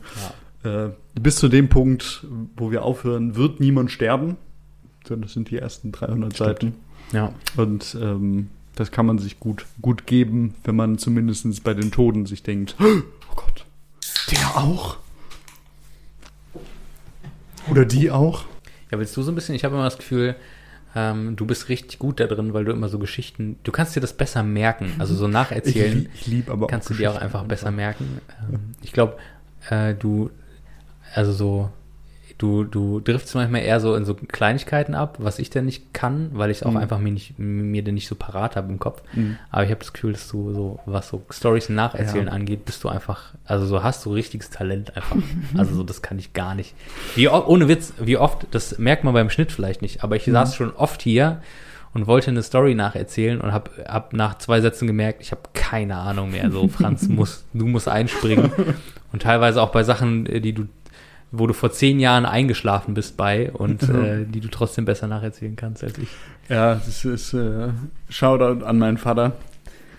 Ja. 0.64 0.86
Äh, 0.86 0.90
bis 1.20 1.36
zu 1.36 1.48
dem 1.48 1.68
Punkt, 1.68 2.26
wo 2.56 2.70
wir 2.70 2.82
aufhören, 2.82 3.36
wird 3.36 3.60
niemand 3.60 3.90
sterben. 3.90 4.36
So, 5.06 5.16
Das 5.16 5.34
sind 5.34 5.50
die 5.50 5.58
ersten 5.58 5.92
300 5.92 6.32
Stimmt. 6.34 6.48
Seiten. 6.48 6.74
Ja. 7.12 7.32
Und 7.56 7.96
ähm, 8.00 8.50
das 8.74 8.90
kann 8.90 9.06
man 9.06 9.18
sich 9.18 9.38
gut, 9.38 9.66
gut 9.80 10.06
geben, 10.06 10.54
wenn 10.64 10.76
man 10.76 10.98
zumindest 10.98 11.62
bei 11.62 11.74
den 11.74 11.92
Toten 11.92 12.26
sich 12.26 12.42
denkt, 12.42 12.76
oh 12.80 13.34
Gott, 13.36 13.64
der 14.30 14.56
auch? 14.56 14.96
Oder 17.70 17.84
die 17.84 18.10
auch? 18.10 18.44
ja, 18.94 18.98
willst 18.98 19.16
du 19.16 19.22
so 19.22 19.32
ein 19.32 19.34
bisschen? 19.34 19.54
Ich 19.54 19.64
habe 19.64 19.74
immer 19.74 19.84
das 19.84 19.98
Gefühl, 19.98 20.36
ähm, 20.94 21.34
du 21.36 21.46
bist 21.46 21.68
richtig 21.68 21.98
gut 21.98 22.20
da 22.20 22.26
drin, 22.26 22.54
weil 22.54 22.64
du 22.64 22.72
immer 22.72 22.88
so 22.88 22.98
Geschichten, 22.98 23.56
du 23.64 23.72
kannst 23.72 23.96
dir 23.96 24.00
das 24.00 24.12
besser 24.12 24.42
merken. 24.42 24.92
Also 24.98 25.14
so 25.14 25.26
nacherzählen 25.26 26.08
Ich, 26.14 26.20
ich 26.20 26.26
liebe 26.28 26.52
aber 26.52 26.68
kannst 26.68 26.86
auch 26.86 26.92
du 26.92 26.98
dir 26.98 27.10
auch 27.10 27.16
einfach 27.16 27.44
besser 27.44 27.70
merken. 27.72 28.20
Ähm, 28.48 28.74
ich 28.82 28.92
glaube, 28.92 29.16
äh, 29.68 29.94
du, 29.94 30.30
also 31.12 31.32
so, 31.32 31.70
du, 32.38 32.64
du 32.64 33.00
driftst 33.00 33.34
manchmal 33.34 33.62
eher 33.62 33.78
so 33.80 33.94
in 33.94 34.04
so 34.04 34.14
Kleinigkeiten 34.14 34.94
ab, 34.94 35.16
was 35.20 35.38
ich 35.38 35.50
denn 35.50 35.64
nicht 35.66 35.94
kann, 35.94 36.30
weil 36.32 36.50
ich 36.50 36.58
es 36.58 36.62
auch 36.62 36.72
Mhm. 36.72 36.76
einfach 36.78 36.98
mir 36.98 37.12
nicht, 37.12 37.38
mir 37.38 37.82
denn 37.84 37.94
nicht 37.94 38.08
so 38.08 38.14
parat 38.14 38.56
habe 38.56 38.70
im 38.72 38.78
Kopf. 38.78 39.02
Mhm. 39.14 39.36
Aber 39.50 39.64
ich 39.64 39.70
habe 39.70 39.80
das 39.80 39.92
Gefühl, 39.92 40.12
dass 40.12 40.28
du 40.28 40.52
so, 40.52 40.80
was 40.86 41.08
so 41.08 41.22
Stories 41.30 41.68
nacherzählen 41.68 42.26
Ja. 42.26 42.32
angeht, 42.32 42.64
bist 42.64 42.82
du 42.84 42.88
einfach, 42.88 43.34
also 43.44 43.66
so 43.66 43.82
hast 43.82 44.04
du 44.04 44.12
richtiges 44.12 44.50
Talent 44.50 44.96
einfach. 44.96 45.16
also 45.56 45.74
so, 45.74 45.82
das 45.84 46.02
kann 46.02 46.18
ich 46.18 46.32
gar 46.32 46.54
nicht. 46.54 46.74
Wie, 47.14 47.28
ohne 47.28 47.68
Witz, 47.68 47.92
wie 48.00 48.16
oft, 48.16 48.46
das 48.50 48.78
merkt 48.78 49.04
man 49.04 49.14
beim 49.14 49.30
Schnitt 49.30 49.52
vielleicht 49.52 49.80
nicht, 49.82 50.02
aber 50.04 50.16
ich 50.16 50.26
Mhm. 50.26 50.32
saß 50.32 50.54
schon 50.56 50.72
oft 50.74 51.02
hier 51.02 51.40
und 51.92 52.08
wollte 52.08 52.30
eine 52.32 52.42
Story 52.42 52.74
nacherzählen 52.74 53.40
und 53.40 53.52
habe 53.52 53.70
hab 53.86 54.12
nach 54.12 54.38
zwei 54.38 54.60
Sätzen 54.60 54.88
gemerkt, 54.88 55.22
ich 55.22 55.30
habe 55.30 55.42
keine 55.52 55.94
Ahnung 55.96 56.32
mehr. 56.32 56.50
So, 56.50 56.66
Franz, 56.66 57.06
muss, 57.08 57.44
du 57.54 57.66
musst 57.66 57.88
einspringen. 57.88 58.50
Und 59.12 59.22
teilweise 59.22 59.62
auch 59.62 59.70
bei 59.70 59.84
Sachen, 59.84 60.26
äh, 60.26 60.40
die 60.40 60.52
du, 60.52 60.66
wo 61.36 61.46
du 61.46 61.54
vor 61.54 61.72
zehn 61.72 62.00
Jahren 62.00 62.26
eingeschlafen 62.26 62.94
bist 62.94 63.16
bei 63.16 63.50
und 63.52 63.82
äh, 63.82 64.24
die 64.26 64.40
du 64.40 64.48
trotzdem 64.48 64.84
besser 64.84 65.06
nacherzählen 65.06 65.56
kannst 65.56 65.84
als 65.84 65.98
ich. 65.98 66.08
Ja, 66.48 66.74
das 66.74 67.04
ist 67.04 67.34
äh, 67.34 67.68
Shoutout 68.08 68.64
an 68.64 68.78
meinen 68.78 68.98
Vater. 68.98 69.32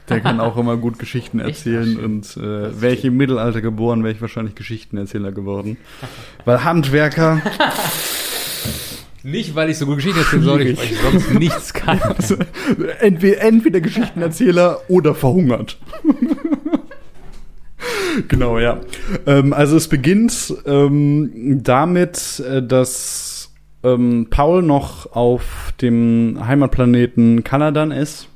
Der 0.10 0.20
kann 0.20 0.40
auch 0.40 0.56
immer 0.58 0.78
gut 0.78 1.00
Geschichten 1.00 1.40
erzählen 1.42 1.98
und 1.98 2.38
äh, 2.38 2.80
wäre 2.82 2.94
ich 2.94 3.04
im 3.06 3.18
Mittelalter 3.18 3.62
geboren, 3.62 4.04
wäre 4.04 4.14
ich 4.14 4.22
wahrscheinlich 4.22 4.56
Geschichtenerzähler 4.56 5.32
geworden. 5.32 5.78
Weil 6.46 6.64
Handwerker, 6.64 7.42
Nicht, 9.26 9.56
weil 9.56 9.72
ich 9.72 9.80
so 9.80 9.88
gut 9.88 9.96
Geschichten 9.96 10.20
erzählen 10.20 10.44
soll, 10.44 10.60
weil 10.60 10.68
ich 10.68 11.00
sonst 11.00 11.34
nichts 11.34 11.74
kann. 11.74 12.00
entweder, 13.00 13.42
entweder 13.42 13.82
Geschichtenerzähler 13.82 14.82
oder 14.88 15.16
verhungert. 15.16 15.80
genau, 18.28 18.60
ja. 18.60 18.82
Ähm, 19.26 19.54
also 19.54 19.78
es 19.78 19.88
beginnt 19.88 20.54
ähm, 20.66 21.62
damit, 21.64 22.40
äh, 22.40 22.62
dass 22.66 23.52
ähm, 23.84 24.28
Paul 24.30 24.62
noch 24.64 25.12
auf 25.14 25.74
dem 25.82 26.38
Heimatplaneten 26.46 27.44
Kanadan 27.44 27.92
ist. 27.92 28.30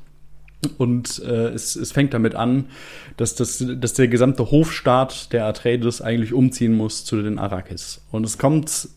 Und 0.76 1.22
äh, 1.24 1.48
es, 1.48 1.74
es 1.74 1.90
fängt 1.92 2.12
damit 2.12 2.34
an, 2.34 2.66
dass, 3.16 3.34
das, 3.34 3.64
dass 3.78 3.94
der 3.94 4.08
gesamte 4.08 4.50
Hofstaat 4.50 5.32
der 5.32 5.46
Atreides 5.46 6.02
eigentlich 6.02 6.34
umziehen 6.34 6.76
muss 6.76 7.04
zu 7.06 7.22
den 7.22 7.38
Arrakis. 7.38 8.02
Und 8.10 8.26
es 8.26 8.36
kommt 8.36 8.90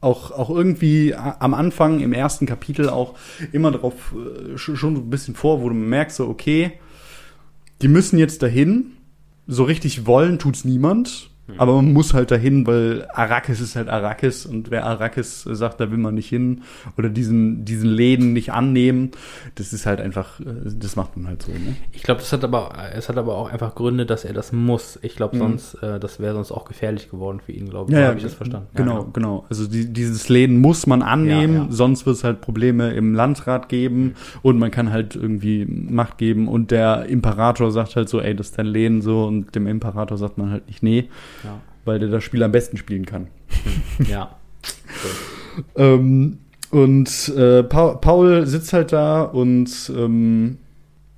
auch, 0.00 0.32
auch 0.32 0.50
irgendwie 0.50 1.14
a- 1.14 1.36
am 1.38 1.54
Anfang, 1.54 2.00
im 2.00 2.12
ersten 2.12 2.46
Kapitel 2.46 2.88
auch 2.88 3.14
immer 3.52 3.70
darauf 3.70 3.94
äh, 4.12 4.58
schon, 4.58 4.76
schon 4.76 4.94
ein 4.96 5.10
bisschen 5.10 5.36
vor, 5.36 5.62
wo 5.62 5.68
du 5.68 5.74
merkst, 5.76 6.16
so, 6.16 6.26
okay, 6.28 6.72
die 7.80 7.88
müssen 7.88 8.18
jetzt 8.18 8.42
dahin. 8.42 8.92
So 9.50 9.64
richtig 9.64 10.04
wollen 10.04 10.38
tut's 10.38 10.64
niemand. 10.64 11.30
Aber 11.56 11.76
man 11.76 11.92
muss 11.92 12.12
halt 12.14 12.30
dahin, 12.30 12.66
weil 12.66 13.06
Arrakis 13.14 13.60
ist 13.60 13.74
halt 13.76 13.88
Arrakis 13.88 14.44
und 14.44 14.70
wer 14.70 14.84
Arrakis 14.84 15.42
sagt, 15.44 15.80
da 15.80 15.90
will 15.90 15.98
man 15.98 16.14
nicht 16.14 16.28
hin 16.28 16.60
oder 16.98 17.08
diesen, 17.08 17.64
diesen 17.64 17.88
Läden 17.88 18.32
nicht 18.34 18.52
annehmen, 18.52 19.10
das 19.54 19.72
ist 19.72 19.86
halt 19.86 20.00
einfach, 20.00 20.40
äh, 20.40 20.44
das 20.66 20.96
macht 20.96 21.16
man 21.16 21.26
halt 21.26 21.42
so. 21.42 21.52
Ne? 21.52 21.76
Ich 21.92 22.02
glaube, 22.02 22.20
das 22.20 22.32
hat 22.32 22.44
aber, 22.44 22.72
es 22.94 23.08
hat 23.08 23.16
aber 23.16 23.36
auch 23.36 23.50
einfach 23.50 23.74
Gründe, 23.74 24.04
dass 24.04 24.24
er 24.24 24.34
das 24.34 24.52
muss. 24.52 24.98
Ich 25.02 25.16
glaube, 25.16 25.36
Mhm. 25.36 25.40
sonst, 25.40 25.74
äh, 25.82 25.98
das 25.98 26.20
wäre 26.20 26.34
sonst 26.34 26.52
auch 26.52 26.64
gefährlich 26.66 27.10
geworden 27.10 27.40
für 27.44 27.52
ihn, 27.52 27.68
glaube 27.70 27.90
ich. 27.90 27.94
Ja, 27.94 28.02
ja, 28.02 28.08
habe 28.08 28.18
ich 28.18 28.24
das 28.24 28.34
verstanden. 28.34 28.68
Genau, 28.74 29.02
Ja, 29.04 29.06
genau. 29.12 29.46
Also 29.48 29.66
die, 29.66 29.92
dieses 29.92 30.28
Läden 30.28 30.60
muss 30.60 30.86
man 30.86 31.02
annehmen, 31.02 31.54
ja. 31.54 31.66
sonst 31.70 32.04
wird 32.06 32.16
es 32.16 32.24
halt 32.24 32.40
Probleme 32.40 32.92
im 32.92 33.14
Landrat 33.14 33.68
geben 33.68 34.14
und 34.42 34.58
man 34.58 34.70
kann 34.70 34.92
halt 34.92 35.16
irgendwie 35.16 35.64
Macht 35.66 36.18
geben 36.18 36.48
und 36.48 36.70
der 36.70 37.06
Imperator 37.06 37.70
sagt 37.70 37.96
halt 37.96 38.08
so, 38.08 38.20
ey, 38.20 38.34
das 38.34 38.48
ist 38.48 38.58
dein 38.58 38.66
Läden 38.66 39.00
so 39.02 39.24
und 39.24 39.54
dem 39.54 39.66
Imperator 39.66 40.18
sagt 40.18 40.36
man 40.38 40.50
halt 40.50 40.66
nicht 40.66 40.82
nee, 40.82 41.08
Ja. 41.44 41.60
weil 41.84 41.98
der 41.98 42.08
das 42.08 42.24
Spiel 42.24 42.42
am 42.42 42.52
besten 42.52 42.76
spielen 42.76 43.06
kann. 43.06 43.28
ja. 44.08 44.36
Ähm, 45.76 46.38
und 46.70 47.28
äh, 47.36 47.62
Paul, 47.64 48.46
sitzt 48.46 48.72
halt 48.72 48.92
da 48.92 49.22
und 49.22 49.92
ähm, 49.96 50.58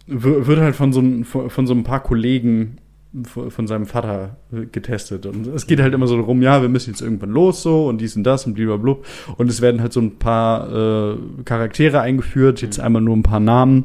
wird 0.06 0.60
halt 0.60 0.76
von 0.76 0.92
so, 0.92 1.00
ein- 1.00 1.24
von, 1.24 1.50
von 1.50 1.66
so 1.66 1.74
ein 1.74 1.84
paar 1.84 2.00
Kollegen 2.02 2.78
von 3.24 3.66
seinem 3.66 3.86
Vater 3.86 4.36
getestet. 4.70 5.26
Und 5.26 5.48
es 5.48 5.66
geht 5.66 5.80
halt 5.80 5.92
immer 5.94 6.06
so 6.06 6.16
darum, 6.16 6.42
ja, 6.42 6.62
wir 6.62 6.68
müssen 6.68 6.90
jetzt 6.90 7.02
irgendwann 7.02 7.30
los 7.30 7.60
so 7.60 7.88
und 7.88 8.00
dies 8.00 8.14
und 8.14 8.22
das 8.22 8.46
und 8.46 8.54
blablabla. 8.54 8.96
Und 9.36 9.50
es 9.50 9.60
werden 9.60 9.80
halt 9.82 9.92
so 9.92 10.00
ein 10.00 10.16
paar 10.16 11.12
äh, 11.12 11.16
Charaktere 11.44 12.00
eingeführt, 12.00 12.62
jetzt 12.62 12.78
einmal 12.78 13.02
nur 13.02 13.16
ein 13.16 13.24
paar 13.24 13.40
Namen, 13.40 13.84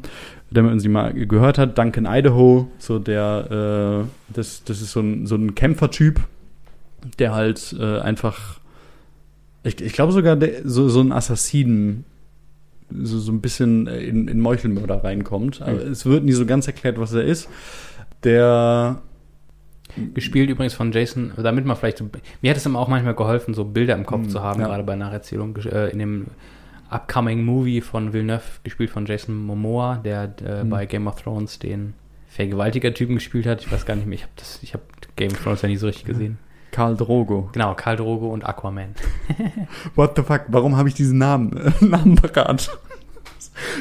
damit 0.56 0.72
man 0.72 0.80
sie 0.80 0.90
mal 0.90 1.14
gehört 1.14 1.58
hat. 1.58 1.78
Duncan 1.78 2.06
Idaho, 2.10 2.68
so 2.80 2.98
der, 3.00 4.06
äh, 4.06 4.34
das, 4.34 4.64
das 4.64 4.82
ist 4.82 4.92
so 4.92 5.00
ein, 5.02 5.28
so 5.28 5.36
ein 5.36 5.54
Kämpfertyp, 5.56 6.22
der 7.20 7.34
halt 7.36 7.76
äh, 7.80 8.00
einfach 8.00 8.60
ich, 9.64 9.82
ich 9.82 9.94
glaube 9.94 10.12
sogar 10.14 10.36
der, 10.36 10.62
so, 10.68 10.90
so 10.90 11.02
ein 11.02 11.12
Assassinen 11.12 12.06
so, 12.92 13.18
so 13.18 13.32
ein 13.32 13.42
bisschen 13.42 13.88
in, 13.88 14.28
in 14.28 14.40
Meuchelmörder 14.40 15.04
reinkommt. 15.04 15.62
Aber 15.62 15.72
Mhm. 15.86 15.92
es 15.92 16.06
wird 16.06 16.24
nie 16.24 16.34
so 16.34 16.46
ganz 16.46 16.68
erklärt, 16.68 17.00
was 17.00 17.14
er 17.14 17.24
ist. 17.24 17.50
Der 18.24 19.02
Gespielt 20.14 20.50
übrigens 20.50 20.74
von 20.74 20.92
Jason, 20.92 21.32
damit 21.42 21.66
man 21.66 21.78
vielleicht, 21.78 21.98
so- 22.00 22.10
mir 22.42 22.50
hat 22.52 22.58
es 22.58 22.66
immer 22.66 22.80
auch 22.80 22.88
manchmal 22.90 23.16
geholfen, 23.16 23.54
so 23.54 23.64
Bilder 23.64 23.96
im 23.96 24.06
Kopf 24.06 24.26
Mm, 24.28 24.30
zu 24.30 24.42
haben, 24.42 24.60
ja. 24.60 24.68
gerade 24.68 24.84
bei 24.84 24.96
Nacherzählung, 24.96 25.56
äh, 25.58 25.90
in 25.92 26.00
dem 26.00 26.26
upcoming 26.96 27.44
Movie 27.44 27.82
von 27.82 28.14
Villeneuve, 28.14 28.44
gespielt 28.64 28.90
von 28.90 29.06
Jason 29.06 29.36
Momoa, 29.46 29.98
der 29.98 30.34
äh, 30.46 30.64
Mm. 30.64 30.70
bei 30.70 30.86
Game 30.86 31.08
of 31.08 31.22
Thrones 31.22 31.60
den 31.60 31.94
Vergewaltiger-Typen 32.30 33.16
gespielt 33.16 33.46
hat. 33.46 33.62
Ich 33.62 33.72
weiß 33.72 33.86
gar 33.86 33.96
nicht 33.96 34.08
mehr, 34.08 34.18
ich 34.62 34.74
habe 34.74 34.84
habe 34.84 34.84
Game 35.16 35.32
of 35.32 35.42
Thrones 35.44 35.62
ja 35.62 35.70
nie 35.70 35.78
so 35.78 35.88
richtig 35.88 36.06
gesehen. 36.06 36.38
Karl 36.72 36.98
Drogo. 36.98 37.50
Genau, 37.54 37.74
Karl 37.74 37.96
Drogo 37.96 38.34
und 38.34 38.46
Aquaman. 38.46 38.96
What 39.96 40.18
the 40.18 40.24
fuck? 40.24 40.42
Warum 40.50 40.76
habe 40.76 40.90
ich 40.90 40.96
diesen 40.96 41.18
Namen, 41.20 41.74
Namen 41.80 42.16
parat? 42.16 42.70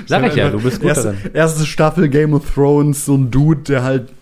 Sag 0.06 0.26
ich 0.28 0.36
ja, 0.36 0.50
du 0.50 0.60
bist 0.62 0.78
gut 0.80 0.90
erste, 0.90 1.14
darin. 1.14 1.34
Erste 1.34 1.66
Staffel 1.66 2.08
Game 2.08 2.34
of 2.34 2.48
Thrones, 2.54 3.04
so 3.04 3.16
ein 3.16 3.32
Dude, 3.32 3.62
der 3.62 3.82
halt 3.82 4.12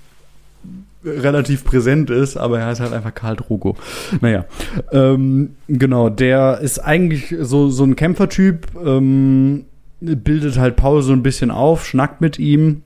relativ 1.05 1.65
präsent 1.65 2.11
ist, 2.11 2.37
aber 2.37 2.61
er 2.61 2.67
heißt 2.67 2.81
halt 2.81 2.93
einfach 2.93 3.15
Karl 3.15 3.37
Drogo. 3.37 3.77
Naja, 4.21 4.45
ähm, 4.93 5.57
genau, 5.69 6.09
der 6.09 6.61
ist 6.61 6.79
eigentlich 6.79 7.35
so, 7.41 7.71
so 7.71 7.85
ein 7.85 7.97
Kämpfertyp, 7.97 8.69
ähm, 8.85 9.65
bildet 10.01 10.59
halt 10.59 10.77
Paul 10.77 11.03
so 11.03 11.13
ein 11.13 11.23
bisschen 11.23 11.51
auf, 11.51 11.87
schnackt 11.87 12.21
mit 12.21 12.39
ihm, 12.39 12.83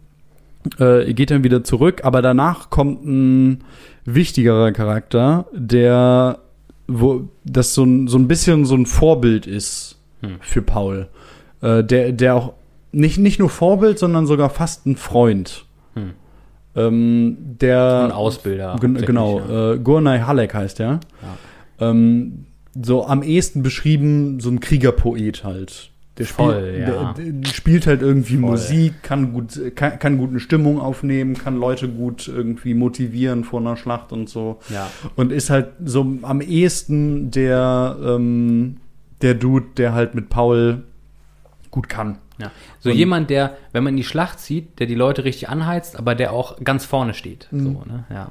äh, 0.79 1.12
geht 1.12 1.31
dann 1.31 1.45
wieder 1.45 1.64
zurück, 1.64 2.01
aber 2.05 2.23
danach 2.23 2.71
kommt 2.71 3.05
ein 3.05 3.64
wichtigerer 4.05 4.73
Charakter, 4.73 5.47
der 5.53 6.39
wo 6.89 7.29
das 7.45 7.75
so 7.75 7.83
ein, 7.83 8.07
so 8.07 8.17
ein 8.17 8.29
bisschen 8.29 8.64
so 8.64 8.77
ein 8.77 8.87
Vorbild 8.87 9.49
ist 9.49 9.97
Hm. 10.21 10.37
für 10.41 10.62
Paul. 10.62 11.09
Äh, 11.61 11.85
der, 11.85 12.12
der 12.12 12.35
auch 12.35 12.53
nicht, 12.93 13.19
nicht 13.19 13.39
nur 13.39 13.51
Vorbild, 13.51 13.99
sondern 13.99 14.27
sogar 14.27 14.51
fast 14.51 14.87
ein 14.87 14.97
Freund. 14.97 15.66
Hm. 16.77 16.83
Ähm, 16.87 17.37
der 17.61 18.05
Ein 18.05 18.12
Ausbilder. 18.12 18.77
Gen 18.81 18.95
genau, 18.95 19.41
Ja. 19.41 19.72
äh, 19.72 19.79
Gurnai 19.79 20.20
Halleck 20.20 20.55
heißt 20.55 20.79
er. 20.81 21.01
Ähm, 21.81 22.45
so 22.81 23.07
am 23.07 23.22
ehesten 23.22 23.62
beschrieben, 23.62 24.39
so 24.41 24.51
ein 24.51 24.61
Kriegerpoet 24.61 25.43
halt. 25.45 25.91
Der 26.18 26.24
Voll, 26.27 26.55
spielt, 26.72 26.89
ja. 26.89 27.12
der, 27.12 27.33
der 27.33 27.51
spielt 27.51 27.87
halt 27.87 28.01
irgendwie 28.01 28.37
Voll. 28.39 28.51
Musik, 28.53 29.03
kann 29.03 29.35
gut, 29.35 29.61
kann, 29.74 29.99
kann 29.99 30.16
gut 30.16 30.31
eine 30.31 30.41
Stimmung 30.41 30.81
aufnehmen, 30.81 31.35
kann 31.35 31.59
Leute 31.59 31.89
gut 31.89 32.27
irgendwie 32.27 32.72
motivieren 32.72 33.45
vor 33.45 33.61
einer 33.61 33.77
Schlacht 33.77 34.12
und 34.12 34.29
so. 34.31 34.59
ja. 34.70 34.91
Und 35.14 35.31
ist 35.31 35.51
halt 35.51 35.68
so 35.85 36.07
am 36.22 36.41
ehesten 36.41 37.31
der, 37.33 37.97
ähm, 38.03 38.79
der 39.20 39.35
Dude, 39.35 39.66
der 39.77 39.93
halt 39.93 40.14
mit 40.14 40.31
Paul 40.31 40.85
gut 41.70 41.91
kann. 41.91 42.16
Ja. 42.39 42.51
So 42.80 42.91
Und- 42.91 42.97
jemand, 42.97 43.30
der, 43.30 43.57
wenn 43.72 43.82
man 43.84 43.95
in 43.95 43.97
die 43.99 44.05
Schlacht 44.05 44.41
zieht, 44.41 44.78
der 44.78 44.87
die 44.87 44.95
Leute 44.95 45.24
richtig 45.24 45.49
anheizt, 45.49 45.99
aber 45.99 46.14
der 46.14 46.32
auch 46.32 46.62
ganz 46.62 46.84
vorne 46.84 47.14
steht. 47.14 47.49
Mhm. 47.51 47.61
So, 47.61 47.70
ne? 47.87 48.05
Ja. 48.11 48.30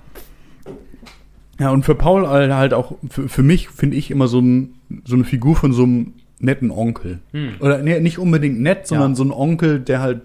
Ja, 1.60 1.70
und 1.72 1.84
für 1.86 1.95
Paul 1.95 2.28
halt 2.28 2.74
auch, 2.74 2.97
für, 3.10 3.30
für 3.30 3.43
mich 3.43 3.70
finde 3.70 3.95
ich 3.95 4.12
immer 4.12 4.28
so, 4.28 4.39
ein, 4.41 4.74
so 5.06 5.16
eine 5.16 5.24
Figur 5.24 5.56
von 5.56 5.72
so 5.72 5.84
einem 5.84 6.14
netten 6.39 6.70
Onkel. 6.70 7.20
Hm. 7.32 7.53
Oder 7.62 7.78
nee, 7.82 7.97
nicht 8.01 8.20
unbedingt 8.20 8.60
nett, 8.60 8.88
sondern 8.88 9.12
Ja. 9.12 9.16
so 9.16 9.24
ein 9.24 9.32
Onkel, 9.32 9.80
der 9.80 10.01
halt 10.01 10.22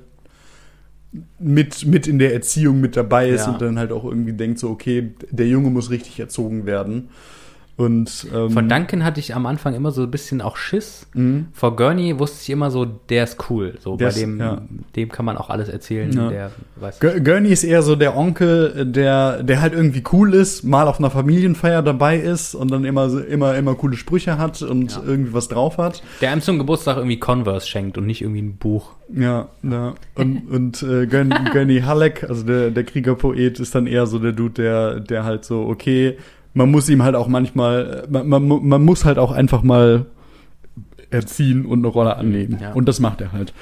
mit, 1.39 1.87
mit 1.87 2.07
in 2.09 2.19
der 2.19 2.33
Erziehung 2.35 2.81
mit 2.81 2.97
dabei 2.97 3.29
ist 3.31 3.47
Ja. 3.47 3.53
und 3.53 3.63
dann 3.63 3.79
halt 3.79 3.93
auch 3.93 4.05
irgendwie 4.05 4.33
denkt 4.33 4.59
so, 4.59 4.71
okay, 4.71 5.11
der 5.31 5.47
Junge 5.49 5.71
muss 5.71 5.91
richtig 5.91 6.19
erzogen 6.21 6.67
werden. 6.67 7.09
Und 7.77 8.27
ähm, 8.35 8.51
Von 8.51 8.69
Duncan 8.69 9.05
hatte 9.05 9.21
ich 9.21 9.35
am 9.35 9.47
Anfang 9.47 9.75
immer 9.75 9.91
so 9.91 10.03
ein 10.03 10.11
bisschen 10.11 10.43
auch 10.43 10.59
Schiss. 10.59 11.07
Mhm. 11.15 11.47
Vor 11.53 11.77
Gurney 11.77 12.19
wusste 12.19 12.39
ich 12.43 12.51
immer 12.51 12.71
so, 12.71 12.85
der 12.85 13.25
ist 13.25 13.39
cool. 13.49 13.75
So 13.81 13.97
Der 13.97 14.07
bei 14.07 14.11
ist- 14.11 14.21
dem, 14.21 14.39
ja. 14.39 14.61
dem 14.97 15.09
kann 15.09 15.25
man 15.25 15.39
auch 15.39 15.49
alles 15.49 15.71
erzählen. 15.71 16.13
Ja. 16.13 16.51
Der 17.01 17.21
Gurney 17.21 17.49
ist 17.49 17.65
eher 17.65 17.81
so 17.83 17.97
der 17.97 18.17
Onkel, 18.19 18.85
der, 18.85 19.43
der 19.43 19.63
halt 19.63 19.73
irgendwie 19.73 20.03
cool 20.13 20.35
ist, 20.35 20.63
mal 20.63 20.89
auf 20.89 20.99
einer 20.99 21.11
Familienfeier 21.11 21.83
dabei 21.83 22.19
ist 22.19 22.55
und 22.55 22.71
dann 22.71 22.85
immer, 22.85 23.09
so- 23.09 23.19
immer, 23.21 23.57
immer 23.57 23.75
coole 23.75 23.97
Sprüche 23.97 24.37
hat 24.37 24.61
und 24.61 24.93
Ja. 24.93 25.03
irgendwie 25.07 25.33
was 25.33 25.49
drauf 25.49 25.79
hat. 25.79 26.03
Der 26.21 26.33
einem 26.33 26.43
zum 26.43 26.59
Geburtstag 26.59 26.99
irgendwie 26.99 27.19
Converse 27.19 27.67
schenkt 27.67 27.97
und 27.97 28.05
nicht 28.07 28.21
irgendwie 28.21 28.43
ein 28.43 28.57
Buch. 28.57 28.91
Ja, 29.15 29.49
ja. 29.63 29.95
Und, 30.17 30.43
und 30.51 30.83
äh, 30.83 31.07
Gurney 31.07 31.81
Halleck, 31.81 32.25
also 32.29 32.45
der, 32.45 32.71
der 32.71 32.85
Kriegerpoet, 32.85 33.59
ist 33.59 33.75
dann 33.75 33.87
eher 33.87 34.07
so 34.07 34.19
der 34.19 34.33
Dude, 34.33 34.63
der, 34.63 35.01
der 35.01 35.25
halt 35.25 35.45
so, 35.47 35.63
okay, 35.67 36.19
man 36.55 36.71
muss 36.71 36.89
ihm 36.89 37.03
halt 37.03 37.15
auch 37.15 37.29
manchmal, 37.29 38.07
man, 38.11 38.29
man, 38.29 38.47
man 38.47 38.85
muss 38.85 39.05
halt 39.05 39.19
auch 39.19 39.33
einfach 39.33 39.63
mal 39.63 40.07
erziehen 41.11 41.67
und 41.67 41.81
eine 41.81 41.89
Rolle 41.89 42.17
annehmen. 42.17 42.59
Ja. 42.61 42.73
Und 42.73 42.87
das 42.89 43.01
macht 43.01 43.21
er 43.21 43.33
halt. 43.33 43.53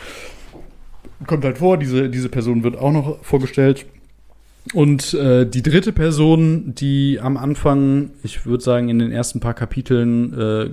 Kommt 1.26 1.44
halt 1.44 1.58
vor, 1.58 1.76
diese, 1.78 2.08
diese 2.08 2.28
Person 2.28 2.62
wird 2.62 2.76
auch 2.76 2.92
noch 2.92 3.22
vorgestellt. 3.24 3.86
Und 4.74 5.14
äh, 5.14 5.46
die 5.46 5.62
dritte 5.62 5.92
Person, 5.92 6.74
die 6.74 7.18
am 7.20 7.36
Anfang, 7.36 8.10
ich 8.22 8.44
würde 8.44 8.62
sagen, 8.62 8.88
in 8.90 8.98
den 8.98 9.10
ersten 9.10 9.40
paar 9.40 9.54
Kapiteln 9.54 10.34
äh, 10.38 10.70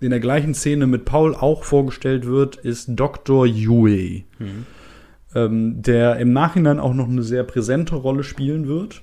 in 0.00 0.10
der 0.10 0.20
gleichen 0.20 0.52
Szene 0.54 0.86
mit 0.86 1.06
Paul 1.06 1.34
auch 1.34 1.64
vorgestellt 1.64 2.26
wird, 2.26 2.56
ist 2.56 2.90
Dr. 2.90 3.46
Yue, 3.46 4.24
Mhm. 4.38 4.66
ähm, 5.34 5.82
der 5.82 6.16
im 6.16 6.32
Nachhinein 6.34 6.78
auch 6.78 6.92
noch 6.92 7.08
eine 7.08 7.22
sehr 7.22 7.44
präsente 7.44 7.94
Rolle 7.94 8.22
spielen 8.24 8.68
wird. 8.68 9.02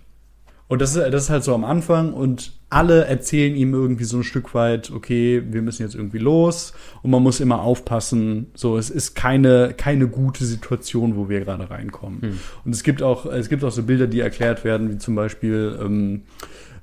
Und 0.71 0.81
das 0.81 0.95
ist, 0.95 1.13
das 1.13 1.23
ist 1.23 1.29
halt 1.29 1.43
so 1.43 1.53
am 1.53 1.65
Anfang 1.65 2.13
und 2.13 2.53
alle 2.69 3.03
erzählen 3.03 3.57
ihm 3.57 3.73
irgendwie 3.73 4.05
so 4.05 4.15
ein 4.15 4.23
Stück 4.23 4.53
weit, 4.53 4.89
okay, 4.89 5.43
wir 5.49 5.61
müssen 5.61 5.81
jetzt 5.81 5.95
irgendwie 5.95 6.17
los 6.17 6.71
und 7.03 7.11
man 7.11 7.21
muss 7.21 7.41
immer 7.41 7.61
aufpassen, 7.61 8.45
so, 8.53 8.77
es 8.77 8.89
ist 8.89 9.13
keine, 9.13 9.73
keine 9.75 10.07
gute 10.07 10.45
Situation, 10.45 11.17
wo 11.17 11.27
wir 11.27 11.41
gerade 11.41 11.69
reinkommen. 11.69 12.21
Hm. 12.21 12.39
Und 12.63 12.73
es 12.73 12.83
gibt 12.83 13.03
auch, 13.03 13.25
es 13.25 13.49
gibt 13.49 13.65
auch 13.65 13.71
so 13.71 13.83
Bilder, 13.83 14.07
die 14.07 14.21
erklärt 14.21 14.63
werden, 14.63 14.89
wie 14.89 14.97
zum 14.97 15.13
Beispiel, 15.13 15.77
ähm, 15.81 16.21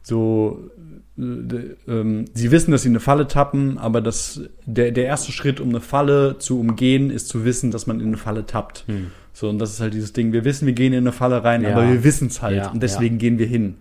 so, 0.02 0.70
sie 1.18 2.50
wissen, 2.52 2.70
dass 2.70 2.82
sie 2.82 2.88
eine 2.88 3.00
Falle 3.00 3.26
tappen, 3.26 3.76
aber 3.78 4.00
das, 4.00 4.40
der, 4.66 4.92
der 4.92 5.06
erste 5.06 5.32
Schritt, 5.32 5.58
um 5.60 5.70
eine 5.70 5.80
Falle 5.80 6.36
zu 6.38 6.60
umgehen, 6.60 7.10
ist 7.10 7.28
zu 7.28 7.44
wissen, 7.44 7.70
dass 7.72 7.86
man 7.88 7.98
in 8.00 8.06
eine 8.08 8.16
Falle 8.16 8.46
tappt. 8.46 8.84
Hm. 8.86 9.06
So, 9.32 9.48
und 9.48 9.58
das 9.58 9.70
ist 9.72 9.80
halt 9.80 9.94
dieses 9.94 10.12
Ding, 10.12 10.32
wir 10.32 10.44
wissen, 10.44 10.66
wir 10.66 10.74
gehen 10.74 10.92
in 10.92 11.00
eine 11.00 11.12
Falle 11.12 11.42
rein, 11.42 11.62
Ja. 11.62 11.72
aber 11.72 11.88
wir 11.88 12.04
wissen 12.04 12.28
es 12.28 12.40
halt 12.40 12.56
Ja, 12.56 12.70
und 12.70 12.82
deswegen 12.82 13.18
gehen 13.18 13.38
wir 13.38 13.46
hin. 13.46 13.76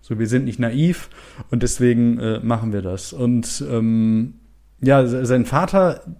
So, 0.00 0.18
wir 0.18 0.26
sind 0.26 0.46
nicht 0.46 0.58
naiv 0.58 1.10
und 1.50 1.62
deswegen 1.62 2.18
äh, 2.18 2.40
machen 2.40 2.72
wir 2.72 2.80
das. 2.82 3.12
Und 3.12 3.62
ähm, 3.70 4.34
ja, 4.80 5.06
se- 5.06 5.26
sein 5.26 5.44
Vater, 5.44 6.16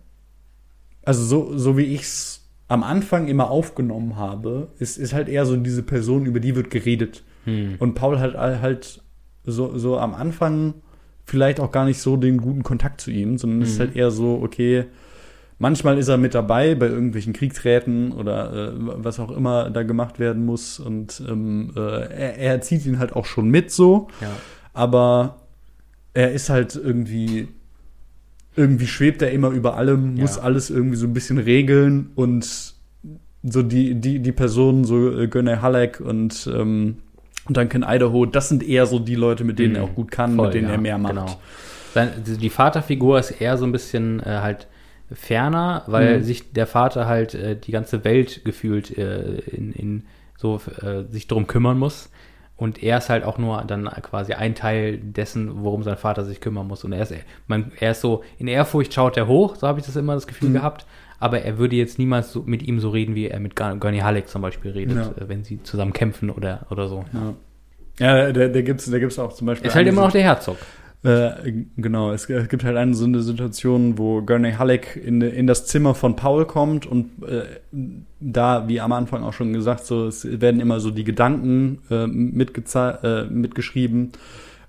also 1.02 1.24
so, 1.24 1.56
so 1.56 1.78
wie 1.78 1.84
ich's 1.84 2.48
am 2.68 2.82
Anfang 2.82 3.26
immer 3.28 3.50
aufgenommen 3.50 4.16
habe, 4.16 4.68
ist, 4.78 4.98
ist 4.98 5.12
halt 5.14 5.28
eher 5.28 5.46
so 5.46 5.56
diese 5.56 5.82
Person, 5.82 6.26
über 6.26 6.38
die 6.40 6.54
wird 6.54 6.70
geredet. 6.70 7.24
Hm. 7.44 7.76
Und 7.78 7.94
Paul 7.94 8.20
hat 8.20 8.34
halt 8.36 9.02
so, 9.44 9.76
so 9.78 9.98
am 9.98 10.14
Anfang 10.14 10.74
vielleicht 11.24 11.60
auch 11.60 11.70
gar 11.72 11.84
nicht 11.84 12.00
so 12.00 12.16
den 12.16 12.38
guten 12.38 12.62
Kontakt 12.62 13.00
zu 13.00 13.10
ihm, 13.10 13.38
sondern 13.38 13.62
es 13.62 13.70
ist 13.70 13.76
Mhm. 13.76 13.80
halt 13.80 13.96
eher 13.96 14.10
so, 14.10 14.40
okay, 14.42 14.84
manchmal 15.58 15.98
ist 15.98 16.08
er 16.08 16.16
mit 16.16 16.34
dabei 16.34 16.74
bei 16.74 16.86
irgendwelchen 16.88 17.32
Kriegsräten 17.32 18.12
oder 18.12 18.52
äh, 18.52 18.72
was 18.76 19.20
auch 19.20 19.30
immer 19.30 19.70
da 19.70 19.82
gemacht 19.82 20.18
werden 20.18 20.44
muss 20.44 20.80
und 20.80 21.22
ähm, 21.28 21.70
äh, 21.76 21.80
er, 21.80 22.38
er 22.38 22.60
zieht 22.62 22.84
ihn 22.86 22.98
halt 22.98 23.12
auch 23.14 23.26
schon 23.26 23.48
mit 23.48 23.70
so, 23.70 24.08
Ja. 24.20 24.36
aber 24.72 25.36
er 26.14 26.32
ist 26.32 26.48
halt 26.50 26.74
irgendwie, 26.74 27.48
irgendwie 28.56 28.86
schwebt 28.86 29.22
er 29.22 29.30
immer 29.30 29.50
über 29.50 29.76
allem, 29.76 30.14
muss 30.16 30.36
Ja. 30.36 30.42
alles 30.42 30.70
irgendwie 30.70 30.96
so 30.96 31.06
ein 31.06 31.12
bisschen 31.14 31.38
regeln 31.38 32.10
und 32.16 32.74
so 33.42 33.62
die, 33.62 33.94
die, 33.94 34.18
die 34.18 34.32
Personen, 34.32 34.84
so 34.84 35.16
äh, 35.18 35.28
Gönner 35.28 35.62
Halleck 35.62 36.00
und 36.00 36.50
ähm, 36.52 36.96
Duncan 37.48 37.84
Idaho, 37.86 38.26
das 38.26 38.48
sind 38.48 38.62
eher 38.62 38.86
so 38.86 38.98
die 38.98 39.14
Leute, 39.14 39.44
mit 39.44 39.58
denen 39.58 39.74
er 39.76 39.84
auch 39.84 39.94
gut 39.94 40.10
kann, 40.10 40.36
Voll, 40.36 40.46
mit 40.46 40.54
denen 40.54 40.68
ja, 40.68 40.74
er 40.74 40.80
mehr 40.80 40.98
macht. 40.98 41.14
Genau. 41.14 41.26
Sein, 41.94 42.10
die 42.24 42.36
die 42.36 42.50
Vaterfigur 42.50 43.18
ist 43.18 43.30
eher 43.32 43.56
so 43.56 43.64
ein 43.64 43.72
bisschen 43.72 44.20
äh, 44.20 44.38
halt 44.42 44.68
ferner, 45.12 45.82
weil 45.86 46.18
Mhm. 46.18 46.22
sich 46.22 46.52
der 46.52 46.66
Vater 46.66 47.06
halt 47.06 47.34
äh, 47.34 47.56
die 47.56 47.72
ganze 47.72 48.04
Welt 48.04 48.44
gefühlt 48.44 48.96
äh, 48.96 49.38
in, 49.40 49.72
in 49.72 50.04
so 50.38 50.60
äh, 50.82 51.02
sich 51.10 51.26
drum 51.26 51.46
kümmern 51.46 51.78
muss. 51.78 52.10
Und 52.56 52.82
er 52.82 52.98
ist 52.98 53.08
halt 53.08 53.24
auch 53.24 53.38
nur 53.38 53.64
dann 53.66 53.86
quasi 54.02 54.34
ein 54.34 54.54
Teil 54.54 54.98
dessen, 54.98 55.62
worum 55.64 55.82
sein 55.82 55.96
Vater 55.96 56.24
sich 56.24 56.40
kümmern 56.40 56.66
muss. 56.68 56.84
Und 56.84 56.92
er 56.92 57.02
ist, 57.02 57.14
man, 57.46 57.72
er 57.80 57.92
ist 57.92 58.02
so, 58.02 58.22
in 58.38 58.48
Ehrfurcht 58.48 58.92
schaut 58.92 59.16
er 59.16 59.26
hoch, 59.26 59.56
so 59.56 59.66
habe 59.66 59.80
ich 59.80 59.86
das 59.86 59.96
immer 59.96 60.14
das 60.14 60.26
Gefühl 60.26 60.50
Mhm. 60.50 60.54
gehabt. 60.54 60.86
Aber 61.20 61.42
er 61.42 61.58
würde 61.58 61.76
jetzt 61.76 61.98
niemals 61.98 62.32
so 62.32 62.42
mit 62.44 62.62
ihm 62.62 62.80
so 62.80 62.88
reden, 62.90 63.14
wie 63.14 63.28
er 63.28 63.38
mit 63.38 63.54
Gurney 63.54 63.98
Halleck 63.98 64.28
zum 64.28 64.42
Beispiel 64.42 64.72
redet, 64.72 64.96
Ja. 64.96 65.10
äh, 65.22 65.28
wenn 65.28 65.44
sie 65.44 65.62
zusammen 65.62 65.92
kämpfen 65.92 66.30
oder, 66.30 66.66
oder 66.70 66.88
so. 66.88 67.04
Ja, 68.00 68.16
ja 68.16 68.32
der, 68.32 68.48
der 68.48 68.62
gibt's, 68.62 68.86
der 68.86 69.00
gibt's 69.00 69.18
auch 69.18 69.34
zum 69.34 69.46
Beispiel. 69.46 69.68
Ist 69.68 69.74
halt 69.76 69.86
immer 69.86 70.02
noch 70.02 70.12
der 70.12 70.22
Herzog. 70.22 70.56
Äh, 71.02 71.52
genau, 71.78 72.12
es, 72.12 72.28
es 72.28 72.48
gibt 72.48 72.62
halt 72.62 72.76
eine 72.76 72.94
so 72.94 73.06
eine 73.06 73.20
Situation, 73.22 73.96
wo 73.96 74.20
Gurney 74.20 74.52
Halleck 74.52 75.00
in, 75.02 75.22
in 75.22 75.46
das 75.46 75.66
Zimmer 75.66 75.94
von 75.94 76.14
Paul 76.14 76.44
kommt 76.44 76.84
und 76.84 77.10
äh, 77.26 77.44
da, 78.20 78.68
wie 78.68 78.80
am 78.82 78.92
Anfang 78.92 79.22
auch 79.22 79.32
schon 79.32 79.54
gesagt, 79.54 79.86
so 79.86 80.06
es 80.08 80.40
werden 80.42 80.60
immer 80.60 80.78
so 80.80 80.90
die 80.90 81.04
Gedanken 81.04 81.78
äh, 81.90 82.04
äh, 82.04 83.24
mitgeschrieben. 83.30 84.12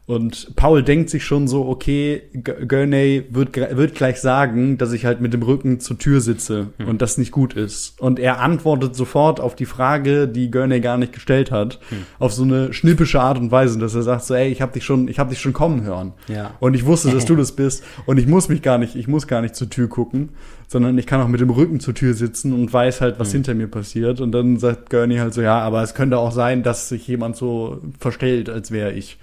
Und 0.08 0.56
Paul 0.56 0.84
denkt 0.84 1.10
sich 1.10 1.24
schon 1.24 1.48
so, 1.48 1.68
okay, 1.68 2.24
Gurney 2.68 3.24
wird, 3.30 3.56
wird 3.56 3.96
gleich 3.96 4.20
sagen, 4.20 4.78
dass 4.78 4.92
ich 4.92 5.06
halt 5.06 5.22
mit 5.22 5.32
dem 5.34 5.44
Rücken 5.44 5.80
zur 5.80 5.98
Tür 5.98 6.20
sitze 6.20 6.68
und 6.86 7.02
das 7.02 7.18
nicht 7.18 7.32
gut 7.32 7.54
ist. 7.54 8.00
Und 8.02 8.20
er 8.20 8.40
antwortet 8.40 8.96
sofort 8.96 9.40
auf 9.40 9.56
die 9.56 9.66
Frage, 9.66 10.28
die 10.28 10.52
Gurney 10.52 10.82
gar 10.82 10.98
nicht 10.98 11.14
gestellt 11.14 11.52
hat, 11.52 11.80
auf 12.20 12.34
so 12.34 12.44
eine 12.44 12.74
schnippische 12.74 13.22
Art 13.22 13.38
und 13.38 13.52
Weise, 13.52 13.80
dass 13.80 13.96
er 13.96 14.02
sagt 14.02 14.26
so, 14.26 14.34
ey, 14.34 14.50
ich 14.50 14.62
hab 14.62 14.74
dich 14.74 14.84
schon, 14.84 15.08
ich 15.08 15.20
hab 15.20 15.30
dich 15.30 15.40
schon 15.40 15.54
kommen 15.54 15.84
hören. 15.84 16.14
Ja. 16.28 16.56
Und 16.60 16.74
ich 16.74 16.86
wusste, 16.86 17.12
dass 17.12 17.26
du 17.32 17.36
das 17.36 17.54
bist. 17.54 17.84
Und 18.06 18.18
ich 18.18 18.28
muss 18.28 18.50
mich 18.50 18.62
gar 18.62 18.80
nicht, 18.80 18.96
ich 18.96 19.08
muss 19.08 19.28
gar 19.28 19.42
nicht 19.42 19.56
zur 19.56 19.70
Tür 19.70 19.88
gucken, 19.88 20.30
sondern 20.72 20.98
ich 20.98 21.06
kann 21.06 21.20
auch 21.20 21.28
mit 21.28 21.42
dem 21.42 21.50
Rücken 21.50 21.82
zur 21.82 21.94
Tür 21.94 22.14
sitzen 22.14 22.54
und 22.54 22.72
weiß 22.72 23.02
halt, 23.02 23.20
was 23.20 23.34
hinter 23.34 23.54
mir 23.54 23.68
passiert. 23.68 24.22
Und 24.22 24.32
dann 24.32 24.58
sagt 24.58 24.90
Gurney 24.90 25.18
halt 25.18 25.34
so, 25.34 25.42
ja, 25.42 25.60
aber 25.60 25.84
es 25.84 25.96
könnte 25.96 26.18
auch 26.18 26.32
sein, 26.32 26.64
dass 26.64 26.88
sich 26.88 27.06
jemand 27.10 27.36
so 27.36 27.82
verstellt, 28.00 28.50
als 28.50 28.72
wäre 28.72 28.94
ich. 28.94 29.18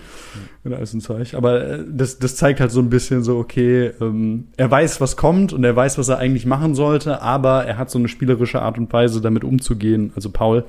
Und 0.63 0.75
alles 0.75 0.93
ein 0.93 1.01
Zeug. 1.01 1.33
Aber 1.33 1.67
äh, 1.67 1.85
das, 1.91 2.19
das 2.19 2.37
zeigt 2.37 2.61
halt 2.61 2.71
so 2.71 2.81
ein 2.81 2.91
bisschen 2.91 3.23
so, 3.23 3.39
okay, 3.39 3.93
ähm, 3.99 4.49
er 4.59 4.71
weiß, 4.71 5.01
was 5.01 5.17
kommt 5.17 5.55
und 5.55 5.65
er 5.65 5.75
weiß, 5.75 5.97
was 5.97 6.09
er 6.09 6.19
eigentlich 6.19 6.45
machen 6.45 6.75
sollte, 6.75 7.23
aber 7.23 7.65
er 7.65 7.79
hat 7.79 7.89
so 7.89 7.99
eine 7.99 8.09
spielerische 8.09 8.61
Art 8.61 8.77
und 8.77 8.93
Weise, 8.93 9.23
damit 9.23 9.43
umzugehen, 9.43 10.13
also 10.15 10.29
Paul. 10.29 10.67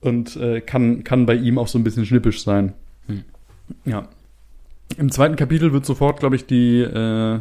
Und 0.00 0.36
äh, 0.36 0.60
kann, 0.60 1.02
kann 1.02 1.26
bei 1.26 1.34
ihm 1.34 1.58
auch 1.58 1.66
so 1.66 1.76
ein 1.76 1.82
bisschen 1.82 2.06
schnippisch 2.06 2.44
sein. 2.44 2.72
Hm. 3.08 3.24
Ja. 3.84 4.06
Im 4.96 5.10
zweiten 5.10 5.34
Kapitel 5.34 5.72
wird 5.72 5.84
sofort, 5.84 6.20
glaube 6.20 6.36
ich, 6.36 6.46
die, 6.46 6.82
äh, 6.82 7.40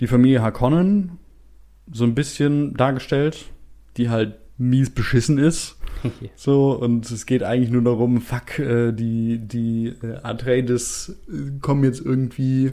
die 0.00 0.06
Familie 0.06 0.42
Harkonnen 0.42 1.21
so 1.90 2.04
ein 2.04 2.14
bisschen 2.14 2.74
dargestellt, 2.74 3.46
die 3.96 4.08
halt 4.08 4.34
mies 4.58 4.90
beschissen 4.90 5.38
ist. 5.38 5.76
So, 6.34 6.72
und 6.72 7.10
es 7.10 7.26
geht 7.26 7.42
eigentlich 7.42 7.70
nur 7.70 7.82
darum, 7.82 8.20
fuck, 8.20 8.58
äh, 8.58 8.92
die, 8.92 9.38
die 9.38 9.94
äh, 10.02 10.16
Atreides 10.22 11.16
äh, 11.28 11.58
kommen 11.60 11.84
jetzt 11.84 12.04
irgendwie 12.04 12.72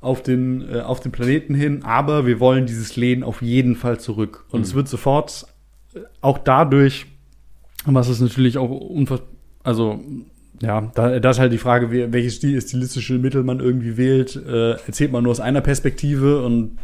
auf 0.00 0.22
den, 0.22 0.68
äh, 0.68 0.80
auf 0.80 1.00
den 1.00 1.12
Planeten 1.12 1.54
hin, 1.54 1.82
aber 1.84 2.26
wir 2.26 2.40
wollen 2.40 2.66
dieses 2.66 2.96
Lehen 2.96 3.22
auf 3.22 3.42
jeden 3.42 3.76
Fall 3.76 4.00
zurück. 4.00 4.46
Und 4.50 4.62
es 4.62 4.74
wird 4.74 4.88
sofort 4.88 5.46
äh, 5.94 6.00
auch 6.20 6.38
dadurch, 6.38 7.06
was 7.84 8.08
es 8.08 8.20
natürlich 8.20 8.58
auch 8.58 8.70
unfassbar, 8.70 9.28
also 9.64 10.00
ja, 10.60 10.80
da, 10.94 11.18
da 11.18 11.30
ist 11.30 11.40
halt 11.40 11.52
die 11.52 11.58
Frage, 11.58 11.90
welches 12.12 12.36
Stil, 12.36 12.60
stilistische 12.60 13.18
Mittel 13.18 13.42
man 13.42 13.60
irgendwie 13.60 13.96
wählt. 13.96 14.36
Äh, 14.36 14.72
erzählt 14.72 15.10
man 15.10 15.24
nur 15.24 15.32
aus 15.32 15.40
einer 15.40 15.60
Perspektive 15.60 16.44
und 16.44 16.78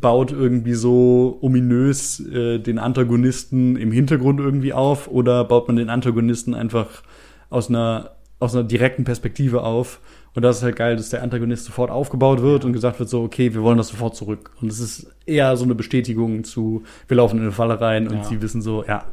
baut 0.00 0.30
irgendwie 0.32 0.74
so 0.74 1.38
ominös 1.40 2.20
äh, 2.20 2.58
den 2.58 2.78
Antagonisten 2.78 3.76
im 3.76 3.92
Hintergrund 3.92 4.40
irgendwie 4.40 4.72
auf 4.72 5.08
oder 5.08 5.44
baut 5.44 5.68
man 5.68 5.76
den 5.76 5.88
Antagonisten 5.90 6.54
einfach 6.54 7.02
aus 7.50 7.68
einer 7.68 8.12
aus 8.38 8.54
einer 8.54 8.64
direkten 8.64 9.04
Perspektive 9.04 9.62
auf 9.62 10.00
und 10.34 10.42
das 10.42 10.58
ist 10.58 10.62
halt 10.62 10.76
geil, 10.76 10.96
dass 10.96 11.08
der 11.08 11.22
Antagonist 11.22 11.64
sofort 11.64 11.90
aufgebaut 11.90 12.42
wird 12.42 12.66
und 12.66 12.74
gesagt 12.74 12.98
wird 12.98 13.08
so 13.08 13.22
okay, 13.22 13.54
wir 13.54 13.62
wollen 13.62 13.78
das 13.78 13.88
sofort 13.88 14.14
zurück 14.14 14.50
und 14.60 14.70
es 14.70 14.78
ist 14.80 15.06
eher 15.24 15.56
so 15.56 15.64
eine 15.64 15.74
Bestätigung 15.74 16.44
zu 16.44 16.82
wir 17.08 17.16
laufen 17.16 17.36
in 17.38 17.44
eine 17.44 17.52
Falle 17.52 17.80
rein 17.80 18.06
und 18.08 18.16
Ja. 18.16 18.24
sie 18.24 18.42
wissen 18.42 18.60
so, 18.60 18.84
ja, 18.84 19.04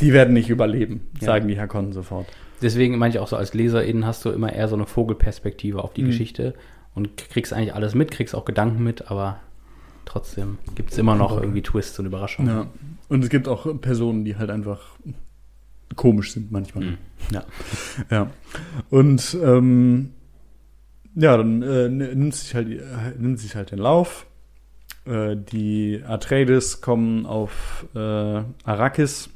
die 0.00 0.12
werden 0.12 0.34
nicht 0.34 0.50
überleben, 0.50 1.08
Ja. 1.20 1.26
sagen 1.26 1.48
die 1.48 1.58
Hakonnen 1.58 1.92
sofort. 1.92 2.26
Deswegen 2.60 2.98
meine 2.98 3.14
ich 3.14 3.18
auch 3.20 3.28
so, 3.28 3.36
als 3.36 3.54
Leserin 3.54 4.04
hast 4.06 4.24
du 4.24 4.30
immer 4.30 4.52
eher 4.52 4.68
so 4.68 4.74
eine 4.76 4.86
Vogelperspektive 4.86 5.82
auf 5.82 5.94
die 5.94 6.02
Mhm. 6.02 6.06
Geschichte 6.08 6.54
und 6.94 7.16
kriegst 7.16 7.52
eigentlich 7.52 7.74
alles 7.74 7.94
mit, 7.94 8.10
kriegst 8.10 8.34
auch 8.34 8.44
Gedanken 8.44 8.82
mit, 8.84 9.10
aber 9.10 9.40
trotzdem 10.04 10.58
gibt 10.74 10.92
es 10.92 10.98
immer 10.98 11.14
noch 11.14 11.40
irgendwie 11.40 11.62
Twists 11.62 11.98
und 11.98 12.06
Überraschungen. 12.06 12.54
Ja. 12.54 12.66
Und 13.08 13.24
es 13.24 13.30
gibt 13.30 13.48
auch 13.48 13.66
Personen, 13.80 14.24
die 14.24 14.36
halt 14.36 14.50
einfach 14.50 14.80
komisch 15.96 16.32
sind 16.32 16.50
manchmal. 16.52 16.84
Mhm. 16.84 16.98
Ja. 17.30 17.44
Ja. 18.10 18.30
Und 18.90 19.36
ähm, 19.42 20.10
ja, 21.14 21.36
dann 21.36 21.62
äh, 21.62 21.88
nimmt 21.88 22.34
sich 22.34 22.54
halt 22.54 22.68
äh, 22.68 22.80
nimmt 23.18 23.38
sich 23.38 23.54
halt 23.54 23.70
den 23.70 23.78
Lauf. 23.78 24.26
Äh, 25.04 25.36
die 25.36 26.02
Atreides 26.06 26.80
kommen 26.80 27.26
auf 27.26 27.86
äh, 27.94 27.98
Arrakis 27.98 29.30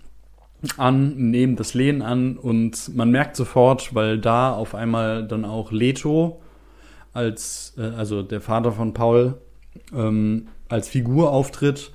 an, 0.76 1.30
nehmen 1.30 1.56
das 1.56 1.74
Lehen 1.74 2.02
an 2.02 2.36
und 2.36 2.94
man 2.96 3.10
merkt 3.10 3.36
sofort, 3.36 3.94
weil 3.94 4.18
da 4.18 4.52
auf 4.52 4.74
einmal 4.74 5.26
dann 5.26 5.44
auch 5.44 5.70
Leto 5.70 6.40
als 7.12 7.74
äh, 7.78 7.82
also 7.82 8.22
der 8.22 8.40
Vater 8.40 8.72
von 8.72 8.94
Paul 8.94 9.40
ähm, 9.94 10.48
als 10.68 10.88
Figur 10.88 11.30
auftritt, 11.32 11.90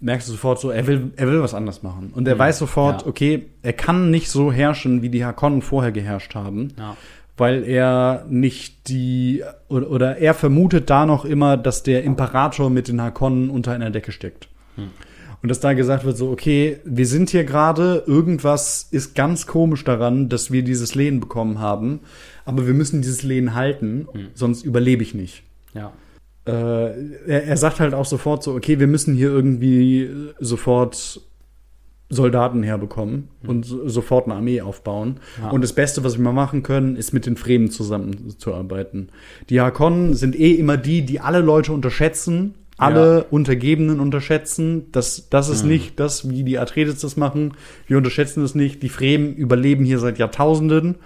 merkst 0.00 0.28
du 0.28 0.32
sofort 0.32 0.60
so, 0.60 0.70
er 0.70 0.86
will, 0.86 1.12
er 1.16 1.26
will 1.28 1.40
was 1.42 1.54
anders 1.54 1.82
machen. 1.82 2.12
Und 2.14 2.28
er 2.28 2.34
Mhm. 2.34 2.38
weiß 2.40 2.58
sofort, 2.58 3.02
Ja. 3.02 3.08
okay, 3.08 3.46
er 3.62 3.72
kann 3.72 4.10
nicht 4.10 4.28
so 4.28 4.52
herrschen, 4.52 5.02
wie 5.02 5.08
die 5.08 5.24
Hakonnen 5.24 5.62
vorher 5.62 5.92
geherrscht 5.92 6.34
haben, 6.34 6.74
Ja. 6.78 6.96
weil 7.36 7.64
er 7.64 8.26
nicht 8.28 8.88
die, 8.88 9.42
oder, 9.68 9.90
oder 9.90 10.16
er 10.18 10.34
vermutet 10.34 10.90
da 10.90 11.06
noch 11.06 11.24
immer, 11.24 11.56
dass 11.56 11.82
der 11.82 12.04
Imperator 12.04 12.70
mit 12.70 12.88
den 12.88 13.00
Hakonnen 13.00 13.48
unter 13.50 13.72
einer 13.72 13.90
Decke 13.90 14.12
steckt. 14.12 14.48
Hm. 14.76 14.90
Und 15.42 15.48
dass 15.50 15.60
da 15.60 15.74
gesagt 15.74 16.04
wird 16.04 16.16
so, 16.16 16.30
okay, 16.30 16.78
wir 16.84 17.06
sind 17.06 17.28
hier 17.30 17.44
gerade, 17.44 18.02
irgendwas 18.06 18.88
ist 18.90 19.14
ganz 19.14 19.46
komisch 19.46 19.84
daran, 19.84 20.28
dass 20.30 20.50
wir 20.50 20.62
dieses 20.62 20.94
Lehen 20.94 21.20
bekommen 21.20 21.58
haben, 21.58 22.00
aber 22.46 22.66
wir 22.66 22.72
müssen 22.74 23.02
dieses 23.02 23.22
Lehen 23.22 23.54
halten, 23.54 24.06
Hm. 24.12 24.26
sonst 24.34 24.64
überlebe 24.64 25.02
ich 25.02 25.14
nicht 25.14 25.42
ja. 25.74 25.92
Äh, 26.46 26.52
er, 26.52 27.44
er 27.44 27.56
sagt 27.56 27.80
halt 27.80 27.94
auch 27.94 28.04
sofort 28.04 28.42
so, 28.42 28.54
okay, 28.54 28.78
wir 28.78 28.86
müssen 28.86 29.14
hier 29.14 29.28
irgendwie 29.28 30.10
sofort 30.40 31.20
Soldaten 32.10 32.62
herbekommen 32.62 33.28
und 33.46 33.64
so, 33.64 33.88
sofort 33.88 34.26
eine 34.26 34.34
Armee 34.34 34.60
aufbauen. 34.60 35.16
Ja. 35.40 35.50
Und 35.50 35.62
das 35.64 35.72
Beste, 35.72 36.04
was 36.04 36.16
wir 36.18 36.22
mal 36.22 36.32
machen 36.32 36.62
können, 36.62 36.96
ist 36.96 37.12
mit 37.12 37.26
den 37.26 37.36
Fremen 37.36 37.70
zusammenzuarbeiten. 37.70 39.08
Die 39.48 39.60
Hakonnen 39.60 40.14
sind 40.14 40.38
eh 40.38 40.52
immer 40.52 40.76
die, 40.76 41.02
die 41.02 41.20
alle 41.20 41.40
Leute 41.40 41.72
unterschätzen, 41.72 42.54
alle 42.76 43.24
Untergebenen 43.30 44.00
unterschätzen. 44.00 44.86
Das, 44.92 45.28
das 45.30 45.48
ist 45.48 45.62
Mhm. 45.62 45.68
nicht 45.70 46.00
das, 46.00 46.28
wie 46.28 46.42
die 46.42 46.58
Atreides 46.58 47.00
das 47.00 47.16
machen. 47.16 47.54
Wir 47.86 47.96
unterschätzen 47.96 48.42
das 48.42 48.54
nicht. 48.54 48.82
Die 48.82 48.88
Fremen 48.88 49.34
überleben 49.34 49.84
hier 49.84 49.98
seit 49.98 50.18
Jahrtausenden. 50.18 50.96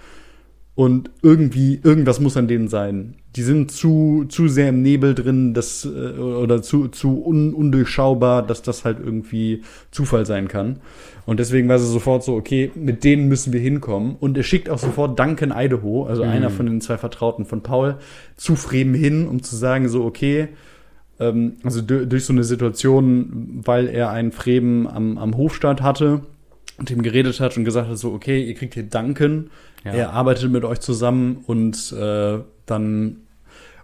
Und 0.79 1.09
irgendwie, 1.21 1.77
irgendwas 1.83 2.21
muss 2.21 2.37
an 2.37 2.47
denen 2.47 2.69
sein. 2.69 3.15
Die 3.35 3.41
sind 3.41 3.69
zu, 3.69 4.23
zu 4.29 4.47
sehr 4.47 4.69
im 4.69 4.81
Nebel 4.81 5.13
drin, 5.13 5.53
das, 5.53 5.83
äh, 5.83 6.17
oder 6.17 6.61
zu, 6.61 6.87
zu 6.87 7.21
un, 7.21 7.53
undurchschaubar, 7.53 8.47
dass 8.47 8.61
das 8.61 8.85
halt 8.85 8.97
irgendwie 9.03 9.61
Zufall 9.91 10.25
sein 10.25 10.47
kann. 10.47 10.77
Und 11.25 11.41
deswegen 11.41 11.67
war 11.67 11.79
sie 11.79 11.91
sofort 11.91 12.23
so, 12.23 12.33
okay, 12.33 12.71
mit 12.75 13.03
denen 13.03 13.27
müssen 13.27 13.51
wir 13.51 13.59
hinkommen. 13.59 14.15
Und 14.21 14.37
er 14.37 14.43
schickt 14.43 14.69
auch 14.69 14.79
sofort 14.79 15.19
Duncan 15.19 15.51
Idaho, 15.53 16.05
also 16.05 16.23
Mhm. 16.23 16.29
einer 16.29 16.49
von 16.49 16.65
den 16.65 16.79
zwei 16.79 16.97
Vertrauten 16.97 17.43
von 17.43 17.61
Paul, 17.61 17.97
zu 18.37 18.55
Fremen 18.55 18.93
hin, 18.95 19.27
um 19.27 19.43
zu 19.43 19.57
sagen, 19.57 19.89
so, 19.89 20.05
okay, 20.05 20.47
ähm, 21.19 21.55
also 21.65 21.81
du- 21.81 22.07
durch 22.07 22.23
so 22.23 22.31
eine 22.31 22.45
Situation, 22.45 23.59
weil 23.65 23.87
er 23.89 24.11
einen 24.11 24.31
Fremen 24.31 24.87
am, 24.87 25.17
am 25.17 25.35
Hofstaat 25.35 25.81
hatte 25.81 26.21
und 26.79 26.89
ihm 26.91 27.01
geredet 27.01 27.39
hat 27.39 27.57
und 27.57 27.65
gesagt 27.65 27.89
hat, 27.89 27.97
so, 27.97 28.11
okay, 28.13 28.43
ihr 28.43 28.53
kriegt 28.55 28.73
hier 28.73 28.83
Duncan, 28.83 29.49
Ja. 29.83 29.91
er 29.93 30.13
arbeitet 30.13 30.51
mit 30.51 30.63
euch 30.65 30.79
zusammen 30.79 31.43
und 31.47 31.91
äh, 31.93 32.39
dann 32.65 33.17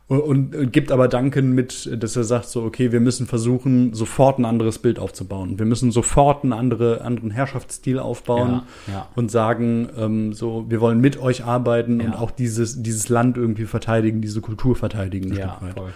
Und, 0.08 0.22
und 0.56 0.72
gibt 0.72 0.92
aber 0.92 1.08
Duncan 1.08 1.54
mit, 1.54 1.90
dass 2.00 2.16
er 2.16 2.24
sagt 2.24 2.46
so, 2.46 2.62
okay, 2.62 2.92
wir 2.92 3.00
müssen 3.00 3.26
versuchen, 3.26 3.96
sofort 3.96 4.38
ein 4.38 4.46
anderes 4.46 4.78
Bild 4.78 5.00
aufzubauen. 5.00 5.58
Wir 5.58 5.66
müssen 5.66 5.90
sofort 5.92 6.44
einen 6.44 6.54
andere, 6.54 7.02
anderen 7.02 7.32
Herrschaftsstil 7.32 7.98
aufbauen 7.98 8.62
Ja, 8.86 8.94
ja. 8.94 9.08
und 9.16 9.32
sagen, 9.32 9.90
ähm, 9.98 10.34
so, 10.34 10.66
wir 10.70 10.80
wollen 10.80 11.02
mit 11.02 11.18
euch 11.20 11.44
arbeiten 11.44 12.02
und 12.02 12.12
Ja. 12.14 12.20
auch 12.20 12.30
dieses, 12.30 12.84
dieses 12.84 13.10
Land 13.10 13.36
irgendwie 13.36 13.66
verteidigen, 13.66 14.22
diese 14.22 14.42
Kultur 14.42 14.76
verteidigen. 14.76 15.34
Ja, 15.36 15.60
voll. 15.74 15.92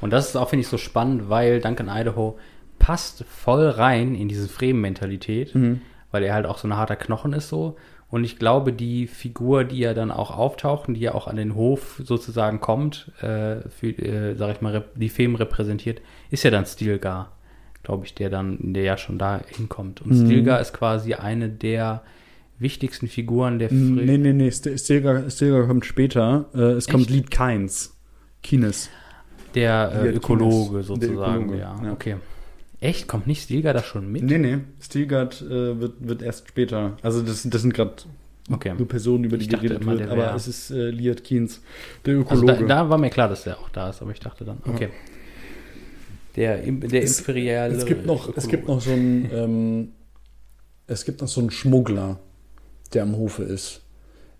Und 0.00 0.12
das 0.12 0.30
ist 0.30 0.36
auch, 0.36 0.48
finde 0.50 0.62
ich, 0.62 0.68
so 0.68 0.76
spannend, 0.76 1.28
weil 1.30 1.60
Duncan 1.60 1.86
Idaho 1.88 2.36
passt 2.80 3.24
voll 3.28 3.68
rein 3.68 4.16
in 4.16 4.26
diese 4.26 4.48
Fremen-Mentalität, 4.48 5.54
Mhm. 5.54 5.80
Weil 6.14 6.22
er 6.22 6.32
halt 6.32 6.46
auch 6.46 6.58
so 6.58 6.68
ein 6.68 6.76
harter 6.76 6.96
Knochen 6.96 7.32
ist 7.32 7.48
so. 7.48 7.76
Und 8.08 8.22
ich 8.22 8.38
glaube, 8.38 8.72
die 8.72 9.08
Figur, 9.08 9.64
die 9.64 9.78
ja 9.80 9.92
dann 9.92 10.12
auch 10.12 10.30
auftaucht 10.30 10.86
und 10.86 10.94
die 10.94 11.00
ja 11.00 11.14
auch 11.14 11.26
an 11.26 11.34
den 11.34 11.56
Hof 11.56 12.00
sozusagen 12.04 12.60
kommt, 12.60 13.10
äh, 13.20 13.68
für, 13.68 13.88
äh, 13.88 14.36
sag 14.36 14.54
ich 14.54 14.60
mal, 14.60 14.84
die 14.94 15.08
Femen 15.08 15.34
repräsentiert, 15.34 16.00
ist 16.30 16.44
ja 16.44 16.50
dann 16.52 16.64
Stilgar, 16.64 17.32
glaube 17.82 18.06
ich, 18.06 18.14
der 18.14 18.30
dann, 18.30 18.58
der 18.72 18.84
ja 18.84 18.96
schon 18.96 19.18
da 19.18 19.40
hinkommt. 19.48 20.00
Und 20.02 20.12
Mhm. 20.12 20.26
Stilgar 20.26 20.60
ist 20.60 20.72
quasi 20.72 21.14
eine 21.14 21.48
der 21.48 22.02
wichtigsten 22.60 23.08
Figuren 23.08 23.58
der 23.58 23.68
Fremen. 23.70 24.04
Nee, 24.06 24.16
nee, 24.18 24.32
nee, 24.32 24.48
St- 24.50 24.78
Stilgar, 24.78 25.28
Stilgar 25.28 25.66
kommt 25.66 25.84
später. 25.84 26.44
Äh, 26.54 26.58
es 26.78 26.86
kommt 26.86 27.04
Echt? 27.06 27.10
Lied 27.10 27.30
Keins. 27.32 27.96
Kines. 28.44 28.90
Der 29.56 29.90
äh, 30.04 30.08
Ökologe 30.10 30.70
Kines. 30.70 30.86
sozusagen, 30.86 31.48
Der 31.48 31.58
Ökologe, 31.58 31.58
ja. 31.58 31.80
ja. 31.84 31.92
Okay. 31.92 32.16
Echt? 32.84 33.08
Kommt 33.08 33.26
nicht 33.26 33.42
Stilgar 33.42 33.72
da 33.72 33.82
schon 33.82 34.10
mit? 34.12 34.22
Nee, 34.24 34.38
nee, 34.38 34.58
Stilgard 34.80 35.40
äh, 35.42 35.80
wird, 35.80 35.94
wird 36.06 36.22
erst 36.22 36.48
später. 36.48 36.96
Also 37.02 37.22
das, 37.22 37.42
das 37.48 37.62
sind 37.62 37.72
gerade 37.74 37.94
Okay. 38.50 38.74
so 38.78 38.84
Personen, 38.84 39.24
über 39.24 39.38
die 39.38 39.48
geredet 39.48 39.86
wird. 39.86 40.00
der 40.00 40.10
Aber 40.10 40.20
wär- 40.22 40.34
es 40.34 40.46
ist 40.46 40.70
äh, 40.70 40.90
Liat 40.90 41.24
Keynes, 41.24 41.62
der 42.04 42.16
Also 42.18 42.42
Ökologe. 42.42 42.66
da, 42.66 42.82
da 42.84 42.90
war 42.90 42.98
mir 42.98 43.08
klar, 43.08 43.28
dass 43.30 43.44
der 43.44 43.58
auch 43.58 43.70
da 43.70 43.88
ist, 43.88 44.02
aber 44.02 44.10
ich 44.10 44.20
dachte 44.20 44.44
dann, 44.44 44.58
okay. 44.66 44.90
Der, 46.36 46.62
im- 46.62 46.80
der 46.80 47.02
Es- 47.02 47.20
imperiale 47.20 47.74
es 47.74 47.86
gibt 47.86 48.04
noch, 48.06 48.36
es 48.36 48.48
gibt 48.48 48.68
noch 48.68 48.80
so 48.82 48.90
einen, 48.90 49.30
ähm, 49.32 49.88
es 50.86 51.04
gibt 51.06 51.20
noch 51.22 51.28
so 51.28 51.40
einen 51.40 51.50
Schmuggler, 51.50 52.18
der 52.92 53.04
am 53.04 53.16
Hofe 53.16 53.44
ist. 53.44 53.80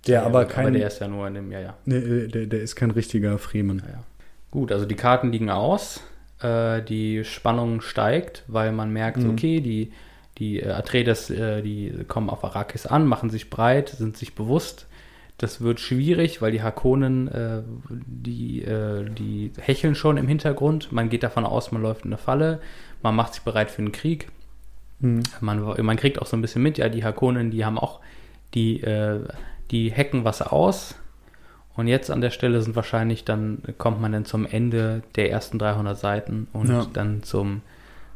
Der 0.06 0.16
Ja, 0.20 0.26
aber 0.26 0.44
kein, 0.44 0.66
Aber 0.66 0.76
der 0.76 0.88
ist 0.88 0.98
ja 1.00 1.08
nur 1.08 1.26
in 1.28 1.32
dem, 1.34 1.50
ja, 1.50 1.60
ja. 1.60 1.76
nee, 1.86 2.26
der, 2.26 2.44
der 2.46 2.60
ist 2.60 2.76
kein 2.76 2.90
richtiger 2.90 3.38
Fremen. 3.38 3.78
ja, 3.86 3.92
ja. 3.94 4.04
Gut, 4.50 4.70
also 4.70 4.84
die 4.84 4.96
Karten 4.96 5.32
liegen 5.32 5.48
aus. 5.48 6.00
Äh, 6.44 6.82
die 6.82 7.24
Spannung 7.24 7.80
steigt, 7.80 8.44
weil 8.48 8.70
man 8.72 8.92
merkt, 8.92 9.18
Mhm. 9.18 9.30
okay, 9.30 9.60
die, 9.60 9.92
die 10.38 10.60
äh, 10.60 10.70
Atreides, 10.70 11.30
äh, 11.30 11.62
die 11.62 12.04
kommen 12.06 12.28
auf 12.28 12.44
Arrakis 12.44 12.86
an, 12.86 13.06
machen 13.06 13.30
sich 13.30 13.48
breit, 13.50 13.88
sind 13.88 14.16
sich 14.16 14.34
bewusst. 14.34 14.86
Das 15.38 15.60
wird 15.60 15.80
schwierig, 15.80 16.42
weil 16.42 16.52
die 16.52 16.62
Hakonen, 16.62 17.26
äh, 17.28 17.62
die, 17.90 18.62
äh, 18.62 19.04
die 19.10 19.52
hecheln 19.58 19.94
schon 19.94 20.16
im 20.16 20.28
Hintergrund. 20.28 20.92
Man 20.92 21.08
geht 21.08 21.22
davon 21.24 21.44
aus, 21.44 21.72
man 21.72 21.82
läuft 21.82 22.04
in 22.04 22.10
eine 22.12 22.18
Falle. 22.18 22.60
Man 23.02 23.16
macht 23.16 23.34
sich 23.34 23.42
bereit 23.42 23.70
für 23.70 23.82
einen 23.82 23.92
Krieg. 23.92 24.28
Mhm. 25.00 25.22
Man, 25.40 25.60
man 25.84 25.96
kriegt 25.96 26.20
auch 26.20 26.26
so 26.26 26.36
ein 26.36 26.42
bisschen 26.42 26.62
mit, 26.62 26.78
ja, 26.78 26.88
die 26.88 27.02
Hakonen, 27.04 27.50
die 27.50 27.64
haben 27.64 27.78
auch, 27.78 28.00
die, 28.54 28.80
äh, 28.82 29.20
die 29.70 29.92
hacken 29.92 30.24
was 30.24 30.40
aus. 30.40 30.94
Und 31.76 31.88
jetzt 31.88 32.10
an 32.10 32.20
der 32.20 32.30
Stelle 32.30 32.62
sind 32.62 32.76
wahrscheinlich, 32.76 33.24
dann 33.24 33.58
kommt 33.78 34.00
man 34.00 34.12
dann 34.12 34.24
zum 34.24 34.46
Ende 34.46 35.02
der 35.16 35.30
ersten 35.30 35.58
300 35.58 35.98
Seiten 35.98 36.46
und 36.52 36.68
Ja. 36.68 36.86
dann 36.92 37.22
zum 37.24 37.62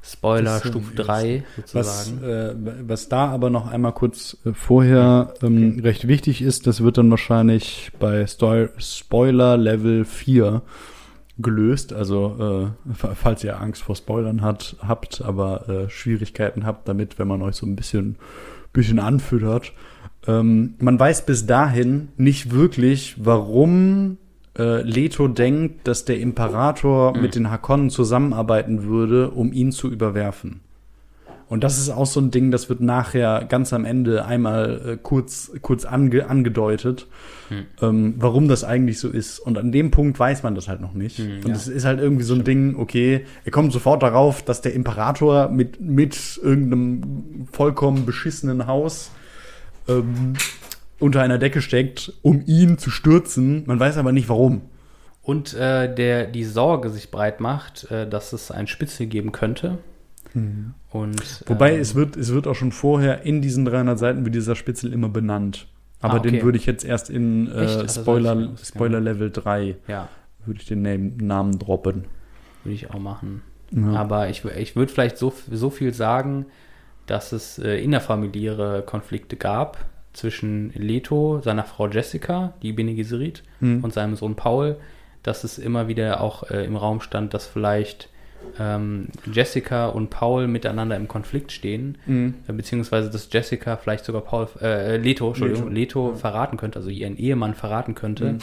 Spoiler 0.01 0.61
Stufe 0.61 0.81
viel. 0.93 0.97
3 1.05 1.43
Was, 1.73 2.07
sozusagen. 2.07 2.25
äh, 2.25 2.55
was 2.89 3.09
da 3.09 3.27
aber 3.31 3.51
noch 3.51 3.67
einmal 3.69 3.93
kurz 3.93 4.37
äh, 4.47 4.53
vorher 4.53 5.35
ähm, 5.43 5.81
recht 5.83 6.07
wichtig 6.07 6.41
ist, 6.41 6.69
das 6.69 6.83
wird 6.85 6.99
dann 6.99 7.11
wahrscheinlich 7.11 7.91
bei 7.99 8.23
Stoi- 8.27 8.71
Spoiler 8.79 9.57
Level 9.57 10.05
4 10.05 10.63
gelöst. 11.39 11.93
Also 11.93 12.73
äh, 12.89 12.95
fa- 12.95 13.15
falls 13.17 13.43
ihr 13.43 13.61
Angst 13.61 13.83
vor 13.83 13.97
Spoilern 13.97 14.41
hat, 14.41 14.77
habt, 14.87 15.21
aber 15.23 15.69
äh, 15.69 15.91
Schwierigkeiten 15.91 16.65
habt 16.65 16.89
damit, 16.89 17.19
wenn 17.19 17.29
man 17.29 17.43
euch 17.43 17.57
so 17.57 17.67
ein 17.67 17.75
bisschen, 17.77 18.17
bisschen 18.73 19.01
anfüttert. 19.01 19.73
Ähm, 20.29 20.75
man 20.79 21.01
weiß 21.01 21.27
bis 21.27 21.47
dahin 21.47 22.09
nicht 22.17 22.53
wirklich, 22.53 23.17
warum 23.19 24.19
äh, 24.59 24.83
Leto 24.83 25.27
denkt, 25.29 25.89
dass 25.89 26.05
der 26.05 26.21
Imperator 26.21 27.15
Mhm. 27.17 27.23
mit 27.23 27.35
den 27.35 27.51
Hakonnen 27.51 27.91
zusammenarbeiten 27.91 28.85
würde, 28.85 29.31
um 29.31 29.53
ihn 29.53 29.73
zu 29.73 29.91
überwerfen. 29.91 30.61
Und 31.49 31.65
das 31.65 31.79
ist 31.79 31.89
auch 31.89 32.05
so 32.05 32.21
ein 32.21 32.31
Ding, 32.31 32.51
das 32.51 32.69
wird 32.69 32.81
nachher 32.83 33.47
ganz 33.49 33.73
am 33.73 33.87
Ende 33.87 34.27
einmal 34.27 34.83
äh, 34.85 34.97
kurz, 35.03 35.51
kurz 35.63 35.87
ange, 35.87 36.29
angedeutet, 36.29 37.07
Hm. 37.49 37.65
ähm, 37.81 38.15
warum 38.19 38.49
das 38.49 38.65
eigentlich 38.65 38.99
so 39.01 39.09
ist. 39.09 39.39
Und 39.39 39.57
an 39.57 39.73
dem 39.73 39.91
Punkt 39.91 40.19
weiß 40.21 40.43
man 40.43 40.55
das 40.55 40.69
halt 40.69 40.83
noch 40.83 40.93
nicht. 40.93 41.17
Hm, 41.17 41.37
Und 41.45 41.49
ja. 41.49 41.55
es 41.55 41.67
ist 41.67 41.87
halt 41.87 42.01
irgendwie 42.01 42.25
so 42.25 42.35
ein 42.35 42.45
Ding, 42.45 42.77
okay, 42.77 43.25
er 43.47 43.51
kommt 43.51 43.73
sofort 43.73 44.03
darauf, 44.03 44.43
dass 44.43 44.61
der 44.61 44.75
Imperator 44.75 45.49
mit, 45.49 45.81
mit 45.81 46.39
irgendeinem 46.43 47.47
vollkommen 47.51 48.05
beschissenen 48.05 48.67
Haus 48.67 49.11
ähm, 49.89 50.35
unter 50.99 51.23
einer 51.23 51.39
Decke 51.39 51.63
steckt, 51.63 52.13
um 52.23 52.43
ihn 52.47 52.79
zu 52.79 52.91
stürzen. 52.91 53.65
Man 53.67 53.79
weiß 53.81 53.97
aber 53.99 54.13
nicht 54.13 54.29
warum. 54.29 54.63
Und 55.23 55.55
äh, 55.55 55.93
der 55.95 56.27
die 56.27 56.45
Sorge 56.45 56.89
sich 56.91 57.11
breit 57.11 57.41
macht, 57.41 57.91
äh, 57.91 58.09
dass 58.09 58.33
es 58.33 58.51
ein 58.51 58.67
Spitzel 58.67 59.07
geben 59.07 59.33
könnte. 59.33 59.79
Und, 60.91 61.43
Wobei 61.47 61.75
ähm, 61.75 61.81
es 61.81 61.95
wird, 61.95 62.17
es 62.17 62.33
wird 62.33 62.47
auch 62.47 62.55
schon 62.55 62.71
vorher 62.71 63.23
in 63.23 63.43
diesen 63.43 63.65
300 63.65 63.99
Seiten 63.99 64.25
wird 64.25 64.35
dieser 64.35 64.55
Spitzel 64.57 64.93
immer 64.93 65.09
benannt. 65.09 65.67
Aber 66.01 66.15
Ah, 66.15 66.19
okay. 66.19 66.31
den 66.31 66.43
würde 66.43 66.59
ich 66.59 66.67
jetzt 66.67 66.85
erst 66.85 67.11
in 67.11 67.49
äh, 67.51 67.55
weiß 67.67 67.95
Spoiler. 67.97 68.51
Spoiler 68.63 69.01
Level 69.01 69.31
3 69.31 69.77
Ja, 69.89 70.09
würde 70.47 70.61
ich 70.61 70.67
den 70.67 70.83
Name, 70.83 71.13
Namen 71.21 71.59
droppen. 71.59 72.05
würde 72.63 72.75
ich 72.75 72.91
auch 72.91 73.01
machen. 73.01 73.43
Ja. 73.73 73.95
Aber 73.95 74.29
ich, 74.29 74.45
ich 74.45 74.77
würde 74.77 74.93
vielleicht 74.93 75.19
so, 75.19 75.33
so 75.51 75.71
viel 75.71 75.93
sagen, 75.93 76.47
dass 77.09 77.33
es 77.33 77.59
äh, 77.59 77.77
innerfamiliäre 77.83 78.83
Konflikte 78.87 79.37
gab 79.37 79.79
zwischen 80.13 80.73
Leto, 80.75 81.41
seiner 81.43 81.65
Frau 81.65 81.89
Jessica, 81.89 82.53
die 82.63 82.73
Bene 82.73 82.95
Gesserit, 82.95 83.43
Hm. 83.61 83.83
und 83.85 83.93
seinem 83.93 84.15
Sohn 84.17 84.37
Paul, 84.37 84.77
dass 85.23 85.45
es 85.45 85.59
immer 85.59 85.89
wieder 85.89 86.21
auch 86.21 86.49
äh, 86.51 86.65
im 86.65 86.77
Raum 86.77 87.01
stand, 87.01 87.35
dass 87.35 87.47
vielleicht 87.47 88.09
ähm, 88.59 89.09
Jessica 89.33 89.89
und 89.89 90.11
Paul 90.11 90.47
miteinander 90.47 90.97
im 90.97 91.09
Konflikt 91.09 91.51
stehen, 91.53 91.99
Mhm. 92.07 92.35
äh, 92.47 92.53
beziehungsweise 92.53 93.11
dass 93.11 93.29
Jessica 93.33 93.77
vielleicht 93.77 94.05
sogar 94.05 94.23
Paul, 94.23 94.49
äh, 94.63 94.97
Leto, 94.97 95.29
Entschuldigung, 95.29 95.73
Leto. 95.73 96.07
Leto, 96.11 96.15
verraten 96.17 96.57
könnte, 96.57 96.79
also 96.79 96.89
ihren 96.91 97.17
Ehemann 97.17 97.55
verraten 97.55 97.95
könnte. 97.95 98.35
Mhm. 98.35 98.39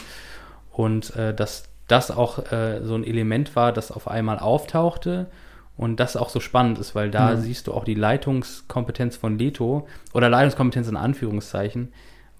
Und 0.70 1.16
äh, 1.16 1.34
dass 1.34 1.70
das 1.88 2.10
auch 2.10 2.50
äh, 2.52 2.80
so 2.84 2.94
ein 2.94 3.04
Element 3.04 3.56
war, 3.56 3.72
das 3.72 3.90
auf 3.90 4.08
einmal 4.08 4.38
auftauchte 4.38 5.26
und 5.76 6.00
das 6.00 6.16
auch 6.16 6.28
so 6.30 6.40
spannend 6.40 6.78
ist, 6.78 6.94
weil 6.94 7.10
da 7.10 7.36
Mhm. 7.36 7.40
siehst 7.40 7.66
du 7.66 7.74
auch 7.74 7.84
die 7.84 7.94
Leitungskompetenz 7.94 9.16
von 9.16 9.38
Leto 9.38 9.86
oder 10.14 10.28
Leitungskompetenz 10.28 10.88
in 10.88 10.96
Anführungszeichen, 10.96 11.88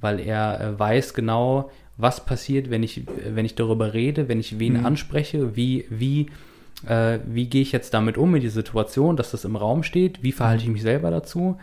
weil 0.01 0.21
er 0.21 0.61
äh, 0.61 0.79
weiß 0.79 1.15
genau, 1.15 1.71
was 1.99 2.25
passiert, 2.25 2.71
wenn 2.71 2.83
ich, 2.83 3.03
wenn 3.27 3.45
ich 3.47 3.55
darüber 3.55 3.95
rede, 3.95 4.29
wenn 4.29 4.41
ich 4.41 4.59
wen 4.59 4.75
Mhm. 4.79 4.87
anspreche, 4.87 5.57
wie, 5.57 5.87
wie, 5.91 6.27
äh, 6.87 7.19
wie 7.27 7.47
gehe 7.49 7.63
ich 7.63 7.73
jetzt 7.73 7.95
damit 7.95 8.19
um, 8.19 8.31
mit 8.31 8.43
dieser 8.43 8.55
Situation, 8.55 9.17
dass 9.17 9.31
das 9.31 9.45
im 9.45 9.57
Raum 9.57 9.83
steht, 9.83 10.23
wie 10.23 10.33
verhalte 10.33 10.65
ich 10.65 10.71
mich 10.71 10.83
selber 10.83 11.11
dazu. 11.11 11.57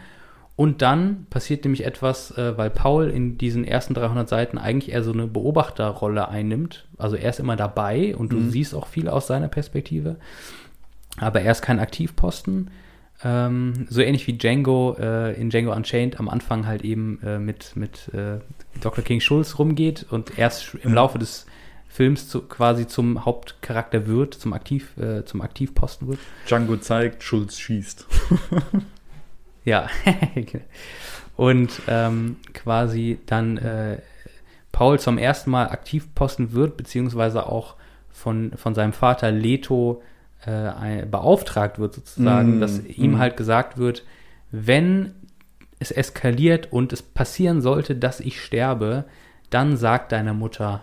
Und 0.55 0.83
dann 0.83 1.25
passiert 1.31 1.63
nämlich 1.65 1.83
etwas, 1.83 2.29
äh, 2.37 2.55
weil 2.57 2.69
Paul 2.69 3.09
in 3.09 3.39
diesen 3.39 3.63
ersten 3.65 3.95
300 3.95 4.29
Seiten 4.29 4.59
eigentlich 4.59 4.91
eher 4.93 5.03
so 5.03 5.11
eine 5.11 5.25
Beobachterrolle 5.25 6.29
einnimmt. 6.29 6.85
Also 6.97 7.15
er 7.15 7.31
ist 7.31 7.39
immer 7.39 7.55
dabei 7.55 8.15
und 8.15 8.31
du 8.31 8.37
Mhm. 8.37 8.49
siehst 8.51 8.75
auch 8.75 8.85
viel 8.85 9.09
aus 9.09 9.25
seiner 9.25 9.47
Perspektive. 9.47 10.17
Aber 11.17 11.41
er 11.41 11.51
ist 11.51 11.61
kein 11.61 11.79
Aktivposten. 11.79 12.71
Ähm, 13.23 13.87
so 13.89 14.01
ähnlich 14.01 14.27
wie 14.27 14.37
Django 14.37 14.95
äh, 14.99 15.39
in 15.39 15.49
Django 15.49 15.73
Unchained 15.73 16.19
am 16.19 16.27
Anfang 16.27 16.65
halt 16.65 16.83
eben 16.83 17.21
äh, 17.23 17.39
mit, 17.39 17.75
mit 17.75 18.09
äh, 18.13 18.39
Dr. 18.81 19.03
King 19.03 19.21
Schulz 19.21 19.59
rumgeht 19.59 20.05
und 20.09 20.37
erst 20.37 20.75
im. 20.75 20.93
Laufe 20.93 21.19
des 21.19 21.45
Films 21.87 22.27
zu, 22.27 22.41
quasi 22.41 22.87
zum 22.87 23.23
Hauptcharakter 23.23 24.07
wird, 24.07 24.33
zum, 24.33 24.51
Aktiv, 24.53 24.97
äh, 24.97 25.23
zum 25.25 25.41
Aktivposten 25.41 26.07
wird. 26.07 26.19
Django 26.47 26.75
zeigt, 26.77 27.23
Schulz 27.23 27.57
schießt. 27.59 28.07
Ja. 29.65 29.87
und 31.37 31.81
ähm, 31.87 32.37
quasi 32.53 33.19
dann 33.25 33.57
äh, 33.57 33.97
Paul 34.71 34.99
zum 34.99 35.17
ersten 35.17 35.51
Mal 35.51 35.69
Aktivposten 35.69 36.53
wird, 36.53 36.77
beziehungsweise 36.77 37.45
auch 37.45 37.75
von, 38.11 38.51
von 38.55 38.75
seinem 38.75 38.93
Vater 38.93 39.31
Leto 39.31 40.01
äh, 40.45 41.05
beauftragt 41.05 41.79
wird, 41.79 41.95
sozusagen, 41.95 42.57
Mm, 42.57 42.61
dass 42.61 42.79
ihm 42.85 43.13
mm. 43.13 43.17
halt 43.19 43.37
gesagt 43.37 43.77
wird, 43.77 44.03
wenn 44.51 45.11
es 45.79 45.91
eskaliert 45.91 46.71
und 46.71 46.93
es 46.93 47.01
passieren 47.01 47.61
sollte, 47.61 47.95
dass 47.95 48.19
ich 48.19 48.41
sterbe, 48.41 49.05
dann 49.49 49.77
sagt 49.77 50.11
deiner 50.11 50.33
Mutter 50.33 50.81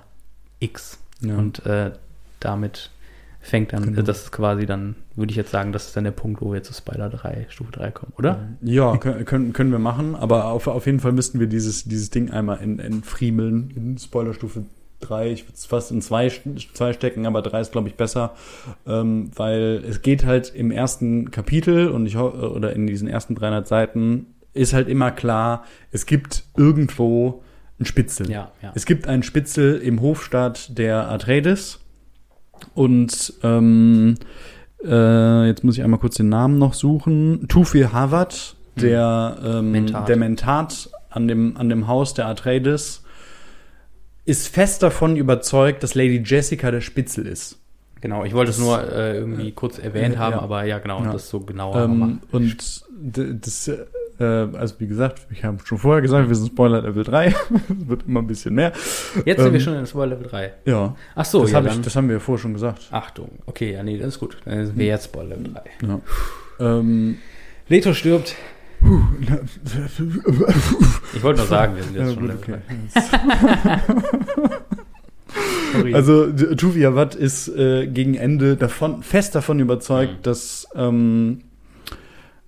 X. 0.59 0.99
Ja. 1.23 1.37
Und 1.37 1.65
äh, 1.67 1.93
damit 2.41 2.91
fängt 3.41 3.73
dann, 3.73 3.85
Genau. 3.85 4.03
das 4.03 4.25
ist 4.25 4.33
quasi 4.33 4.67
dann, 4.67 4.97
würde 5.17 5.31
ich 5.31 5.37
jetzt 5.37 5.51
sagen, 5.51 5.73
das 5.73 5.87
ist 5.87 5.97
dann 5.97 6.05
der 6.05 6.11
Punkt, 6.11 6.43
wo 6.43 6.53
wir 6.53 6.63
zu 6.63 6.75
Spider 6.75 7.09
3, 7.09 7.47
Stufe 7.49 7.73
3 7.73 7.91
kommen, 7.91 8.13
oder? 8.19 8.49
Ja, 8.61 8.97
können, 8.99 9.53
können, 9.55 9.73
wir 9.73 9.79
machen, 9.79 10.15
aber 10.15 10.47
auf, 10.47 10.67
auf 10.67 10.85
jeden 10.87 11.01
Fall 11.01 11.13
müssten 11.13 11.41
wir 11.41 11.47
dieses, 11.47 11.85
dieses 11.85 12.11
Ding 12.11 12.31
einmal 12.31 12.61
en- 12.61 12.79
entfriemeln 12.79 13.71
in 13.75 13.97
Spoilerstufe 13.99 14.65
drei, 15.01 15.31
ich 15.33 15.45
würde 15.45 15.55
es 15.55 15.67
fast 15.67 15.91
in 15.91 16.01
zwei, 16.03 16.31
zwei 16.75 16.93
stecken, 16.93 17.27
aber 17.27 17.43
drei 17.43 17.61
ist, 17.61 17.73
glaube 17.73 17.89
ich, 17.89 17.95
besser, 17.97 18.35
ähm, 18.87 19.31
weil 19.35 19.83
es 19.89 20.03
geht 20.03 20.25
halt 20.25 20.53
im 20.55 20.71
ersten 20.71 21.31
Kapitel 21.31 21.89
und 21.89 22.07
ich 22.07 22.17
ho- 22.17 22.31
oder 22.31 22.75
in 22.75 22.87
diesen 22.87 23.09
ersten 23.09 23.35
300 23.35 23.67
Seiten 23.67 24.27
ist 24.53 24.73
halt 24.73 24.89
immer 24.89 25.11
klar, 25.11 25.65
es 25.93 26.07
gibt 26.07 26.45
irgendwo 26.57 27.43
einen 27.79 27.87
Spitzel. 27.87 28.31
Ja, 28.31 28.53
ja. 28.63 28.73
Es 28.75 28.85
gibt 28.85 29.07
einen 29.07 29.23
Spitzel 29.23 29.79
im 29.79 30.01
Hofstaat 30.03 30.77
der 30.77 31.09
Atreides 31.11 31.81
und 32.75 33.33
ähm, 33.43 34.17
äh, 34.85 35.47
jetzt 35.47 35.65
muss 35.65 35.77
ich 35.79 35.85
einmal 35.85 36.01
kurz 36.01 36.17
den 36.17 36.29
Namen 36.29 36.59
noch 36.59 36.75
suchen. 36.75 37.47
Tufir 37.49 37.93
Hawat, 37.93 38.57
der, 38.77 39.39
ähm, 39.45 39.73
Mentat. 39.73 40.09
der 40.09 40.17
Mentat 40.17 40.91
an 41.11 41.29
dem, 41.29 41.57
an 41.57 41.69
dem 41.69 41.87
Haus 41.87 42.15
der 42.15 42.27
Atreides, 42.27 43.03
ist 44.25 44.49
fest 44.49 44.83
davon 44.83 45.17
überzeugt, 45.17 45.83
dass 45.83 45.95
Lady 45.95 46.23
Jessica 46.25 46.71
der 46.71 46.81
Spitzel 46.81 47.27
ist. 47.27 47.59
Genau, 48.01 48.25
ich 48.25 48.33
wollte 48.33 48.51
es 48.51 48.59
nur 48.59 48.81
äh, 48.93 49.17
irgendwie 49.19 49.53
kurz 49.53 49.79
erwähnt 49.79 50.15
äh, 50.15 50.19
haben, 50.19 50.33
ja. 50.33 50.41
aber 50.41 50.65
ja, 50.65 50.79
genau, 50.79 51.03
Ja. 51.05 51.13
das 51.13 51.29
so 51.29 51.41
genauer 51.41 51.87
machen. 51.89 52.23
Ähm, 52.23 52.29
und 52.33 52.83
das, 52.97 53.69
äh, 53.69 54.25
also 54.25 54.75
wie 54.79 54.87
gesagt, 54.87 55.27
ich 55.31 55.45
habe 55.45 55.59
schon 55.65 55.79
vorher 55.79 56.01
gesagt, 56.01 56.29
wir 56.29 56.35
sind 56.35 56.47
Spoiler 56.49 56.81
Level 56.83 57.05
3. 57.05 57.27
Es 57.27 57.35
wird 57.69 58.05
immer 58.07 58.21
ein 58.21 58.27
bisschen 58.27 58.55
mehr. 58.55 58.73
Jetzt 59.27 59.43
sind 59.43 59.53
wir 59.53 59.59
ähm, 59.59 59.61
schon 59.61 59.75
in 59.75 59.87
Spoiler 59.87 60.17
Level 60.17 60.29
3. 60.29 60.53
Ja, 60.65 60.97
Ach 61.15 61.25
so, 61.25 61.43
das, 61.43 61.53
ja, 61.53 61.59
hab 61.59 61.67
ich, 61.67 61.81
das 61.81 61.95
haben 61.95 62.09
wir 62.09 62.15
ja 62.17 62.21
vorher 62.21 62.41
schon 62.41 62.55
gesagt. 62.55 62.89
Achtung. 62.91 63.31
Okay, 63.47 63.73
ja, 63.73 63.83
nee, 63.83 63.99
das 63.99 64.09
ist 64.09 64.21
gut. 64.21 64.39
Dann 64.47 64.65
sind 64.65 64.79
wir 64.79 64.87
jetzt 64.87 65.05
Spoiler 65.07 65.37
Level 65.37 65.53
3. 65.53 65.87
Ja. 65.87 66.01
Ähm, 66.79 67.19
Leto 67.69 67.93
stirbt. 67.93 68.35
Ich 71.15 71.23
wollte 71.23 71.41
nur 71.41 71.47
sagen, 71.49 71.77
wir 71.77 71.83
sind 71.83 71.97
jetzt 71.97 72.09
Ja, 72.09 72.15
schon 72.15 72.27
gut, 72.29 72.37
okay. 72.37 72.55
3. 72.95 73.81
Sorry. 75.73 75.95
Also 75.95 76.27
d- 76.27 76.57
Tuvi 76.57 76.85
Awad 76.85 77.15
ist 77.15 77.47
äh, 77.49 77.87
gegen 77.87 78.15
Ende 78.15 78.57
davon 78.57 79.05
fest 79.05 79.37
davon 79.37 79.61
überzeugt, 79.61 80.13
Mhm. 80.19 80.23
dass 80.23 80.67
ähm, 80.75 81.43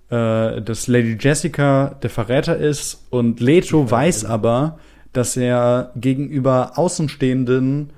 äh, 0.09 0.61
dass 0.61 0.87
Lady 0.87 1.15
Jessica 1.17 1.95
der 2.03 2.09
Verräter 2.09 2.57
ist 2.57 3.05
und 3.11 3.39
Leto 3.39 3.89
weiß 3.89 4.25
aber, 4.25 4.77
dass 5.13 5.37
er 5.37 5.91
gegenüber 5.95 6.73
Außenstehenden 6.77 7.91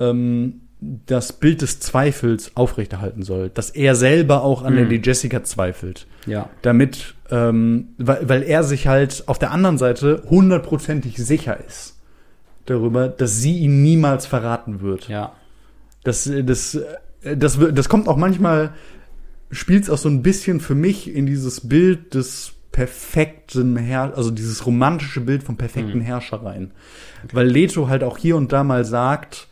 ähm, 0.00 0.62
das 1.06 1.32
Bild 1.32 1.62
des 1.62 1.80
Zweifels 1.80 2.52
aufrechterhalten 2.56 3.22
soll, 3.22 3.48
dass 3.50 3.70
er 3.70 3.94
selber 3.94 4.42
auch 4.42 4.62
an 4.62 4.74
Mhm. 4.74 4.80
Lady 4.84 5.00
Jessica 5.04 5.42
zweifelt, 5.44 6.06
ja. 6.26 6.48
damit, 6.62 7.14
ähm, 7.30 7.88
weil, 7.98 8.28
weil 8.28 8.42
er 8.42 8.62
sich 8.64 8.86
halt 8.86 9.24
auf 9.26 9.38
der 9.38 9.50
anderen 9.50 9.78
Seite 9.78 10.22
hundertprozentig 10.28 11.16
sicher 11.16 11.58
ist 11.66 11.94
darüber, 12.66 13.08
dass 13.08 13.38
sie 13.40 13.58
ihn 13.58 13.82
niemals 13.82 14.26
verraten 14.26 14.80
wird. 14.80 15.08
Ja. 15.08 15.32
Das, 16.04 16.30
das, 16.44 16.78
das, 17.22 17.58
das 17.72 17.88
kommt 17.88 18.08
auch 18.08 18.16
manchmal, 18.16 18.72
spielt 19.50 19.84
es 19.84 19.90
auch 19.90 19.98
so 19.98 20.08
ein 20.08 20.22
bisschen 20.22 20.60
für 20.60 20.74
mich 20.74 21.12
in 21.14 21.26
dieses 21.26 21.68
Bild 21.68 22.14
des 22.14 22.52
perfekten 22.72 23.76
Herr, 23.76 24.16
also 24.16 24.30
dieses 24.30 24.66
romantische 24.66 25.20
Bild 25.20 25.42
vom 25.42 25.56
perfekten 25.56 25.98
Mhm. 25.98 26.02
Herrscher 26.02 26.42
rein. 26.44 26.72
Weil 27.32 27.46
Leto 27.46 27.88
halt 27.88 28.02
auch 28.04 28.18
hier 28.18 28.36
und 28.36 28.52
da 28.52 28.64
mal 28.64 28.84
sagt, 28.84 29.48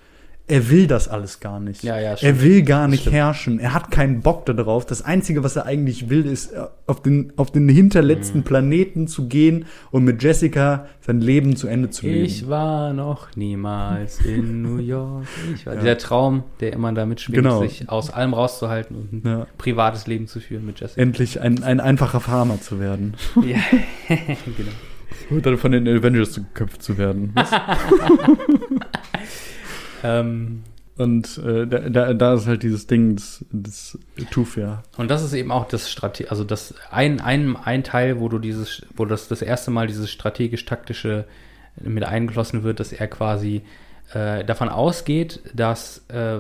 er 0.47 0.69
will 0.69 0.87
das 0.87 1.09
alles 1.09 1.41
gar 1.41 1.59
nicht. 1.59 1.83
Ja, 1.83 1.99
ja, 1.99 2.17
er 2.21 2.41
will 2.43 2.63
gar 2.63 2.87
nicht 2.87 3.01
Stimmt. 3.03 3.17
herrschen. 3.17 3.59
Er 3.59 3.73
hat 3.73 3.91
keinen 3.91 4.21
Bock 4.21 4.45
darauf. 4.45 4.85
Das 4.85 5.01
Einzige, 5.03 5.43
was 5.43 5.57
er 5.57 5.65
eigentlich 5.65 6.11
will, 6.11 6.27
ist 6.27 6.53
äh, 6.53 6.67
auf 6.87 7.01
den, 7.01 7.33
auf 7.37 7.51
den 7.51 7.67
hinterletzten 7.69 8.41
Mhm. 8.41 8.45
Planeten 8.45 9.07
zu 9.09 9.27
gehen 9.27 9.65
und 9.91 10.05
mit 10.05 10.23
Jessica 10.23 10.85
sein 11.01 11.23
Leben 11.23 11.57
zu 11.57 11.67
Ende 11.67 11.89
zu 11.89 12.05
leben. 12.07 12.27
Ich 12.27 12.47
war 12.49 12.93
noch 12.93 13.35
niemals 13.37 14.21
in 14.21 14.61
New 14.61 14.77
York. 14.83 15.25
Ich 15.55 15.65
war 15.65 15.75
Ja. 15.77 15.81
dieser 15.81 15.97
Traum, 15.99 16.43
der 16.61 16.75
immer 16.75 16.93
damit 16.93 17.23
schwingt, 17.23 17.37
Genau. 17.39 17.61
sich 17.63 17.89
aus 17.89 18.11
allem 18.11 18.35
rauszuhalten 18.35 18.97
und 18.97 19.13
ein 19.13 19.23
Ja. 19.25 19.47
privates 19.57 20.07
Leben 20.07 20.27
zu 20.27 20.41
führen 20.41 20.67
mit 20.67 20.79
Jessica. 20.79 21.01
Endlich 21.01 21.41
ein, 21.41 21.63
ein 21.63 21.81
einfacher 21.81 22.21
Farmer 22.21 22.61
zu 22.61 22.79
werden. 22.81 23.15
ja, 23.37 23.57
genau. 24.09 24.71
Und 25.31 25.47
dann 25.47 25.57
von 25.57 25.73
den 25.73 25.89
Avengers 25.89 26.35
geköpft 26.35 26.83
zu 26.83 26.99
werden. 26.99 27.33
Ähm, 30.05 30.63
Und 30.97 31.39
äh, 31.39 31.67
da, 31.67 31.81
da, 31.89 32.15
da 32.15 32.35
ist 32.35 32.47
halt 32.47 32.63
dieses 32.63 32.87
Ding 32.87 33.17
des, 33.17 33.45
des 33.51 33.99
Tufia. 34.31 34.85
Und 34.97 35.11
das 35.11 35.25
ist 35.25 35.33
eben 35.33 35.51
auch 35.51 35.67
das 35.67 35.91
Strate 35.91 36.31
also 36.31 36.45
das 36.45 36.75
ein, 36.91 37.21
ein, 37.21 37.57
ein 37.57 37.83
Teil, 37.83 38.21
wo 38.21 38.29
du 38.29 38.39
dieses, 38.39 38.87
wo 38.97 39.05
das 39.05 39.27
das 39.27 39.43
erste 39.43 39.73
Mal 39.73 39.89
dieses 39.89 40.13
strategisch-taktische 40.13 41.25
mit 41.83 42.05
eingeflossen 42.05 42.63
wird, 42.63 42.79
dass 42.79 42.93
er 42.93 43.09
quasi 43.09 43.63
äh, 44.13 44.45
davon 44.45 44.69
ausgeht, 44.69 45.41
dass, 45.53 46.05
äh, 46.09 46.39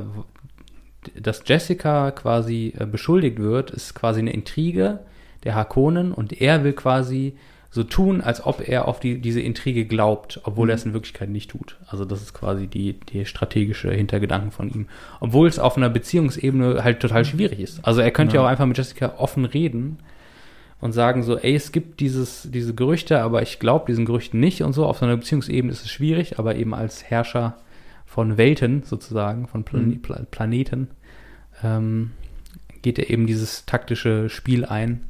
dass 1.20 1.42
Jessica 1.44 2.12
quasi 2.12 2.72
äh, 2.78 2.86
beschuldigt 2.86 3.40
wird, 3.40 3.72
ist 3.72 3.94
quasi 3.94 4.20
eine 4.20 4.32
Intrige 4.32 5.00
der 5.42 5.56
Harkonnen 5.56 6.12
und 6.12 6.40
er 6.40 6.62
will 6.62 6.74
quasi 6.74 7.36
so 7.74 7.82
tun, 7.82 8.20
als 8.20 8.46
ob 8.46 8.66
er 8.68 8.86
auf 8.86 9.00
die, 9.00 9.20
diese 9.20 9.40
Intrige 9.40 9.84
glaubt, 9.84 10.40
obwohl 10.44 10.70
er 10.70 10.76
es 10.76 10.84
in 10.84 10.92
Wirklichkeit 10.92 11.28
nicht 11.28 11.50
tut. 11.50 11.76
Also 11.88 12.04
das 12.04 12.22
ist 12.22 12.32
quasi 12.32 12.68
die, 12.68 12.92
die 12.92 13.26
strategische 13.26 13.90
Hintergedanken 13.90 14.52
von 14.52 14.70
ihm. 14.70 14.86
Obwohl 15.18 15.48
es 15.48 15.58
auf 15.58 15.76
einer 15.76 15.90
Beziehungsebene 15.90 16.84
halt 16.84 17.00
total 17.00 17.24
schwierig 17.24 17.58
ist. 17.58 17.84
Also 17.84 18.00
er 18.00 18.12
könnte 18.12 18.36
ja, 18.36 18.42
Ja. 18.42 18.46
auch 18.46 18.50
einfach 18.50 18.66
mit 18.66 18.78
Jessica 18.78 19.14
offen 19.18 19.44
reden 19.44 19.98
und 20.80 20.92
sagen 20.92 21.24
so, 21.24 21.36
ey, 21.36 21.56
es 21.56 21.72
gibt 21.72 21.98
dieses, 21.98 22.48
diese 22.48 22.74
Gerüchte, 22.74 23.20
aber 23.22 23.42
ich 23.42 23.58
glaube 23.58 23.86
diesen 23.88 24.04
Gerüchten 24.04 24.38
nicht 24.38 24.62
und 24.62 24.72
so. 24.72 24.86
Auf 24.86 24.98
so 24.98 25.04
einer 25.06 25.16
Beziehungsebene 25.16 25.72
ist 25.72 25.82
es 25.84 25.90
schwierig, 25.90 26.38
aber 26.38 26.54
eben 26.54 26.74
als 26.74 27.02
Herrscher 27.02 27.56
von 28.06 28.36
Welten 28.38 28.84
sozusagen, 28.84 29.48
von 29.48 29.64
Plan 29.64 29.88
Mhm. 29.88 30.00
Pla 30.02 30.20
Planeten, 30.30 30.88
ähm, 31.64 32.12
geht 32.82 33.00
er 33.00 33.10
eben 33.10 33.26
dieses 33.26 33.66
taktische 33.66 34.28
Spiel 34.30 34.64
ein 34.64 35.00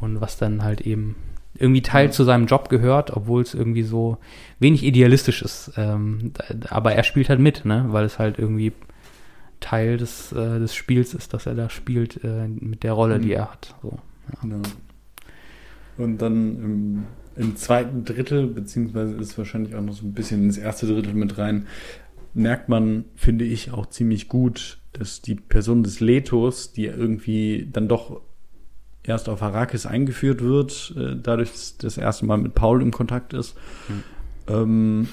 und 0.00 0.20
was 0.20 0.36
dann 0.36 0.64
halt 0.64 0.80
eben 0.80 1.14
irgendwie 1.54 1.82
Teil 1.82 2.12
zu 2.12 2.24
seinem 2.24 2.46
Job 2.46 2.68
gehört, 2.68 3.10
obwohl 3.14 3.42
es 3.42 3.54
irgendwie 3.54 3.82
so 3.82 4.18
wenig 4.58 4.82
idealistisch 4.84 5.42
ist. 5.42 5.72
Ähm, 5.76 6.32
aber 6.68 6.94
er 6.94 7.04
spielt 7.04 7.28
halt 7.28 7.40
mit, 7.40 7.64
ne? 7.64 7.86
weil 7.88 8.04
es 8.04 8.18
halt 8.18 8.38
irgendwie 8.38 8.72
Teil 9.60 9.96
des, 9.96 10.32
äh, 10.32 10.58
des 10.58 10.74
Spiels 10.74 11.14
ist, 11.14 11.34
dass 11.34 11.46
er 11.46 11.54
da 11.54 11.70
spielt 11.70 12.24
äh, 12.24 12.48
mit 12.48 12.82
der 12.82 12.92
Rolle, 12.94 13.18
Mhm. 13.18 13.22
die 13.22 13.32
er 13.32 13.52
hat. 13.52 13.74
So. 13.82 13.98
Ja. 14.42 14.58
Und 15.98 16.18
dann 16.18 16.56
im, 16.56 17.04
im 17.36 17.56
zweiten 17.56 18.04
Drittel, 18.04 18.46
beziehungsweise 18.46 19.14
ist 19.14 19.36
wahrscheinlich 19.38 19.74
auch 19.74 19.82
noch 19.82 19.92
so 19.92 20.06
ein 20.06 20.14
bisschen 20.14 20.42
ins 20.44 20.58
erste 20.58 20.86
Drittel 20.86 21.14
mit 21.14 21.38
rein, 21.38 21.66
merkt 22.34 22.68
man, 22.68 23.04
finde 23.14 23.44
ich, 23.44 23.72
auch 23.72 23.86
ziemlich 23.86 24.28
gut, 24.28 24.78
dass 24.94 25.20
die 25.20 25.34
Person 25.34 25.82
des 25.82 26.00
Letos, 26.00 26.72
die 26.72 26.86
irgendwie 26.86 27.68
dann 27.70 27.88
doch 27.88 28.22
erst 29.04 29.28
auf 29.28 29.42
Arrakis 29.42 29.86
eingeführt 29.86 30.42
wird, 30.42 30.94
äh, 30.96 31.16
dadurch, 31.20 31.50
dass 31.50 31.76
das 31.78 31.98
erste 31.98 32.26
Mal 32.26 32.38
mit 32.38 32.54
Paul 32.54 32.82
im 32.82 32.90
Kontakt 32.90 33.32
ist. 33.32 33.54
Ähm, 34.48 35.08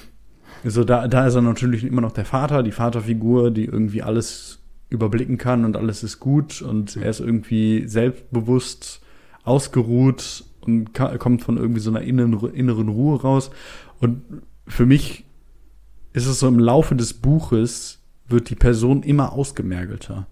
so 0.64 0.84
da, 0.84 1.08
da 1.08 1.26
ist 1.26 1.34
er 1.34 1.42
natürlich 1.42 1.84
immer 1.84 2.00
noch 2.00 2.12
der 2.12 2.24
Vater, 2.24 2.62
die 2.62 2.72
Vaterfigur, 2.72 3.50
die 3.50 3.64
irgendwie 3.64 4.02
alles 4.02 4.58
überblicken 4.90 5.38
kann 5.38 5.64
und 5.64 5.76
alles 5.76 6.02
ist 6.02 6.20
gut 6.20 6.62
und 6.62 6.96
Mhm. 6.96 7.02
er 7.02 7.10
ist 7.10 7.20
irgendwie 7.20 7.86
selbstbewusst 7.86 9.00
ausgeruht 9.44 10.44
und 10.60 10.92
kommt 10.92 11.42
von 11.42 11.56
irgendwie 11.56 11.80
so 11.80 11.90
einer 11.90 12.02
inneren, 12.02 12.52
inneren 12.52 12.88
Ruhe 12.88 13.20
raus. 13.20 13.50
Und 14.00 14.22
für 14.66 14.86
mich 14.86 15.24
ist 16.12 16.26
es 16.26 16.40
so 16.40 16.48
im 16.48 16.58
Laufe 16.58 16.94
des 16.94 17.14
Buches 17.14 18.00
wird 18.28 18.50
die 18.50 18.54
Person 18.56 19.02
immer 19.02 19.32
ausgemergelter. 19.32 20.26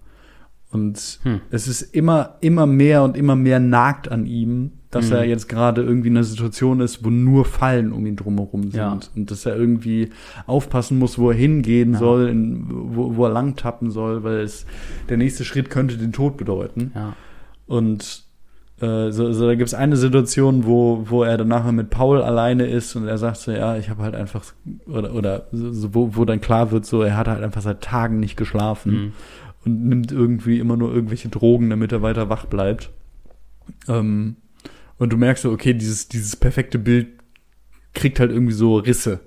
Und 0.71 1.21
Hm. 1.23 1.41
es 1.51 1.67
ist 1.67 1.83
immer, 1.83 2.37
immer 2.41 2.67
mehr 2.67 3.03
und 3.03 3.17
immer 3.17 3.37
mehr 3.37 3.59
nagt 3.59 4.11
an 4.11 4.27
ihm, 4.27 4.73
dass 4.91 5.07
Mhm. 5.11 5.13
er 5.17 5.25
jetzt 5.25 5.49
gerade 5.49 5.83
irgendwie 5.83 6.09
in 6.09 6.17
einer 6.17 6.25
Situation 6.25 6.81
ist, 6.81 7.05
wo 7.05 7.11
nur 7.11 7.45
Fallen 7.45 7.93
um 7.93 8.05
ihn 8.07 8.17
drumherum 8.17 8.63
sind. 8.65 8.75
Ja. 8.75 8.99
Und 9.17 9.31
dass 9.31 9.45
er 9.47 9.57
irgendwie 9.57 10.11
aufpassen 10.47 10.99
muss, 10.99 11.19
wo 11.19 11.31
er 11.31 11.37
hingehen 11.37 11.93
Ja. 11.95 11.99
soll, 11.99 12.29
in, 12.29 12.67
wo, 12.69 13.17
wo 13.17 13.25
er 13.27 13.31
lang 13.33 13.57
tappen 13.57 13.91
soll, 13.91 14.25
weil 14.25 14.41
es, 14.41 14.67
der 15.09 15.17
nächste 15.19 15.45
Schritt 15.45 15.69
könnte 15.71 15.97
den 15.99 16.13
Tod 16.13 16.37
bedeuten. 16.37 16.93
Ja. 16.95 17.15
Und 17.67 18.25
äh, 18.81 19.11
so, 19.11 19.33
so 19.33 19.47
da 19.47 19.55
gibt 19.57 19.67
es 19.69 19.75
eine 19.75 19.97
Situation, 19.97 20.65
wo, 20.65 21.05
wo 21.09 21.23
er 21.25 21.37
dann 21.37 21.49
nachher 21.49 21.73
mit 21.73 21.91
Paul 21.91 22.23
alleine 22.23 22.67
ist 22.67 22.95
und 22.95 23.09
er 23.09 23.19
sagt 23.19 23.39
so, 23.39 23.51
ja, 23.51 23.77
ich 23.77 23.91
habe 23.91 24.03
halt 24.03 24.15
einfach, 24.15 24.45
oder, 24.87 25.13
oder 25.15 25.47
so, 25.51 25.95
wo, 25.95 26.15
wo 26.15 26.25
dann 26.25 26.41
klar 26.41 26.71
wird, 26.71 26.87
so, 26.87 27.03
er 27.03 27.17
hat 27.17 27.27
halt 27.29 27.43
einfach 27.43 27.61
seit 27.63 27.83
Tagen 27.83 28.21
nicht 28.21 28.37
geschlafen 28.37 28.93
Mhm. 28.93 29.13
Und 29.69 29.89
nimmt 29.89 30.13
irgendwie 30.13 30.59
immer 30.59 30.77
nur 30.77 30.93
irgendwelche 30.93 31.29
Drogen, 31.29 31.71
damit 31.71 31.93
er 31.93 32.03
weiter 32.03 32.29
wach 32.29 32.47
bleibt. 32.47 32.91
Ähm, 33.87 34.37
und 34.99 35.13
du 35.13 35.17
merkst 35.17 35.43
so, 35.43 35.53
okay, 35.53 35.75
dieses, 35.75 36.09
dieses 36.09 36.37
perfekte 36.37 36.79
Bild 36.79 37.09
kriegt 37.95 38.19
halt 38.21 38.31
irgendwie 38.31 38.53
so 38.55 38.77
Risse, 38.77 39.21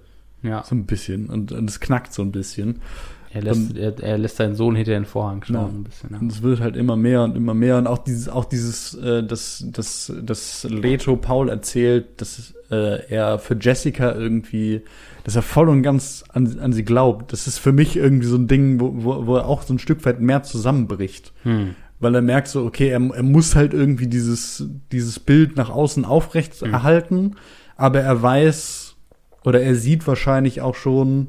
Ja. 0.44 0.64
so 0.64 0.76
ein 0.76 0.86
bisschen, 0.86 1.28
und, 1.28 1.52
und 1.52 1.70
es 1.70 1.80
knackt 1.80 2.14
so 2.14 2.22
ein 2.22 2.32
bisschen. 2.32 2.82
Er 3.34 3.42
lässt, 3.44 3.72
Und- 3.72 3.78
er, 3.78 3.98
er 4.04 4.18
lässt 4.18 4.38
seinen 4.38 4.56
Sohn 4.56 4.76
hinter 4.76 4.92
den 4.92 5.06
Vorhang 5.06 5.44
schauen 5.44 5.56
Ja. 5.56 5.66
ein 5.68 5.84
bisschen. 5.84 6.10
Ja. 6.12 6.20
Und 6.20 6.32
es 6.32 6.42
wird 6.42 6.60
halt 6.60 6.76
immer 6.76 6.96
mehr 6.98 7.24
und 7.24 7.36
immer 7.38 7.54
mehr. 7.54 7.78
Und 7.78 7.88
auch 7.88 8.00
dieses, 8.00 8.28
auch 8.28 8.46
dieses, 8.46 8.94
äh, 8.96 9.24
das, 9.24 9.64
das, 9.68 10.12
das 10.22 10.64
Leto 10.70 11.16
Paul 11.16 11.50
erzählt, 11.50 12.20
dass 12.20 12.54
äh, 12.72 13.06
er 13.10 13.40
für 13.40 13.56
Jessica 13.60 14.14
irgendwie, 14.14 14.82
dass 15.24 15.36
er 15.36 15.42
voll 15.44 15.70
und 15.70 15.82
ganz 15.84 16.24
an, 16.34 16.60
an 16.60 16.74
sie 16.74 16.84
glaubt. 16.84 17.32
Das 17.32 17.48
ist 17.48 17.58
für 17.58 17.72
mich 17.72 17.96
irgendwie 17.96 18.28
so 18.28 18.36
ein 18.36 18.48
Ding, 18.48 18.80
wo, 18.80 18.92
wo, 18.96 19.28
wo 19.28 19.36
er 19.38 19.46
auch 19.48 19.62
so 19.62 19.74
ein 19.74 19.80
Stück 19.80 20.04
weit 20.06 20.20
mehr 20.20 20.44
zusammenbricht. 20.44 21.32
Hm. 21.44 21.76
Weil 22.00 22.16
er 22.16 22.22
merkt 22.22 22.48
so, 22.48 22.66
okay, 22.66 22.88
er, 22.90 23.00
er 23.14 23.24
muss 23.24 23.56
halt 23.56 23.74
irgendwie 23.74 24.08
dieses, 24.08 24.66
dieses 24.92 25.20
Bild 25.20 25.56
nach 25.56 25.70
außen 25.70 26.04
aufrecht 26.04 26.62
Mhm. 26.66 26.74
erhalten, 26.74 27.36
aber 27.78 28.02
er 28.02 28.22
weiß 28.22 28.96
oder 29.46 29.62
er 29.62 29.76
sieht 29.76 30.06
wahrscheinlich 30.08 30.62
auch 30.62 30.76
schon, 30.76 31.28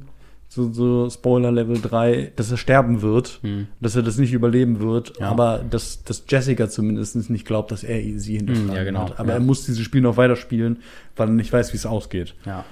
so, 0.52 0.70
so 0.72 1.08
Spoiler 1.08 1.50
Level 1.50 1.80
3, 1.80 2.32
dass 2.36 2.50
er 2.50 2.56
sterben 2.58 3.00
wird, 3.02 3.40
Hm. 3.42 3.68
dass 3.80 3.96
er 3.96 4.02
das 4.02 4.18
nicht 4.18 4.32
überleben 4.32 4.80
wird, 4.80 5.14
Ja. 5.18 5.30
aber 5.30 5.64
dass, 5.68 6.04
dass 6.04 6.24
Jessica 6.28 6.68
zumindest 6.68 7.30
nicht 7.30 7.46
glaubt, 7.46 7.70
dass 7.72 7.84
er 7.84 7.98
sie 8.18 8.36
hinterfragen 8.36 8.68
Hm, 8.70 8.76
ja, 8.76 8.84
genau, 8.84 9.00
hat. 9.04 9.18
Aber 9.18 9.30
ja. 9.30 9.34
er 9.36 9.40
muss 9.40 9.64
dieses 9.64 9.80
Spiel 9.82 10.02
noch 10.02 10.16
weiterspielen, 10.16 10.78
weil 11.16 11.28
er 11.28 11.32
nicht 11.32 11.52
weiß, 11.52 11.72
wie 11.72 11.76
es 11.78 11.86
ausgeht. 11.86 12.34
Ja. 12.44 12.64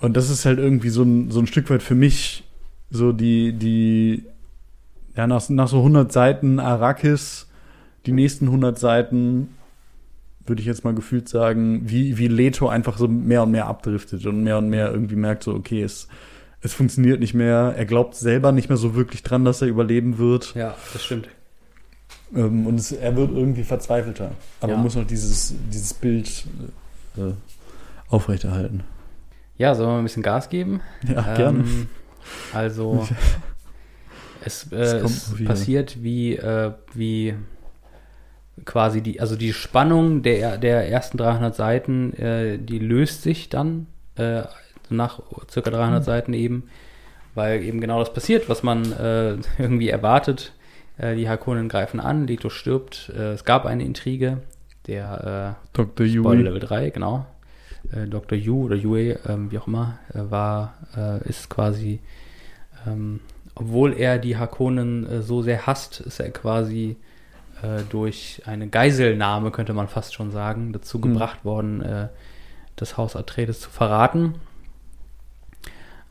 Und 0.00 0.16
das 0.16 0.30
ist 0.30 0.44
halt 0.46 0.58
irgendwie 0.58 0.88
so 0.88 1.02
ein, 1.04 1.30
so 1.30 1.38
ein 1.38 1.46
Stück 1.46 1.70
weit 1.70 1.82
für 1.82 1.94
mich 1.94 2.42
so 2.90 3.12
die, 3.12 3.52
die, 3.52 4.24
ja, 5.16 5.26
nach, 5.26 5.48
nach 5.48 5.68
so 5.68 5.78
100 5.78 6.10
Seiten 6.12 6.58
Arrakis, 6.58 7.48
die 8.04 8.12
nächsten 8.12 8.46
100 8.46 8.78
Seiten, 8.78 9.48
würde 10.44 10.60
ich 10.60 10.66
jetzt 10.66 10.82
mal 10.82 10.92
gefühlt 10.92 11.28
sagen, 11.28 11.82
wie, 11.88 12.18
wie 12.18 12.26
Leto 12.26 12.68
einfach 12.68 12.98
so 12.98 13.06
mehr 13.06 13.44
und 13.44 13.52
mehr 13.52 13.66
abdriftet 13.68 14.26
und 14.26 14.42
mehr 14.42 14.58
und 14.58 14.68
mehr 14.70 14.90
irgendwie 14.90 15.14
merkt 15.14 15.44
so, 15.44 15.54
okay, 15.54 15.82
es, 15.84 16.08
es 16.62 16.72
funktioniert 16.74 17.20
nicht 17.20 17.34
mehr. 17.34 17.74
Er 17.76 17.84
glaubt 17.84 18.14
selber 18.14 18.52
nicht 18.52 18.68
mehr 18.68 18.78
so 18.78 18.94
wirklich 18.94 19.22
dran, 19.22 19.44
dass 19.44 19.60
er 19.62 19.68
überleben 19.68 20.18
wird. 20.18 20.54
ja, 20.54 20.74
das 20.92 21.04
stimmt. 21.04 21.28
Ähm, 22.34 22.66
und 22.66 22.76
es, 22.76 22.92
er 22.92 23.14
wird 23.16 23.30
irgendwie 23.32 23.64
verzweifelter. 23.64 24.32
Aber 24.60 24.72
Ja. 24.72 24.78
muss 24.78 24.94
noch 24.94 25.06
dieses, 25.06 25.54
dieses 25.70 25.92
Bild 25.92 26.44
äh, 27.18 27.32
aufrechterhalten. 28.08 28.84
Ja, 29.58 29.74
sollen 29.74 29.90
wir 29.90 29.98
ein 29.98 30.04
bisschen 30.04 30.22
Gas 30.22 30.48
geben? 30.48 30.80
Ja, 31.06 31.34
gerne. 31.34 31.58
Ähm, 31.60 31.88
also, 32.54 33.06
es, 34.44 34.72
äh, 34.72 34.76
Es 34.76 35.34
passiert 35.44 36.02
wie, 36.02 36.36
äh, 36.36 36.72
wie 36.94 37.34
quasi 38.64 39.02
die, 39.02 39.20
also 39.20 39.36
die 39.36 39.52
Spannung 39.52 40.22
der, 40.22 40.56
der 40.58 40.88
ersten 40.88 41.18
300 41.18 41.54
Seiten, 41.54 42.12
äh, 42.14 42.58
die 42.58 42.78
löst 42.78 43.22
sich 43.22 43.48
dann 43.50 43.86
äh, 44.16 44.42
nach 44.96 45.20
circa 45.50 45.70
300 45.70 46.00
Mhm. 46.00 46.04
Seiten 46.04 46.32
eben, 46.34 46.64
weil 47.34 47.62
eben 47.62 47.80
genau 47.80 47.98
das 47.98 48.12
passiert, 48.12 48.48
was 48.48 48.62
man 48.62 48.92
äh, 48.92 49.36
irgendwie 49.58 49.88
erwartet. 49.88 50.52
Äh, 50.98 51.16
die 51.16 51.28
Harkonnen 51.28 51.68
greifen 51.68 52.00
an, 52.00 52.26
Leto 52.26 52.48
stirbt. 52.50 53.10
Äh, 53.16 53.32
es 53.32 53.44
gab 53.44 53.64
eine 53.66 53.84
Intrige, 53.84 54.38
der 54.86 55.56
äh, 55.58 55.66
Dr. 55.76 56.06
Spoiler. 56.06 56.42
Level 56.42 56.60
3, 56.60 56.90
genau. 56.90 57.26
Äh, 57.92 58.06
Dr. 58.06 58.36
Yu 58.38 58.64
oder 58.64 58.76
Yue, 58.76 59.18
ähm, 59.28 59.50
wie 59.50 59.58
auch 59.58 59.66
immer, 59.66 59.98
äh, 60.14 60.30
war, 60.30 60.74
äh, 60.96 61.28
ist 61.28 61.48
quasi, 61.50 62.00
ähm, 62.86 63.20
obwohl 63.54 63.92
er 63.94 64.18
die 64.18 64.36
Harkonnen 64.36 65.22
so 65.22 65.42
sehr 65.42 65.66
hasst, 65.66 66.00
ist 66.00 66.20
er 66.20 66.30
quasi 66.30 66.96
durch 67.90 68.42
eine 68.44 68.66
Geiselnahme, 68.66 69.52
könnte 69.52 69.72
man 69.72 69.86
fast 69.86 70.14
schon 70.14 70.32
sagen, 70.32 70.72
dazu 70.72 70.96
Hm. 70.96 71.02
gebracht 71.02 71.44
worden, 71.44 72.08
das 72.74 72.96
Haus 72.96 73.14
Atreides 73.14 73.60
zu 73.60 73.70
verraten. 73.70 74.34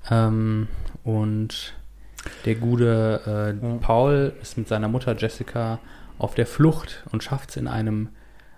Ähm, 0.09 0.67
und 1.03 1.73
der 2.45 2.55
gute 2.55 3.21
äh, 3.61 3.65
Ja. 3.65 3.77
Paul 3.81 4.33
ist 4.41 4.57
mit 4.57 4.67
seiner 4.67 4.87
Mutter 4.87 5.15
Jessica 5.17 5.79
auf 6.17 6.35
der 6.35 6.45
Flucht 6.45 7.03
und 7.11 7.23
schafft 7.23 7.49
es 7.51 7.57
in 7.57 7.67
einem 7.67 8.09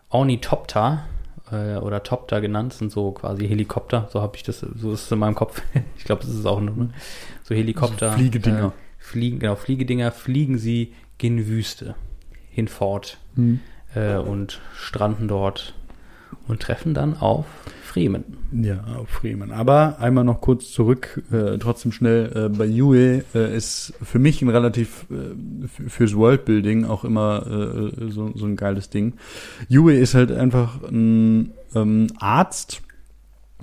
Ornithopter 0.09 1.05
äh, 1.51 1.75
oder 1.77 2.03
Topter 2.03 2.41
genannt, 2.41 2.73
sind 2.73 2.91
so 2.91 3.11
quasi 3.11 3.47
Helikopter, 3.47 4.09
so 4.11 4.21
habe 4.21 4.35
ich 4.35 4.43
das, 4.43 4.59
so 4.59 4.91
ist 4.93 5.03
es 5.05 5.11
in 5.11 5.19
meinem 5.19 5.35
Kopf. 5.35 5.61
ich 5.97 6.03
glaube, 6.03 6.23
das 6.25 6.33
ist 6.33 6.45
auch 6.45 6.59
nur 6.59 6.89
so 7.43 7.55
Helikopter. 7.55 8.11
So 8.11 8.17
Fliegedinger. 8.17 8.67
Äh, 8.67 8.71
fliegen, 8.97 9.39
genau, 9.39 9.55
Fliegedinger 9.55 10.11
fliegen 10.11 10.57
sie 10.57 10.93
gen 11.17 11.47
Wüste 11.47 11.95
hinfort 12.49 13.17
Hm. 13.35 13.59
äh, 13.95 14.15
und 14.15 14.61
stranden 14.75 15.27
dort 15.27 15.73
und 16.47 16.61
treffen 16.61 16.93
dann 16.93 17.17
auf 17.17 17.45
Fremen. 17.93 18.23
Ja, 18.51 18.83
auf 18.97 19.09
Freeman. 19.09 19.51
Aber 19.51 19.99
einmal 19.99 20.23
noch 20.23 20.41
kurz 20.41 20.71
zurück, 20.71 21.21
äh, 21.31 21.59
trotzdem 21.59 21.91
schnell, 21.91 22.31
äh, 22.33 22.49
bei 22.49 22.65
Yue 22.65 23.23
äh, 23.35 23.55
ist 23.55 23.93
für 24.01 24.17
mich 24.17 24.41
ein 24.41 24.49
relativ 24.49 25.05
äh, 25.11 25.89
fürs 25.89 26.15
Worldbuilding 26.15 26.85
auch 26.85 27.03
immer 27.03 27.45
äh, 27.45 28.09
so, 28.09 28.31
so 28.33 28.45
ein 28.47 28.55
geiles 28.55 28.89
Ding. 28.89 29.13
Yue 29.69 29.93
ist 29.93 30.15
halt 30.15 30.31
einfach 30.31 30.81
ein 30.89 31.51
ähm, 31.75 32.07
Arzt, 32.17 32.81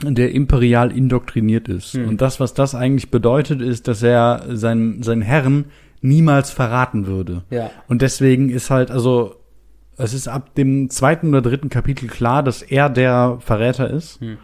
der 0.01 0.31
imperial 0.33 0.97
indoktriniert 0.97 1.69
ist. 1.69 1.95
Hm. 1.95 2.11
Und 2.11 2.21
das, 2.21 2.39
was 2.39 2.55
das 2.55 2.77
eigentlich 2.77 3.11
bedeutet, 3.11 3.61
ist, 3.61 3.89
dass 3.89 4.01
er 4.01 4.45
seinen, 4.51 5.03
seinen 5.03 5.23
Herren 5.23 5.65
niemals 6.03 6.51
verraten 6.51 7.09
würde. 7.09 7.43
Ja. 7.51 7.73
Und 7.89 8.01
deswegen 8.01 8.49
ist 8.49 8.71
halt, 8.71 8.93
also, 8.93 9.40
es 10.03 10.15
ist 10.15 10.29
ab 10.29 10.55
dem 10.55 10.91
zweiten 10.91 11.29
oder 11.29 11.43
dritten 11.43 11.69
Kapitel 11.69 12.09
klar, 12.09 12.43
dass 12.43 12.63
er 12.63 12.89
der 12.91 13.39
Verräter 13.41 13.89
ist. 13.91 14.21
Hm. 14.21 14.37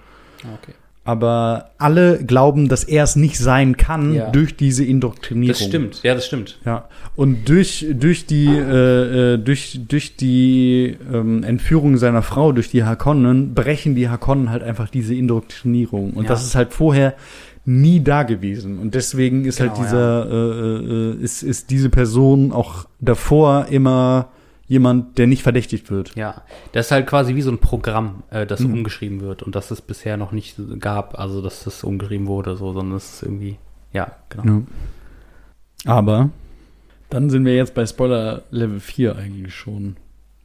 Okay. 0.42 0.72
Aber 1.04 1.70
alle 1.78 2.18
glauben, 2.24 2.68
dass 2.68 2.82
er 2.82 3.04
es 3.04 3.14
nicht 3.14 3.38
sein 3.38 3.76
kann 3.76 4.12
Ja. 4.12 4.30
durch 4.30 4.56
diese 4.56 4.84
Indoktrinierung. 4.84 5.48
Das 5.56 5.62
stimmt, 5.64 6.02
ja, 6.02 6.14
das 6.14 6.26
stimmt. 6.26 6.58
Ja. 6.64 6.88
Und 7.14 7.48
durch, 7.48 7.86
durch 7.94 8.26
die, 8.26 8.46
äh, 8.48 9.34
äh, 9.34 9.38
durch, 9.38 9.78
durch 9.86 10.16
die 10.16 10.96
ähm, 11.12 11.44
Entführung 11.44 11.96
seiner 11.96 12.22
Frau, 12.22 12.50
durch 12.50 12.70
die 12.70 12.82
Hakonnen, 12.82 13.54
brechen 13.54 13.94
die 13.94 14.08
Hakonnen 14.08 14.50
halt 14.50 14.64
einfach 14.64 14.88
diese 14.88 15.14
Indoktrinierung. 15.14 16.10
Und 16.14 16.24
Ja. 16.24 16.30
das 16.30 16.44
ist 16.44 16.56
halt 16.56 16.72
vorher 16.72 17.14
nie 17.64 18.02
da 18.02 18.24
gewesen. 18.24 18.78
Und 18.80 18.94
deswegen 18.96 19.44
ist 19.44 19.60
halt 19.60 19.74
Genau, 19.74 19.84
dieser, 19.84 20.26
äh, 20.28 21.14
äh, 21.20 21.22
ist, 21.22 21.44
ist 21.44 21.70
diese 21.70 21.88
Person 21.88 22.50
auch 22.50 22.86
davor 23.00 23.66
immer 23.70 24.28
jemand, 24.68 25.16
der 25.18 25.26
nicht 25.26 25.42
verdächtigt 25.42 25.90
wird. 25.90 26.14
Ja, 26.16 26.42
das 26.72 26.86
ist 26.86 26.92
halt 26.92 27.06
quasi 27.06 27.34
wie 27.36 27.42
so 27.42 27.50
ein 27.50 27.58
Programm, 27.58 28.22
äh, 28.30 28.46
das 28.46 28.60
Mhm. 28.60 28.74
umgeschrieben 28.74 29.20
wird 29.20 29.42
und 29.42 29.54
das 29.54 29.70
es 29.70 29.80
bisher 29.80 30.16
noch 30.16 30.32
nicht 30.32 30.56
gab, 30.80 31.18
also 31.18 31.40
dass 31.42 31.64
das 31.64 31.84
umgeschrieben 31.84 32.26
wurde, 32.26 32.56
so, 32.56 32.72
sondern 32.72 32.96
es 32.96 33.14
ist 33.14 33.22
irgendwie, 33.22 33.58
ja, 33.92 34.10
genau. 34.28 34.44
Ja. 34.44 34.62
Aber 35.94 36.30
dann 37.10 37.30
sind 37.30 37.44
wir 37.44 37.54
jetzt 37.54 37.74
bei 37.74 37.86
Spoiler 37.86 38.42
Level 38.50 38.80
4 38.80 39.16
eigentlich 39.16 39.54
schon, 39.54 39.96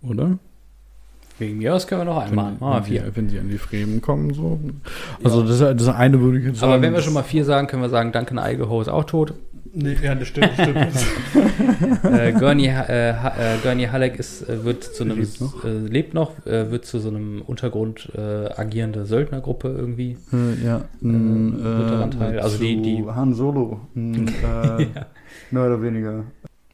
oder? 0.04 0.38
Wegen 1.40 1.58
mir 1.58 1.74
aus 1.74 1.88
können 1.88 2.02
wir 2.02 2.06
noch 2.06 2.22
einmal. 2.22 2.54
wenn, 2.54 2.60
wir 2.60 2.76
wenn, 2.76 2.84
vier. 2.84 3.02
Sie, 3.06 3.16
wenn 3.16 3.30
sie 3.30 3.40
an 3.40 3.50
die 3.50 3.58
Fremen 3.58 4.00
kommen, 4.02 4.32
so. 4.36 4.60
Also 5.24 5.42
das, 5.42 5.58
das 5.58 5.88
eine 5.88 6.22
würde 6.22 6.38
ich 6.38 6.46
jetzt 6.46 6.60
sagen. 6.60 6.74
Aber 6.74 6.82
wenn 6.84 6.94
wir 6.94 7.02
schon 7.02 7.14
mal 7.14 7.24
vier 7.24 7.46
sagen, 7.46 7.66
können 7.66 7.82
wir 7.82 7.90
sagen, 7.90 8.12
Duncan 8.12 8.38
Idaho 8.38 8.80
ist 8.80 8.90
auch 8.90 9.06
tot. 9.06 9.34
Nee, 9.74 9.96
ja, 10.04 10.16
das 10.16 10.28
stimmt, 10.28 10.50
das 10.58 10.68
stimmt. 10.70 12.04
äh, 12.14 12.34
Gurney, 12.34 12.68
äh, 12.68 13.14
Ha- 13.14 13.34
äh, 13.40 13.58
Gurney 13.64 13.86
Halleck 13.86 14.18
ist, 14.20 14.48
äh, 14.50 14.64
wird 14.66 14.84
zu 14.84 15.04
einem, 15.04 15.18
Lebt 15.18 15.40
noch. 15.42 15.64
Äh, 15.64 15.78
lebt 15.88 16.14
noch, 16.14 16.46
äh, 16.46 16.72
wird 16.72 16.86
zu 16.86 17.00
so 17.00 17.08
einem 17.10 17.42
Untergrund 17.42 18.10
äh, 18.16 18.20
agierende 18.56 19.06
Söldnergruppe 19.06 19.70
irgendwie. 19.70 20.18
äh, 20.34 20.66
ja, 20.66 20.82
ein, 21.02 21.60
Äh, 22.20 22.40
also 22.40 22.58
zu 22.58 22.64
die- 22.64 22.82
die- 22.82 23.06
Han 23.06 23.34
Solo. 23.34 23.80
Ein, 23.96 24.28
äh, 24.44 24.84
Ja. 24.84 25.06
Mehr 25.52 25.66
oder 25.66 25.82
weniger. 25.82 26.24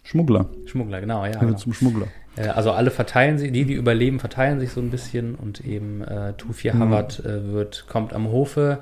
Schmuggler. 0.04 0.46
Schmuggler, 0.66 1.02
genau, 1.02 1.26
ja. 1.26 1.32
Genau. 1.38 1.56
Zum 1.58 1.74
Schmuggler. 1.74 2.08
Also 2.54 2.72
alle 2.72 2.92
verteilen 2.92 3.38
sich, 3.40 3.52
die, 3.52 3.66
die 3.66 3.74
überleben, 3.74 4.20
verteilen 4.20 4.60
sich 4.60 4.70
so 4.72 4.80
ein 4.80 4.92
bisschen 4.92 5.34
und 5.36 5.66
eben 5.66 6.04
äh, 6.04 6.34
Tufir 6.34 6.74
Mhm. 6.76 6.80
Havard 6.80 7.20
äh, 7.26 7.52
wird, 7.52 7.86
kommt 7.90 8.14
am 8.14 8.28
Hofe, 8.32 8.80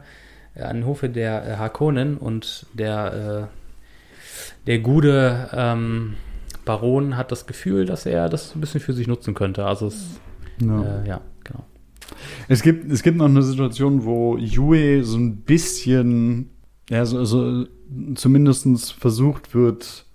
äh, 0.56 0.64
an 0.64 0.78
den 0.78 0.86
Hofe 0.86 1.08
der 1.10 1.46
äh, 1.48 1.56
Harkonnen 1.56 2.18
und 2.18 2.66
der, 2.74 3.50
äh, 3.50 3.65
der 4.68 4.80
gute 4.80 5.50
ähm, 5.54 6.16
Baron 6.66 7.16
hat 7.18 7.32
das 7.32 7.46
Gefühl, 7.48 7.86
dass 7.86 8.06
er 8.06 8.30
das 8.30 8.56
ein 8.56 8.62
bisschen 8.62 8.82
für 8.82 8.94
sich 8.94 9.08
nutzen 9.08 9.34
könnte. 9.34 9.66
Also 9.66 9.88
es, 9.88 10.20
Ja. 10.62 11.02
äh, 11.04 11.08
ja, 11.08 11.22
genau. 11.44 11.64
Es 12.48 12.62
gibt, 12.62 12.92
es 12.92 13.04
gibt 13.04 13.18
noch 13.18 13.26
eine 13.26 13.42
Situation, 13.44 14.06
wo 14.06 14.38
Yue 14.38 15.04
so 15.04 15.18
ein 15.18 15.38
bisschen, 15.38 16.50
ja, 16.90 17.06
so, 17.06 17.24
so 17.26 17.66
zumindestens 18.16 18.92
versucht 18.92 19.54
wird 19.54 20.06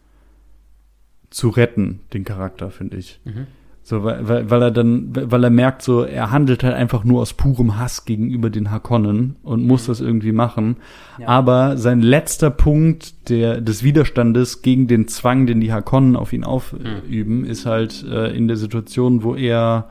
zu 1.30 1.48
retten, 1.48 2.00
den 2.12 2.24
Charakter, 2.24 2.70
finde 2.70 2.96
ich. 2.96 3.20
Mhm. 3.24 3.46
So, 3.90 4.04
weil, 4.04 4.28
weil, 4.28 4.50
weil 4.50 4.62
er 4.62 4.70
dann, 4.70 5.08
weil 5.32 5.42
er 5.42 5.50
merkt, 5.50 5.82
so, 5.82 6.04
er 6.04 6.30
handelt 6.30 6.62
halt 6.62 6.74
einfach 6.74 7.02
nur 7.02 7.22
aus 7.22 7.34
purem 7.34 7.76
Hass 7.76 8.04
gegenüber 8.04 8.48
den 8.48 8.70
Hakonnen 8.70 9.34
und 9.42 9.66
muss 9.66 9.86
das 9.86 10.00
irgendwie 10.00 10.30
machen. 10.30 10.76
Ja. 11.18 11.26
Aber 11.26 11.76
sein 11.76 12.00
letzter 12.00 12.50
Punkt 12.50 13.28
der, 13.30 13.60
des 13.60 13.82
Widerstandes 13.82 14.62
gegen 14.62 14.86
den 14.86 15.08
Zwang, 15.08 15.46
den 15.46 15.60
die 15.60 15.72
Hakonnen 15.72 16.14
auf 16.14 16.32
ihn 16.32 16.44
aufüben, 16.44 17.44
ist 17.44 17.66
halt 17.66 18.04
äh, 18.08 18.28
in 18.28 18.46
der 18.46 18.56
Situation, 18.56 19.24
wo 19.24 19.34
er 19.34 19.88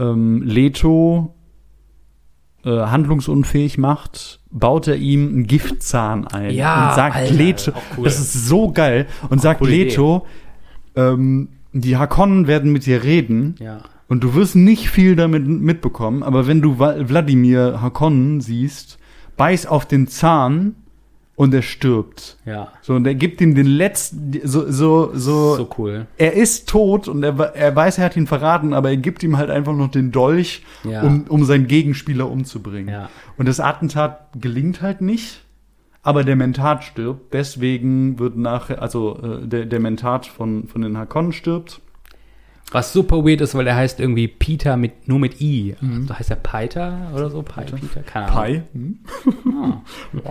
ähm, 0.00 0.42
Leto 0.42 1.32
äh, 2.64 2.70
handlungsunfähig 2.70 3.78
macht, 3.78 4.40
baut 4.50 4.88
er 4.88 4.96
ihm 4.96 5.28
einen 5.28 5.46
Giftzahn 5.46 6.26
ein 6.26 6.50
Ja, 6.50 6.88
und 6.88 6.96
sagt 6.96 7.14
Alter, 7.14 7.34
Leto, 7.34 7.70
auch 7.70 7.82
cool. 7.98 8.04
das 8.04 8.18
ist 8.18 8.48
so 8.48 8.72
geil 8.72 9.06
und 9.30 9.40
sagt 9.40 9.60
coole 9.60 9.74
Idee. 9.74 9.84
Leto, 9.90 10.26
ähm, 10.96 11.50
die 11.72 11.96
Hakonnen 11.96 12.46
werden 12.46 12.72
mit 12.72 12.86
dir 12.86 13.02
reden 13.02 13.54
Ja. 13.58 13.80
und 14.08 14.22
du 14.22 14.34
wirst 14.34 14.56
nicht 14.56 14.88
viel 14.90 15.16
damit 15.16 15.46
mitbekommen, 15.46 16.22
aber 16.22 16.46
wenn 16.46 16.60
du 16.60 16.78
Wladimir 16.78 17.80
Hakonnen 17.80 18.40
siehst, 18.40 18.98
beiß 19.36 19.66
auf 19.66 19.86
den 19.86 20.06
Zahn 20.08 20.74
und 21.34 21.54
er 21.54 21.62
stirbt. 21.62 22.36
Ja. 22.44 22.68
So, 22.82 22.94
und 22.94 23.06
er 23.06 23.14
gibt 23.14 23.40
ihm 23.40 23.54
den 23.54 23.66
letzten, 23.66 24.32
so, 24.44 24.70
so, 24.70 25.10
so, 25.14 25.56
So 25.56 25.68
cool. 25.78 26.06
er 26.18 26.34
ist 26.34 26.68
tot 26.68 27.08
und 27.08 27.22
er, 27.22 27.38
er 27.54 27.74
weiß, 27.74 27.98
er 27.98 28.04
hat 28.04 28.16
ihn 28.16 28.26
verraten, 28.26 28.74
aber 28.74 28.90
er 28.90 28.98
gibt 28.98 29.22
ihm 29.22 29.38
halt 29.38 29.48
einfach 29.48 29.74
noch 29.74 29.90
den 29.90 30.12
Dolch, 30.12 30.62
Ja. 30.84 31.02
um, 31.02 31.24
um 31.28 31.44
seinen 31.44 31.66
Gegenspieler 31.66 32.30
umzubringen. 32.30 32.88
Ja. 32.92 33.08
Und 33.38 33.48
das 33.48 33.60
Attentat 33.60 34.28
gelingt 34.38 34.82
halt 34.82 35.00
nicht, 35.00 35.42
aber 36.02 36.24
der 36.24 36.36
Mentat 36.36 36.84
stirbt. 36.84 37.32
Deswegen 37.32 38.18
wird 38.18 38.36
nachher, 38.36 38.82
also 38.82 39.18
äh, 39.22 39.46
der, 39.46 39.66
der 39.66 39.80
Mentat 39.80 40.26
von, 40.26 40.66
von 40.66 40.82
den 40.82 40.98
Hakonnen 40.98 41.32
stirbt. 41.32 41.80
Was 42.72 42.94
super 42.94 43.16
weird 43.18 43.42
ist, 43.42 43.54
weil 43.54 43.66
er 43.66 43.76
heißt 43.76 44.00
irgendwie 44.00 44.28
Peter 44.28 44.78
mit, 44.78 45.06
nur 45.06 45.18
mit 45.18 45.42
I. 45.42 45.76
So 46.08 46.18
heißt 46.18 46.30
er 46.30 46.36
Peter 46.36 47.10
oder 47.14 47.28
so? 47.28 47.42
Pi, 47.42 47.64
Peter? 47.64 48.00
Keine 48.00 48.32
Ahnung. 48.32 48.62
Pi. 50.12 50.22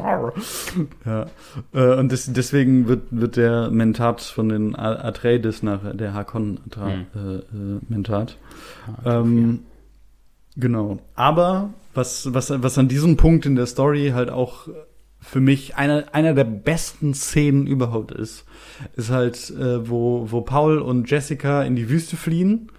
Hm? 0.73 0.87
ja. 1.05 1.27
Äh, 1.71 1.99
und 1.99 2.11
des, 2.11 2.33
deswegen 2.33 2.87
wird, 2.87 3.03
wird 3.11 3.37
der 3.37 3.69
Mentat 3.69 4.21
von 4.21 4.49
den 4.49 4.75
Atreides 4.75 5.61
nachher, 5.61 5.93
der 5.93 6.15
Hakon-Mentat. 6.15 6.91
Hm. 6.91 7.05
Äh, 7.13 7.35
äh, 7.35 7.79
Mentat. 7.89 8.37
ähm, 9.05 9.59
genau. 10.57 10.97
Aber 11.13 11.69
was, 11.93 12.33
was, 12.33 12.51
was 12.63 12.77
an 12.79 12.87
diesem 12.87 13.17
Punkt 13.17 13.45
in 13.45 13.55
der 13.55 13.67
Story 13.67 14.13
halt 14.15 14.31
auch 14.31 14.67
für 15.21 15.39
mich 15.39 15.75
einer, 15.75 16.05
einer 16.13 16.33
der 16.33 16.43
besten 16.43 17.13
Szenen 17.13 17.67
überhaupt 17.67 18.11
ist, 18.11 18.45
ist 18.95 19.11
halt, 19.11 19.51
äh, 19.51 19.87
wo, 19.87 20.31
wo 20.31 20.41
Paul 20.41 20.79
und 20.79 21.09
Jessica 21.09 21.63
in 21.63 21.75
die 21.75 21.89
Wüste 21.89 22.17
fliehen. 22.17 22.71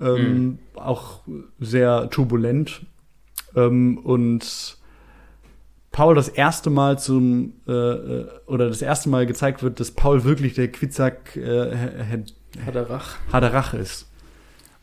Ähm, 0.00 0.58
Auch 0.76 1.20
sehr 1.58 2.08
turbulent. 2.10 2.82
Ähm, 3.54 3.98
und 3.98 4.78
Paul 5.90 6.14
das 6.14 6.28
erste 6.28 6.70
Mal 6.70 6.98
zum 6.98 7.54
äh, 7.66 7.72
äh, 7.72 8.28
oder 8.46 8.68
das 8.68 8.80
erste 8.80 9.08
Mal 9.08 9.26
gezeigt 9.26 9.62
wird, 9.62 9.80
dass 9.80 9.90
Paul 9.90 10.22
wirklich 10.24 10.54
der 10.54 10.70
Quizack 10.70 11.36
äh, 11.36 11.76
Had- 12.08 12.34
Haderach. 12.64 13.16
Haderach 13.32 13.74
ist. 13.74 14.08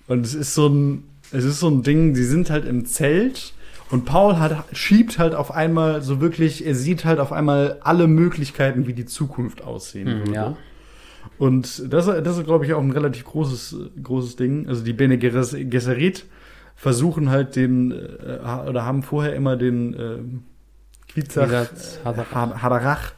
Und 0.08 0.26
es 0.26 0.34
ist 0.34 0.54
so 0.54 0.68
ein, 0.68 1.06
es 1.32 1.46
ist 1.46 1.62
so 1.62 1.70
ein 1.70 1.82
Ding, 1.84 2.14
die 2.14 2.24
sind 2.24 2.50
halt 2.50 2.66
im 2.66 2.86
Zelt 2.86 3.54
und 3.92 4.06
Paul 4.06 4.38
hat, 4.38 4.66
schiebt 4.74 5.18
halt 5.18 5.34
auf 5.36 5.52
einmal 5.52 6.02
so 6.02 6.20
wirklich, 6.20 6.66
er 6.66 6.76
sieht 6.76 7.06
halt 7.06 7.20
auf 7.20 7.32
einmal 7.32 7.78
alle 7.82 8.08
Möglichkeiten, 8.08 8.86
wie 8.88 8.94
die 8.94 9.06
Zukunft 9.06 9.62
aussehen 9.64 10.08
Hm, 10.08 10.20
würde. 10.20 10.34
ja. 10.34 10.58
Und 11.40 11.92
das, 11.94 12.06
das 12.06 12.38
ist, 12.38 12.46
glaube 12.46 12.66
ich, 12.66 12.74
auch 12.74 12.82
ein 12.82 12.92
relativ 12.92 13.26
großes, 13.26 13.76
großes 14.02 14.36
Ding. 14.38 14.68
Also 14.68 14.84
die 14.84 14.94
Bene 14.94 15.18
Gesserit 15.18 16.26
versuchen 16.76 17.30
halt 17.30 17.56
den, 17.56 17.92
äh, 17.92 18.40
oder 18.68 18.86
haben 18.86 19.04
vorher 19.04 19.36
immer 19.36 19.56
den 19.58 19.94
äh, 19.94 20.18
Quizach 21.10 21.48
Quizach 21.70 22.06
Haderach. 22.06 22.32
Ha- 22.34 22.62
Haderach 22.62 23.12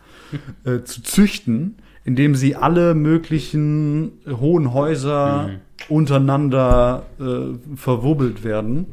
äh, 0.65 0.83
zu 0.83 1.01
züchten, 1.03 1.77
indem 2.03 2.35
sie 2.35 2.55
alle 2.55 2.93
möglichen 2.95 4.13
hohen 4.27 4.73
Häuser 4.73 5.47
Mhm. 5.49 5.59
untereinander 5.87 7.05
äh, 7.19 7.75
verwurbelt 7.75 8.43
werden. 8.43 8.87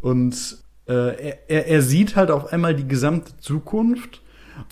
Und 0.00 0.58
äh, 0.88 1.34
er, 1.48 1.66
er, 1.66 1.82
sieht 1.82 2.16
halt 2.16 2.30
auf 2.30 2.52
einmal 2.52 2.74
die 2.74 2.86
gesamte 2.86 3.32
Zukunft 3.40 4.22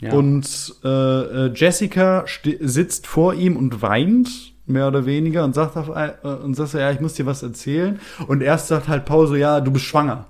Ja. 0.00 0.12
und 0.12 0.74
äh, 0.84 0.88
äh, 0.88 1.52
Jessica 1.54 2.24
sitzt 2.60 3.06
vor 3.06 3.34
ihm 3.34 3.56
und 3.56 3.82
weint, 3.82 4.28
mehr 4.66 4.88
oder 4.88 5.04
weniger, 5.06 5.44
und 5.44 5.54
sagt, 5.54 5.76
auf, 5.76 5.90
ein- 5.90 6.12
äh, 6.22 6.28
und 6.28 6.54
sagt 6.54 6.70
so, 6.70 6.78
ja, 6.78 6.90
ich 6.90 7.00
muss 7.00 7.14
dir 7.14 7.26
was 7.26 7.42
erzählen. 7.42 7.98
Und 8.28 8.42
erst 8.42 8.68
sagt 8.68 8.88
halt 8.88 9.04
Paul 9.04 9.26
so, 9.26 9.34
ja, 9.36 9.60
du 9.60 9.70
bist 9.70 9.84
schwanger. 9.84 10.26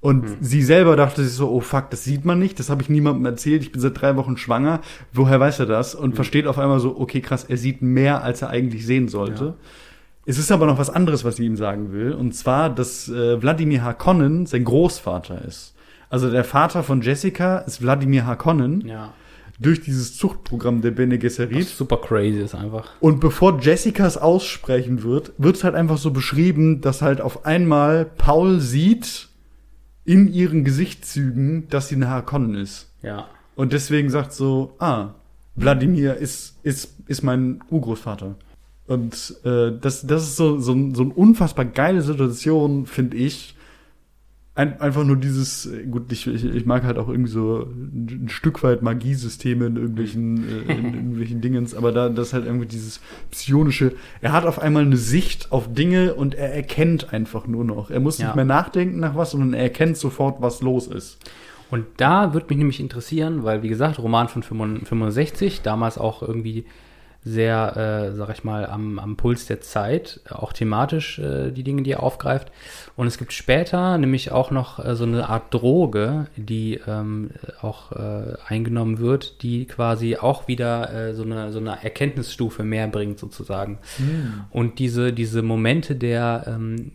Und 0.00 0.24
Hm. 0.24 0.36
sie 0.40 0.62
selber 0.62 0.96
dachte 0.96 1.22
sich 1.22 1.34
so, 1.34 1.50
oh 1.50 1.60
fuck, 1.60 1.90
das 1.90 2.04
sieht 2.04 2.24
man 2.24 2.38
nicht, 2.38 2.58
das 2.58 2.70
habe 2.70 2.80
ich 2.82 2.88
niemandem 2.88 3.26
erzählt, 3.26 3.62
ich 3.62 3.70
bin 3.70 3.82
seit 3.82 4.00
drei 4.00 4.16
Wochen 4.16 4.38
schwanger, 4.38 4.80
woher 5.12 5.38
weiß 5.38 5.60
er 5.60 5.66
das? 5.66 5.92
Hm. 5.92 6.00
Und 6.00 6.14
versteht 6.14 6.46
auf 6.46 6.58
einmal 6.58 6.80
so, 6.80 6.98
okay, 6.98 7.20
krass, 7.20 7.44
er 7.44 7.58
sieht 7.58 7.82
mehr, 7.82 8.24
als 8.24 8.40
er 8.42 8.48
eigentlich 8.48 8.86
sehen 8.86 9.08
sollte. 9.08 9.44
Ja. 9.44 9.54
Es 10.26 10.38
ist 10.38 10.52
aber 10.52 10.66
noch 10.66 10.78
was 10.78 10.90
anderes, 10.90 11.24
was 11.24 11.36
sie 11.36 11.46
ihm 11.46 11.56
sagen 11.56 11.92
will, 11.92 12.12
und 12.12 12.32
zwar, 12.34 12.70
dass 12.70 13.08
äh, 13.08 13.40
Wladimir 13.40 13.82
Harkonnen 13.82 14.46
sein 14.46 14.64
Großvater 14.64 15.44
ist. 15.44 15.74
Also 16.08 16.30
der 16.30 16.44
Vater 16.44 16.82
von 16.82 17.00
Jessica 17.02 17.58
ist 17.58 17.80
Wladimir 17.82 18.26
Harkonnen 18.26 18.86
Ja. 18.86 19.12
durch 19.58 19.80
dieses 19.80 20.16
Zuchtprogramm 20.16 20.82
der 20.82 20.90
Bene 20.90 21.18
Gesserit. 21.18 21.66
Was 21.66 21.76
super 21.78 21.96
crazy 21.98 22.40
ist 22.40 22.54
einfach. 22.54 22.90
Und 23.00 23.20
bevor 23.20 23.60
Jessica 23.60 24.06
es 24.06 24.16
aussprechen 24.18 25.02
wird, 25.02 25.32
wird 25.38 25.56
es 25.56 25.64
halt 25.64 25.74
einfach 25.74 25.98
so 25.98 26.10
beschrieben, 26.10 26.80
dass 26.80 27.00
halt 27.02 27.20
auf 27.20 27.44
einmal 27.46 28.04
Paul 28.04 28.60
sieht 28.60 29.28
in 30.04 30.32
ihren 30.32 30.64
Gesichtszügen, 30.64 31.68
dass 31.68 31.88
sie 31.88 31.94
eine 31.94 32.08
Harkonnen 32.08 32.54
ist. 32.56 32.90
Ja. 33.02 33.26
Und 33.54 33.72
deswegen 33.72 34.10
sagt 34.10 34.32
so, 34.32 34.74
ah, 34.78 35.10
Wladimir 35.56 36.16
ist, 36.16 36.56
ist, 36.62 36.94
ist 37.06 37.22
mein 37.22 37.60
Urgroßvater. 37.70 38.34
Und 38.90 39.36
äh, 39.44 39.70
das, 39.80 40.04
das 40.04 40.24
ist 40.24 40.36
so, 40.36 40.58
so, 40.58 40.76
so 40.92 41.02
eine 41.02 41.12
unfassbar 41.14 41.64
geile 41.64 42.02
Situation, 42.02 42.86
finde 42.86 43.16
ich. 43.16 43.54
Ein, 44.56 44.80
einfach 44.80 45.04
nur 45.04 45.14
dieses, 45.14 45.70
gut, 45.92 46.10
ich, 46.10 46.26
ich, 46.26 46.44
ich 46.44 46.66
mag 46.66 46.82
halt 46.82 46.98
auch 46.98 47.08
irgendwie 47.08 47.30
so 47.30 47.68
ein, 47.70 48.24
ein 48.24 48.28
Stück 48.28 48.64
weit 48.64 48.82
Magiesysteme 48.82 49.66
in 49.66 49.76
irgendwelchen, 49.76 50.38
äh, 50.68 50.72
in 50.72 50.84
irgendwelchen 50.94 51.40
Dingens, 51.40 51.72
aber 51.72 51.92
da 51.92 52.08
das 52.08 52.32
halt 52.32 52.46
irgendwie 52.46 52.66
dieses 52.66 53.00
psionische, 53.30 53.92
er 54.20 54.32
hat 54.32 54.44
auf 54.44 54.58
einmal 54.58 54.82
eine 54.82 54.96
Sicht 54.96 55.52
auf 55.52 55.72
Dinge 55.72 56.14
und 56.14 56.34
er 56.34 56.52
erkennt 56.52 57.12
einfach 57.12 57.46
nur 57.46 57.64
noch. 57.64 57.90
Er 57.92 58.00
muss 58.00 58.18
Ja. 58.18 58.26
nicht 58.26 58.34
mehr 58.36 58.44
nachdenken 58.44 58.98
nach 58.98 59.14
was, 59.14 59.30
sondern 59.30 59.54
er 59.54 59.62
erkennt 59.62 59.98
sofort, 59.98 60.42
was 60.42 60.62
los 60.62 60.88
ist. 60.88 61.18
Und 61.70 61.86
da 61.98 62.34
würde 62.34 62.46
mich 62.48 62.58
nämlich 62.58 62.80
interessieren, 62.80 63.44
weil, 63.44 63.62
wie 63.62 63.68
gesagt, 63.68 64.00
Roman 64.00 64.26
von 64.26 64.42
65, 64.42 65.62
damals 65.62 65.96
auch 65.96 66.22
irgendwie 66.22 66.64
sehr, 67.22 67.76
äh, 67.76 68.16
sag 68.16 68.30
ich 68.30 68.44
mal, 68.44 68.64
am, 68.64 68.98
am 68.98 69.16
Puls 69.16 69.46
der 69.46 69.60
Zeit, 69.60 70.20
auch 70.30 70.52
thematisch 70.52 71.18
äh, 71.18 71.50
die 71.50 71.62
Dinge, 71.62 71.82
die 71.82 71.92
er 71.92 72.02
aufgreift. 72.02 72.50
Und 72.96 73.06
es 73.06 73.18
gibt 73.18 73.32
später 73.32 73.98
nämlich 73.98 74.32
auch 74.32 74.50
noch 74.50 74.82
äh, 74.82 74.96
so 74.96 75.04
eine 75.04 75.28
Art 75.28 75.52
Droge, 75.52 76.28
die 76.36 76.80
ähm, 76.86 77.30
auch 77.60 77.92
äh, 77.92 78.36
eingenommen 78.46 78.98
wird, 78.98 79.42
die 79.42 79.66
quasi 79.66 80.16
auch 80.16 80.48
wieder 80.48 80.92
äh, 80.92 81.14
so, 81.14 81.24
eine, 81.24 81.52
so 81.52 81.58
eine 81.58 81.82
Erkenntnisstufe 81.82 82.64
mehr 82.64 82.88
bringt, 82.88 83.18
sozusagen. 83.18 83.78
Und 84.50 84.78
diese, 84.78 85.12
diese 85.12 85.42
Momente 85.42 85.96
der, 85.96 86.44
ähm, 86.46 86.92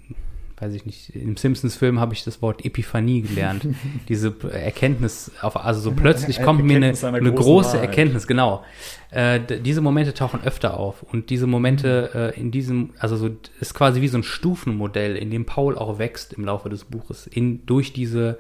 weiß 0.57 0.73
ich 0.73 0.85
nicht, 0.85 1.13
im 1.15 1.35
Simpsons-Film 1.35 1.99
habe 1.99 2.13
ich 2.13 2.23
das 2.23 2.41
Wort 2.41 2.63
Epiphanie 2.63 3.21
gelernt. 3.21 3.67
Diese 4.07 4.33
Erkenntnis, 4.51 5.31
auf, 5.41 5.57
also 5.57 5.81
so 5.81 5.91
plötzlich 5.91 6.41
kommt 6.41 6.63
mir 6.63 6.77
eine, 6.77 6.93
eine 7.03 7.33
große 7.33 7.73
Wahrheit. 7.73 7.89
Erkenntnis, 7.89 8.25
genau. 8.25 8.63
Äh, 9.11 9.39
diese 9.61 9.81
Momente 9.81 10.13
tauchen 10.13 10.41
öfter 10.43 10.77
auf 10.77 11.03
und 11.03 11.29
diese 11.29 11.47
Momente 11.47 12.33
äh, 12.35 12.39
in 12.39 12.51
diesem, 12.51 12.91
also 12.99 13.15
so 13.15 13.29
ist 13.59 13.73
quasi 13.73 14.01
wie 14.01 14.07
so 14.07 14.17
ein 14.17 14.23
Stufenmodell, 14.23 15.15
in 15.15 15.29
dem 15.29 15.45
Paul 15.45 15.77
auch 15.77 15.99
wächst 15.99 16.33
im 16.33 16.43
Laufe 16.43 16.69
des 16.69 16.85
Buches, 16.85 17.27
in 17.27 17.65
durch 17.65 17.93
diese 17.93 18.37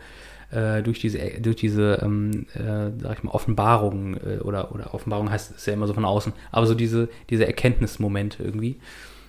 äh, 0.51 0.83
durch 0.83 0.99
diese 0.99 1.19
durch 1.39 1.55
diese 1.55 1.99
ähm, 2.01 2.45
äh, 2.55 2.91
sag 3.01 3.17
ich 3.17 3.23
mal 3.23 3.31
Offenbarungen 3.31 4.15
äh, 4.15 4.39
oder 4.39 4.73
oder 4.73 4.93
Offenbarung 4.93 5.29
heißt 5.29 5.55
ist 5.55 5.65
ja 5.65 5.73
immer 5.73 5.87
so 5.87 5.93
von 5.93 6.05
außen, 6.05 6.33
aber 6.51 6.65
so 6.65 6.75
diese 6.75 7.09
diese 7.29 7.45
Erkenntnismomente 7.45 8.43
irgendwie. 8.43 8.77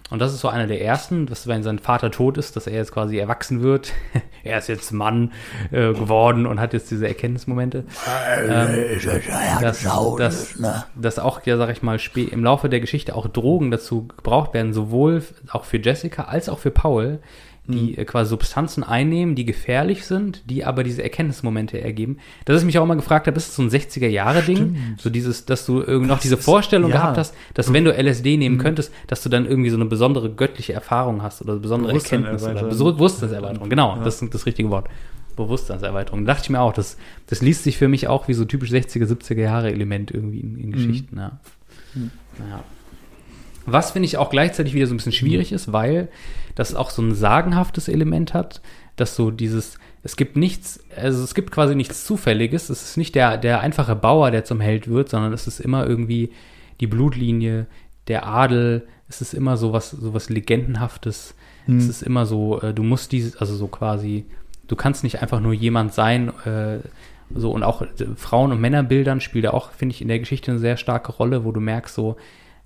Und 0.08 0.20
das 0.20 0.32
ist 0.32 0.40
so 0.40 0.48
einer 0.48 0.66
der 0.68 0.80
ersten, 0.80 1.26
dass 1.26 1.48
wenn 1.48 1.64
sein 1.64 1.80
Vater 1.80 2.10
tot 2.12 2.38
ist, 2.38 2.54
dass 2.54 2.66
er 2.68 2.74
jetzt 2.74 2.92
quasi 2.92 3.18
erwachsen 3.18 3.62
wird. 3.62 3.92
er 4.44 4.58
ist 4.58 4.68
jetzt 4.68 4.92
Mann 4.92 5.32
äh, 5.72 5.92
geworden 5.92 6.46
und 6.46 6.60
hat 6.60 6.72
jetzt 6.72 6.90
diese 6.90 7.08
Erkenntnismomente. 7.08 7.84
Ähm, 8.48 9.00
dass, 9.60 9.84
dass, 10.16 10.54
dass 10.94 11.18
auch, 11.18 11.44
ja, 11.44 11.56
sag 11.56 11.70
ich 11.70 11.82
mal, 11.82 11.98
im 12.14 12.44
Laufe 12.44 12.68
der 12.68 12.80
Geschichte 12.80 13.16
auch 13.16 13.26
Drogen 13.26 13.70
dazu 13.70 14.06
gebraucht 14.06 14.54
werden, 14.54 14.72
sowohl 14.72 15.24
auch 15.50 15.64
für 15.64 15.78
Jessica 15.78 16.24
als 16.24 16.48
auch 16.48 16.60
für 16.60 16.70
Paul, 16.70 17.18
die 17.68 17.98
äh, 17.98 18.04
quasi 18.04 18.30
Substanzen 18.30 18.84
einnehmen, 18.84 19.34
die 19.34 19.44
gefährlich 19.44 20.04
sind, 20.04 20.42
die 20.48 20.64
aber 20.64 20.84
diese 20.84 21.02
Erkenntnismomente 21.02 21.80
ergeben. 21.80 22.18
Dass 22.44 22.60
ich 22.60 22.66
mich 22.66 22.78
auch 22.78 22.84
immer 22.84 22.96
gefragt 22.96 23.26
habe, 23.26 23.36
ist 23.36 23.48
das 23.48 23.56
so 23.56 23.62
ein 23.62 23.70
60er-Jahre-Ding? 23.70 24.96
So 24.98 25.10
dieses, 25.10 25.44
dass 25.44 25.66
du 25.66 25.80
irgendwie 25.80 26.08
noch 26.08 26.20
diese 26.20 26.36
Vorstellung 26.36 26.90
ja. 26.90 26.96
gehabt 26.96 27.18
hast, 27.18 27.34
dass 27.54 27.72
wenn 27.72 27.84
du 27.84 27.92
LSD 27.92 28.36
nehmen 28.36 28.58
könntest, 28.58 28.92
dass 29.06 29.22
du 29.22 29.28
dann 29.28 29.46
irgendwie 29.46 29.70
so 29.70 29.76
eine 29.76 29.86
besondere 29.86 30.30
göttliche 30.30 30.72
Erfahrung 30.72 31.22
hast 31.22 31.42
oder 31.42 31.56
besondere 31.56 31.92
Erkenntnis 31.92 32.42
oder 32.42 32.64
Bewusstseinserweiterung. 32.64 33.68
Genau, 33.68 33.98
das 34.02 34.22
ist 34.22 34.34
das 34.34 34.46
richtige 34.46 34.70
Wort. 34.70 34.88
Bewusstseinserweiterung. 35.36 36.24
Da 36.24 36.32
dachte 36.32 36.46
ich 36.46 36.50
mir 36.50 36.60
auch, 36.60 36.72
das, 36.72 36.96
das 37.26 37.42
liest 37.42 37.64
sich 37.64 37.76
für 37.76 37.88
mich 37.88 38.08
auch 38.08 38.26
wie 38.26 38.34
so 38.34 38.44
typisch 38.44 38.70
60er, 38.70 39.04
70er 39.04 39.40
Jahre 39.40 39.70
Element 39.70 40.10
irgendwie 40.10 40.40
in, 40.40 40.56
in 40.56 40.72
Geschichten. 40.72 41.18
Ja. 41.18 41.38
Naja. 41.94 42.64
Was 43.66 43.90
finde 43.90 44.06
ich 44.06 44.16
auch 44.16 44.30
gleichzeitig 44.30 44.74
wieder 44.74 44.86
so 44.86 44.94
ein 44.94 44.96
bisschen 44.96 45.12
schwierig 45.12 45.52
ist, 45.52 45.72
weil 45.72 46.08
das 46.54 46.74
auch 46.74 46.90
so 46.90 47.02
ein 47.02 47.14
sagenhaftes 47.14 47.88
Element 47.88 48.34
hat. 48.34 48.60
dass 48.96 49.14
so 49.14 49.30
dieses, 49.30 49.78
es 50.02 50.16
gibt 50.16 50.36
nichts, 50.36 50.80
also 50.96 51.22
es 51.22 51.34
gibt 51.34 51.50
quasi 51.50 51.74
nichts 51.74 52.06
Zufälliges. 52.06 52.70
Es 52.70 52.82
ist 52.82 52.96
nicht 52.96 53.14
der, 53.14 53.36
der 53.36 53.60
einfache 53.60 53.94
Bauer, 53.94 54.30
der 54.30 54.44
zum 54.44 54.60
Held 54.60 54.88
wird, 54.88 55.10
sondern 55.10 55.34
es 55.34 55.46
ist 55.46 55.60
immer 55.60 55.86
irgendwie 55.86 56.30
die 56.80 56.86
Blutlinie, 56.86 57.66
der 58.08 58.26
Adel, 58.26 58.86
es 59.08 59.20
ist 59.20 59.34
immer 59.34 59.56
so 59.56 59.72
was, 59.72 59.90
so 59.90 60.14
was 60.14 60.30
Legendenhaftes. 60.30 61.34
Hm. 61.66 61.78
Es 61.78 61.88
ist 61.88 62.02
immer 62.02 62.24
so, 62.24 62.60
äh, 62.60 62.72
du 62.72 62.82
musst 62.82 63.12
dieses, 63.12 63.36
also 63.36 63.54
so 63.54 63.66
quasi, 63.66 64.24
du 64.66 64.76
kannst 64.76 65.04
nicht 65.04 65.20
einfach 65.20 65.40
nur 65.40 65.52
jemand 65.52 65.92
sein, 65.92 66.32
äh, 66.44 66.78
so 67.34 67.50
und 67.50 67.62
auch 67.62 67.82
äh, 67.82 67.86
Frauen- 68.16 68.52
und 68.52 68.60
Männerbildern 68.60 69.20
spielt 69.20 69.46
auch, 69.48 69.72
finde 69.72 69.94
ich, 69.94 70.02
in 70.02 70.08
der 70.08 70.18
Geschichte 70.18 70.52
eine 70.52 70.60
sehr 70.60 70.76
starke 70.76 71.12
Rolle, 71.12 71.44
wo 71.44 71.52
du 71.52 71.60
merkst 71.60 71.94
so, 71.94 72.16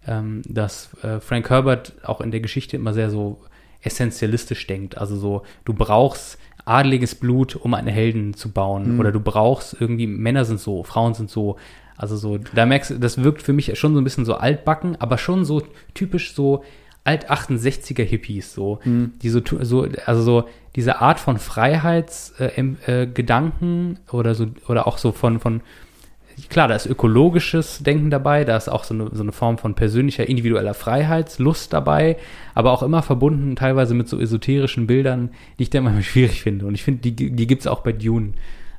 ähm, 0.06 0.42
dass 0.48 0.90
äh, 1.02 1.20
Frank 1.20 1.50
Herbert 1.50 1.92
auch 2.02 2.20
in 2.20 2.30
der 2.30 2.40
Geschichte 2.40 2.76
immer 2.76 2.94
sehr 2.94 3.10
so 3.10 3.40
essentialistisch 3.82 4.66
denkt. 4.66 4.98
Also 4.98 5.16
so, 5.16 5.42
du 5.64 5.72
brauchst 5.72 6.38
adeliges 6.64 7.14
Blut, 7.14 7.56
um 7.56 7.74
einen 7.74 7.88
Helden 7.88 8.34
zu 8.34 8.50
bauen. 8.50 8.94
Mhm. 8.94 9.00
Oder 9.00 9.12
du 9.12 9.20
brauchst 9.20 9.76
irgendwie, 9.80 10.06
Männer 10.06 10.44
sind 10.44 10.60
so, 10.60 10.82
Frauen 10.84 11.14
sind 11.14 11.30
so. 11.30 11.56
Also 11.96 12.16
so, 12.16 12.38
da 12.38 12.64
merkst 12.64 12.90
du, 12.92 12.98
das 12.98 13.22
wirkt 13.22 13.42
für 13.42 13.52
mich 13.52 13.78
schon 13.78 13.92
so 13.94 14.00
ein 14.00 14.04
bisschen 14.04 14.24
so 14.24 14.34
altbacken, 14.34 14.96
aber 15.00 15.18
schon 15.18 15.44
so 15.44 15.62
typisch 15.92 16.34
so 16.34 16.64
alt 17.04 17.30
68er 17.30 18.02
Hippies, 18.04 18.54
so, 18.54 18.78
Mhm. 18.84 19.12
die 19.22 19.28
so, 19.28 19.40
so, 19.62 19.86
also 20.06 20.22
so 20.22 20.44
diese 20.76 21.00
Art 21.00 21.18
von 21.20 21.38
Freiheitsgedanken 21.38 22.78
äh, 22.86 23.06
Gedanken 23.06 23.98
oder 24.12 24.34
so, 24.34 24.46
oder 24.68 24.86
auch 24.86 24.98
so 24.98 25.12
von, 25.12 25.40
von, 25.40 25.60
klar, 26.48 26.68
da 26.68 26.74
ist 26.74 26.86
ökologisches 26.86 27.82
Denken 27.82 28.10
dabei, 28.10 28.44
da 28.44 28.56
ist 28.56 28.68
auch 28.68 28.84
so 28.84 28.94
eine, 28.94 29.10
so 29.12 29.22
eine 29.22 29.32
Form 29.32 29.58
von 29.58 29.74
persönlicher, 29.74 30.28
individueller 30.28 30.74
Freiheitslust 30.74 31.72
dabei, 31.72 32.16
aber 32.54 32.72
auch 32.72 32.82
immer 32.82 33.02
verbunden 33.02 33.56
teilweise 33.56 33.94
mit 33.94 34.08
so 34.08 34.18
esoterischen 34.18 34.86
Bildern, 34.86 35.30
die 35.58 35.64
ich 35.64 35.70
dann 35.70 35.84
manchmal 35.84 36.02
schwierig 36.12 36.42
finde. 36.42 36.66
Und 36.66 36.74
ich 36.74 36.82
finde, 36.82 37.00
die, 37.10 37.30
die 37.30 37.46
gibt's 37.46 37.66
auch 37.66 37.80
bei 37.80 37.92
Dune. 37.92 38.32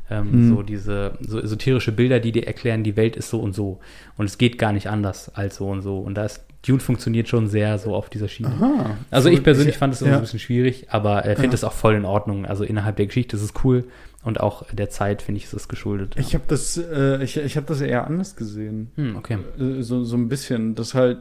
Ähm, 0.10 0.28
Mhm. 0.32 0.50
So 0.50 0.62
diese 0.62 1.14
so 1.22 1.40
esoterische 1.40 1.94
Bilder, 1.94 2.20
die 2.20 2.34
dir 2.34 2.46
erklären, 2.46 2.84
die 2.84 2.98
Welt 2.98 3.16
ist 3.16 3.30
so 3.30 3.40
und 3.40 3.54
so. 3.56 3.80
Und 4.18 4.26
es 4.26 4.38
geht 4.38 4.58
gar 4.58 4.74
nicht 4.74 4.88
anders 4.88 5.34
als 5.36 5.56
so 5.56 5.68
und 5.70 5.82
so. 5.82 6.00
Und 6.00 6.16
da 6.16 6.26
ist 6.26 6.44
Dune 6.68 6.82
funktioniert 6.82 7.30
schon 7.30 7.48
sehr 7.48 7.78
so 7.80 7.96
auf 7.96 8.10
dieser 8.10 8.28
Schiene. 8.28 8.50
Aha. 8.50 8.98
Also 9.10 9.30
ich 9.30 9.42
persönlich 9.42 9.76
Ich- 9.76 9.80
fand 9.80 9.94
es 9.94 10.02
immer 10.02 10.12
ja. 10.12 10.18
ein 10.18 10.22
bisschen 10.22 10.40
schwierig, 10.40 10.88
aber 10.90 11.26
äh, 11.26 11.36
finde 11.38 11.56
es 11.56 11.64
auch 11.64 11.72
voll 11.72 11.96
in 11.96 12.04
Ordnung. 12.06 12.46
Also 12.46 12.66
innerhalb 12.66 12.98
der 12.98 13.06
Geschichte 13.08 13.38
ist 13.38 13.42
es 13.42 13.54
cool 13.64 13.86
und 14.24 14.40
auch 14.40 14.66
der 14.72 14.90
Zeit 14.90 15.22
finde 15.22 15.40
ich 15.40 15.46
ist 15.46 15.54
es 15.54 15.68
geschuldet. 15.68 16.16
Ich 16.18 16.34
habe 16.36 16.44
das, 16.48 16.78
äh, 16.78 17.24
ich, 17.24 17.38
ich 17.38 17.58
habe 17.58 17.66
das 17.68 17.82
eher 17.82 18.06
anders 18.06 18.36
gesehen. 18.36 18.92
hm, 18.96 19.16
okay. 19.16 19.38
Äh, 19.60 19.82
so, 19.82 20.04
so 20.04 20.16
ein 20.16 20.30
bisschen. 20.30 20.76
Das 20.76 20.94
halt, 20.94 21.20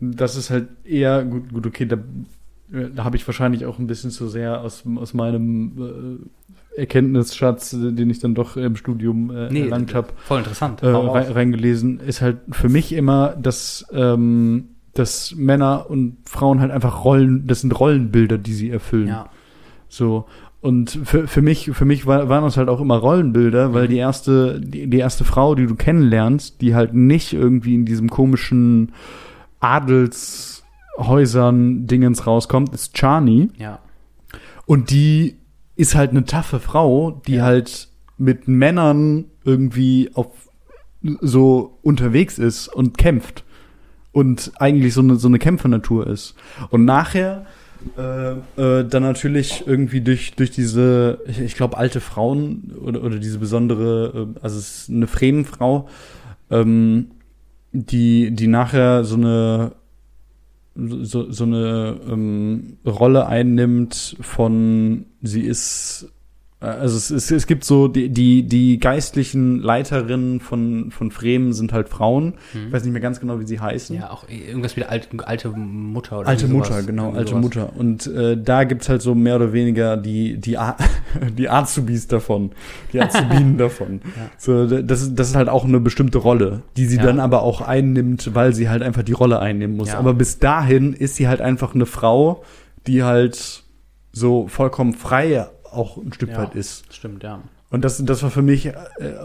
das 0.00 0.36
ist 0.36 0.50
halt 0.50 0.68
eher, 0.84 1.24
gut, 1.24 1.52
gut 1.52 1.66
okay, 1.66 1.86
da, 1.86 1.96
äh, 2.72 2.90
da 2.94 3.04
habe 3.04 3.16
ich 3.16 3.26
wahrscheinlich 3.26 3.66
auch 3.66 3.78
ein 3.78 3.86
bisschen 3.86 4.10
zu 4.10 4.28
sehr 4.28 4.60
aus, 4.62 4.82
aus 4.96 5.14
meinem 5.14 6.20
äh, 6.76 6.80
Erkenntnisschatz, 6.80 7.72
äh, 7.72 7.92
den 7.92 8.10
ich 8.10 8.18
dann 8.18 8.34
doch 8.34 8.56
im 8.56 8.74
Studium 8.76 9.30
äh, 9.30 9.48
Nee, 9.50 9.62
erlangt 9.62 9.94
habe, 9.94 10.08
voll 10.24 10.38
interessant. 10.38 10.82
äh, 10.82 10.88
rein, 10.88 11.30
reingelesen, 11.30 12.00
ist 12.00 12.20
halt 12.20 12.38
für 12.50 12.68
mich 12.68 12.92
immer, 12.92 13.36
dass, 13.36 13.86
ähm, 13.92 14.70
dass 14.94 15.34
Männer 15.36 15.86
und 15.88 16.16
Frauen 16.26 16.60
halt 16.60 16.72
einfach 16.72 17.04
Rollen, 17.04 17.46
das 17.46 17.60
sind 17.60 17.78
Rollenbilder, 17.78 18.38
die 18.38 18.54
sie 18.54 18.70
erfüllen. 18.70 19.08
ja. 19.08 19.28
So. 19.88 20.26
Und 20.64 20.98
für, 21.04 21.28
für 21.28 21.42
mich, 21.42 21.72
für 21.74 21.84
mich 21.84 22.06
war, 22.06 22.30
waren 22.30 22.42
das 22.42 22.56
halt 22.56 22.70
auch 22.70 22.80
immer 22.80 22.96
Rollenbilder, 22.96 23.74
weil 23.74 23.86
die 23.86 23.98
erste, 23.98 24.58
die, 24.62 24.88
die 24.88 24.96
erste 24.96 25.26
Frau, 25.26 25.54
die 25.54 25.66
du 25.66 25.74
kennenlernst, 25.74 26.62
die 26.62 26.74
halt 26.74 26.94
nicht 26.94 27.34
irgendwie 27.34 27.74
in 27.74 27.84
diesem 27.84 28.08
komischen 28.08 28.92
Adelshäusern 29.60 31.86
Dingens 31.86 32.26
rauskommt, 32.26 32.72
ist 32.72 32.94
Chani. 32.94 33.50
Ja. 33.58 33.80
Und 34.64 34.90
die 34.90 35.36
ist 35.76 35.94
halt 35.94 36.12
eine 36.12 36.24
taffe 36.24 36.60
Frau, 36.60 37.20
die 37.26 37.34
Ja. 37.34 37.44
halt 37.44 37.90
mit 38.16 38.48
Männern 38.48 39.26
irgendwie 39.44 40.12
auf 40.14 40.28
so 41.20 41.78
unterwegs 41.82 42.38
ist 42.38 42.68
und 42.68 42.96
kämpft. 42.96 43.44
Und 44.12 44.52
eigentlich 44.58 44.94
so 44.94 45.02
eine, 45.02 45.16
so 45.16 45.28
eine 45.28 45.38
Kämpfernatur 45.38 46.06
ist. 46.06 46.34
Und 46.70 46.86
nachher 46.86 47.44
äh, 47.96 48.32
äh, 48.60 48.88
dann 48.88 49.02
natürlich 49.02 49.64
irgendwie 49.66 50.00
durch, 50.00 50.34
durch 50.34 50.50
diese, 50.50 51.20
ich, 51.26 51.40
ich 51.40 51.54
glaube, 51.54 51.76
alte 51.76 52.00
Frauen 52.00 52.72
oder, 52.80 53.02
oder 53.02 53.18
diese 53.18 53.38
besondere, 53.38 54.28
äh, 54.34 54.40
also 54.40 54.58
es 54.58 54.82
ist 54.82 54.90
eine 54.90 55.06
Fremenfrau, 55.06 55.88
ähm, 56.50 57.10
die, 57.72 58.30
die 58.30 58.46
nachher 58.46 59.04
so 59.04 59.16
eine 59.16 59.72
so, 60.76 61.30
so 61.30 61.44
eine 61.44 62.00
ähm, 62.10 62.78
Rolle 62.84 63.26
einnimmt 63.26 64.16
von 64.20 65.06
sie 65.22 65.42
ist 65.42 66.12
also 66.64 66.96
es, 66.96 67.10
es, 67.10 67.30
es 67.30 67.46
gibt 67.46 67.64
so 67.64 67.88
die, 67.88 68.08
die, 68.08 68.42
die 68.42 68.78
geistlichen 68.78 69.60
Leiterinnen 69.60 70.40
von, 70.40 70.90
von 70.90 71.10
Fremen 71.10 71.52
sind 71.52 71.72
halt 71.72 71.88
Frauen. 71.88 72.34
Ich 72.54 72.72
weiß 72.72 72.84
nicht 72.84 72.92
mehr 72.92 73.00
ganz 73.02 73.20
genau, 73.20 73.40
wie 73.40 73.46
sie 73.46 73.60
heißen. 73.60 73.94
Mhm. 73.96 74.02
Ja, 74.02 74.10
auch 74.10 74.28
irgendwas 74.28 74.76
wie 74.76 74.84
alte, 74.84 75.08
alte 75.26 75.48
Mutter 75.50 76.20
oder 76.20 76.28
Alte 76.28 76.48
Mutter, 76.48 76.72
sowas. 76.72 76.86
genau, 76.86 77.12
alte 77.12 77.30
sowas. 77.30 77.42
Mutter. 77.42 77.72
Und 77.76 78.06
äh, 78.06 78.36
da 78.36 78.64
gibt's 78.64 78.88
halt 78.88 79.02
so 79.02 79.14
mehr 79.14 79.36
oder 79.36 79.52
weniger 79.52 79.96
die, 79.96 80.36
die, 80.38 80.58
A 80.58 80.76
die 81.38 81.48
Azubis 81.48 82.06
davon, 82.08 82.50
die 82.92 83.00
Azubinen 83.00 83.58
davon. 83.58 84.00
Ja. 84.16 84.30
So, 84.38 84.66
das, 84.82 85.02
ist- 85.02 85.14
das 85.16 85.28
ist 85.28 85.36
halt 85.36 85.48
auch 85.48 85.64
eine 85.64 85.80
bestimmte 85.80 86.18
Rolle, 86.18 86.62
die 86.76 86.86
sie 86.86 86.96
Ja. 86.96 87.04
dann 87.04 87.20
aber 87.20 87.42
auch 87.42 87.60
einnimmt, 87.60 88.30
weil 88.34 88.54
sie 88.54 88.68
halt 88.68 88.82
einfach 88.82 89.02
die 89.02 89.12
Rolle 89.12 89.38
einnehmen 89.40 89.76
muss. 89.76 89.88
Ja. 89.88 89.98
Aber 89.98 90.14
bis 90.14 90.38
dahin 90.38 90.92
ist 90.92 91.16
sie 91.16 91.28
halt 91.28 91.40
einfach 91.40 91.74
eine 91.74 91.86
Frau, 91.86 92.42
die 92.86 93.02
halt 93.02 93.62
so 94.12 94.46
vollkommen 94.48 94.92
frei 94.94 95.46
auch 95.74 95.96
ein 95.98 96.12
Stück 96.12 96.30
Ja. 96.30 96.38
weit 96.38 96.54
ist. 96.54 96.92
Stimmt, 96.94 97.22
ja. 97.22 97.40
Und 97.70 97.84
das, 97.84 98.02
das 98.04 98.22
war 98.22 98.30
für 98.30 98.42
mich, 98.42 98.66
äh, 98.66 98.72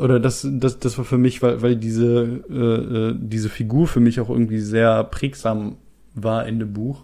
oder 0.01 0.19
das, 0.19 0.47
das, 0.49 0.79
das 0.79 0.97
war 0.97 1.05
für 1.05 1.17
mich, 1.17 1.41
weil, 1.43 1.61
weil 1.61 1.75
diese, 1.75 2.41
äh, 2.49 2.55
äh, 3.11 3.15
diese 3.19 3.49
Figur 3.49 3.87
für 3.87 3.99
mich 3.99 4.19
auch 4.19 4.29
irgendwie 4.29 4.59
sehr 4.59 5.03
prägsam 5.03 5.77
war 6.15 6.47
in 6.47 6.59
dem 6.59 6.73
Buch, 6.73 7.03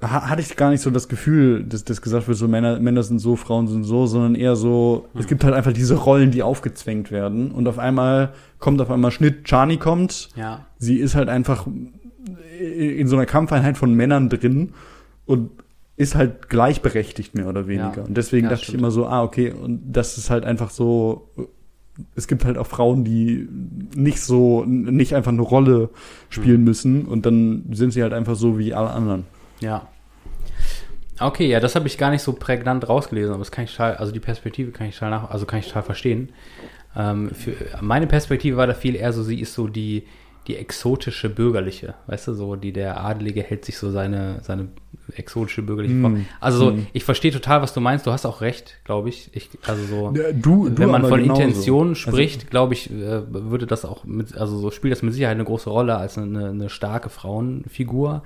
ha 0.00 0.28
hatte 0.30 0.40
ich 0.40 0.54
gar 0.56 0.70
nicht 0.70 0.80
so 0.80 0.90
das 0.90 1.08
Gefühl, 1.08 1.64
dass 1.64 1.82
das 1.84 2.00
gesagt 2.02 2.28
wird, 2.28 2.38
so 2.38 2.46
Männer, 2.46 2.78
Männer 2.78 3.02
sind 3.02 3.18
so, 3.18 3.34
Frauen 3.34 3.66
sind 3.66 3.82
so, 3.82 4.06
sondern 4.06 4.36
eher 4.36 4.54
so, 4.54 5.08
es 5.18 5.26
gibt 5.26 5.42
halt 5.42 5.54
einfach 5.54 5.72
diese 5.72 5.96
Rollen, 5.96 6.30
die 6.30 6.44
aufgezwängt 6.44 7.10
werden. 7.10 7.50
Und 7.50 7.66
auf 7.66 7.80
einmal 7.80 8.32
kommt 8.60 8.80
auf 8.80 8.90
einmal 8.92 9.10
Schnitt, 9.10 9.42
Chani 9.44 9.76
kommt, 9.78 10.28
Ja. 10.36 10.66
sie 10.78 10.98
ist 10.98 11.16
halt 11.16 11.28
einfach 11.28 11.66
in 12.60 13.08
so 13.08 13.16
einer 13.16 13.26
Kampfeinheit 13.26 13.76
von 13.76 13.92
Männern 13.94 14.28
drin 14.28 14.72
und 15.26 15.50
ist 15.98 16.14
halt 16.14 16.48
gleichberechtigt 16.48 17.34
mehr 17.34 17.48
oder 17.48 17.66
weniger. 17.66 17.98
Ja. 17.98 18.02
Und 18.04 18.16
deswegen 18.16 18.44
Ja, 18.44 18.50
dachte 18.50 18.62
ich 18.62 18.68
stimmt. 18.68 18.80
immer 18.80 18.90
so, 18.92 19.06
ah, 19.06 19.22
okay, 19.22 19.50
und 19.52 19.82
das 19.92 20.16
ist 20.16 20.30
halt 20.30 20.44
einfach 20.44 20.70
so, 20.70 21.28
es 22.14 22.28
gibt 22.28 22.44
halt 22.44 22.56
auch 22.56 22.68
Frauen, 22.68 23.04
die 23.04 23.48
nicht 23.96 24.20
so, 24.20 24.64
nicht 24.64 25.14
einfach 25.14 25.32
eine 25.32 25.42
Rolle 25.42 25.90
spielen 26.30 26.62
müssen 26.62 27.04
und 27.04 27.26
dann 27.26 27.64
sind 27.72 27.92
sie 27.92 28.02
halt 28.02 28.12
einfach 28.12 28.36
so 28.36 28.58
wie 28.58 28.72
alle 28.72 28.90
anderen. 28.90 29.24
Ja. 29.60 29.88
Okay, 31.18 31.48
ja, 31.48 31.58
das 31.58 31.74
habe 31.74 31.88
ich 31.88 31.98
gar 31.98 32.10
nicht 32.12 32.22
so 32.22 32.32
prägnant 32.32 32.88
rausgelesen, 32.88 33.30
aber 33.32 33.40
das 33.40 33.50
kann 33.50 33.64
ich 33.64 33.72
total, 33.72 33.96
also 33.96 34.12
die 34.12 34.20
Perspektive 34.20 34.70
kann 34.70 34.86
ich 34.86 34.94
total 34.94 35.10
nach, 35.10 35.30
also 35.30 35.46
kann 35.46 35.58
ich 35.58 35.66
total 35.66 35.82
verstehen. 35.82 36.28
Ähm, 36.96 37.30
für, 37.30 37.54
meine 37.80 38.06
Perspektive 38.06 38.56
war 38.56 38.68
da 38.68 38.74
viel 38.74 38.94
eher 38.94 39.12
so, 39.12 39.24
sie 39.24 39.40
ist 39.40 39.52
so 39.52 39.66
die, 39.66 40.04
die 40.48 40.56
exotische 40.56 41.28
bürgerliche, 41.28 41.94
weißt 42.06 42.28
du, 42.28 42.34
so 42.34 42.56
die 42.56 42.72
der 42.72 43.00
Adelige 43.04 43.42
hält 43.42 43.64
sich 43.66 43.76
so 43.78 43.90
seine, 43.90 44.38
seine 44.42 44.68
exotische 45.14 45.62
bürgerliche 45.62 45.94
Mm. 45.94 46.00
vor. 46.02 46.12
Also 46.40 46.58
so, 46.58 46.70
Mm. 46.72 46.86
ich 46.92 47.04
verstehe 47.04 47.30
total, 47.30 47.62
was 47.62 47.72
du 47.74 47.80
meinst, 47.80 48.06
du 48.06 48.10
hast 48.12 48.24
auch 48.26 48.40
recht, 48.40 48.78
glaube 48.84 49.08
ich. 49.10 49.30
ich. 49.34 49.50
Also 49.66 49.84
so. 49.84 50.14
Du, 50.34 50.70
Wenn 50.76 50.90
man 50.90 51.04
von 51.06 51.20
genauso. 51.20 51.42
Intentionen 51.42 51.90
Also- 51.90 52.10
spricht, 52.10 52.50
glaube 52.50 52.74
ich, 52.74 52.90
äh, 52.90 53.22
würde 53.30 53.66
das 53.66 53.84
auch 53.84 54.04
mit, 54.04 54.36
also 54.36 54.58
so 54.58 54.70
spielt 54.70 54.92
das 54.92 55.02
mit 55.02 55.12
Sicherheit 55.14 55.34
eine 55.36 55.44
große 55.44 55.70
Rolle 55.70 55.96
als 55.96 56.18
eine, 56.18 56.48
eine 56.50 56.68
starke 56.70 57.10
Frauenfigur, 57.10 58.22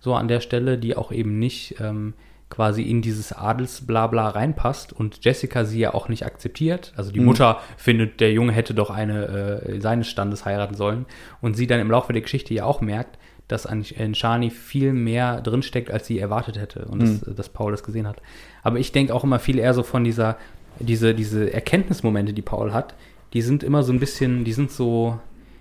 so 0.00 0.14
an 0.14 0.28
der 0.28 0.40
Stelle, 0.40 0.78
die 0.78 0.96
auch 0.96 1.10
eben 1.12 1.38
nicht 1.38 1.76
ähm, 1.80 2.14
quasi 2.52 2.82
in 2.82 3.00
dieses 3.02 3.32
Adelsblabla 3.32 4.28
reinpasst 4.28 4.92
und 4.92 5.24
Jessica 5.24 5.64
sie 5.64 5.80
ja 5.80 5.94
auch 5.94 6.08
nicht 6.08 6.24
akzeptiert. 6.26 6.92
Also 6.96 7.10
die 7.10 7.18
Mhm. 7.20 7.26
Mutter 7.26 7.60
findet, 7.78 8.20
der 8.20 8.30
Junge 8.32 8.52
hätte 8.52 8.74
doch 8.74 8.90
eine 8.90 9.62
äh, 9.66 9.80
seines 9.80 10.08
Standes 10.08 10.44
heiraten 10.44 10.74
sollen 10.74 11.06
und 11.40 11.56
sie 11.56 11.66
dann 11.66 11.80
im 11.80 11.90
Laufe 11.90 12.12
der 12.12 12.20
Geschichte 12.22 12.52
ja 12.52 12.64
auch 12.66 12.80
merkt, 12.82 13.18
dass 13.48 13.64
an, 13.66 13.82
in 13.96 14.14
Shani 14.14 14.50
viel 14.50 14.92
mehr 14.92 15.40
drinsteckt, 15.40 15.90
als 15.90 16.06
sie 16.06 16.18
erwartet 16.18 16.58
hätte 16.58 16.84
und 16.84 16.98
Mhm. 17.00 17.20
dass, 17.26 17.34
dass 17.36 17.48
Paul 17.48 17.72
das 17.72 17.82
gesehen 17.82 18.06
hat. 18.06 18.20
Aber 18.62 18.78
ich 18.78 18.92
denke 18.92 19.14
auch 19.14 19.24
immer 19.24 19.38
viel 19.38 19.58
eher 19.58 19.72
so 19.74 19.82
von 19.82 20.04
dieser, 20.04 20.36
diese, 20.78 21.14
diese 21.14 21.52
Erkenntnismomente, 21.52 22.32
die 22.34 22.42
Paul 22.42 22.72
hat, 22.72 22.94
die 23.32 23.42
sind 23.42 23.62
immer 23.62 23.82
so 23.82 23.92
ein 23.92 23.98
bisschen, 23.98 24.44
die 24.44 24.52
sind 24.52 24.70
so, 24.70 25.18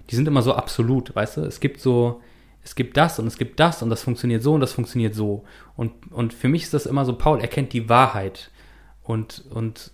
die 0.10 0.16
sind 0.16 0.28
immer 0.28 0.42
so 0.42 0.54
absolut, 0.56 1.16
weißt 1.16 1.38
du? 1.38 1.42
Es 1.42 1.60
gibt 1.62 1.80
so, 1.80 2.22
es 2.64 2.76
gibt 2.76 2.98
das 2.98 3.20
und 3.20 3.28
es 3.28 3.38
gibt 3.38 3.60
das 3.60 3.82
und 3.82 3.90
das 3.90 4.04
funktioniert 4.04 4.44
so 4.44 4.54
und 4.54 4.62
das 4.62 4.74
funktioniert 4.74 5.16
so. 5.16 5.44
Und, 5.76 6.12
und 6.12 6.34
für 6.34 6.48
mich 6.48 6.64
ist 6.64 6.74
das 6.74 6.86
immer 6.86 7.06
so, 7.06 7.14
Paul 7.14 7.42
erkennt 7.42 7.74
die 7.74 7.90
Wahrheit 7.90 8.52
und, 9.04 9.44
und, 9.50 9.92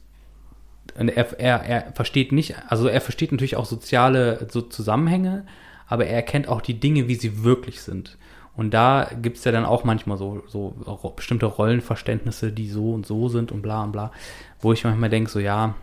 und 0.97 1.09
er, 1.09 1.39
er, 1.39 1.63
er 1.63 1.93
versteht 1.93 2.31
nicht, 2.31 2.55
also 2.67 2.87
er 2.87 3.01
versteht 3.01 3.31
natürlich 3.31 3.55
auch 3.55 3.65
soziale 3.65 4.47
so 4.49 4.61
Zusammenhänge, 4.61 5.45
aber 5.87 6.05
er 6.05 6.15
erkennt 6.15 6.47
auch 6.49 6.61
die 6.61 6.79
Dinge, 6.79 7.07
wie 7.07 7.15
sie 7.15 7.43
wirklich 7.43 7.81
sind. 7.81 8.17
Und 8.57 8.73
da 8.73 9.09
gibt's 9.21 9.43
ja 9.43 9.51
dann 9.51 9.65
auch 9.65 9.83
manchmal 9.83 10.17
so, 10.17 10.43
so 10.47 10.73
bestimmte 11.15 11.45
Rollenverständnisse, 11.45 12.51
die 12.51 12.69
so 12.69 12.91
und 12.91 13.05
so 13.05 13.29
sind 13.29 13.51
und 13.51 13.61
bla 13.61 13.83
und 13.83 13.91
bla, 13.91 14.11
wo 14.59 14.73
ich 14.73 14.83
manchmal 14.83 15.11
denke, 15.11 15.29
so 15.29 15.39
ja, 15.39 15.75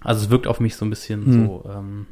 also 0.00 0.24
es 0.24 0.30
wirkt 0.30 0.48
auf 0.48 0.58
mich 0.60 0.74
so 0.74 0.84
ein 0.84 0.90
bisschen 0.90 1.24
Hm. 1.24 1.46
so, 1.46 1.70
ähm, 1.72 2.06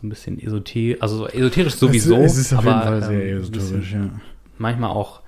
so 0.00 0.06
ein 0.06 0.10
bisschen 0.10 0.38
esoterisch, 0.42 1.00
also 1.00 1.16
so 1.18 1.26
esoterisch 1.28 1.74
sowieso, 1.76 2.16
Es, 2.16 2.32
es 2.32 2.38
ist 2.38 2.52
auf 2.52 2.66
aber 2.66 2.70
jeden 2.70 2.82
Fall 2.82 3.02
sehr 3.02 3.26
ähm, 3.26 3.38
esoterisch, 3.40 3.92
ja. 3.92 4.10
manchmal 4.58 4.90
auch 4.90 5.20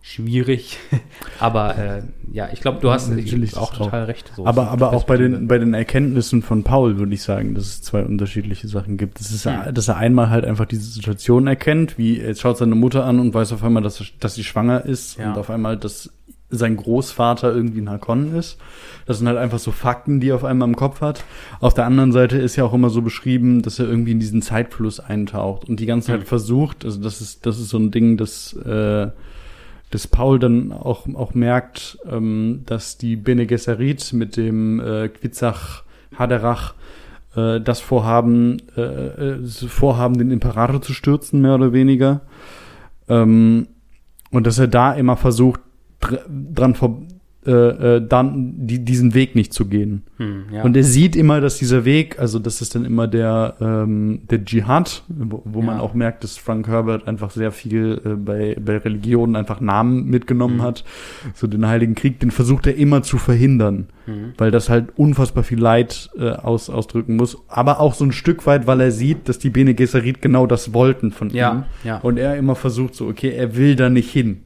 schwierig. 0.00 0.78
aber 1.40 1.76
äh, 1.78 2.02
ja, 2.32 2.48
ich 2.52 2.60
glaube, 2.60 2.78
du 2.80 2.90
hast 2.90 3.08
Natürlich 3.10 3.56
auch 3.56 3.72
ist 3.72 3.80
auch- 3.80 3.84
total 3.86 4.04
recht. 4.04 4.30
So 4.36 4.46
Aber, 4.46 4.68
aber 4.70 4.92
auch 4.92 5.04
bei 5.04 5.16
den, 5.16 5.46
bei 5.48 5.58
den 5.58 5.72
Erkenntnissen 5.74 6.42
von 6.42 6.62
Paul 6.62 6.98
würde 6.98 7.12
ich 7.14 7.22
sagen, 7.22 7.54
dass 7.54 7.64
es 7.64 7.82
zwei 7.82 8.02
unterschiedliche 8.02 8.68
Sachen 8.68 8.96
gibt. 8.96 9.20
Das 9.20 9.30
ist, 9.30 9.46
Hm. 9.46 9.74
dass 9.74 9.88
er 9.88 9.96
einmal 9.96 10.30
halt 10.30 10.44
einfach 10.44 10.66
diese 10.66 10.90
Situation 10.90 11.46
erkennt, 11.46 11.96
wie 11.98 12.20
er 12.20 12.34
schaut 12.34 12.58
seine 12.58 12.74
Mutter 12.74 13.04
an 13.04 13.18
und 13.18 13.32
weiß 13.34 13.52
auf 13.52 13.62
einmal, 13.64 13.82
dass, 13.82 14.02
dass 14.20 14.34
sie 14.34 14.44
schwanger 14.44 14.84
ist 14.84 15.18
Ja. 15.18 15.32
und 15.32 15.38
auf 15.38 15.48
einmal, 15.50 15.76
dass 15.76 16.10
sein 16.50 16.76
Großvater 16.76 17.54
irgendwie 17.54 17.80
ein 17.80 17.90
Hakon 17.90 18.34
ist. 18.34 18.58
Das 19.06 19.18
sind 19.18 19.26
halt 19.28 19.38
einfach 19.38 19.58
so 19.58 19.72
Fakten, 19.72 20.20
die 20.20 20.28
er 20.28 20.36
auf 20.36 20.44
einmal 20.44 20.68
im 20.68 20.76
Kopf 20.76 21.00
hat. 21.00 21.24
Auf 21.60 21.74
der 21.74 21.86
anderen 21.86 22.12
Seite 22.12 22.38
ist 22.38 22.56
ja 22.56 22.64
auch 22.64 22.74
immer 22.74 22.90
so 22.90 23.02
beschrieben, 23.02 23.62
dass 23.62 23.78
er 23.78 23.86
irgendwie 23.88 24.12
in 24.12 24.20
diesen 24.20 24.42
Zeitfluss 24.42 25.00
eintaucht 25.00 25.68
und 25.68 25.80
die 25.80 25.86
ganze 25.86 26.08
Zeit 26.08 26.20
Mhm. 26.20 26.26
versucht, 26.26 26.84
also 26.84 27.00
das 27.00 27.20
ist, 27.20 27.46
das 27.46 27.58
ist 27.58 27.70
so 27.70 27.78
ein 27.78 27.90
Ding, 27.90 28.16
das, 28.16 28.52
äh, 28.54 29.08
dass 29.90 30.06
Paul 30.06 30.38
dann 30.38 30.72
auch, 30.72 31.06
auch 31.14 31.34
merkt, 31.34 31.98
ähm, 32.10 32.62
dass 32.66 32.98
die 32.98 33.16
Bene 33.16 33.46
Gesserit 33.46 34.12
mit 34.12 34.36
dem 34.36 34.80
äh, 34.80 35.08
Quitzach 35.08 35.82
Haderach 36.18 36.74
äh, 37.36 37.60
das 37.60 37.80
Vorhaben, 37.80 38.58
äh, 38.76 38.80
äh, 38.80 39.42
das 39.42 39.64
Vorhaben, 39.64 40.18
den 40.18 40.30
Imperator 40.30 40.80
zu 40.80 40.92
stürzen, 40.94 41.40
mehr 41.40 41.54
oder 41.54 41.72
weniger. 41.72 42.20
Ähm, 43.08 43.66
und 44.30 44.46
dass 44.46 44.58
er 44.58 44.68
da 44.68 44.92
immer 44.92 45.16
versucht, 45.16 45.60
dran 46.54 46.74
vor, 46.74 47.02
äh, 47.46 47.96
äh, 47.96 48.06
dann 48.08 48.54
die, 48.66 48.82
diesen 48.86 49.12
Weg 49.12 49.34
nicht 49.34 49.52
zu 49.52 49.66
gehen. 49.66 50.04
Hm, 50.16 50.44
ja. 50.50 50.62
Und 50.62 50.78
er 50.78 50.82
sieht 50.82 51.14
immer, 51.14 51.42
dass 51.42 51.58
dieser 51.58 51.84
Weg, 51.84 52.18
also 52.18 52.38
das 52.38 52.62
ist 52.62 52.74
dann 52.74 52.86
immer 52.86 53.06
der, 53.06 53.56
ähm, 53.60 54.20
der 54.30 54.42
Dschihad, 54.46 55.02
wo, 55.08 55.42
wo 55.44 55.60
man 55.60 55.76
Ja. 55.76 55.82
auch 55.82 55.92
merkt, 55.92 56.24
dass 56.24 56.38
Frank 56.38 56.66
Herbert 56.68 57.06
einfach 57.06 57.30
sehr 57.32 57.52
viel 57.52 58.00
äh, 58.02 58.08
bei, 58.14 58.56
bei 58.58 58.78
Religionen 58.78 59.36
einfach 59.36 59.60
Namen 59.60 60.06
mitgenommen 60.06 60.56
Mhm. 60.56 60.62
hat. 60.62 60.84
So 61.34 61.46
den 61.46 61.66
Heiligen 61.68 61.94
Krieg, 61.94 62.18
den 62.18 62.30
versucht 62.30 62.66
er 62.66 62.76
immer 62.76 63.02
zu 63.02 63.18
verhindern, 63.18 63.88
Hm. 64.06 64.32
weil 64.38 64.50
das 64.50 64.70
halt 64.70 64.96
unfassbar 64.96 65.44
viel 65.44 65.60
Leid 65.60 66.08
äh, 66.18 66.30
aus, 66.30 66.70
ausdrücken 66.70 67.16
muss. 67.16 67.36
Aber 67.48 67.78
auch 67.78 67.92
so 67.92 68.06
ein 68.06 68.12
Stück 68.12 68.46
weit, 68.46 68.66
weil 68.66 68.80
er 68.80 68.90
sieht, 68.90 69.28
dass 69.28 69.38
die 69.38 69.50
Bene 69.50 69.74
Gesserit 69.74 70.22
genau 70.22 70.46
das 70.46 70.72
wollten 70.72 71.10
von 71.10 71.28
ihm. 71.28 71.36
Ja, 71.36 71.66
ja. 71.84 71.98
Und 71.98 72.16
er 72.16 72.36
immer 72.38 72.54
versucht 72.54 72.94
so, 72.94 73.06
okay, 73.06 73.32
er 73.36 73.54
will 73.54 73.76
da 73.76 73.90
nicht 73.90 74.10
hin. 74.10 74.38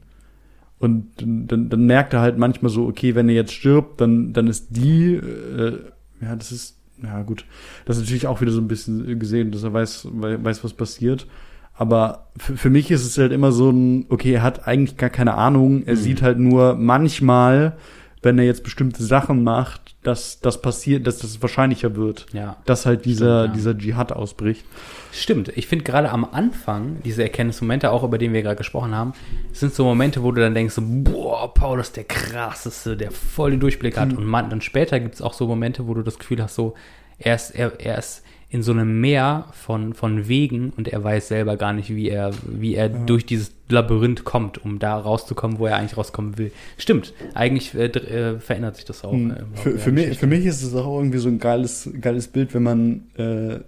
Und 0.79 1.07
dann, 1.21 1.67
dann, 1.69 1.85
merkt 1.85 2.13
er 2.13 2.21
halt 2.21 2.37
manchmal 2.37 2.71
so, 2.71 2.87
okay, 2.87 3.13
wenn 3.15 3.27
er 3.29 3.35
jetzt 3.35 3.51
stirbt, 3.53 3.99
dann, 3.99 4.31
dann 4.33 4.47
ist 4.47 4.67
die, 4.69 5.13
äh, 5.15 5.77
ja, 6.21 6.35
das 6.35 6.51
ist, 6.53 6.77
ja 7.03 7.21
gut, 7.23 7.45
das 7.85 7.97
ist 7.97 8.03
natürlich 8.03 8.27
auch 8.27 8.39
wieder 8.41 8.51
so 8.51 8.61
ein 8.61 8.67
bisschen 8.69 9.19
gesehen, 9.19 9.51
dass 9.51 9.63
er 9.63 9.73
weiß, 9.73 10.07
wei- 10.13 10.41
weiß, 10.43 10.63
was 10.63 10.73
passiert. 10.73 11.27
Aber 11.73 12.27
für, 12.37 12.55
für 12.57 12.69
mich 12.69 12.91
ist 12.91 13.05
es 13.05 13.17
halt 13.17 13.31
immer 13.33 13.51
so 13.51 13.69
ein, 13.71 14.05
okay, 14.09 14.33
er 14.33 14.43
hat 14.43 14.67
eigentlich 14.67 14.97
gar 14.97 15.09
keine 15.09 15.33
Ahnung, 15.35 15.83
er 15.85 15.95
Mhm. 15.95 15.99
sieht 15.99 16.21
halt 16.21 16.39
nur 16.39 16.75
manchmal, 16.75 17.77
wenn 18.21 18.37
er 18.37 18.45
jetzt 18.45 18.63
bestimmte 18.63 19.03
Sachen 19.03 19.43
macht, 19.43 19.95
dass 20.03 20.41
das 20.41 20.61
passiert, 20.61 21.07
dass 21.07 21.19
das 21.19 21.41
wahrscheinlicher 21.41 21.95
wird, 21.95 22.25
ja. 22.33 22.57
dass 22.65 22.85
halt 22.85 23.05
dieser, 23.05 23.43
Stimmt, 23.43 23.55
ja. 23.55 23.55
dieser 23.55 23.77
Dschihad 23.77 24.11
ausbricht. 24.11 24.65
Stimmt, 25.11 25.49
ich 25.55 25.67
finde 25.67 25.85
gerade 25.85 26.09
am 26.09 26.25
Anfang, 26.25 26.97
diese 27.03 27.23
Erkenntnismomente, 27.23 27.91
auch 27.91 28.03
über 28.03 28.17
den 28.17 28.33
wir 28.33 28.41
gerade 28.41 28.57
gesprochen 28.57 28.93
haben, 28.93 29.13
sind 29.53 29.73
so 29.73 29.85
Momente, 29.85 30.21
wo 30.23 30.31
du 30.31 30.41
dann 30.41 30.53
denkst, 30.53 30.75
boah, 30.77 31.53
Paul 31.53 31.79
ist 31.79 31.95
der 31.95 32.03
krasseste, 32.03 32.97
der 32.97 33.11
voll 33.11 33.51
den 33.51 33.59
Durchblick 33.59 33.97
hat. 33.97 34.13
Und 34.13 34.25
man, 34.25 34.49
dann 34.49 34.61
später 34.61 34.99
gibt 34.99 35.15
es 35.15 35.21
auch 35.21 35.33
so 35.33 35.47
Momente, 35.47 35.87
wo 35.87 35.93
du 35.93 36.03
das 36.03 36.19
Gefühl 36.19 36.41
hast, 36.43 36.55
so, 36.55 36.75
er 37.17 37.35
ist, 37.35 37.51
er, 37.51 37.79
er 37.79 37.97
ist 37.97 38.23
in 38.51 38.63
so 38.63 38.71
einem 38.71 38.99
Meer 38.99 39.45
von, 39.51 39.93
von 39.93 40.27
Wegen 40.27 40.71
und 40.75 40.87
er 40.87 41.03
weiß 41.03 41.27
selber 41.27 41.55
gar 41.55 41.71
nicht, 41.71 41.93
wie 41.95 42.09
er, 42.09 42.31
wie 42.47 42.73
er 42.73 42.89
durch 42.89 43.25
dieses 43.25 43.51
Labyrinth 43.69 44.23
kommt, 44.23 44.57
um 44.65 44.79
da 44.79 44.97
rauszukommen, 44.97 45.59
wo 45.59 45.67
er 45.67 45.75
eigentlich 45.75 45.97
rauskommen 45.97 46.39
will. 46.39 46.51
Stimmt, 46.77 47.13
eigentlich 47.35 47.75
äh, 47.75 47.85
äh, 47.85 48.39
verändert 48.39 48.75
sich 48.77 48.85
das 48.85 49.03
auch. 49.03 49.11
Hm. 49.11 49.31
äh, 49.31 49.35
Für, 49.57 49.69
der 49.69 49.79
für, 49.79 49.91
mich, 49.91 50.17
für 50.17 50.27
mich 50.27 50.45
ist 50.45 50.63
es 50.63 50.73
auch 50.73 50.97
irgendwie 50.97 51.19
so 51.19 51.29
ein 51.29 51.37
geiles, 51.37 51.89
geiles 52.01 52.27
Bild, 52.27 52.55
wenn 52.55 52.63
man 52.63 53.03
äh, 53.17 53.59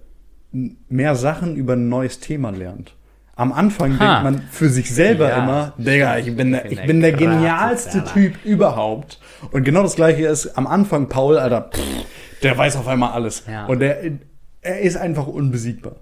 mehr 0.88 1.14
Sachen 1.14 1.54
über 1.56 1.74
ein 1.74 1.88
neues 1.88 2.18
Thema 2.18 2.50
lernt. 2.50 2.94
Am 3.36 3.52
Anfang 3.52 3.98
Ha. 3.98 4.20
denkt 4.20 4.24
man 4.24 4.48
für 4.50 4.68
sich 4.68 4.92
selber 4.92 5.28
Ja. 5.30 5.42
immer, 5.42 5.72
Digga, 5.78 6.18
ich 6.18 6.36
bin 6.36 6.52
der, 6.52 6.66
Ich 6.66 6.72
ich 6.72 6.78
bin 6.80 6.86
bin 6.88 7.00
der 7.00 7.12
der 7.12 7.18
genialste 7.18 8.04
Typ 8.04 8.44
überhaupt. 8.44 9.20
Und 9.52 9.62
genau 9.64 9.82
das 9.82 9.94
gleiche 9.94 10.26
ist 10.26 10.58
am 10.58 10.66
Anfang 10.66 11.08
Paul, 11.08 11.38
Alter, 11.38 11.70
pff, 11.72 11.80
der 12.42 12.58
weiß 12.58 12.76
auf 12.76 12.88
einmal 12.88 13.12
alles. 13.12 13.44
Ja. 13.50 13.66
Und 13.66 13.78
der, 13.78 14.02
er 14.62 14.80
ist 14.80 14.96
einfach 14.96 15.26
unbesiegbar. 15.26 15.96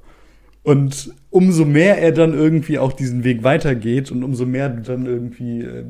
Und 0.62 1.12
umso 1.31 1.65
mehr 1.65 1.99
er 1.99 2.12
dann 2.12 2.35
irgendwie 2.35 2.78
auch 2.78 2.93
diesen 2.93 3.24
Weg 3.24 3.43
weitergeht 3.43 4.11
und 4.12 4.23
umso 4.23 4.45
mehr 4.45 4.69
du 4.69 4.82
dann 4.82 5.07
irgendwie 5.07 5.62
äh, 5.62 5.85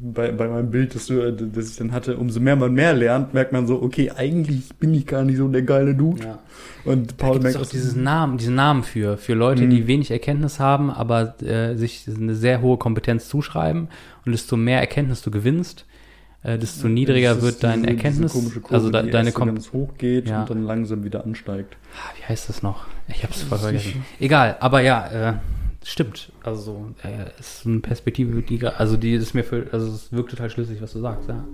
bei, 0.00 0.30
bei 0.30 0.48
meinem 0.48 0.70
Bild, 0.70 0.94
das, 0.94 1.06
du, 1.06 1.20
äh, 1.20 1.34
das 1.34 1.70
ich 1.70 1.76
dann 1.76 1.90
hatte, 1.92 2.16
umso 2.16 2.38
mehr 2.38 2.54
man 2.56 2.72
mehr 2.72 2.92
lernt, 2.92 3.34
merkt 3.34 3.52
man 3.52 3.66
so, 3.66 3.82
okay, 3.82 4.12
eigentlich 4.14 4.68
bin 4.78 4.94
ich 4.94 5.06
gar 5.06 5.24
nicht 5.24 5.38
so 5.38 5.48
der 5.48 5.62
geile 5.62 5.94
Dude. 5.94 6.22
Ja. 6.22 6.38
Und 6.84 7.16
Paul 7.16 7.40
merkt 7.40 7.56
auch 7.56 7.66
dieses 7.66 7.96
Namen, 7.96 8.36
diesen 8.38 8.54
Namen 8.54 8.82
für, 8.84 9.16
für 9.16 9.34
Leute, 9.34 9.64
Mhm. 9.64 9.70
die 9.70 9.86
wenig 9.86 10.10
Erkenntnis 10.10 10.60
haben, 10.60 10.90
aber 10.90 11.34
äh, 11.42 11.74
sich 11.74 12.06
eine 12.06 12.34
sehr 12.34 12.60
hohe 12.60 12.76
Kompetenz 12.76 13.28
zuschreiben. 13.28 13.88
Und 14.24 14.32
desto 14.32 14.56
mehr 14.56 14.80
Erkenntnis 14.80 15.22
du 15.22 15.30
gewinnst, 15.30 15.86
äh, 16.44 16.58
desto 16.58 16.88
niedriger 16.88 17.42
wird 17.42 17.64
dein 17.64 17.84
Erkenntnis, 17.84 18.32
Kurve, 18.32 18.62
also 18.70 18.90
de, 18.90 19.10
deine 19.10 19.28
erst 19.28 19.34
so 19.34 19.38
Kom 19.38 19.48
ganz 19.48 19.72
hoch 19.72 19.94
geht 19.98 20.28
Ja. 20.28 20.42
und 20.42 20.50
dann 20.50 20.64
langsam 20.64 21.02
wieder 21.02 21.24
ansteigt. 21.24 21.76
Ah, 21.96 22.12
Wie 22.18 22.24
heißt 22.24 22.48
das 22.48 22.62
noch? 22.62 22.86
Ich 23.08 23.22
habe 23.22 23.32
es 23.32 23.42
voll 23.42 23.58
vergessen. 23.58 24.04
Egal, 24.20 24.56
aber 24.60 24.80
ja, 24.80 25.30
äh, 25.30 25.34
stimmt. 25.82 26.30
Also 26.42 26.94
äh, 27.02 27.30
es 27.40 27.58
ist 27.58 27.66
eine 27.66 27.80
Perspektive, 27.80 28.42
die 28.42 28.64
also 28.66 28.96
die 28.96 29.14
ist 29.14 29.34
mir 29.34 29.42
für, 29.42 29.66
also 29.72 29.88
es 29.88 30.12
wirkt 30.12 30.30
total 30.30 30.50
schlüssig, 30.50 30.80
was 30.80 30.92
du 30.92 31.00
sagst, 31.00 31.28
ja. 31.28 31.44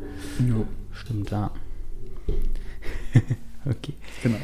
Stimmt, 0.92 1.30
ja. 1.30 1.50
okay. 3.64 3.94
Genau. 4.22 4.36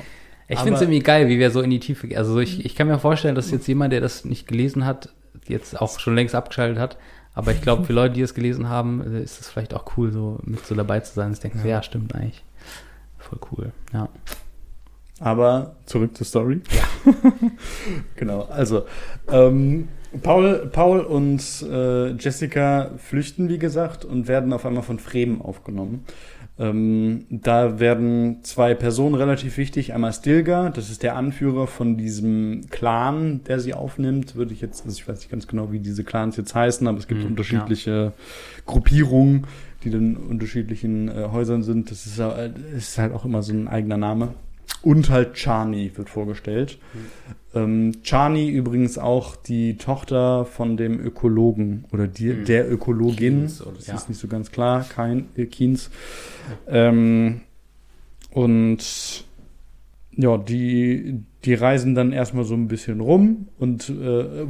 Ich 0.48 0.60
finde 0.60 0.74
es 0.74 0.80
irgendwie 0.80 1.00
geil, 1.00 1.28
wie 1.28 1.40
wir 1.40 1.50
so 1.50 1.60
in 1.60 1.70
die 1.70 1.80
Tiefe 1.80 2.06
gehen. 2.06 2.18
Also 2.18 2.38
ich, 2.38 2.64
ich 2.64 2.76
kann 2.76 2.86
mir 2.86 2.98
vorstellen, 3.00 3.34
dass 3.34 3.50
jetzt 3.50 3.66
jemand, 3.66 3.92
der 3.92 4.00
das 4.00 4.24
nicht 4.24 4.46
gelesen 4.46 4.86
hat, 4.86 5.08
jetzt 5.48 5.80
auch 5.80 5.98
schon 5.98 6.14
längst 6.14 6.34
abgeschaltet 6.34 6.78
hat. 6.78 6.96
Aber 7.36 7.52
ich 7.52 7.60
glaube, 7.60 7.84
für 7.86 7.92
Leute, 7.92 8.14
die 8.14 8.22
es 8.22 8.34
gelesen 8.34 8.68
haben, 8.68 9.00
äh, 9.14 9.22
ist 9.22 9.40
es 9.40 9.48
vielleicht 9.48 9.74
auch 9.74 9.96
cool, 9.96 10.10
so 10.10 10.40
mit 10.42 10.66
so 10.66 10.74
dabei 10.74 10.98
zu 11.00 11.14
sein. 11.14 11.32
Ich 11.32 11.38
denke, 11.38 11.58
ja. 11.58 11.66
ja, 11.66 11.82
stimmt 11.84 12.16
eigentlich. 12.16 12.42
Voll 13.18 13.38
cool. 13.52 13.72
Ja. 13.92 14.08
Aber 15.20 15.76
zurück 15.86 16.16
zur 16.16 16.26
Story. 16.26 16.60
Ja. 16.70 17.12
genau. 18.16 18.42
Also, 18.50 18.86
ähm, 19.28 19.88
Paul, 20.22 20.68
Paul 20.72 21.00
und 21.00 21.42
äh, 21.62 22.10
Jessica 22.12 22.90
flüchten, 22.98 23.48
wie 23.48 23.58
gesagt, 23.58 24.04
und 24.04 24.28
werden 24.28 24.52
auf 24.52 24.64
einmal 24.66 24.82
von 24.82 24.98
Fremen 24.98 25.40
aufgenommen. 25.40 26.04
Ähm, 26.58 27.26
da 27.28 27.80
werden 27.80 28.42
zwei 28.42 28.74
Personen 28.74 29.14
relativ 29.14 29.58
wichtig. 29.58 29.92
Einmal 29.92 30.12
Stilgar, 30.12 30.70
das 30.70 30.90
ist 30.90 31.02
der 31.02 31.14
Anführer 31.16 31.66
von 31.66 31.98
diesem 31.98 32.62
Clan, 32.70 33.42
der 33.44 33.60
sie 33.60 33.74
aufnimmt. 33.74 34.36
Würde 34.36 34.54
ich 34.54 34.62
jetzt, 34.62 34.86
also 34.86 34.96
ich 34.96 35.06
weiß 35.06 35.18
nicht 35.18 35.30
ganz 35.30 35.46
genau, 35.46 35.70
wie 35.70 35.80
diese 35.80 36.02
Clans 36.02 36.36
jetzt 36.36 36.54
heißen, 36.54 36.86
aber 36.86 36.98
es 36.98 37.08
gibt 37.08 37.22
Hm, 37.22 37.30
unterschiedliche 37.30 38.12
Gruppierungen, 38.64 39.46
die 39.84 39.90
dann 39.90 40.14
in 40.14 40.16
unterschiedlichen 40.16 41.08
äh, 41.08 41.28
Häusern 41.30 41.62
sind. 41.62 41.90
Das 41.90 42.06
ist, 42.06 42.18
äh, 42.18 42.50
ist 42.74 42.96
halt 42.96 43.12
auch 43.12 43.26
immer 43.26 43.42
so 43.42 43.52
ein 43.52 43.68
eigener 43.68 43.98
Name. 43.98 44.34
Und 44.82 45.10
halt 45.10 45.34
Chani 45.34 45.92
wird 45.94 46.08
vorgestellt. 46.08 46.78
Ähm, 47.56 47.92
Chani 48.02 48.48
übrigens 48.50 48.98
auch 48.98 49.34
die 49.36 49.76
Tochter 49.78 50.44
von 50.44 50.76
dem 50.76 51.00
Ökologen 51.00 51.84
oder 51.92 52.06
die, 52.06 52.28
Mhm. 52.32 52.44
der 52.44 52.70
Ökologin. 52.70 53.44
Oder- 53.62 53.72
das 53.76 53.86
ja. 53.86 53.94
ist 53.94 54.08
nicht 54.08 54.20
so 54.20 54.28
ganz 54.28 54.50
klar, 54.50 54.84
kein 54.88 55.26
äh, 55.36 55.46
Keynes. 55.46 55.90
Ähm, 56.68 57.40
und 58.30 59.24
ja, 60.18 60.38
die, 60.38 61.20
die 61.44 61.54
reisen 61.54 61.94
dann 61.94 62.12
erstmal 62.12 62.44
so 62.44 62.54
ein 62.54 62.68
bisschen 62.68 63.00
rum 63.00 63.48
und 63.58 63.88
äh, 63.90 63.94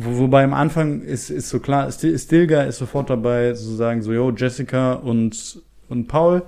wo, 0.01 0.19
wobei 0.19 0.45
am 0.45 0.55
Anfang 0.55 1.03
ist, 1.03 1.31
ist 1.31 1.49
so 1.49 1.59
klar, 1.61 1.89
Stil- 1.91 2.19
Stilgar 2.19 2.67
ist 2.67 2.79
sofort 2.79 3.11
dabei 3.11 3.53
zu 3.53 3.75
sagen, 3.75 4.03
so, 4.03 4.13
yo, 4.13 4.31
Jessica 4.31 4.93
und, 4.95 5.61
und 5.89 6.07
Paul. 6.09 6.43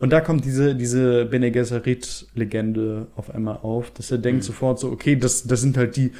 Und 0.00 0.12
da 0.12 0.20
kommt 0.20 0.44
diese, 0.44 0.74
diese 0.74 1.24
Bene 1.26 1.50
Gesserit-Legende 1.50 3.06
auf 3.16 3.34
einmal 3.34 3.58
auf, 3.62 3.90
dass 3.92 4.10
er 4.10 4.18
denkt 4.18 4.42
Mhm. 4.42 4.46
sofort 4.46 4.78
so, 4.78 4.90
okay, 4.90 5.16
das, 5.16 5.44
das 5.44 5.60
sind 5.60 5.76
halt 5.76 5.96
die, 5.96 6.12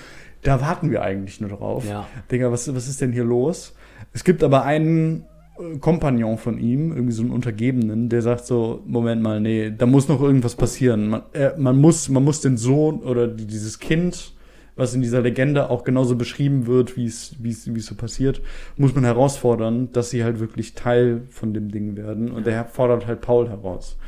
da 0.43 0.61
warten 0.61 0.91
wir 0.91 1.03
eigentlich 1.03 1.41
nur 1.41 1.51
drauf. 1.51 1.85
Ja. 1.89 2.07
Digga, 2.31 2.51
was, 2.53 2.73
was 2.75 2.89
ist 2.89 3.01
denn 3.01 3.13
hier 3.13 3.25
los? 3.25 3.75
Es 4.13 4.25
gibt 4.25 4.43
aber 4.45 4.65
einen 4.65 5.25
äh, 5.59 5.79
Kompagnon 5.79 6.39
von 6.39 6.59
ihm, 6.59 6.93
irgendwie 6.93 7.13
so 7.13 7.23
einen 7.23 7.31
Untergebenen, 7.33 8.09
der 8.09 8.23
sagt 8.23 8.47
so, 8.47 8.83
Moment 8.87 9.23
mal, 9.23 9.41
nee, 9.41 9.73
da 9.77 9.87
muss 9.87 10.09
noch 10.09 10.21
irgendwas 10.23 10.55
passieren. 10.55 11.09
Man, 11.09 11.23
äh, 11.33 11.51
man 11.59 11.77
muss, 11.79 12.09
man 12.09 12.25
muss 12.25 12.41
den 12.41 12.57
Sohn 12.57 13.01
oder 13.01 13.27
die, 13.29 13.47
dieses 13.47 13.79
Kind 13.79 14.33
was 14.79 14.95
in 14.95 15.03
dieser 15.03 15.21
Legende 15.21 15.69
auch 15.69 15.85
genauso 15.85 16.17
beschrieben 16.17 16.67
wird, 16.67 16.97
wie 16.97 17.05
es, 17.05 17.35
wie 17.39 17.51
es, 17.51 17.73
wie 17.75 17.79
es 17.79 17.87
so 17.87 17.95
passiert, 17.95 18.41
muss 18.77 18.95
man 18.95 19.05
herausfordern, 19.05 19.91
dass 19.93 20.11
sie 20.11 20.25
halt 20.25 20.41
wirklich 20.41 20.75
Teil 20.75 21.23
von 21.31 21.53
dem 21.53 21.71
Ding 21.71 21.97
werden. 21.97 22.31
Und 22.31 22.47
er 22.47 22.65
fordert 22.65 23.07
halt 23.07 23.21
Paul 23.21 23.49
heraus. 23.49 23.99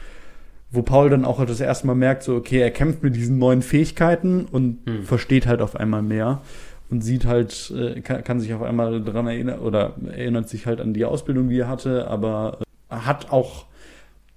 Wo 0.71 0.83
Paul 0.83 1.11
dann 1.11 1.25
auch 1.25 1.45
das 1.45 1.61
erste 1.61 1.89
Mal 1.89 1.97
merkt, 1.97 2.23
so, 2.23 2.37
okay, 2.37 2.61
er 2.61 2.71
kämpft 2.71 3.03
mit 3.03 3.17
diesen 3.17 3.39
neuen 3.39 3.61
Fähigkeiten 3.63 4.45
und 4.45 4.79
Hm. 4.87 5.03
versteht 5.03 5.47
halt 5.49 5.61
auf 5.61 5.75
einmal 5.75 6.03
mehr 6.03 6.43
und 6.89 7.03
sieht 7.03 7.27
halt, 7.27 7.73
äh, 7.77 8.01
kann, 8.01 8.23
kann 8.23 8.39
sich 8.39 8.55
auf 8.55 8.63
einmal 8.63 9.01
daran 9.03 9.27
erinnern 9.27 9.59
oder 9.59 9.95
erinnert 10.07 10.49
sich 10.49 10.67
halt 10.67 10.81
an 10.81 10.95
die 10.95 11.05
Ausbildung, 11.05 11.49
die 11.49 11.59
er 11.59 11.69
hatte, 11.69 12.07
aber 12.07 12.59
äh, 12.89 12.95
hat 12.95 13.33
auch, 13.33 13.67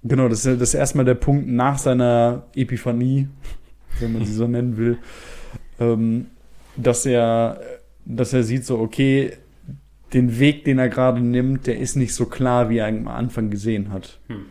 genau, 0.02 0.28
das 0.28 0.44
ist 0.44 0.60
das 0.60 0.74
erste 0.74 0.96
Mal 0.96 1.04
der 1.04 1.14
Punkt 1.14 1.46
nach 1.48 1.78
seiner 1.78 2.42
Epiphanie, 2.56 3.28
wenn 4.00 4.12
man 4.12 4.24
sie 4.24 4.32
so 4.32 4.48
nennen 4.48 4.76
will, 4.76 4.98
ähm, 5.80 6.26
dass 6.76 7.06
er, 7.06 7.60
dass 8.04 8.32
er 8.32 8.42
sieht 8.42 8.64
so, 8.64 8.78
okay, 8.78 9.32
den 10.12 10.38
Weg, 10.38 10.64
den 10.64 10.78
er 10.78 10.88
gerade 10.88 11.20
nimmt, 11.20 11.66
der 11.66 11.78
ist 11.78 11.96
nicht 11.96 12.14
so 12.14 12.26
klar, 12.26 12.70
wie 12.70 12.78
er 12.78 12.86
am 12.86 13.08
Anfang 13.08 13.50
gesehen 13.50 13.90
hat. 13.90 14.20
Hm. 14.28 14.46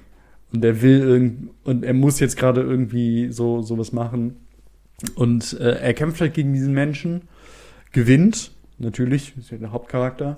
Und 0.52 0.64
er 0.64 0.82
will 0.82 1.00
irgend 1.00 1.50
und 1.64 1.84
er 1.84 1.94
muss 1.94 2.20
jetzt 2.20 2.38
gerade 2.38 2.62
irgendwie 2.62 3.30
so 3.32 3.62
sowas 3.62 3.92
machen. 3.92 4.38
Und 5.16 5.54
äh, 5.60 5.80
er 5.80 5.94
kämpft 5.94 6.22
halt 6.22 6.34
gegen 6.34 6.54
diesen 6.54 6.74
Menschen, 6.74 7.24
gewinnt, 7.92 8.52
natürlich, 8.78 9.34
ist 9.38 9.52
ja 9.52 9.58
der 9.58 9.72
Hauptcharakter. 9.72 10.38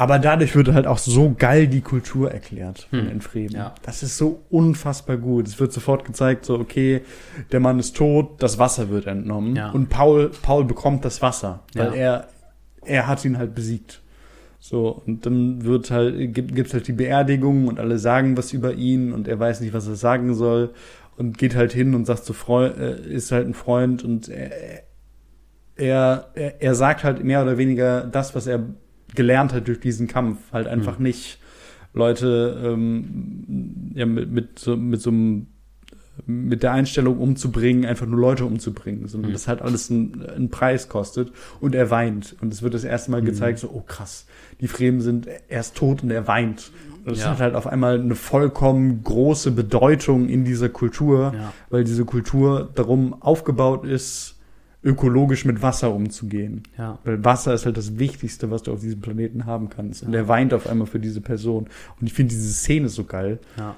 Aber 0.00 0.20
dadurch 0.20 0.54
wird 0.54 0.72
halt 0.72 0.86
auch 0.86 0.98
so 0.98 1.34
geil 1.36 1.66
die 1.66 1.80
Kultur 1.80 2.30
erklärt 2.30 2.86
von 2.88 3.00
Hm. 3.00 3.08
den 3.08 3.20
Fremen. 3.20 3.50
Ja. 3.54 3.74
Das 3.82 4.04
ist 4.04 4.16
so 4.16 4.42
unfassbar 4.48 5.16
gut. 5.16 5.48
Es 5.48 5.58
wird 5.58 5.72
sofort 5.72 6.04
gezeigt, 6.04 6.44
so, 6.44 6.54
okay, 6.58 7.02
der 7.50 7.58
Mann 7.58 7.80
ist 7.80 7.96
tot, 7.96 8.40
das 8.40 8.58
Wasser 8.60 8.90
wird 8.90 9.06
entnommen. 9.08 9.56
Ja. 9.56 9.70
Und 9.72 9.88
Paul, 9.88 10.30
Paul 10.42 10.64
bekommt 10.64 11.04
das 11.04 11.20
Wasser, 11.20 11.64
weil 11.74 11.88
Ja. 11.88 11.94
er, 11.94 12.28
er 12.84 13.06
hat 13.08 13.24
ihn 13.24 13.38
halt 13.38 13.56
besiegt. 13.56 14.00
So, 14.60 15.02
und 15.04 15.26
dann 15.26 15.64
wird 15.64 15.90
halt, 15.90 16.32
gibt, 16.32 16.54
gibt's 16.54 16.74
halt 16.74 16.86
die 16.86 16.92
Beerdigung 16.92 17.66
und 17.66 17.80
alle 17.80 17.98
sagen 17.98 18.36
was 18.36 18.52
über 18.52 18.74
ihn 18.74 19.12
und 19.12 19.26
er 19.26 19.38
weiß 19.40 19.60
nicht, 19.62 19.72
was 19.72 19.88
er 19.88 19.96
sagen 19.96 20.32
soll 20.34 20.70
und 21.16 21.38
geht 21.38 21.56
halt 21.56 21.72
hin 21.72 21.94
und 21.96 22.06
sagt 22.06 22.24
so, 22.24 22.32
Freund, 22.32 22.78
äh, 22.78 23.00
ist 23.00 23.32
halt 23.32 23.48
ein 23.48 23.54
Freund 23.54 24.04
und 24.04 24.28
er, 24.28 24.84
er, 25.76 26.54
er 26.60 26.74
sagt 26.74 27.02
halt 27.04 27.22
mehr 27.24 27.42
oder 27.42 27.58
weniger 27.58 28.02
das, 28.02 28.34
was 28.36 28.46
er 28.46 28.60
gelernt 29.14 29.52
hat 29.52 29.68
durch 29.68 29.80
diesen 29.80 30.06
Kampf. 30.08 30.38
Halt 30.52 30.66
einfach 30.66 30.98
Mhm. 30.98 31.04
nicht 31.04 31.38
Leute 31.94 32.60
ähm, 32.64 33.92
ja, 33.94 34.06
mit, 34.06 34.30
mit, 34.30 34.58
so, 34.58 34.76
mit 34.76 35.00
so 35.00 35.10
einem 35.10 35.46
mit 36.26 36.64
der 36.64 36.72
Einstellung 36.72 37.18
umzubringen, 37.18 37.84
einfach 37.86 38.04
nur 38.06 38.18
Leute 38.18 38.44
umzubringen, 38.44 39.06
sondern 39.06 39.30
Mhm. 39.30 39.34
das 39.34 39.46
halt 39.46 39.62
alles 39.62 39.88
einen, 39.88 40.26
einen 40.26 40.48
Preis 40.50 40.88
kostet 40.88 41.30
und 41.60 41.76
er 41.76 41.90
weint. 41.90 42.34
Und 42.40 42.52
es 42.52 42.60
wird 42.60 42.74
das 42.74 42.82
erste 42.82 43.12
Mal 43.12 43.22
Mhm. 43.22 43.26
gezeigt, 43.26 43.60
so, 43.60 43.70
oh 43.72 43.82
krass, 43.86 44.26
die 44.60 44.66
Fremen 44.66 45.00
sind, 45.00 45.28
er 45.48 45.60
ist 45.60 45.76
tot 45.76 46.02
und 46.02 46.10
er 46.10 46.26
weint. 46.26 46.72
Und 47.04 47.12
das 47.12 47.20
Ja. 47.20 47.30
hat 47.30 47.38
halt 47.38 47.54
auf 47.54 47.68
einmal 47.68 48.00
eine 48.00 48.16
vollkommen 48.16 49.02
große 49.04 49.52
Bedeutung 49.52 50.28
in 50.28 50.44
dieser 50.44 50.68
Kultur, 50.68 51.32
Ja. 51.36 51.52
weil 51.70 51.84
diese 51.84 52.04
Kultur 52.04 52.68
darum 52.74 53.22
aufgebaut 53.22 53.84
ist, 53.86 54.37
ökologisch 54.88 55.44
mit 55.44 55.62
Wasser 55.62 55.92
umzugehen. 55.94 56.62
Ja. 56.78 56.98
Weil 57.04 57.24
Wasser 57.24 57.54
ist 57.54 57.66
halt 57.66 57.76
das 57.76 57.98
Wichtigste, 57.98 58.50
was 58.50 58.62
du 58.62 58.72
auf 58.72 58.80
diesem 58.80 59.00
Planeten 59.00 59.46
haben 59.46 59.68
kannst. 59.68 60.02
Und 60.02 60.12
Ja. 60.12 60.20
er 60.20 60.28
weint 60.28 60.54
auf 60.54 60.66
einmal 60.66 60.86
für 60.86 60.98
diese 60.98 61.20
Person. 61.20 61.68
Und 62.00 62.06
ich 62.06 62.12
finde 62.14 62.30
diese 62.34 62.52
Szene 62.52 62.88
so 62.88 63.04
geil, 63.04 63.38
Ja. 63.56 63.76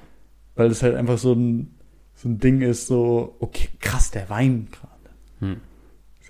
weil 0.54 0.70
es 0.70 0.82
halt 0.82 0.94
einfach 0.94 1.18
so 1.18 1.32
ein, 1.32 1.74
so 2.14 2.28
ein 2.28 2.38
Ding 2.38 2.60
ist, 2.62 2.86
so, 2.86 3.34
okay, 3.40 3.68
krass, 3.80 4.10
der 4.10 4.30
weint 4.30 4.72
gerade. 4.72 5.10
Hm. 5.40 5.56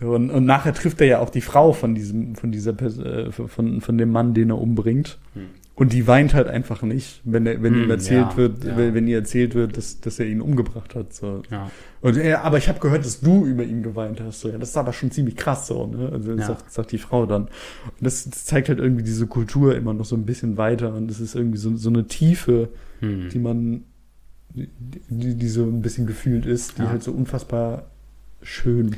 So, 0.01 0.15
und, 0.15 0.31
und 0.31 0.47
nachher 0.47 0.73
trifft 0.73 1.01
er 1.02 1.07
ja 1.07 1.19
auch 1.19 1.31
die 1.31 1.40
Frau 1.43 1.73
von 1.73 1.94
diesem, 1.94 2.35
von 2.35 2.51
dieser 2.52 2.73
Pers 2.73 2.97
äh, 2.98 3.31
von, 3.32 3.81
von 3.82 3.98
dem 3.98 4.11
Mann, 4.11 4.32
den 4.35 4.51
er 4.51 4.59
umbringt. 4.59 5.19
Hm. 5.35 5.43
Und 5.81 5.94
die 5.94 6.07
weint 6.07 6.35
halt 6.35 6.47
einfach 6.47 6.82
nicht, 6.82 7.23
wenn, 7.24 7.47
er, 7.47 7.62
wenn 7.62 7.73
Hm, 7.74 7.85
ihm 7.85 7.90
erzählt 7.90 8.32
ja, 8.32 8.36
wird, 8.36 8.65
ja. 8.65 8.77
wenn, 8.77 8.93
wenn 8.93 9.09
ihr 9.09 9.16
erzählt 9.16 9.55
wird, 9.55 9.78
dass, 9.78 9.98
dass 10.02 10.19
er 10.20 10.27
ihn 10.27 10.43
umgebracht 10.43 10.94
hat. 10.94 11.15
So. 11.15 11.40
Ja. 11.51 11.70
Und 12.02 12.19
er, 12.19 12.44
aber 12.44 12.59
ich 12.59 12.69
habe 12.69 12.81
gehört, 12.81 13.05
dass 13.07 13.20
du 13.20 13.47
über 13.47 13.65
ihn 13.65 13.82
geweint 13.82 14.20
hast. 14.20 14.40
So, 14.40 14.51
ja, 14.51 14.59
das 14.59 14.69
ist 14.70 14.77
aber 14.77 14.93
schon 14.93 15.11
ziemlich 15.11 15.36
krass 15.36 15.66
so, 15.66 15.86
ne? 15.86 16.11
Also 16.12 16.32
Ja. 16.35 16.47
sagt, 16.48 16.70
sagt 16.70 16.93
die 16.93 16.98
Frau 16.98 17.24
dann. 17.24 17.44
Und 17.44 17.51
das, 18.02 18.28
das 18.28 18.44
zeigt 18.44 18.69
halt 18.69 18.78
irgendwie 18.78 19.02
diese 19.05 19.27
Kultur 19.27 19.74
immer 19.74 19.94
noch 19.94 20.05
so 20.05 20.16
ein 20.16 20.27
bisschen 20.27 20.59
weiter. 20.59 20.93
Und 20.94 21.11
es 21.11 21.19
ist 21.19 21.35
irgendwie 21.35 21.57
so, 21.59 21.74
so 21.77 21.89
eine 21.89 22.07
Tiefe, 22.07 22.69
Hm. 23.01 23.31
die 23.31 23.39
man, 23.39 23.85
die, 24.52 24.69
die, 25.09 25.35
die 25.35 25.48
so 25.48 25.65
ein 25.65 25.81
bisschen 25.81 26.07
gefühlt 26.07 26.44
ist, 26.44 26.77
die 26.77 26.82
Ja. 26.82 26.90
halt 26.90 27.02
so 27.02 27.11
unfassbar 27.12 27.86
schön. 28.43 28.97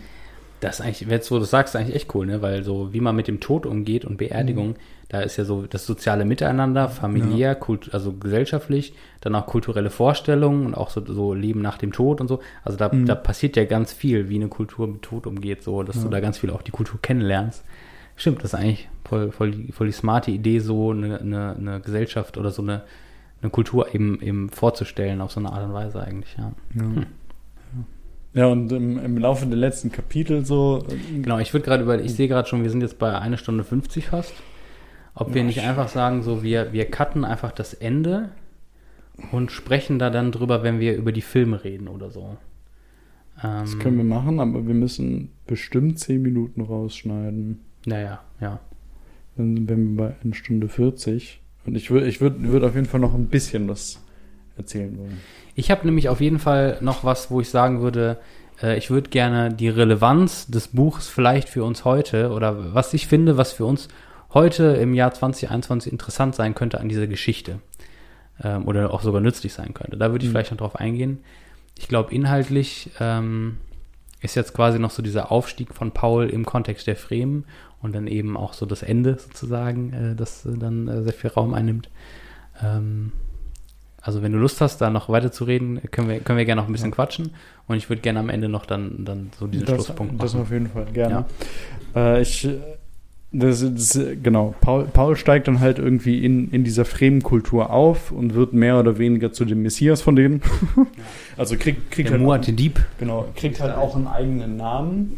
Das 0.62 0.78
ist 0.78 0.86
eigentlich, 0.86 1.00
jetzt 1.10 1.30
wo 1.30 1.34
du 1.34 1.40
das 1.40 1.50
sagst, 1.50 1.74
ist 1.74 1.80
eigentlich 1.80 1.96
echt 1.96 2.14
cool, 2.14 2.24
ne? 2.26 2.40
Weil 2.40 2.62
so, 2.62 2.92
wie 2.92 3.00
man 3.00 3.16
mit 3.16 3.26
dem 3.28 3.40
Tod 3.40 3.66
umgeht 3.66 4.04
und 4.04 4.16
Beerdigung, 4.16 4.68
Mhm. 4.70 4.76
da 5.08 5.20
ist 5.20 5.36
ja 5.36 5.44
so 5.44 5.66
das 5.68 5.84
soziale 5.86 6.24
Miteinander, 6.24 6.88
familiär, 6.88 7.54
kult, 7.54 7.92
also 7.92 8.12
gesellschaftlich, 8.12 8.94
dann 9.20 9.34
auch 9.34 9.46
kulturelle 9.46 9.90
Vorstellungen 9.90 10.64
und 10.66 10.74
auch 10.74 10.90
so, 10.90 11.04
so 11.04 11.34
Leben 11.34 11.60
nach 11.62 11.78
dem 11.78 11.92
Tod 11.92 12.20
und 12.20 12.28
so. 12.28 12.40
Also 12.64 12.78
da, 12.78 12.88
Mhm. 12.92 13.06
da 13.06 13.14
passiert 13.16 13.56
ja 13.56 13.64
ganz 13.64 13.92
viel, 13.92 14.28
wie 14.28 14.36
eine 14.36 14.48
Kultur 14.48 14.86
mit 14.86 15.02
Tod 15.02 15.26
umgeht, 15.26 15.62
so, 15.64 15.82
dass 15.82 15.96
Ja. 15.96 16.04
du 16.04 16.08
da 16.10 16.20
ganz 16.20 16.38
viel 16.38 16.50
auch 16.50 16.62
die 16.62 16.70
Kultur 16.70 16.98
kennenlernst. 17.02 17.64
Stimmt, 18.16 18.38
das 18.38 18.52
ist 18.52 18.54
eigentlich 18.54 18.88
voll, 19.04 19.32
voll, 19.32 19.50
die, 19.50 19.72
voll 19.72 19.88
die 19.88 19.92
smarte 19.92 20.30
Idee, 20.30 20.60
so 20.60 20.90
eine, 20.92 21.18
eine, 21.20 21.56
eine 21.56 21.80
Gesellschaft 21.80 22.38
oder 22.38 22.50
so 22.50 22.62
eine, 22.62 22.82
eine 23.40 23.50
Kultur 23.50 23.92
eben, 23.94 24.20
eben 24.22 24.48
vorzustellen 24.50 25.20
auf 25.20 25.32
so 25.32 25.40
eine 25.40 25.50
Art 25.50 25.64
und 25.64 25.72
Weise 25.72 26.00
eigentlich, 26.00 26.36
ja. 26.38 26.52
Ja, 26.76 26.82
Hm. 26.82 27.06
Ja 28.34 28.46
und 28.46 28.72
im, 28.72 28.98
im 28.98 29.18
Laufe 29.18 29.46
der 29.46 29.56
letzten 29.58 29.90
Kapitel 29.92 30.44
so. 30.44 30.84
äh, 30.88 31.20
Genau, 31.20 31.38
ich 31.38 31.52
würde 31.52 31.64
gerade 31.66 31.82
über, 31.82 32.00
ich 32.02 32.14
sehe 32.14 32.28
gerade 32.28 32.48
schon, 32.48 32.62
wir 32.62 32.70
sind 32.70 32.80
jetzt 32.80 32.98
bei 32.98 33.18
einer 33.18 33.36
Stunde 33.36 33.64
50 33.64 34.06
fast. 34.08 34.34
Ob 35.14 35.34
wir 35.34 35.44
nicht 35.44 35.58
ich- 35.58 35.62
einfach 35.64 35.88
sagen, 35.88 36.22
so 36.22 36.42
wir, 36.42 36.72
wir 36.72 36.86
cutten 36.86 37.24
einfach 37.24 37.52
das 37.52 37.74
Ende 37.74 38.30
und 39.30 39.52
sprechen 39.52 39.98
da 39.98 40.08
dann 40.10 40.32
drüber, 40.32 40.62
wenn 40.62 40.80
wir 40.80 40.96
über 40.96 41.12
die 41.12 41.20
Filme 41.20 41.62
reden 41.64 41.88
oder 41.88 42.10
so. 42.10 42.36
Das 43.42 43.74
Ähm, 43.74 43.78
können 43.78 43.96
wir 43.98 44.04
machen, 44.04 44.40
aber 44.40 44.66
wir 44.66 44.74
müssen 44.74 45.30
bestimmt 45.46 45.98
zehn 45.98 46.22
Minuten 46.22 46.60
rausschneiden. 46.62 47.60
Naja, 47.86 48.20
ja. 48.40 48.60
Dann 49.36 49.56
sind 49.56 49.68
wir 49.68 49.96
bei 49.96 50.14
einer 50.22 50.34
Stunde 50.34 50.68
40. 50.68 51.40
Und 51.66 51.74
ich 51.76 51.90
würde 51.90 52.06
ich 52.06 52.20
würd, 52.20 52.42
würd 52.42 52.64
auf 52.64 52.74
jeden 52.74 52.86
Fall 52.86 53.00
noch 53.00 53.14
ein 53.14 53.26
bisschen 53.26 53.68
was 53.68 54.02
erzählen 54.56 54.96
wollen. 54.98 55.18
Ich 55.54 55.70
habe 55.70 55.84
nämlich 55.86 56.08
auf 56.08 56.20
jeden 56.20 56.38
Fall 56.38 56.78
noch 56.80 57.04
was, 57.04 57.30
wo 57.30 57.40
ich 57.40 57.50
sagen 57.50 57.80
würde, 57.82 58.18
äh, 58.62 58.76
ich 58.78 58.90
würde 58.90 59.10
gerne 59.10 59.52
die 59.52 59.68
Relevanz 59.68 60.46
des 60.46 60.68
Buches 60.68 61.08
vielleicht 61.08 61.48
für 61.48 61.64
uns 61.64 61.84
heute 61.84 62.30
oder 62.30 62.74
was 62.74 62.94
ich 62.94 63.06
finde, 63.06 63.36
was 63.36 63.52
für 63.52 63.64
uns 63.66 63.88
heute 64.32 64.64
im 64.64 64.94
Jahr 64.94 65.12
2021 65.12 65.92
interessant 65.92 66.34
sein 66.34 66.54
könnte 66.54 66.80
an 66.80 66.88
dieser 66.88 67.06
Geschichte 67.06 67.58
ähm, 68.42 68.66
oder 68.66 68.92
auch 68.94 69.02
sogar 69.02 69.20
nützlich 69.20 69.52
sein 69.52 69.74
könnte. 69.74 69.96
Da 69.98 70.10
würde 70.10 70.24
ich 70.24 70.30
Mhm. 70.30 70.32
vielleicht 70.32 70.50
noch 70.52 70.58
drauf 70.58 70.76
eingehen. 70.76 71.18
Ich 71.78 71.88
glaube, 71.88 72.14
inhaltlich 72.14 72.90
ähm, 73.00 73.58
ist 74.22 74.34
jetzt 74.36 74.54
quasi 74.54 74.78
noch 74.78 74.90
so 74.90 75.02
dieser 75.02 75.30
Aufstieg 75.32 75.74
von 75.74 75.90
Paul 75.90 76.28
im 76.30 76.46
Kontext 76.46 76.86
der 76.86 76.96
Fremen 76.96 77.44
und 77.82 77.94
dann 77.94 78.06
eben 78.06 78.36
auch 78.36 78.54
so 78.54 78.64
das 78.64 78.82
Ende 78.82 79.18
sozusagen, 79.18 79.92
äh, 79.92 80.14
das 80.14 80.46
äh, 80.46 80.56
dann 80.56 80.88
äh, 80.88 81.02
sehr 81.02 81.12
viel 81.12 81.30
Raum 81.30 81.52
einnimmt. 81.52 81.90
Ähm, 82.62 83.12
also 84.02 84.22
wenn 84.22 84.32
du 84.32 84.38
Lust 84.38 84.60
hast, 84.60 84.78
da 84.80 84.90
noch 84.90 85.08
weiter 85.08 85.30
zu 85.32 85.44
reden, 85.44 85.80
können 85.90 86.08
wir, 86.08 86.20
können 86.20 86.38
wir 86.38 86.44
gerne 86.44 86.60
noch 86.60 86.68
ein 86.68 86.72
bisschen 86.72 86.90
Ja. 86.90 86.94
quatschen. 86.96 87.30
Und 87.68 87.76
ich 87.76 87.88
würde 87.88 88.02
gerne 88.02 88.18
am 88.18 88.28
Ende 88.28 88.48
noch 88.48 88.66
dann, 88.66 89.04
dann 89.04 89.30
so 89.38 89.46
diesen 89.46 89.64
das, 89.66 89.74
Schlusspunkt 89.76 90.20
das 90.22 90.34
machen. 90.34 90.42
auf 90.42 90.50
jeden 90.50 90.66
Fall, 90.68 90.86
gerne. 90.92 91.24
Äh, 91.94 92.20
ich, 92.22 92.48
das, 93.34 93.60
das, 93.64 93.98
genau, 94.22 94.54
Paul, 94.60 94.84
Paul 94.92 95.16
steigt 95.16 95.48
dann 95.48 95.60
halt 95.60 95.78
irgendwie 95.78 96.22
in, 96.22 96.50
in 96.50 96.64
dieser 96.64 96.84
Fremenkultur 96.84 97.70
auf 97.70 98.10
und 98.12 98.34
wird 98.34 98.52
mehr 98.52 98.78
oder 98.78 98.98
weniger 98.98 99.32
zu 99.32 99.44
dem 99.46 99.62
Messias 99.62 100.02
von 100.02 100.16
denen. 100.16 100.42
also 101.38 101.56
kriegt, 101.56 101.90
kriegt 101.90 102.08
Der 102.10 102.14
halt, 102.18 102.22
Muate 102.22 102.52
Dieb. 102.52 102.84
genau, 102.98 103.26
kriegt 103.34 103.60
halt 103.60 103.74
auch 103.74 103.96
einen 103.96 104.06
eigenen 104.06 104.56
Namen. 104.58 105.16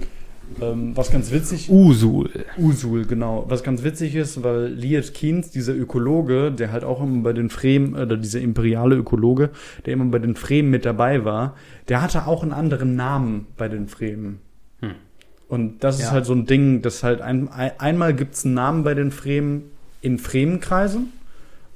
Ähm, 0.61 0.97
was 0.97 1.11
ganz 1.11 1.33
witzig 1.33 1.69
Usul. 1.71 2.31
Usul, 2.59 3.07
genau. 3.07 3.45
Was 3.49 3.63
ganz 3.63 3.83
witzig 3.83 4.15
ist, 4.15 4.43
weil 4.43 4.67
Liet 4.67 5.13
Keynes, 5.15 5.51
dieser 5.51 5.75
Ökologe, 5.75 6.53
der 6.53 6.71
halt 6.71 6.85
auch 6.85 7.03
immer 7.03 7.23
bei 7.23 7.33
den 7.33 7.51
Fremen, 7.51 7.95
oder 7.95 8.17
dieser 8.17 8.41
imperiale 8.41 8.95
Ökologe, 8.97 9.51
der 9.85 9.95
immer 9.95 10.05
bei 10.07 10.19
den 10.21 10.37
Fremen 10.37 10.71
mit 10.71 10.85
dabei 10.85 11.25
war, 11.25 11.55
der 11.89 12.03
hatte 12.03 12.27
auch 12.27 12.43
einen 12.43 12.53
anderen 12.53 12.95
Namen 12.97 13.47
bei 13.57 13.69
den 13.69 13.89
Fremen. 13.89 14.39
Hm. 14.81 14.93
Und 15.49 15.83
das 15.83 15.97
ist 15.99 16.07
Ja. 16.07 16.11
halt 16.13 16.27
so 16.27 16.35
ein 16.35 16.47
Ding, 16.47 16.83
dass 16.83 17.03
halt 17.03 17.21
ein, 17.21 17.49
ein, 17.49 17.73
einmal 17.79 18.15
gibt's 18.15 18.45
einen 18.45 18.55
Namen 18.55 18.85
bei 18.85 18.95
den 18.95 19.11
Fremen 19.11 19.65
in 20.03 20.19
Fremenkreisen 20.19 21.13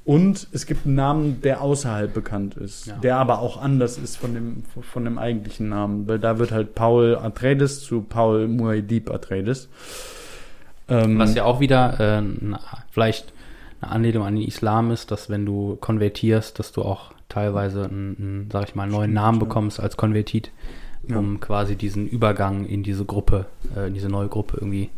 und 0.09 0.47
es 0.53 0.65
gibt 0.65 0.87
einen 0.87 0.95
Namen, 0.95 1.41
der 1.43 1.61
außerhalb 1.61 2.11
bekannt 2.11 2.55
ist, 2.55 2.87
Ja. 2.87 2.95
der 2.95 3.17
aber 3.17 3.37
auch 3.39 3.61
anders 3.61 3.99
ist 3.99 4.15
von 4.17 4.33
dem, 4.33 4.63
von 4.81 5.05
dem 5.05 5.19
eigentlichen 5.19 5.69
Namen, 5.69 6.07
weil 6.07 6.17
da 6.17 6.39
wird 6.39 6.51
halt 6.51 6.73
Paul 6.73 7.15
Atreides 7.15 7.81
zu 7.81 8.01
Paul 8.01 8.45
Muad'Dib 8.47 9.11
Atreides. 9.13 9.69
Ähm, 10.87 11.19
Was 11.19 11.35
ja 11.35 11.43
auch 11.43 11.59
wieder 11.59 11.99
äh, 11.99 12.23
na, 12.41 12.59
vielleicht 12.89 13.33
eine 13.81 13.91
Anlehnung 13.91 14.25
an 14.25 14.35
den 14.35 14.47
Islam 14.47 14.89
ist, 14.89 15.11
dass 15.11 15.29
wenn 15.29 15.45
du 15.45 15.77
konvertierst, 15.79 16.57
dass 16.57 16.71
du 16.71 16.81
auch 16.81 17.11
teilweise 17.29 17.83
einen, 17.85 18.15
einen 18.19 18.49
sag 18.51 18.67
ich 18.67 18.73
mal, 18.73 18.87
neuen 18.89 19.13
Namen 19.13 19.37
ja. 19.39 19.45
bekommst 19.45 19.79
als 19.79 19.95
Konvertit. 19.95 20.49
um 21.07 21.39
quasi 21.39 21.75
diesen 21.75 22.07
Übergang 22.07 22.65
in 22.65 22.81
diese 22.81 23.05
Gruppe, 23.05 23.45
äh, 23.75 23.87
in 23.87 23.93
diese 23.93 24.09
neue 24.09 24.27
Gruppe 24.27 24.57
irgendwie 24.59 24.89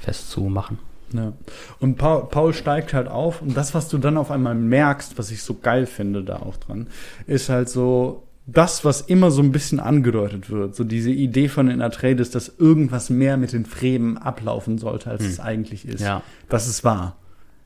festzumachen. 0.00 0.78
Ja. 1.12 1.32
Und 1.80 1.96
Paul, 1.96 2.28
Paul 2.28 2.52
steigt 2.52 2.92
halt 2.92 3.08
auf 3.08 3.42
und 3.42 3.56
das, 3.56 3.74
was 3.74 3.88
du 3.88 3.98
dann 3.98 4.16
auf 4.16 4.30
einmal 4.30 4.54
merkst, 4.54 5.18
was 5.18 5.30
ich 5.30 5.42
so 5.42 5.54
geil 5.54 5.86
finde 5.86 6.22
da 6.22 6.36
auch 6.36 6.56
dran, 6.56 6.88
ist 7.26 7.48
halt 7.48 7.68
so 7.68 8.24
das, 8.46 8.84
was 8.84 9.02
immer 9.02 9.30
so 9.30 9.42
ein 9.42 9.52
bisschen 9.52 9.78
angedeutet 9.78 10.50
wird. 10.50 10.74
So 10.74 10.84
diese 10.84 11.10
Idee 11.10 11.48
von 11.48 11.66
den 11.66 11.82
Atreides, 11.82 12.30
dass 12.30 12.48
irgendwas 12.58 13.10
mehr 13.10 13.36
mit 13.36 13.52
den 13.52 13.66
Fremen 13.66 14.16
ablaufen 14.16 14.78
sollte, 14.78 15.10
als 15.10 15.22
Hm. 15.22 15.30
es 15.30 15.40
eigentlich 15.40 15.86
ist. 15.86 16.00
Ja. 16.00 16.22
Das 16.48 16.66
ist 16.66 16.82
wahr. 16.82 17.16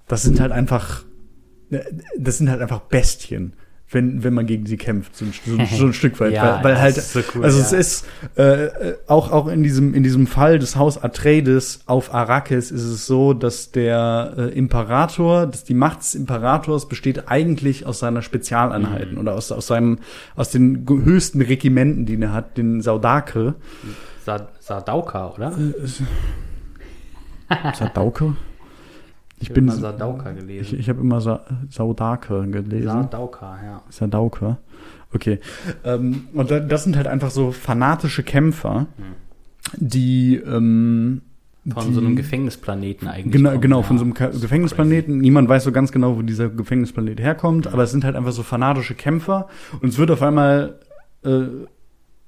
Das 0.09 0.23
sind 0.23 0.41
halt 0.41 0.51
einfach, 0.51 1.05
das 2.19 2.39
sind 2.39 2.51
halt 2.51 2.61
einfach 2.61 2.81
Bestien. 2.81 3.53
Wenn, 3.93 4.25
wenn 4.25 4.35
man 4.35 4.47
gegen 4.47 4.67
sie 4.67 4.77
kämpft, 4.77 5.17
so 5.17 5.25
ein, 5.25 5.33
so, 5.47 5.77
so 5.77 5.87
ein 5.87 5.93
Stück 6.03 6.19
weit. 6.21 6.33
Ja, 6.33 6.57
weil, 6.57 6.75
weil 6.75 6.81
halt, 6.81 6.97
so 6.97 7.21
cool, 7.35 7.45
also 7.45 7.59
ja. 7.59 7.65
es 7.65 7.73
ist 7.73 8.07
äh, 8.37 8.65
äh, 8.65 8.97
auch, 9.07 9.31
auch 9.31 9.49
in 9.49 9.63
diesem, 9.63 9.95
in 9.95 10.03
diesem 10.03 10.27
Fall 10.27 10.59
des 10.59 10.77
Haus 10.77 11.03
Atreides 11.03 11.81
auf 11.87 12.15
Arrakis 12.15 12.71
ist 12.71 12.83
es 12.85 13.07
so, 13.07 13.35
dass 13.35 13.71
der 13.71 14.35
äh, 14.37 14.59
Imperator, 14.59 15.47
dass 15.47 15.65
die 15.65 15.75
Macht 15.75 16.01
des 16.01 16.15
Imperators 16.15 16.89
besteht 16.89 17.29
eigentlich 17.29 17.87
aus 17.87 17.99
seiner 17.99 18.23
Spezialeinheiten 18.23 19.15
Mhm. 19.15 19.19
oder 19.19 19.35
aus, 19.35 19.53
aus 19.53 19.67
seinem, 19.67 19.99
aus 20.37 20.51
den 20.51 20.87
höchsten 20.89 21.41
Regimenten, 21.43 22.07
die 22.07 22.21
er 22.21 22.33
hat, 22.33 22.57
den 22.57 22.81
Saudake. 22.81 23.55
Sa 24.25 24.49
Sadauka, 24.61 25.33
oder? 25.35 25.53
Sadauke? 27.75 28.37
Ich 29.43 29.49
hab 29.49 29.55
bin, 29.55 29.65
immer 29.65 29.77
Sadauka 29.77 30.31
ich, 30.33 30.39
gelesen. 30.39 30.79
ich 30.79 30.89
habe 30.89 31.01
immer 31.01 31.21
Sa 31.21 31.41
Saudake 31.69 32.47
gelesen. 32.49 32.87
Sadauka, 32.87 33.59
ja. 33.65 33.83
Sadauka. 33.91 34.59
Okay. 35.15 35.41
Ähm, 35.85 36.25
und 36.33 36.51
da- 36.51 36.61
das 36.61 36.85
sind 36.85 36.97
halt 36.97 37.07
einfach 37.07 37.31
so 37.31 37.53
fanatische 37.53 38.23
Kämpfer, 38.23 38.87
die 39.77 40.37
ähm, 40.37 41.23
Von 41.73 41.89
die, 41.89 41.95
so 41.95 42.01
einem 42.01 42.17
Gefängnisplaneten 42.17 43.07
eigentlich. 43.09 43.33
Genau, 43.33 43.51
kommen, 43.51 43.61
genau 43.61 43.77
ja. 43.79 43.83
von 43.85 43.99
so 43.99 44.05
einem 44.05 44.15
Ka 44.15 44.29
Gefängnisplaneten. 44.29 45.19
Niemand 45.19 45.49
weiß 45.49 45.65
so 45.65 45.73
ganz 45.73 45.93
genau, 45.93 46.17
wo 46.17 46.23
dieser 46.23 46.49
Gefängnisplanet 46.49 47.21
herkommt, 47.21 47.67
aber 47.69 47.83
es 47.85 47.91
sind 47.91 48.05
halt 48.05 48.17
einfach 48.17 48.33
so 48.33 48.43
fanatische 48.43 48.95
Kämpfer 48.95 49.49
und 49.81 49.91
es 49.91 49.99
wird 49.99 50.11
auf 50.11 50.23
einmal 50.23 50.79
äh, 51.25 51.43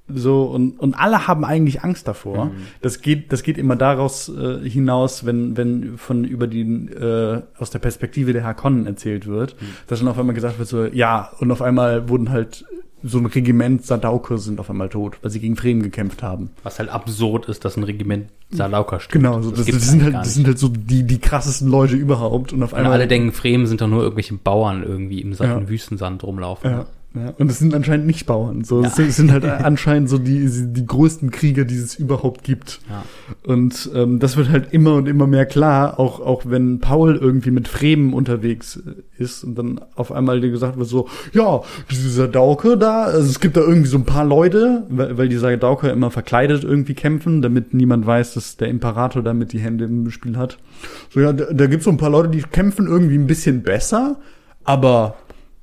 so 0.06 0.44
und 0.44 0.78
und 0.78 0.94
alle 0.94 1.26
haben 1.26 1.44
eigentlich 1.44 1.82
Angst 1.82 2.06
davor. 2.08 2.46
Mhm. 2.46 2.50
Das 2.82 3.00
geht 3.00 3.32
das 3.32 3.42
geht 3.42 3.56
immer 3.56 3.74
daraus 3.76 4.28
äh, 4.28 4.68
hinaus, 4.68 5.24
wenn 5.24 5.56
wenn 5.56 5.96
von 5.96 6.24
über 6.24 6.46
die 6.46 6.60
äh, 6.62 7.40
aus 7.58 7.70
der 7.70 7.78
Perspektive 7.78 8.32
der 8.32 8.44
Harkonnen 8.44 8.86
erzählt 8.86 9.26
wird, 9.26 9.56
Mhm. 9.60 9.66
dass 9.86 10.00
dann 10.00 10.08
auf 10.08 10.18
einmal 10.18 10.34
gesagt 10.34 10.58
wird 10.58 10.68
so 10.68 10.84
ja 10.84 11.30
und 11.40 11.50
auf 11.50 11.62
einmal 11.62 12.08
wurden 12.08 12.30
halt 12.30 12.64
so 13.06 13.18
ein 13.18 13.26
Regiment 13.26 13.84
Sadauke 13.84 14.38
sind 14.38 14.60
auf 14.60 14.70
einmal 14.70 14.88
tot, 14.88 15.18
weil 15.20 15.30
sie 15.30 15.38
gegen 15.38 15.56
Fremen 15.56 15.82
gekämpft 15.82 16.22
haben. 16.22 16.48
Was 16.62 16.78
halt 16.78 16.88
absurd 16.88 17.46
ist, 17.50 17.62
dass 17.66 17.76
ein 17.76 17.82
Regiment 17.84 18.30
Sadauka 18.50 18.98
stimmt. 18.98 19.24
Genau, 19.24 19.42
so, 19.42 19.50
das, 19.50 19.66
gibt's 19.66 19.82
das, 19.82 19.90
sind 19.90 20.02
halt, 20.02 20.14
das 20.14 20.32
sind 20.34 20.46
halt 20.46 20.58
so 20.58 20.68
die, 20.68 21.02
die 21.02 21.18
krassesten 21.18 21.68
Leute 21.68 21.96
überhaupt. 21.96 22.54
Und 22.54 22.62
auf 22.62 22.72
Und 22.72 22.78
einmal. 22.78 22.92
alle 22.94 23.06
denken, 23.06 23.32
Fremen 23.32 23.66
sind 23.66 23.82
doch 23.82 23.88
nur 23.88 24.02
irgendwelche 24.02 24.32
Bauern 24.34 24.82
irgendwie 24.82 25.20
im 25.20 25.34
Sa- 25.34 25.44
Ja. 25.44 25.68
Wüstensand 25.68 26.22
rumlaufen. 26.24 26.70
Ja, 26.70 26.86
ja. 27.14 27.32
Und 27.38 27.50
es 27.50 27.58
sind 27.58 27.74
anscheinend 27.74 28.06
nicht 28.06 28.26
Bauern. 28.26 28.64
So, 28.64 28.82
Ja. 28.82 28.88
es 28.88 28.96
sind- 28.96 29.08
es 29.08 29.16
sind 29.16 29.30
halt 29.32 29.44
anscheinend 29.64 30.08
so 30.08 30.18
die, 30.18 30.48
die 30.72 30.84
größten 30.86 31.30
Krieger, 31.30 31.64
die 31.64 31.76
es 31.76 31.94
überhaupt 31.94 32.42
gibt. 32.44 32.80
Ja. 32.90 33.04
Und 33.52 33.90
ähm, 33.94 34.18
das 34.18 34.36
wird 34.36 34.50
halt 34.50 34.72
immer 34.72 34.94
und 34.94 35.06
immer 35.08 35.26
mehr 35.26 35.46
klar, 35.46 35.98
auch, 36.00 36.20
auch 36.20 36.42
wenn 36.46 36.80
Paul 36.80 37.16
irgendwie 37.16 37.50
mit 37.50 37.68
Fremen 37.68 38.12
unterwegs 38.14 38.76
äh, 38.84 39.22
ist 39.22 39.44
und 39.44 39.56
dann 39.56 39.80
auf 39.94 40.10
einmal 40.12 40.40
dir 40.40 40.50
gesagt 40.50 40.76
wird 40.76 40.88
so, 40.88 41.08
ja, 41.32 41.60
dieser 41.90 42.26
Dauke 42.28 42.76
da, 42.76 43.04
also 43.04 43.28
es 43.28 43.38
gibt 43.40 43.56
da 43.56 43.60
irgendwie 43.60 43.88
so 43.88 43.98
ein 43.98 44.04
paar 44.04 44.24
Leute, 44.24 44.84
weil, 44.88 45.16
weil 45.16 45.28
dieser 45.28 45.56
Dauke 45.56 45.88
immer 45.88 46.10
verkleidet 46.10 46.64
irgendwie 46.64 46.94
kämpfen, 46.94 47.42
damit 47.42 47.74
niemand 47.74 48.06
weiß, 48.06 48.34
dass 48.34 48.56
der 48.56 48.68
Imperator 48.68 49.22
damit 49.22 49.52
die 49.52 49.60
Hände 49.60 49.84
im 49.84 50.10
Spiel 50.10 50.36
hat. 50.36 50.58
So, 51.10 51.20
ja, 51.20 51.32
da, 51.32 51.44
da 51.52 51.66
gibt's 51.66 51.84
so 51.84 51.90
ein 51.90 51.96
paar 51.96 52.10
Leute, 52.10 52.28
die 52.30 52.42
kämpfen 52.42 52.86
irgendwie 52.86 53.16
ein 53.16 53.26
bisschen 53.28 53.62
besser, 53.62 54.16
aber 54.64 55.14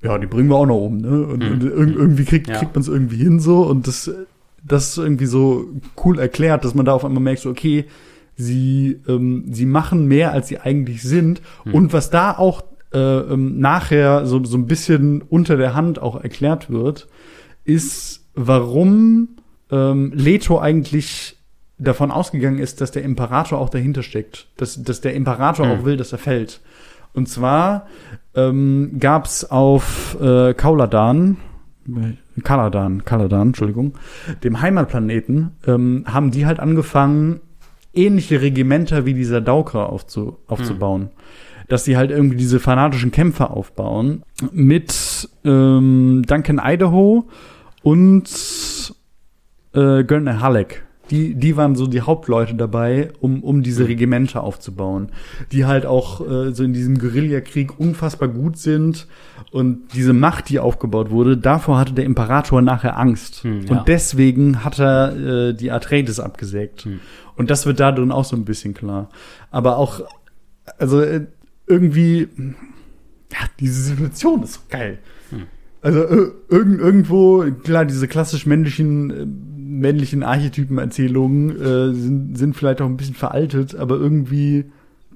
ja, 0.03 0.18
die 0.18 0.28
bringen 0.28 0.49
wir 0.49 0.56
auch 0.56 0.65
noch 0.65 0.82
um, 0.86 0.98
ne? 0.98 1.26
Und, 1.28 1.44
und 1.44 1.64
irg 1.64 1.95
irgendwie 1.95 2.26
kriegt, 2.26 2.48
Ja. 2.48 2.57
kriegt 2.57 2.73
man 2.76 2.82
es 2.82 2.88
irgendwie 2.88 3.18
hin 3.18 3.40
so 3.40 3.64
und 3.64 3.88
das, 3.88 4.10
das 4.64 4.90
ist 4.90 4.98
irgendwie 4.98 5.26
so 5.28 5.68
cool 6.03 6.19
erklärt, 6.19 6.65
dass 6.65 6.76
man 6.76 6.86
da 6.86 6.94
auf 6.94 7.06
einmal 7.06 7.22
merkt, 7.23 7.41
so, 7.41 7.49
okay, 7.49 7.86
sie, 8.36 8.99
ähm, 9.07 9.45
sie 9.52 9.65
machen 9.65 10.07
mehr, 10.07 10.32
als 10.32 10.48
sie 10.48 10.60
eigentlich 10.60 11.03
sind. 11.03 11.41
Und 11.72 11.94
was 11.94 12.10
da 12.10 12.36
auch 12.38 12.64
äh, 12.94 12.98
ähm, 12.98 13.60
nachher 13.60 14.26
so, 14.26 14.44
so 14.44 14.57
ein 14.57 14.65
bisschen 14.68 15.22
unter 15.22 15.57
der 15.57 15.73
Hand 15.76 16.02
auch 16.02 16.22
erklärt 16.22 16.69
wird, 16.72 17.07
ist, 17.64 18.26
warum 18.34 19.30
ähm, 19.72 20.11
Leto 20.15 20.60
eigentlich 20.60 21.38
davon 21.78 22.11
ausgegangen 22.11 22.60
ist, 22.60 22.82
dass 22.82 22.91
der 22.91 23.03
Imperator 23.03 23.60
auch 23.60 23.69
dahinter 23.69 24.03
steckt. 24.03 24.48
Dass, 24.57 24.82
dass 24.84 25.02
der 25.02 25.14
Imperator 25.14 25.65
Hm. 25.68 25.72
auch 25.80 25.86
will, 25.86 25.98
dass 25.98 26.11
er 26.11 26.18
fällt. 26.19 26.61
Und 27.13 27.27
zwar 27.27 27.88
ähm, 28.35 28.97
gab 28.99 29.25
es 29.25 29.49
auf 29.49 30.17
äh, 30.21 30.53
Kauladan, 30.53 31.38
Kaladan, 32.43 33.03
Kaladan, 33.03 33.47
Entschuldigung, 33.49 33.97
dem 34.43 34.61
Heimatplaneten, 34.61 35.51
ähm, 35.67 36.05
haben 36.07 36.31
die 36.31 36.45
halt 36.45 36.59
angefangen, 36.59 37.41
ähnliche 37.93 38.41
Regimenter 38.41 39.05
wie 39.05 39.13
dieser 39.13 39.41
Dauker 39.41 39.89
aufzu, 39.89 40.38
aufzubauen. 40.47 41.09
Dass 41.67 41.85
sie 41.85 41.97
halt 41.97 42.11
irgendwie 42.11 42.38
diese 42.38 42.59
fanatischen 42.59 43.11
Kämpfer 43.11 43.51
aufbauen 43.51 44.23
mit 44.51 45.29
ähm, 45.45 46.23
Duncan 46.27 46.61
Idaho 46.63 47.29
und 47.81 48.93
äh, 49.73 50.03
Gönner 50.03 50.41
Halleck. 50.41 50.83
Die, 51.11 51.35
die 51.35 51.57
waren 51.57 51.75
so 51.75 51.88
die 51.88 52.01
Hauptleute 52.01 52.55
dabei, 52.55 53.09
um, 53.19 53.43
um 53.43 53.61
diese 53.63 53.88
Regimente 53.88 54.39
aufzubauen, 54.41 55.09
die 55.51 55.65
halt 55.65 55.85
auch 55.85 56.21
äh, 56.21 56.53
so 56.53 56.63
in 56.63 56.71
diesem 56.73 56.97
Guerillakrieg 56.97 57.77
unfassbar 57.79 58.29
gut 58.29 58.57
sind 58.57 59.07
und 59.51 59.93
diese 59.93 60.13
Macht, 60.13 60.47
die 60.49 60.59
aufgebaut 60.59 61.11
wurde, 61.11 61.38
davor 61.38 61.77
hatte 61.77 61.93
der 61.93 62.05
Imperator 62.05 62.61
nachher 62.61 62.97
Angst 62.97 63.43
Hm, 63.43 63.65
ja. 63.65 63.71
und 63.71 63.88
deswegen 63.88 64.63
hat 64.63 64.79
er 64.79 65.49
äh, 65.49 65.53
die 65.53 65.69
Atreides 65.71 66.19
abgesägt 66.19 66.85
Hm. 66.85 66.99
und 67.35 67.51
das 67.51 67.65
wird 67.65 67.79
da 67.81 67.91
drin 67.91 68.11
auch 68.11 68.25
so 68.25 68.35
ein 68.38 68.45
bisschen 68.45 68.73
klar. 68.73 69.09
Aber 69.51 69.77
auch, 69.77 70.01
also 70.77 71.01
äh, 71.01 71.25
irgendwie, 71.67 72.29
ja, 73.31 73.38
diese 73.59 73.81
Situation 73.81 74.43
ist 74.43 74.53
so 74.53 74.59
geil. 74.69 74.99
Hm. 75.29 75.43
Also 75.81 76.03
äh, 76.03 76.31
irgend, 76.49 76.79
irgendwo, 76.79 77.43
klar, 77.63 77.85
diese 77.85 78.07
klassisch 78.07 78.45
männlichen, 78.45 79.09
äh, 79.11 79.25
männlichen 79.82 80.24
Archetypen-Erzählungen 80.24 81.49
äh, 81.62 81.94
sind, 81.94 82.38
sind 82.38 82.56
vielleicht 82.56 82.82
auch 82.82 82.86
ein 82.86 82.98
bisschen 82.98 83.16
veraltet, 83.16 83.76
aber 83.76 83.95
irgendwie 83.98 84.66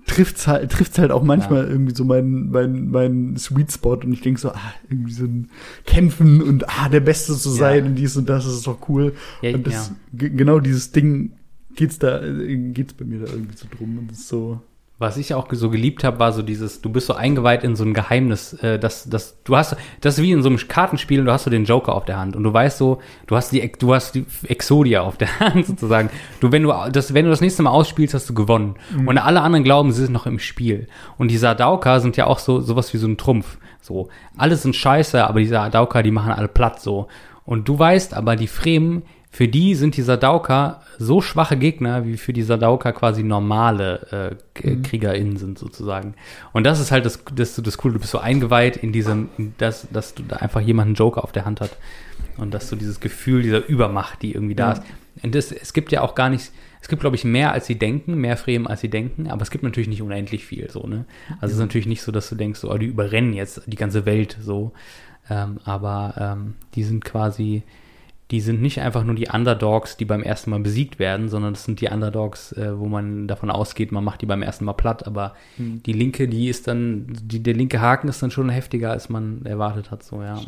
trifft's 0.08 0.46
halt, 0.48 0.72
trifft's 0.72 1.00
halt 1.00 1.12
auch 1.12 1.24
manchmal 1.24 1.64
Ja. 1.64 1.70
irgendwie 1.70 1.96
so 1.96 2.06
meinen 2.06 2.52
mein, 2.52 2.90
mein 2.90 3.38
Sweet 3.38 3.72
Spot 3.72 3.94
und 3.96 4.12
ich 4.14 4.22
denk 4.22 4.38
so, 4.38 4.50
ah, 4.52 4.74
irgendwie 4.90 5.12
so 5.14 5.24
ein 5.26 5.50
Kämpfen 5.86 6.42
und 6.42 6.70
ah, 6.70 6.90
der 6.90 7.00
Beste 7.00 7.36
zu 7.36 7.50
Ja. 7.50 7.56
sein 7.56 7.86
und 7.88 7.96
dies 7.96 8.16
und 8.18 8.30
das, 8.30 8.46
das 8.46 8.54
ist 8.56 8.68
doch 8.68 8.88
cool. 8.90 9.14
Ja, 9.42 9.56
und 9.56 9.66
das, 9.66 9.74
ja. 9.90 9.96
ge- 10.14 10.30
genau 10.30 10.60
dieses 10.60 10.92
Ding 10.92 11.32
geht's 11.76 11.98
da, 12.00 12.22
äh, 12.24 12.56
geht's 12.72 12.94
bei 12.94 13.04
mir 13.06 13.20
da 13.22 13.32
irgendwie 13.32 13.58
so 13.58 13.66
drum 13.76 13.98
und 13.98 14.12
das 14.12 14.20
ist 14.20 14.28
so, 14.28 14.62
Was 14.98 15.18
ich 15.18 15.34
auch 15.34 15.48
so 15.52 15.70
geliebt 15.70 16.06
habe, 16.06 16.20
war 16.20 16.32
so 16.32 16.42
dieses, 16.42 16.82
du 16.82 16.90
bist 16.90 17.08
so 17.08 17.14
eingeweiht 17.14 17.66
in 17.66 17.76
so 17.76 17.84
ein 17.84 17.94
Geheimnis, 17.94 18.54
äh, 18.54 18.80
dass, 18.80 19.10
dass 19.10 19.44
du 19.44 19.58
hast, 19.58 19.76
das 20.00 20.18
ist 20.18 20.24
wie 20.24 20.32
in 20.32 20.42
so 20.42 20.48
einem 20.48 20.58
Kartenspiel 20.58 21.26
du 21.26 21.32
hast 21.34 21.44
so 21.44 21.50
den 21.50 21.66
Joker 21.66 21.94
auf 21.96 22.06
der 22.06 22.18
Hand 22.18 22.38
und 22.38 22.44
du 22.44 22.54
weißt 22.54 22.78
so, 22.78 23.00
du 23.28 23.36
hast 23.36 23.52
die, 23.52 23.70
du 23.78 23.94
hast 23.94 24.16
die 24.16 24.26
Exodia 24.48 25.02
auf 25.02 25.18
der 25.18 25.38
Hand 25.42 25.66
sozusagen. 25.66 26.10
Du, 26.40 26.54
wenn 26.54 26.64
du 26.64 26.74
das, 26.94 27.14
wenn 27.14 27.26
du 27.26 27.32
das 27.32 27.42
nächste 27.42 27.62
Mal 27.62 27.72
ausspielst, 27.72 28.14
hast 28.14 28.30
du 28.30 28.34
gewonnen. 28.34 28.76
Und 29.06 29.18
alle 29.18 29.42
anderen 29.42 29.66
glauben, 29.66 29.92
sie 29.92 30.04
sind 30.04 30.14
noch 30.14 30.28
im 30.28 30.40
Spiel. 30.40 30.88
Und 31.18 31.30
die 31.30 31.38
Sadauka 31.38 32.00
sind 32.00 32.16
ja 32.16 32.28
auch 32.28 32.40
so, 32.40 32.62
sowas 32.62 32.94
wie 32.94 32.98
so 32.98 33.08
ein 33.08 33.18
Trumpf. 33.18 33.58
So, 33.82 34.08
alle 34.38 34.56
sind 34.56 34.78
scheiße, 34.78 35.28
aber 35.28 35.40
die 35.40 35.48
Sadauka, 35.48 36.04
die 36.04 36.12
machen 36.12 36.32
alle 36.32 36.48
platt 36.48 36.82
so. 36.82 37.08
Und 37.44 37.68
du 37.68 37.78
weißt 37.78 38.14
aber, 38.14 38.36
die 38.36 38.48
Fremen, 38.48 39.04
für 39.36 39.50
die 39.50 39.76
sind 39.76 39.98
die 39.98 40.02
Sadauka 40.02 40.82
so 40.98 41.20
schwache 41.20 41.58
Gegner, 41.58 42.06
wie 42.06 42.16
für 42.16 42.32
die 42.32 42.42
Sadauka 42.42 42.94
quasi 42.94 43.22
normale 43.22 44.32
äh, 44.32 44.36
K- 44.54 44.78
KriegerInnen 44.82 45.36
sind 45.36 45.60
sozusagen. 45.60 46.14
Und 46.54 46.64
das 46.64 46.80
ist 46.80 46.92
halt 46.92 47.06
das, 47.06 47.22
das, 47.36 47.56
das 47.58 47.78
Coole, 47.78 47.96
du 47.96 48.00
bist 48.00 48.12
so 48.12 48.20
eingeweiht 48.20 48.78
in 48.78 48.94
diesem, 48.94 49.28
in 49.38 49.54
das, 49.58 49.88
dass 49.92 50.14
du 50.14 50.24
da 50.24 50.38
einfach 50.38 50.62
jemanden 50.62 50.94
Joker 50.94 51.22
auf 51.26 51.34
der 51.34 51.44
Hand 51.44 51.60
hat. 51.60 51.76
Und 52.38 52.54
dass 52.54 52.70
du 52.70 52.78
dieses 52.78 53.02
Gefühl 53.02 53.42
dieser 53.42 53.66
Übermacht, 53.68 54.22
die 54.22 54.34
irgendwie 54.34 54.56
da 54.56 54.68
Ja. 54.68 54.72
ist. 54.74 54.84
Und 55.22 55.36
das, 55.36 55.52
es 55.52 55.74
gibt 55.74 55.92
ja 55.92 56.00
auch 56.02 56.16
gar 56.16 56.30
nicht, 56.30 56.52
es 56.82 56.88
gibt, 56.88 57.02
glaube 57.02 57.18
ich, 57.18 57.26
mehr 57.26 57.52
als 57.52 57.66
sie 57.66 57.78
denken, 57.78 58.16
mehr 58.16 58.38
Fremen 58.38 58.68
als 58.68 58.80
sie 58.82 58.90
denken, 58.90 59.30
aber 59.30 59.42
es 59.42 59.52
gibt 59.52 59.64
natürlich 59.66 59.90
nicht 59.90 60.02
unendlich 60.02 60.46
viel 60.46 60.70
so, 60.70 60.88
ne? 60.88 61.04
Also 61.42 61.48
es 61.48 61.54
ist 61.54 61.60
natürlich 61.60 61.88
nicht 61.88 62.04
so, 62.04 62.12
dass 62.14 62.30
du 62.30 62.36
denkst, 62.36 62.60
so, 62.62 62.72
oh, 62.72 62.78
die 62.78 62.86
überrennen 62.86 63.34
jetzt 63.34 63.64
die 63.66 63.76
ganze 63.78 64.06
Welt 64.06 64.38
so. 64.42 64.72
Ähm, 65.30 65.60
aber 65.66 66.14
ähm, 66.18 66.54
die 66.76 66.84
sind 66.84 67.04
quasi 67.04 67.64
die 68.32 68.42
sind 68.42 68.60
nicht 68.60 68.82
einfach 68.82 69.04
nur 69.04 69.14
die 69.14 69.28
Underdogs, 69.32 69.98
die 69.98 70.06
beim 70.06 70.24
ersten 70.24 70.50
Mal 70.50 70.60
besiegt 70.60 70.98
werden, 70.98 71.30
sondern 71.30 71.54
das 71.54 71.64
sind 71.66 71.80
die 71.80 71.90
Underdogs, 71.90 72.54
äh, 72.54 72.78
wo 72.80 72.88
man 72.88 73.28
davon 73.28 73.52
ausgeht, 73.52 73.92
man 73.92 74.04
macht 74.04 74.22
die 74.22 74.26
beim 74.26 74.42
ersten 74.42 74.66
Mal 74.66 74.74
platt, 74.74 75.06
aber 75.06 75.36
Hm. 75.58 75.84
die 75.84 75.94
linke, 75.94 76.28
die 76.28 76.50
ist 76.50 76.68
dann, 76.68 77.06
die, 77.24 77.44
der 77.44 77.54
linke 77.54 77.82
Haken 77.82 78.08
ist 78.08 78.24
dann 78.24 78.32
schon 78.32 78.50
heftiger, 78.50 78.90
als 78.92 79.10
man 79.10 79.46
erwartet 79.46 79.92
hat, 79.92 80.02
so, 80.02 80.24
ja. 80.24 80.42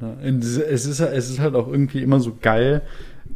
Ja, 0.00 0.16
es 0.22 0.56
ist, 0.86 1.00
es 1.00 1.30
ist 1.30 1.40
halt 1.40 1.54
auch 1.54 1.68
irgendwie 1.68 2.02
immer 2.02 2.20
so 2.20 2.36
geil, 2.38 2.82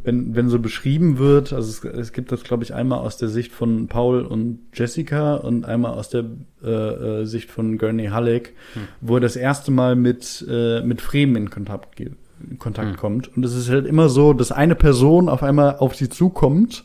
wenn, 0.03 0.35
wenn 0.35 0.47
so 0.49 0.59
beschrieben 0.59 1.17
wird, 1.17 1.51
also 1.51 1.67
es, 1.67 1.83
es 1.83 2.13
gibt 2.13 2.31
das, 2.31 2.43
glaube 2.43 2.63
ich, 2.63 2.75
einmal 2.75 2.99
aus 2.99 3.17
der 3.17 3.29
Sicht 3.29 3.51
von 3.51 3.87
Paul 3.87 4.21
und 4.21 4.59
Jessica 4.75 5.35
und 5.37 5.65
einmal 5.65 5.93
aus 5.95 6.09
der 6.09 6.25
äh, 6.63 6.69
äh, 6.69 7.25
Sicht 7.25 7.49
von 7.49 7.79
Gurney 7.79 8.05
Halleck, 8.07 8.53
wo 9.01 9.15
er 9.15 9.21
das 9.21 9.35
erste 9.35 9.71
Mal 9.71 9.95
mit, 9.95 10.45
äh, 10.47 10.81
mit 10.83 11.01
Fremen 11.01 11.35
in 11.35 11.49
Kontakt, 11.49 11.95
ge- 11.95 12.11
in 12.49 12.59
Kontakt 12.59 12.89
Hm. 12.91 12.97
kommt. 12.97 13.35
Und 13.35 13.43
es 13.45 13.55
ist 13.55 13.69
halt 13.69 13.85
immer 13.85 14.09
so, 14.09 14.33
dass 14.33 14.51
eine 14.51 14.75
Person 14.75 15.29
auf 15.29 15.43
einmal 15.43 15.77
auf 15.77 15.95
sie 15.95 16.09
zukommt 16.09 16.83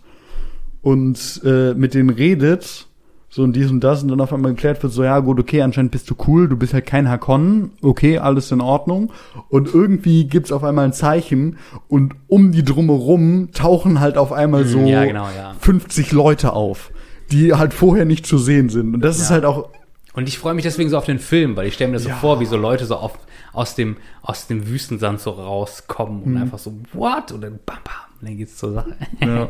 und 0.83 1.41
äh, 1.45 1.74
mit 1.74 1.95
denen 1.95 2.11
redet, 2.11 2.87
so 3.29 3.43
und 3.45 3.55
dies 3.55 3.70
und 3.70 3.81
das, 3.81 4.03
und 4.03 4.09
dann 4.11 4.20
auf 4.20 4.33
einmal 4.33 4.53
geklärt 4.53 4.83
wird, 4.83 4.93
so, 4.93 5.05
ja 5.05 5.19
gut, 5.20 5.39
okay, 5.41 5.62
anscheinend 5.62 5.91
bist 5.93 6.11
du 6.11 6.15
cool, 6.27 6.49
du 6.49 6.57
bist 6.57 6.74
halt 6.74 6.85
kein 6.85 7.09
Hakon, 7.09 7.70
okay, 7.81 8.19
alles 8.19 8.51
in 8.51 8.61
Ordnung. 8.61 9.11
Und 9.49 9.73
irgendwie 9.73 10.24
gibt's 10.27 10.53
auf 10.53 10.65
einmal 10.65 10.85
ein 10.85 10.93
Zeichen 10.93 11.57
und 11.89 12.15
um 12.29 12.53
die 12.53 12.62
drumherum 12.65 13.49
tauchen 13.53 14.01
halt 14.01 14.19
auf 14.19 14.33
einmal 14.33 14.66
so 14.66 14.81
Hm, 14.81 14.87
ja, 14.87 15.05
genau, 15.07 15.29
ja. 15.35 15.55
50 15.61 16.12
Leute 16.12 16.53
auf, 16.53 16.91
die 17.31 17.55
halt 17.55 17.73
vorher 17.73 18.05
nicht 18.05 18.27
zu 18.27 18.37
sehen 18.37 18.69
sind. 18.69 18.95
Und 18.95 19.01
das 19.01 19.16
ist 19.19 19.29
Ja. 19.29 19.35
halt 19.37 19.45
auch, 19.47 19.70
Und 20.15 20.29
ich 20.29 20.39
freue 20.39 20.53
mich 20.53 20.65
deswegen 20.65 20.91
so 20.91 20.99
auf 20.99 21.07
den 21.07 21.19
Film, 21.19 21.57
weil 21.57 21.66
ich 21.69 21.73
stelle 21.73 21.89
mir 21.91 21.97
das 21.97 22.05
so 22.05 22.11
vor, 22.11 22.39
wie 22.41 22.45
so 22.45 22.57
Leute 22.59 22.85
so 22.85 22.97
auf, 22.97 23.19
aus, 23.53 23.74
dem, 23.74 23.97
aus 24.23 24.47
dem 24.47 24.66
Wüstensand 24.66 25.20
so 25.20 25.31
rauskommen 25.31 26.20
Mhm. 26.20 26.27
und 26.37 26.43
einfach 26.43 26.59
so, 26.59 26.74
what? 26.93 27.33
Und 27.33 27.43
dann 27.43 27.59
bam, 27.66 27.79
bam, 27.85 27.95
und 28.20 28.29
dann 28.29 28.37
geht's 28.37 28.57
zur 28.57 28.73
Sache. 28.73 28.97
ja. 29.20 29.49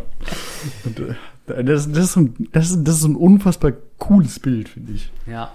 Und, 0.85 0.99
äh, 1.01 1.65
das, 1.65 1.91
das, 1.91 2.05
ist 2.11 2.17
ein, 2.17 2.49
das, 2.53 2.71
ist, 2.71 2.85
das 2.85 2.97
ist 2.99 3.05
ein 3.05 3.17
unfassbar 3.17 3.73
cooles 3.99 4.39
Bild, 4.39 4.69
finde 4.69 4.93
ich. 4.93 5.11
Ja. 5.27 5.53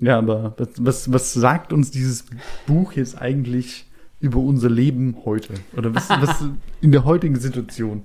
Ja, 0.00 0.18
aber 0.18 0.54
was, 0.58 0.68
was, 0.78 1.12
was 1.12 1.32
sagt 1.32 1.72
uns 1.72 1.90
dieses 1.90 2.26
Buch 2.66 2.92
jetzt 2.92 3.16
eigentlich 3.20 3.86
über 4.20 4.38
unser 4.38 4.68
Leben 4.68 5.16
heute? 5.24 5.54
Oder 5.76 5.94
was, 5.94 6.10
was 6.10 6.44
in 6.80 6.92
der 6.92 7.04
heutigen 7.04 7.36
Situation? 7.36 8.02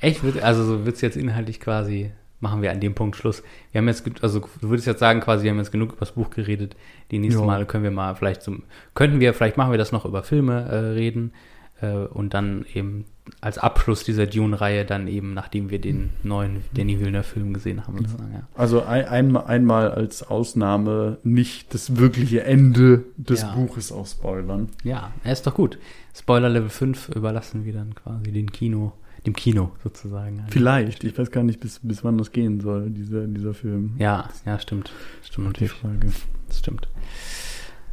Echt, 0.00 0.22
wird, 0.22 0.42
also 0.42 0.64
so 0.64 0.84
wird's 0.84 1.00
jetzt 1.00 1.16
inhaltlich 1.16 1.60
quasi, 1.60 2.12
machen 2.40 2.62
wir 2.62 2.70
an 2.72 2.80
dem 2.80 2.94
Punkt 2.94 3.16
Schluss. 3.16 3.42
Wir 3.72 3.80
haben 3.80 3.88
jetzt, 3.88 4.04
also 4.22 4.40
du 4.60 4.68
würdest 4.68 4.86
jetzt 4.86 5.00
sagen, 5.00 5.20
quasi, 5.20 5.44
wir 5.44 5.50
haben 5.50 5.58
jetzt 5.58 5.72
genug 5.72 5.90
über 5.92 6.00
das 6.00 6.12
Buch 6.12 6.30
geredet. 6.30 6.76
Die 7.10 7.18
nächsten 7.18 7.40
Ja. 7.40 7.46
Male 7.46 7.64
können 7.66 7.84
wir 7.84 7.90
mal 7.90 8.14
vielleicht 8.14 8.42
zum, 8.42 8.64
könnten 8.94 9.20
wir, 9.20 9.32
vielleicht 9.34 9.56
machen 9.56 9.70
wir 9.70 9.78
das 9.78 9.92
noch 9.92 10.04
über 10.04 10.22
Filme 10.22 10.62
äh, 10.68 10.76
reden 10.92 11.32
äh, 11.80 11.94
und 11.96 12.34
dann 12.34 12.66
eben 12.74 13.06
als 13.40 13.56
Abschluss 13.56 14.04
dieser 14.04 14.26
Dune-Reihe 14.26 14.84
dann 14.84 15.08
eben, 15.08 15.32
nachdem 15.32 15.70
wir 15.70 15.80
den 15.80 16.10
neuen 16.22 16.62
Danny 16.74 17.00
Villeneuve-Film 17.00 17.54
gesehen 17.54 17.86
haben, 17.86 17.96
sozusagen, 17.96 18.34
ja. 18.34 18.46
Also 18.54 18.82
ein, 18.82 19.06
einmal, 19.06 19.46
einmal 19.46 19.90
als 19.92 20.22
Ausnahme 20.22 21.16
nicht 21.22 21.72
das 21.72 21.96
wirkliche 21.96 22.44
Ende 22.44 23.04
des 23.16 23.40
Ja. 23.40 23.54
Buches 23.54 23.92
auch 23.92 24.06
spoilern. 24.06 24.68
Ja, 24.82 25.12
er 25.24 25.32
ist 25.32 25.46
doch 25.46 25.54
gut. 25.54 25.78
Spoiler 26.14 26.50
Level 26.50 26.68
5 26.68 27.08
überlassen 27.10 27.64
wir 27.64 27.72
dann 27.72 27.94
quasi 27.94 28.30
den 28.30 28.52
Kino, 28.52 28.92
dem 29.26 29.34
Kino 29.34 29.72
sozusagen. 29.82 30.44
Vielleicht, 30.48 31.04
ich 31.04 31.16
weiß 31.18 31.30
gar 31.30 31.42
nicht, 31.42 31.60
bis, 31.60 31.80
bis 31.82 32.04
wann 32.04 32.18
das 32.18 32.32
gehen 32.32 32.60
soll, 32.60 32.90
dieser, 32.90 33.26
dieser 33.26 33.54
Film. 33.54 33.94
Ja, 33.98 34.28
ja, 34.44 34.58
stimmt. 34.58 34.92
Stimmt 35.22 35.46
natürlich. 35.48 35.72
Frage. 35.72 36.12
Das 36.48 36.58
stimmt. 36.58 36.88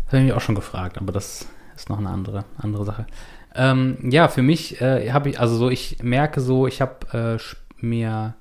Das 0.06 0.14
habe 0.14 0.18
ich 0.20 0.24
mich 0.26 0.34
auch 0.34 0.42
schon 0.42 0.56
gefragt, 0.56 0.98
aber 0.98 1.12
das 1.12 1.48
ist 1.76 1.90
noch 1.90 2.00
eine 2.00 2.10
andere, 2.10 2.46
andere 2.58 2.86
Sache. 2.86 3.08
Ähm, 3.56 3.98
ja, 4.10 4.28
für 4.28 4.42
mich 4.42 4.82
äh, 4.82 5.12
habe 5.12 5.30
ich, 5.30 5.40
also 5.40 5.56
so, 5.56 5.70
ich 5.70 5.98
merke 6.04 6.42
so, 6.42 6.68
ich 6.68 6.82
habe 6.82 7.38
äh, 7.40 7.84
mir, 7.86 8.36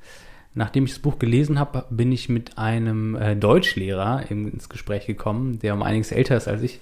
nachdem 0.54 0.84
ich 0.84 0.92
das 0.92 1.00
Buch 1.00 1.18
gelesen 1.18 1.58
habe, 1.58 1.86
bin 1.90 2.12
ich 2.12 2.28
mit 2.28 2.58
einem 2.58 3.16
äh, 3.16 3.36
Deutschlehrer 3.36 4.24
im, 4.30 4.52
ins 4.52 4.68
Gespräch 4.68 5.06
gekommen, 5.06 5.58
der 5.58 5.74
um 5.74 5.82
einiges 5.82 6.12
älter 6.12 6.36
ist 6.36 6.48
als 6.48 6.62
ich. 6.62 6.80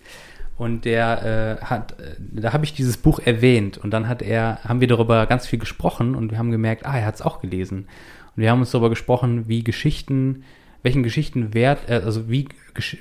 Und 0.59 0.85
der 0.85 1.59
äh, 1.61 1.65
hat, 1.65 1.93
äh, 2.01 2.17
da 2.19 2.53
habe 2.53 2.65
ich 2.65 2.75
dieses 2.75 2.97
Buch 2.97 3.21
erwähnt 3.21 3.79
und 3.79 3.93
dann 3.93 4.09
hat 4.09 4.23
er, 4.23 4.59
haben 4.65 4.81
wir 4.81 4.89
darüber 4.89 5.25
ganz 5.27 5.47
viel 5.47 5.61
gesprochen 5.61 6.17
und 6.17 6.33
wir 6.33 6.39
haben 6.39 6.51
gemerkt, 6.51 6.85
ah, 6.85 6.99
er 6.99 7.07
hat 7.07 7.15
es 7.15 7.23
auch 7.23 7.41
gelesen. 7.41 7.87
Und 8.35 8.43
wir 8.43 8.51
haben 8.51 8.59
uns 8.59 8.73
darüber 8.73 8.91
gesprochen, 8.91 9.47
wie 9.47 9.63
Geschichten, 9.63 10.43
welchen 10.83 11.05
Geschichten 11.05 11.55
wert, 11.55 11.89
äh, 11.89 12.03
also 12.05 12.29
wie, 12.29 12.49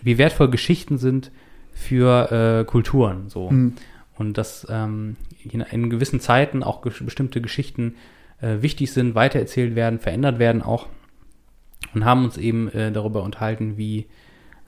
wie 0.03 0.19
wertvoll 0.19 0.51
Geschichten 0.51 0.99
sind 0.99 1.31
für 1.73 2.31
äh, 2.31 2.63
Kulturen. 2.65 3.29
So. 3.29 3.49
Hm. 3.49 3.73
Und 4.19 4.37
dass 4.37 4.67
ähm, 4.69 5.15
in, 5.43 5.61
in 5.61 5.89
gewissen 5.89 6.19
Zeiten 6.19 6.61
auch 6.61 6.81
gesch 6.81 7.03
bestimmte 7.03 7.41
Geschichten 7.41 7.95
äh, 8.39 8.61
wichtig 8.61 8.91
sind, 8.91 9.15
weitererzählt 9.15 9.75
werden, 9.75 9.99
verändert 9.99 10.37
werden 10.37 10.61
auch. 10.61 10.87
Und 11.95 12.05
haben 12.05 12.25
uns 12.25 12.37
eben 12.37 12.69
äh, 12.69 12.91
darüber 12.91 13.23
unterhalten, 13.23 13.77
wie 13.77 14.05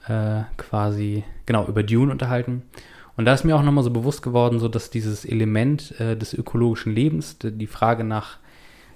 äh, 0.08 0.42
quasi, 0.56 1.24
genau, 1.46 1.66
über 1.66 1.82
Dune 1.82 2.12
unterhalten. 2.12 2.62
Und 3.16 3.24
da 3.26 3.34
ist 3.34 3.44
mir 3.44 3.56
auch 3.56 3.62
nochmal 3.62 3.84
so 3.84 3.90
bewusst 3.90 4.22
geworden, 4.22 4.58
so 4.60 4.68
dass 4.68 4.90
dieses 4.90 5.24
Element 5.24 5.98
äh, 6.00 6.16
des 6.16 6.32
ökologischen 6.32 6.94
Lebens, 6.94 7.36
die 7.42 7.66
Frage 7.66 8.04
nach, 8.04 8.38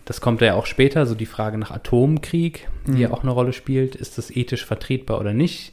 das 0.04 0.20
kommt 0.20 0.40
ja 0.40 0.54
auch 0.54 0.66
später, 0.66 1.06
so 1.06 1.14
die 1.14 1.26
Frage 1.26 1.58
nach 1.58 1.70
Atomkrieg, 1.70 2.68
die 2.86 3.00
ja 3.00 3.10
auch 3.10 3.22
eine 3.22 3.32
Rolle 3.32 3.52
spielt, 3.52 3.94
ist 3.96 4.18
das 4.18 4.30
ethisch 4.30 4.64
vertretbar 4.64 5.18
oder 5.20 5.32
nicht, 5.32 5.72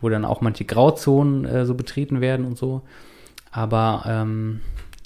wo 0.00 0.08
dann 0.08 0.24
auch 0.24 0.40
manche 0.40 0.64
Grauzonen 0.64 1.44
äh, 1.44 1.66
so 1.66 1.74
betreten 1.74 2.20
werden 2.20 2.46
und 2.46 2.58
so. 2.58 2.82
Aber 3.50 4.04
ähm, 4.06 4.60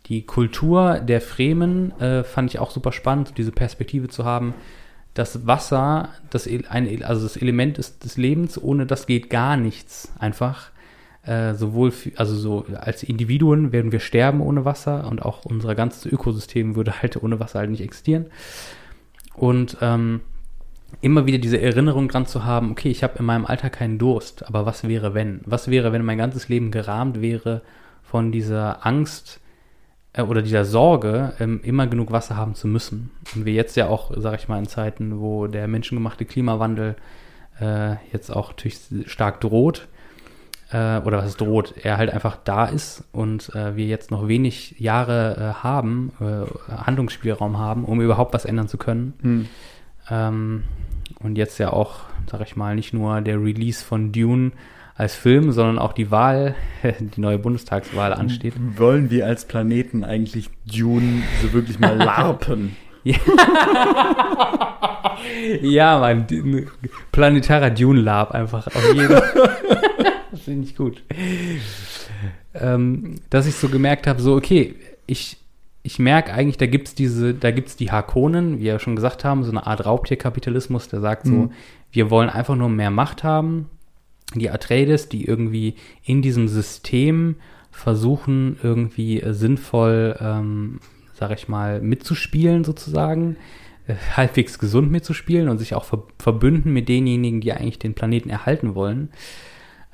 die 0.07 0.27
Kultur 0.27 1.01
der 1.01 1.21
Fremen 1.21 1.99
äh, 2.01 2.25
fand 2.25 2.51
ich 2.51 2.59
auch 2.59 2.71
super 2.71 2.93
spannend, 2.93 3.35
diese 3.39 3.53
Perspektive 3.53 4.09
zu 4.09 4.25
haben, 4.25 4.55
dass 5.15 5.47
Wasser 5.47 6.09
das, 6.31 6.47
ein, 6.47 7.05
also 7.05 7.23
das 7.23 7.37
Element 7.37 7.79
ist 7.79 8.05
des 8.05 8.17
Lebens, 8.17 8.61
ohne 8.61 8.87
das 8.87 9.07
geht 9.07 9.29
gar 9.31 9.57
nichts. 9.57 10.13
Einfach 10.19 10.71
äh, 11.25 11.55
sowohl 11.55 11.91
für, 11.91 12.11
also 12.17 12.35
so 12.35 12.67
als 12.75 13.03
Individuen 13.03 13.73
werden 13.73 13.93
wir 13.93 14.01
sterben 14.01 14.41
ohne 14.41 14.65
Wasser 14.65 15.07
und 15.09 15.23
auch 15.23 15.45
unser 15.45 15.75
ganzes 15.75 16.07
Ökosystem 16.07 16.75
würde 16.75 17.03
halt 17.03 17.23
ohne 17.23 17.39
Wasser 17.41 17.61
halt 17.61 17.71
nicht 17.71 17.83
existieren. 17.83 18.27
Und 19.35 19.77
ähm, 19.81 20.21
immer 21.01 21.27
wieder 21.27 21.39
diese 21.39 21.61
Erinnerung 21.61 22.09
dran 22.09 22.27
zu 22.27 22.45
haben, 22.45 22.71
okay, 22.71 22.91
ich 22.91 23.03
habe 23.03 23.19
in 23.19 23.25
meinem 23.25 23.47
Alter 23.47 23.71
keinen 23.71 23.99
Durst, 23.99 24.47
aber 24.47 24.67
was 24.67 24.87
wäre 24.87 25.15
wenn? 25.15 25.41
Was 25.45 25.69
wäre, 25.69 25.93
wenn 25.93 26.05
mein 26.05 26.19
ganzes 26.19 26.49
Leben 26.49 26.71
gerahmt 26.71 27.21
wäre 27.21 27.63
von 28.03 28.33
dieser 28.33 28.85
Angst 28.87 29.41
äh, 30.13 30.23
oder 30.23 30.43
dieser 30.43 30.65
Sorge, 30.65 31.33
ähm, 31.41 31.61
immer 31.63 31.87
genug 31.87 32.13
Wasser 32.13 32.37
haben 32.37 32.55
zu 32.55 32.69
müssen? 32.69 33.11
Und 33.35 33.45
wir 33.45 33.53
jetzt 33.53 33.77
ja 33.77 33.89
auch, 33.89 34.13
sage 34.17 34.37
ich 34.37 34.49
mal, 34.49 34.59
in 34.59 34.67
Zeiten, 34.67 35.21
wo 35.21 35.47
der 35.47 35.69
menschengemachte 35.69 36.25
Klimawandel 36.25 36.97
äh, 37.61 37.97
jetzt 38.13 38.31
auch 38.31 38.51
natürlich 38.51 38.81
stark 39.07 39.41
droht, 39.41 39.89
äh, 40.73 40.99
oder 41.01 41.19
was 41.19 41.27
es 41.27 41.37
droht, 41.37 41.75
er 41.83 41.99
halt 41.99 42.11
einfach 42.11 42.39
da 42.45 42.65
ist 42.65 43.05
und 43.13 43.55
äh, 43.55 43.77
wir 43.77 43.87
jetzt 43.87 44.11
noch 44.11 44.27
wenig 44.27 44.77
Jahre 44.79 45.37
äh, 45.37 45.63
haben, 45.63 46.13
äh, 46.21 46.73
Handlungsspielraum 46.73 47.59
haben, 47.59 47.85
um 47.85 48.01
überhaupt 48.01 48.33
was 48.35 48.45
ändern 48.45 48.69
zu 48.69 48.79
können. 48.79 49.13
Hm. 49.23 49.49
Ähm, 50.11 50.63
und 51.21 51.37
jetzt 51.37 51.59
ja 51.59 51.73
auch, 51.73 52.01
sag 52.31 52.41
ich 52.41 52.57
mal, 52.57 52.75
nicht 52.75 52.93
nur 52.93 53.21
der 53.21 53.41
Release 53.41 53.85
von 53.85 54.13
Dune 54.13 54.53
als 54.95 55.15
Film, 55.15 55.53
sondern 55.53 55.79
auch 55.79 55.93
die 55.93 56.11
Wahl, 56.11 56.55
die 57.17 57.21
neue 57.21 57.39
Bundestagswahl 57.39 58.13
ansteht. 58.13 58.55
Wollen 58.77 59.11
wir 59.11 59.27
als 59.27 59.47
Planeten 59.47 60.05
eigentlich 60.05 60.51
Dune 60.67 61.23
so 61.43 61.53
wirklich 61.53 61.79
mal 61.79 61.97
larpen? 61.97 62.77
Ja, 65.63 65.99
Mann, 66.01 66.27
die- 66.27 66.41
ein 66.41 66.69
planetarer 67.13 67.71
Dune 67.71 68.01
Lab 68.01 68.33
einfach 68.33 68.67
auf 68.67 68.95
jeden 68.95 69.09
Das 70.31 70.41
finde 70.45 70.67
ich 70.67 70.77
gut. 70.77 71.03
Ähm, 72.55 73.17
dass 73.31 73.47
ich 73.47 73.55
so 73.55 73.69
gemerkt 73.69 74.07
habe, 74.07 74.21
so, 74.21 74.35
okay, 74.35 74.75
ich, 75.07 75.37
ich 75.83 75.99
merke 75.99 76.33
eigentlich, 76.33 76.59
da 76.59 76.67
gibt's 76.67 76.95
diese, 76.95 77.35
da 77.35 77.51
gibt's 77.51 77.77
die 77.77 77.91
Harkonnen, 77.91 78.59
wie 78.59 78.65
wir 78.65 78.73
ja 78.75 78.79
schon 78.79 78.97
gesagt 78.97 79.25
haben, 79.25 79.45
so 79.45 79.51
eine 79.51 79.67
Art 79.67 79.85
Raubtierkapitalismus, 79.87 80.89
der 80.89 81.01
sagt 81.01 81.27
so, 81.27 81.33
Mhm. 81.33 81.53
wir 81.93 82.11
wollen 82.11 82.29
einfach 82.31 82.57
nur 82.57 82.69
mehr 82.69 82.91
Macht 82.91 83.23
haben. 83.25 83.69
Die 84.41 84.51
Atreides, 84.51 85.09
die 85.09 85.25
irgendwie 85.25 85.75
in 86.05 86.23
diesem 86.23 86.49
System 86.49 87.37
versuchen, 87.71 88.59
irgendwie 88.63 89.21
äh, 89.21 89.33
sinnvoll, 89.33 90.17
ähm, 90.21 90.81
sag 91.15 91.33
ich 91.33 91.49
mal, 91.49 91.81
mitzuspielen 91.81 92.65
sozusagen, 92.65 93.37
äh, 93.87 93.95
halbwegs 94.17 94.59
gesund 94.59 94.91
mitzuspielen 94.91 95.49
und 95.49 95.59
sich 95.59 95.75
auch 95.75 95.85
ver 95.85 96.05
verbünden 96.19 96.73
mit 96.73 96.89
denjenigen, 96.89 97.41
die 97.41 97.53
eigentlich 97.53 97.79
den 97.79 97.95
Planeten 97.95 98.31
erhalten 98.31 98.75
wollen. 98.75 99.11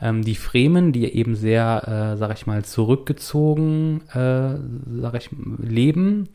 Ähm, 0.00 0.22
die 0.22 0.36
Fremen, 0.36 0.92
die 0.92 1.12
eben 1.12 1.34
sehr, 1.34 2.12
äh, 2.14 2.16
sag 2.16 2.32
ich 2.32 2.46
mal, 2.46 2.64
zurückgezogen, 2.64 4.02
äh, 4.12 5.00
sag 5.00 5.14
ich, 5.14 5.30
leben, 5.58 6.28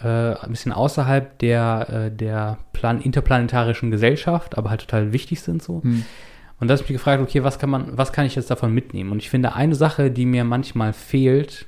äh, 0.00 0.34
ein 0.34 0.50
bisschen 0.50 0.72
außerhalb 0.72 1.38
der, 1.38 1.88
äh, 1.88 2.10
der 2.10 2.58
Plan 2.72 3.00
interplanetarischen 3.00 3.90
Gesellschaft, 3.90 4.58
aber 4.58 4.70
halt 4.70 4.80
total 4.82 5.12
wichtig 5.12 5.40
sind 5.40 5.62
so. 5.62 5.82
Hm. 5.82 6.04
Und 6.62 6.68
da 6.68 6.74
habe 6.74 6.84
ich 6.84 6.90
mich 6.90 6.98
gefragt, 6.98 7.20
okay, 7.20 7.42
was 7.42 7.58
kann 7.58 7.70
man, 7.70 7.98
was 7.98 8.12
kann 8.12 8.24
ich 8.24 8.36
jetzt 8.36 8.48
davon 8.48 8.72
mitnehmen? 8.72 9.10
Und 9.10 9.18
ich 9.18 9.30
finde, 9.30 9.56
eine 9.56 9.74
Sache, 9.74 10.12
die 10.12 10.24
mir 10.24 10.44
manchmal 10.44 10.92
fehlt, 10.92 11.66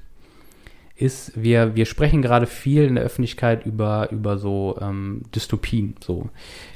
ist, 0.94 1.32
wir, 1.34 1.74
wir 1.74 1.84
sprechen 1.84 2.22
gerade 2.22 2.46
viel 2.46 2.84
in 2.84 2.94
der 2.94 3.02
Öffentlichkeit 3.02 3.66
über, 3.66 4.12
über 4.12 4.38
so 4.38 4.78
ähm, 4.80 5.22
Dystopien. 5.34 5.96
So. 5.98 6.30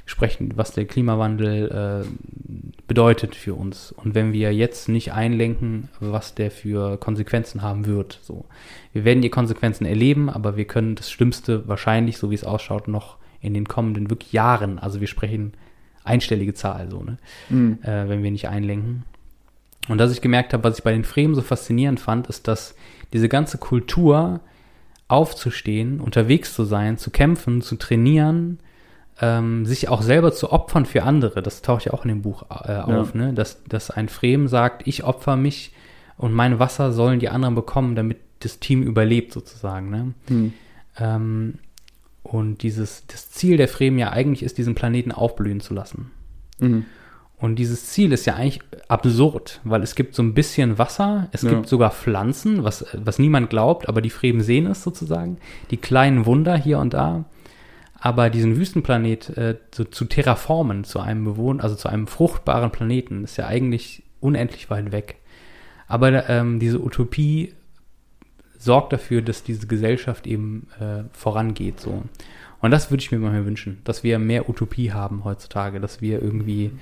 Wir 0.05 0.07
sprechen, 0.07 0.55
was 0.57 0.73
der 0.73 0.87
Klimawandel 0.87 2.03
äh, 2.05 2.09
bedeutet 2.89 3.37
für 3.37 3.55
uns. 3.55 3.93
Und 3.93 4.17
wenn 4.17 4.33
wir 4.33 4.53
jetzt 4.53 4.89
nicht 4.89 5.13
einlenken, 5.13 5.89
was 6.01 6.35
der 6.35 6.51
für 6.51 6.97
Konsequenzen 6.97 7.63
haben 7.63 7.87
wird. 7.87 8.19
So. 8.25 8.47
Wir 8.93 9.05
werden 9.05 9.23
die 9.23 9.31
Konsequenzen 9.31 9.87
erleben, 9.87 10.29
aber 10.29 10.57
wir 10.57 10.65
können 10.65 10.97
das 10.97 11.09
Schlimmste 11.09 11.69
wahrscheinlich, 11.69 12.19
so 12.19 12.33
wie 12.33 12.35
es 12.35 12.43
ausschaut, 12.43 12.89
noch 12.89 13.19
in 13.41 13.55
den 13.55 13.69
kommenden 13.69 14.11
wirklich 14.11 14.33
Jahren, 14.33 14.81
also 14.81 14.99
wir 14.99 15.07
sprechen 15.07 15.53
einstellige 16.09 16.55
Zahl, 16.55 16.91
so, 16.91 17.03
ne? 17.03 17.19
Mhm. 17.49 17.79
äh, 17.83 18.09
wenn 18.09 18.23
wir 18.23 18.31
nicht 18.31 18.49
einlenken. 18.49 19.05
Und 19.89 19.99
dass 19.99 20.13
ich 20.13 20.21
gemerkt 20.21 20.53
habe, 20.53 20.65
was 20.65 20.79
ich 20.79 20.85
bei 20.85 20.93
den 20.93 21.05
Fremen 21.05 21.35
so 21.35 21.43
faszinierend 21.43 22.01
fand, 22.01 22.27
ist, 22.27 22.49
dass 22.49 22.75
diese 23.13 23.29
ganze 23.29 23.59
Kultur 23.59 24.41
aufzustehen, 25.09 26.01
unterwegs 26.01 26.55
zu 26.55 26.65
sein, 26.65 26.99
zu 26.99 27.11
kämpfen, 27.11 27.63
zu 27.63 27.77
trainieren, 27.77 28.59
ähm, 29.21 29.65
sich 29.65 29.89
auch 29.89 30.03
selber 30.03 30.33
zu 30.33 30.53
opfern 30.53 30.85
für 30.85 31.03
andere, 31.03 31.43
das 31.43 31.63
taucht 31.63 31.87
ja 31.87 31.93
auch 31.93 32.05
in 32.05 32.11
dem 32.11 32.23
Buch 32.23 32.45
äh, 32.51 32.77
auf, 32.77 33.15
ne? 33.15 33.33
dass, 33.33 33.65
dass 33.65 33.91
ein 33.91 34.09
Fremen 34.09 34.49
sagt, 34.49 34.87
ich 34.87 35.05
opfer 35.05 35.37
mich 35.37 35.73
und 36.17 36.33
mein 36.35 36.59
Wasser 36.59 36.93
sollen 36.93 37.19
die 37.19 37.29
anderen 37.31 37.55
bekommen, 37.55 37.97
damit 37.97 38.19
das 38.41 38.61
Team 38.61 38.83
überlebt 38.83 39.33
sozusagen. 39.33 39.91
Ne? 39.91 40.15
Mhm. 40.29 40.53
Ähm, 40.99 41.55
und 42.31 42.63
dieses, 42.63 43.07
das 43.07 43.31
Ziel 43.31 43.57
der 43.57 43.69
Fremen 43.69 43.99
ja 43.99 44.11
eigentlich 44.11 44.43
ist, 44.43 44.59
diesen 44.59 44.75
Planeten 44.75 45.13
aufblühen 45.13 45.61
zu 45.61 45.73
lassen. 45.75 46.11
Mhm. 46.61 46.85
Und 47.41 47.57
dieses 47.57 47.87
Ziel 47.87 48.13
ist 48.13 48.27
ja 48.27 48.35
eigentlich 48.35 48.61
absurd, 48.89 49.61
weil 49.65 49.83
es 49.83 49.95
gibt 49.95 50.15
so 50.15 50.23
ein 50.23 50.35
bisschen 50.35 50.77
Wasser, 50.77 51.29
es 51.33 51.43
Ja. 51.43 51.51
gibt 51.51 51.69
sogar 51.69 51.91
Pflanzen, 51.93 52.65
was, 52.65 52.85
was 52.95 53.19
niemand 53.21 53.49
glaubt, 53.49 53.89
aber 53.89 54.01
die 54.03 54.11
Fremen 54.11 54.41
sehen 54.41 54.67
es 54.67 54.83
sozusagen. 54.83 55.39
Die 55.71 55.77
kleinen 55.77 56.27
Wunder 56.27 56.57
hier 56.57 56.79
und 56.81 56.95
da. 56.95 57.25
Aber 58.01 58.29
diesen 58.31 58.57
Wüstenplanet 58.57 59.31
äh, 59.37 59.57
zu, 59.71 59.85
zu 59.85 60.05
terraformen, 60.05 60.85
zu 60.85 61.01
einem 61.01 61.25
bewohn 61.25 61.61
also 61.61 61.75
zu 61.77 61.89
einem 61.89 62.07
fruchtbaren 62.09 62.71
Planeten, 62.73 63.25
ist 63.25 63.37
ja 63.37 63.47
eigentlich 63.47 64.03
unendlich 64.21 64.69
weit 64.71 64.93
weg. 64.93 65.17
Aber 65.87 66.29
ähm, 66.29 66.59
diese 66.61 66.81
Utopie 66.81 67.55
sorgt 68.59 68.93
dafür, 68.93 69.23
dass 69.23 69.43
diese 69.43 69.67
Gesellschaft 69.67 70.27
eben 70.27 70.67
äh, 70.81 71.05
vorangeht. 71.13 71.81
So. 71.81 72.03
Und 72.61 72.71
das 72.71 72.91
würde 72.91 73.03
ich 73.03 73.13
mir 73.13 73.19
mal 73.19 73.47
wünschen, 73.47 73.79
dass 73.85 74.03
wir 74.03 74.19
mehr 74.19 74.49
Utopie 74.49 74.93
haben 74.93 75.25
heutzutage, 75.25 75.81
dass 75.81 76.01
wir 76.03 76.21
irgendwie 76.21 76.73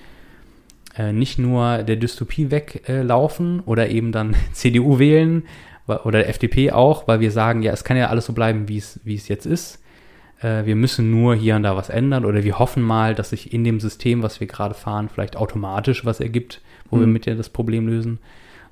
äh, 0.97 1.12
nicht 1.12 1.39
nur 1.39 1.82
der 1.82 1.97
Dystopie 1.97 2.51
weglaufen 2.51 3.61
oder 3.61 3.89
eben 3.90 4.11
dann 4.12 4.35
CDU 4.53 4.98
wählen 4.98 5.44
oder 5.86 6.27
FDP 6.27 6.73
auch, 6.73 7.07
weil 7.07 7.20
wir 7.20 7.31
sagen, 7.31 7.62
ja, 7.62 7.73
es 7.73 7.85
kann 7.85 7.97
ja 7.97 8.09
alles 8.09 8.27
so 8.27 8.32
bleiben, 8.32 8.69
wie 8.69 8.78
es, 8.78 8.98
wie 9.05 9.15
es 9.15 9.28
jetzt 9.28 9.47
ist. 9.47 9.81
Äh, 10.40 10.65
wir 10.65 10.74
müssen 10.74 11.11
nur 11.11 11.35
hier 11.36 11.55
und 11.57 11.62
da 11.62 11.77
was 11.77 11.90
ändern 11.90 12.24
oder 12.24 12.43
wir 12.43 12.59
hoffen 12.59 12.82
mal, 12.82 13.15
dass 13.15 13.31
sich 13.31 13.53
in 13.53 13.62
dem 13.62 13.78
System, 13.78 14.23
was 14.23 14.40
wir 14.40 14.47
gerade 14.47 14.74
fahren, 14.74 15.09
vielleicht 15.09 15.36
automatisch 15.36 16.05
was 16.05 16.20
ergibt, 16.20 16.61
wo 16.90 16.98
wir 16.98 17.07
Mhm. 17.07 17.12
mit 17.12 17.27
der 17.27 17.36
das 17.36 17.51
Problem 17.51 17.86
lösen, 17.86 18.19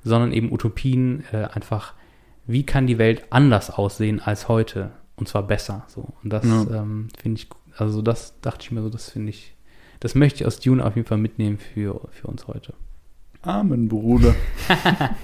sondern 0.03 0.31
eben 0.33 0.51
Utopien 0.51 1.23
äh, 1.31 1.45
einfach, 1.53 1.93
wie 2.47 2.63
kann 2.65 2.87
die 2.87 2.97
Welt 2.97 3.23
anders 3.29 3.69
aussehen 3.69 4.19
als 4.19 4.47
heute 4.47 4.91
und 5.15 5.27
zwar 5.27 5.43
besser. 5.43 5.85
So 5.87 6.09
und 6.23 6.31
das 6.31 6.45
Ja. 6.45 6.81
ähm, 6.81 7.07
finde 7.21 7.39
ich, 7.41 7.47
also 7.77 8.01
das 8.01 8.39
dachte 8.41 8.63
ich 8.63 8.71
mir 8.71 8.81
so, 8.81 8.89
das 8.89 9.09
finde 9.11 9.29
ich, 9.29 9.55
das 9.99 10.15
möchte 10.15 10.41
ich 10.43 10.45
aus 10.47 10.59
Dune 10.59 10.83
auf 10.85 10.95
jeden 10.95 11.07
Fall 11.07 11.17
mitnehmen 11.17 11.57
für 11.57 12.01
für 12.11 12.27
uns 12.27 12.47
heute. 12.47 12.73
Amen, 13.41 13.87
Bruder. 13.87 14.35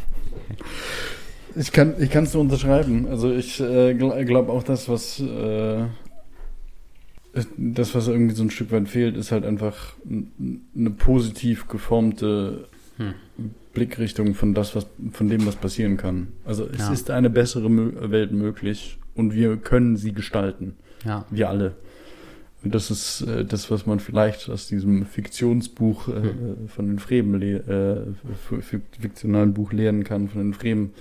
ich 1.56 1.72
kann 1.72 1.96
ich 2.00 2.10
kann 2.10 2.24
es 2.26 2.34
nur 2.34 2.42
unterschreiben. 2.44 3.08
Also 3.08 3.32
ich 3.32 3.60
äh, 3.60 3.94
glaube 3.94 4.52
auch 4.52 4.64
das, 4.64 4.88
was 4.90 5.20
äh, 5.20 5.86
das, 7.58 7.96
was 7.96 8.08
irgendwie 8.08 8.36
so 8.36 8.44
ein 8.44 8.52
Stück 8.52 8.72
weit 8.72 8.90
fehlt, 8.90 9.16
ist 9.16 9.32
halt 9.32 9.46
einfach 9.46 9.94
eine 10.10 10.90
positiv 10.92 11.68
geformte 11.68 12.68
Hm. 12.98 13.14
Blickrichtung 13.74 14.34
von 14.36 14.54
das, 14.54 14.76
was 14.76 14.86
von 15.12 15.30
dem, 15.30 15.46
was 15.46 15.56
passieren 15.56 15.98
kann. 15.98 16.30
Also 16.46 16.68
es 16.68 16.80
Ja. 16.80 16.92
ist 16.94 17.10
eine 17.10 17.30
bessere 17.30 17.70
Mö 17.70 17.92
Welt 18.12 18.32
möglich 18.32 18.98
und 19.16 19.34
wir 19.34 19.58
können 19.58 19.96
sie 19.98 20.14
gestalten. 20.14 20.76
Ja, 21.06 21.26
Wir 21.32 21.50
alle. 21.50 21.76
Und 22.64 22.76
das 22.76 22.92
ist 22.92 23.22
äh, 23.22 23.44
das, 23.44 23.72
was 23.72 23.88
man 23.88 24.00
vielleicht 24.00 24.48
aus 24.50 24.68
diesem 24.68 25.06
Fiktionsbuch 25.08 26.08
äh, 26.10 26.12
Hm. 26.12 26.68
von 26.68 26.88
den 26.88 27.00
Fremen, 27.00 27.42
äh, 27.42 28.02
fiktionalen 29.00 29.54
Buch 29.56 29.72
lernen 29.74 30.04
kann, 30.04 30.30
von 30.30 30.42
den 30.42 30.54
Fremen, 30.54 30.94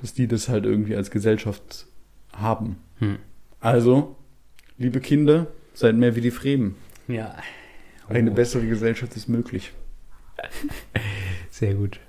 dass 0.00 0.14
die 0.14 0.28
das 0.28 0.48
halt 0.48 0.64
irgendwie 0.66 0.94
als 0.94 1.10
Gesellschaft 1.10 1.86
haben. 2.32 2.76
hm. 3.00 3.16
Also, 3.58 4.16
liebe 4.78 5.00
Kinder, 5.00 5.48
seid 5.74 5.96
mehr 5.96 6.14
wie 6.16 6.20
die 6.20 6.30
Fremen. 6.30 6.76
ja. 7.08 7.34
Eine 8.08 8.30
Oh, 8.32 8.34
bessere 8.34 8.66
Gesellschaft 8.66 9.14
ist 9.16 9.28
möglich. 9.28 9.72
Sehr 11.50 11.74
gut. 11.74 12.00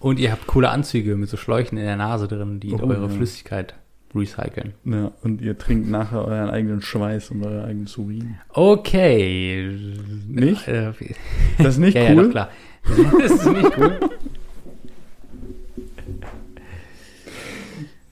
Und 0.00 0.18
ihr 0.18 0.32
habt 0.32 0.46
coole 0.46 0.70
Anzüge 0.70 1.14
mit 1.16 1.28
so 1.28 1.36
Schläuchen 1.36 1.76
in 1.78 1.84
der 1.84 1.96
Nase 1.96 2.26
drin, 2.26 2.58
die 2.58 2.72
Oh, 2.72 2.78
eure 2.82 3.02
ja. 3.02 3.08
Flüssigkeit 3.08 3.74
recyceln. 4.14 4.72
Ja, 4.84 5.12
und 5.22 5.40
ihr 5.40 5.56
trinkt 5.56 5.88
nachher 5.88 6.24
euren 6.24 6.50
eigenen 6.50 6.82
Schweiß 6.82 7.30
und 7.30 7.44
euer 7.44 7.64
eigenes 7.64 7.96
Urin. 7.96 8.36
Okay. 8.48 9.76
Nicht? 10.26 10.66
Äh, 10.66 10.92
Das 11.58 11.74
ist 11.74 11.78
nicht 11.78 11.94
ja, 11.96 12.02
cool? 12.02 12.08
ja, 12.08 12.22
doch, 12.22 12.30
klar. 12.30 12.50
Das 13.20 13.30
ist 13.30 13.46
nicht 13.46 13.78
cool. 13.78 14.00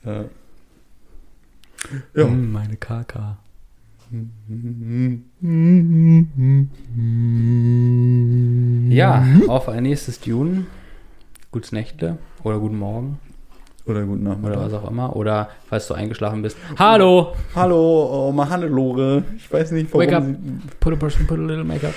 Ja. 0.05 0.25
Ja. 2.15 2.23
Hm, 2.27 2.51
meine 2.51 2.77
KK. 2.77 3.37
Ja, 8.89 9.25
auf 9.47 9.69
ein 9.69 9.83
nächstes 9.83 10.19
Dune. 10.19 10.65
Gutes 11.51 11.71
Nächte 11.71 12.19
oder 12.43 12.59
guten 12.59 12.77
Morgen 12.77 13.19
Oder 13.85 14.03
guten 14.05 14.21
Nachmittag. 14.23 14.57
oder 14.57 14.65
was 14.65 14.73
auch 14.73 14.89
immer. 14.91 15.15
Oder 15.15 15.49
falls 15.67 15.87
du 15.87 15.95
eingeschlafen 15.95 16.43
bist. 16.43 16.57
Hallo! 16.77 17.35
Hallo, 17.55 18.27
oh, 18.27 18.31
mal 18.31 18.47
Hannelore. 18.47 19.23
Ich 19.35 19.51
weiß 19.51 19.71
nicht, 19.71 19.91
warum 19.91 20.07
Wake 20.07 20.15
up. 20.15 20.79
Put 20.79 20.93
a 20.93 20.95
person, 20.95 21.25
put 21.25 21.39
a 21.39 21.41
little 21.41 21.63
makeup. 21.63 21.93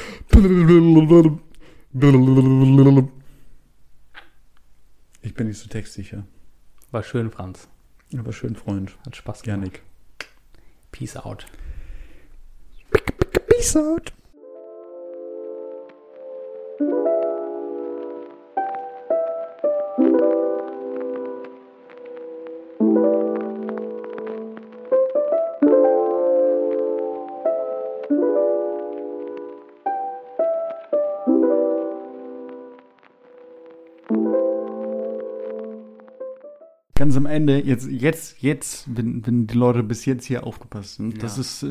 Ich 5.20 5.34
bin 5.34 5.48
nicht 5.48 5.58
so 5.58 5.68
textsicher. 5.68 6.24
War 6.90 7.02
schön, 7.02 7.30
Franz. 7.30 7.68
Aber 8.18 8.32
schön, 8.32 8.56
Freund. 8.56 8.96
Hat 9.04 9.16
Spaß 9.16 9.42
gemacht. 9.42 9.60
Janik. 9.60 9.82
Peace 10.92 11.16
out. 11.16 11.46
Peace 13.48 13.76
out. 13.76 14.12
Ende, 37.32 37.58
jetzt, 37.60 37.88
jetzt, 37.90 38.36
jetzt, 38.40 38.84
wenn, 38.94 39.26
wenn 39.26 39.46
die 39.46 39.54
Leute 39.56 39.82
bis 39.82 40.04
jetzt 40.04 40.24
hier 40.26 40.46
aufgepasst 40.46 40.96
sind, 40.96 41.22
das 41.22 41.36
Ja. 41.36 41.40
ist 41.40 41.62
äh, 41.64 41.66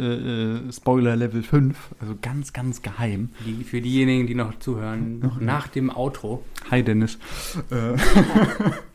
äh, 0.58 0.72
Spoiler 0.72 1.16
Level 1.16 1.44
5, 1.44 1.78
also 2.00 2.16
ganz, 2.22 2.52
ganz 2.54 2.82
geheim. 2.82 3.30
Die, 3.46 3.64
für 3.64 3.80
diejenigen, 3.82 4.28
die 4.28 4.36
noch 4.36 4.60
zuhören, 4.60 5.20
Noch- 5.20 5.40
nach 5.40 5.68
dem 5.68 5.90
Outro. 5.90 6.44
Hi 6.70 6.84
Dennis. 6.84 7.18
Äh, 7.70 7.96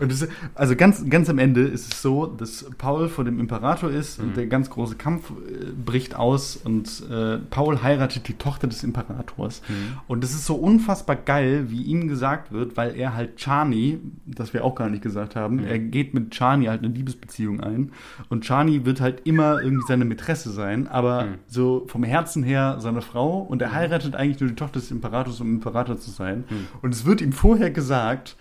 und 0.00 0.10
das, 0.12 0.26
also 0.54 0.76
ganz, 0.76 1.08
ganz 1.08 1.28
am 1.30 1.38
Ende 1.38 1.62
ist 1.62 1.92
es 1.92 2.02
so, 2.02 2.26
dass 2.26 2.66
Paul 2.78 3.08
vor 3.08 3.24
dem 3.24 3.38
Imperator 3.40 3.90
ist 3.90 4.18
Mhm. 4.18 4.24
und 4.28 4.36
der 4.36 4.46
ganz 4.46 4.70
große 4.70 4.96
Kampf 4.96 5.30
äh, 5.30 5.66
bricht 5.72 6.14
aus 6.14 6.56
und 6.56 7.02
äh, 7.10 7.38
Paul 7.50 7.82
heiratet 7.82 8.28
die 8.28 8.34
Tochter 8.34 8.66
des 8.66 8.82
Imperators. 8.84 9.62
Und 10.08 10.24
es 10.24 10.32
ist 10.34 10.46
so 10.46 10.54
unfassbar 10.54 11.16
geil, 11.16 11.66
wie 11.68 11.82
ihm 11.82 12.08
gesagt 12.08 12.52
wird, 12.52 12.76
weil 12.76 12.94
er 12.96 13.14
halt 13.14 13.36
Chani, 13.36 13.98
das 14.26 14.52
wir 14.52 14.64
auch 14.64 14.74
gar 14.74 14.88
nicht 14.88 15.02
gesagt 15.02 15.36
haben, 15.36 15.56
Mhm. 15.56 15.64
er 15.66 15.78
geht 15.78 16.14
mit 16.14 16.30
Chani 16.32 16.66
halt 16.66 16.82
eine 16.84 16.92
Liebesbeziehung 16.92 17.60
ein. 17.60 17.92
Und 18.28 18.44
Chani 18.44 18.84
wird 18.84 19.00
halt 19.00 19.22
immer 19.24 19.60
irgendwie 19.62 19.84
seine 19.86 20.04
Mätresse 20.04 20.50
sein, 20.50 20.88
aber 20.88 21.24
Mhm. 21.24 21.34
so 21.46 21.84
vom 21.88 22.02
Herzen 22.04 22.42
her 22.42 22.76
seine 22.80 23.02
Frau. 23.02 23.38
Und 23.40 23.62
er 23.62 23.72
heiratet 23.72 24.14
eigentlich 24.16 24.40
nur 24.40 24.50
die 24.50 24.56
Tochter 24.56 24.80
des 24.80 24.90
Imperators, 24.90 25.40
um 25.40 25.48
Imperator 25.54 25.96
zu 25.98 26.10
sein. 26.10 26.44
Mhm. 26.48 26.66
Und 26.82 26.94
es 26.94 27.04
wird 27.04 27.20
ihm 27.20 27.32
vorher 27.32 27.70
gesagt, 27.70 28.36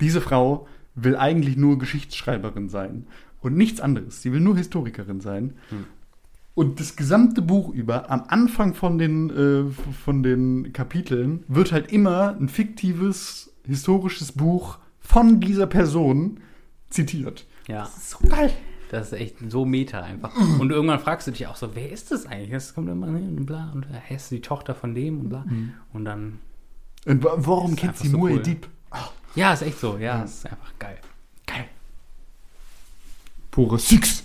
diese 0.00 0.20
Frau 0.20 0.66
will 0.94 1.16
eigentlich 1.16 1.56
nur 1.56 1.78
Geschichtsschreiberin 1.78 2.68
sein 2.68 3.06
und 3.40 3.56
nichts 3.56 3.80
anderes. 3.80 4.22
Sie 4.22 4.32
will 4.32 4.40
nur 4.40 4.56
Historikerin 4.56 5.20
sein. 5.20 5.54
Hm. 5.68 5.84
Und 6.54 6.80
das 6.80 6.96
gesamte 6.96 7.42
Buch 7.42 7.68
über, 7.68 8.10
am 8.10 8.24
Anfang 8.28 8.74
von 8.74 8.96
den, 8.96 9.30
äh, 9.30 9.70
von 10.04 10.22
den 10.22 10.72
Kapiteln, 10.72 11.44
wird 11.48 11.70
halt 11.70 11.92
immer 11.92 12.34
ein 12.40 12.48
fiktives 12.48 13.52
historisches 13.66 14.32
Buch 14.32 14.78
von 15.00 15.38
dieser 15.40 15.66
Person 15.66 16.40
zitiert. 16.88 17.46
Ja. 17.68 17.80
Das 17.80 17.96
ist 17.98 18.10
so 18.10 18.18
geil. 18.26 18.50
Das 18.90 19.08
ist 19.08 19.18
echt 19.18 19.36
so 19.48 19.64
Meta 19.64 20.00
einfach. 20.00 20.32
Und 20.60 20.70
irgendwann 20.70 21.00
fragst 21.00 21.26
du 21.26 21.32
dich 21.32 21.46
auch 21.46 21.56
so, 21.56 21.74
wer 21.74 21.90
ist 21.90 22.12
das 22.12 22.26
eigentlich? 22.26 22.52
Das 22.52 22.74
kommt 22.74 22.88
immer 22.88 23.06
hin 23.06 23.36
und 23.36 23.46
bla. 23.46 23.70
Und 23.74 23.84
äh, 23.84 24.00
er 24.08 24.16
ist 24.16 24.30
die 24.30 24.40
Tochter 24.40 24.74
von 24.74 24.94
dem 24.94 25.20
und 25.20 25.28
bla. 25.28 25.44
Mhm. 25.46 25.72
Und 25.92 26.04
dann. 26.04 26.38
Und 27.04 27.24
warum 27.24 27.76
kennt 27.76 27.98
sie 27.98 28.08
nur 28.08 28.30
cool. 28.30 28.38
Edip? 28.38 28.68
Oh. 28.92 28.96
Ja, 29.36 29.52
ist 29.52 29.62
echt 29.62 29.78
so. 29.78 29.96
Ja, 29.98 30.18
ja. 30.18 30.22
ist 30.22 30.46
einfach 30.46 30.72
geil. 30.78 30.98
Geil. 31.46 31.68
Pure 33.50 33.78
Six. 33.78 34.24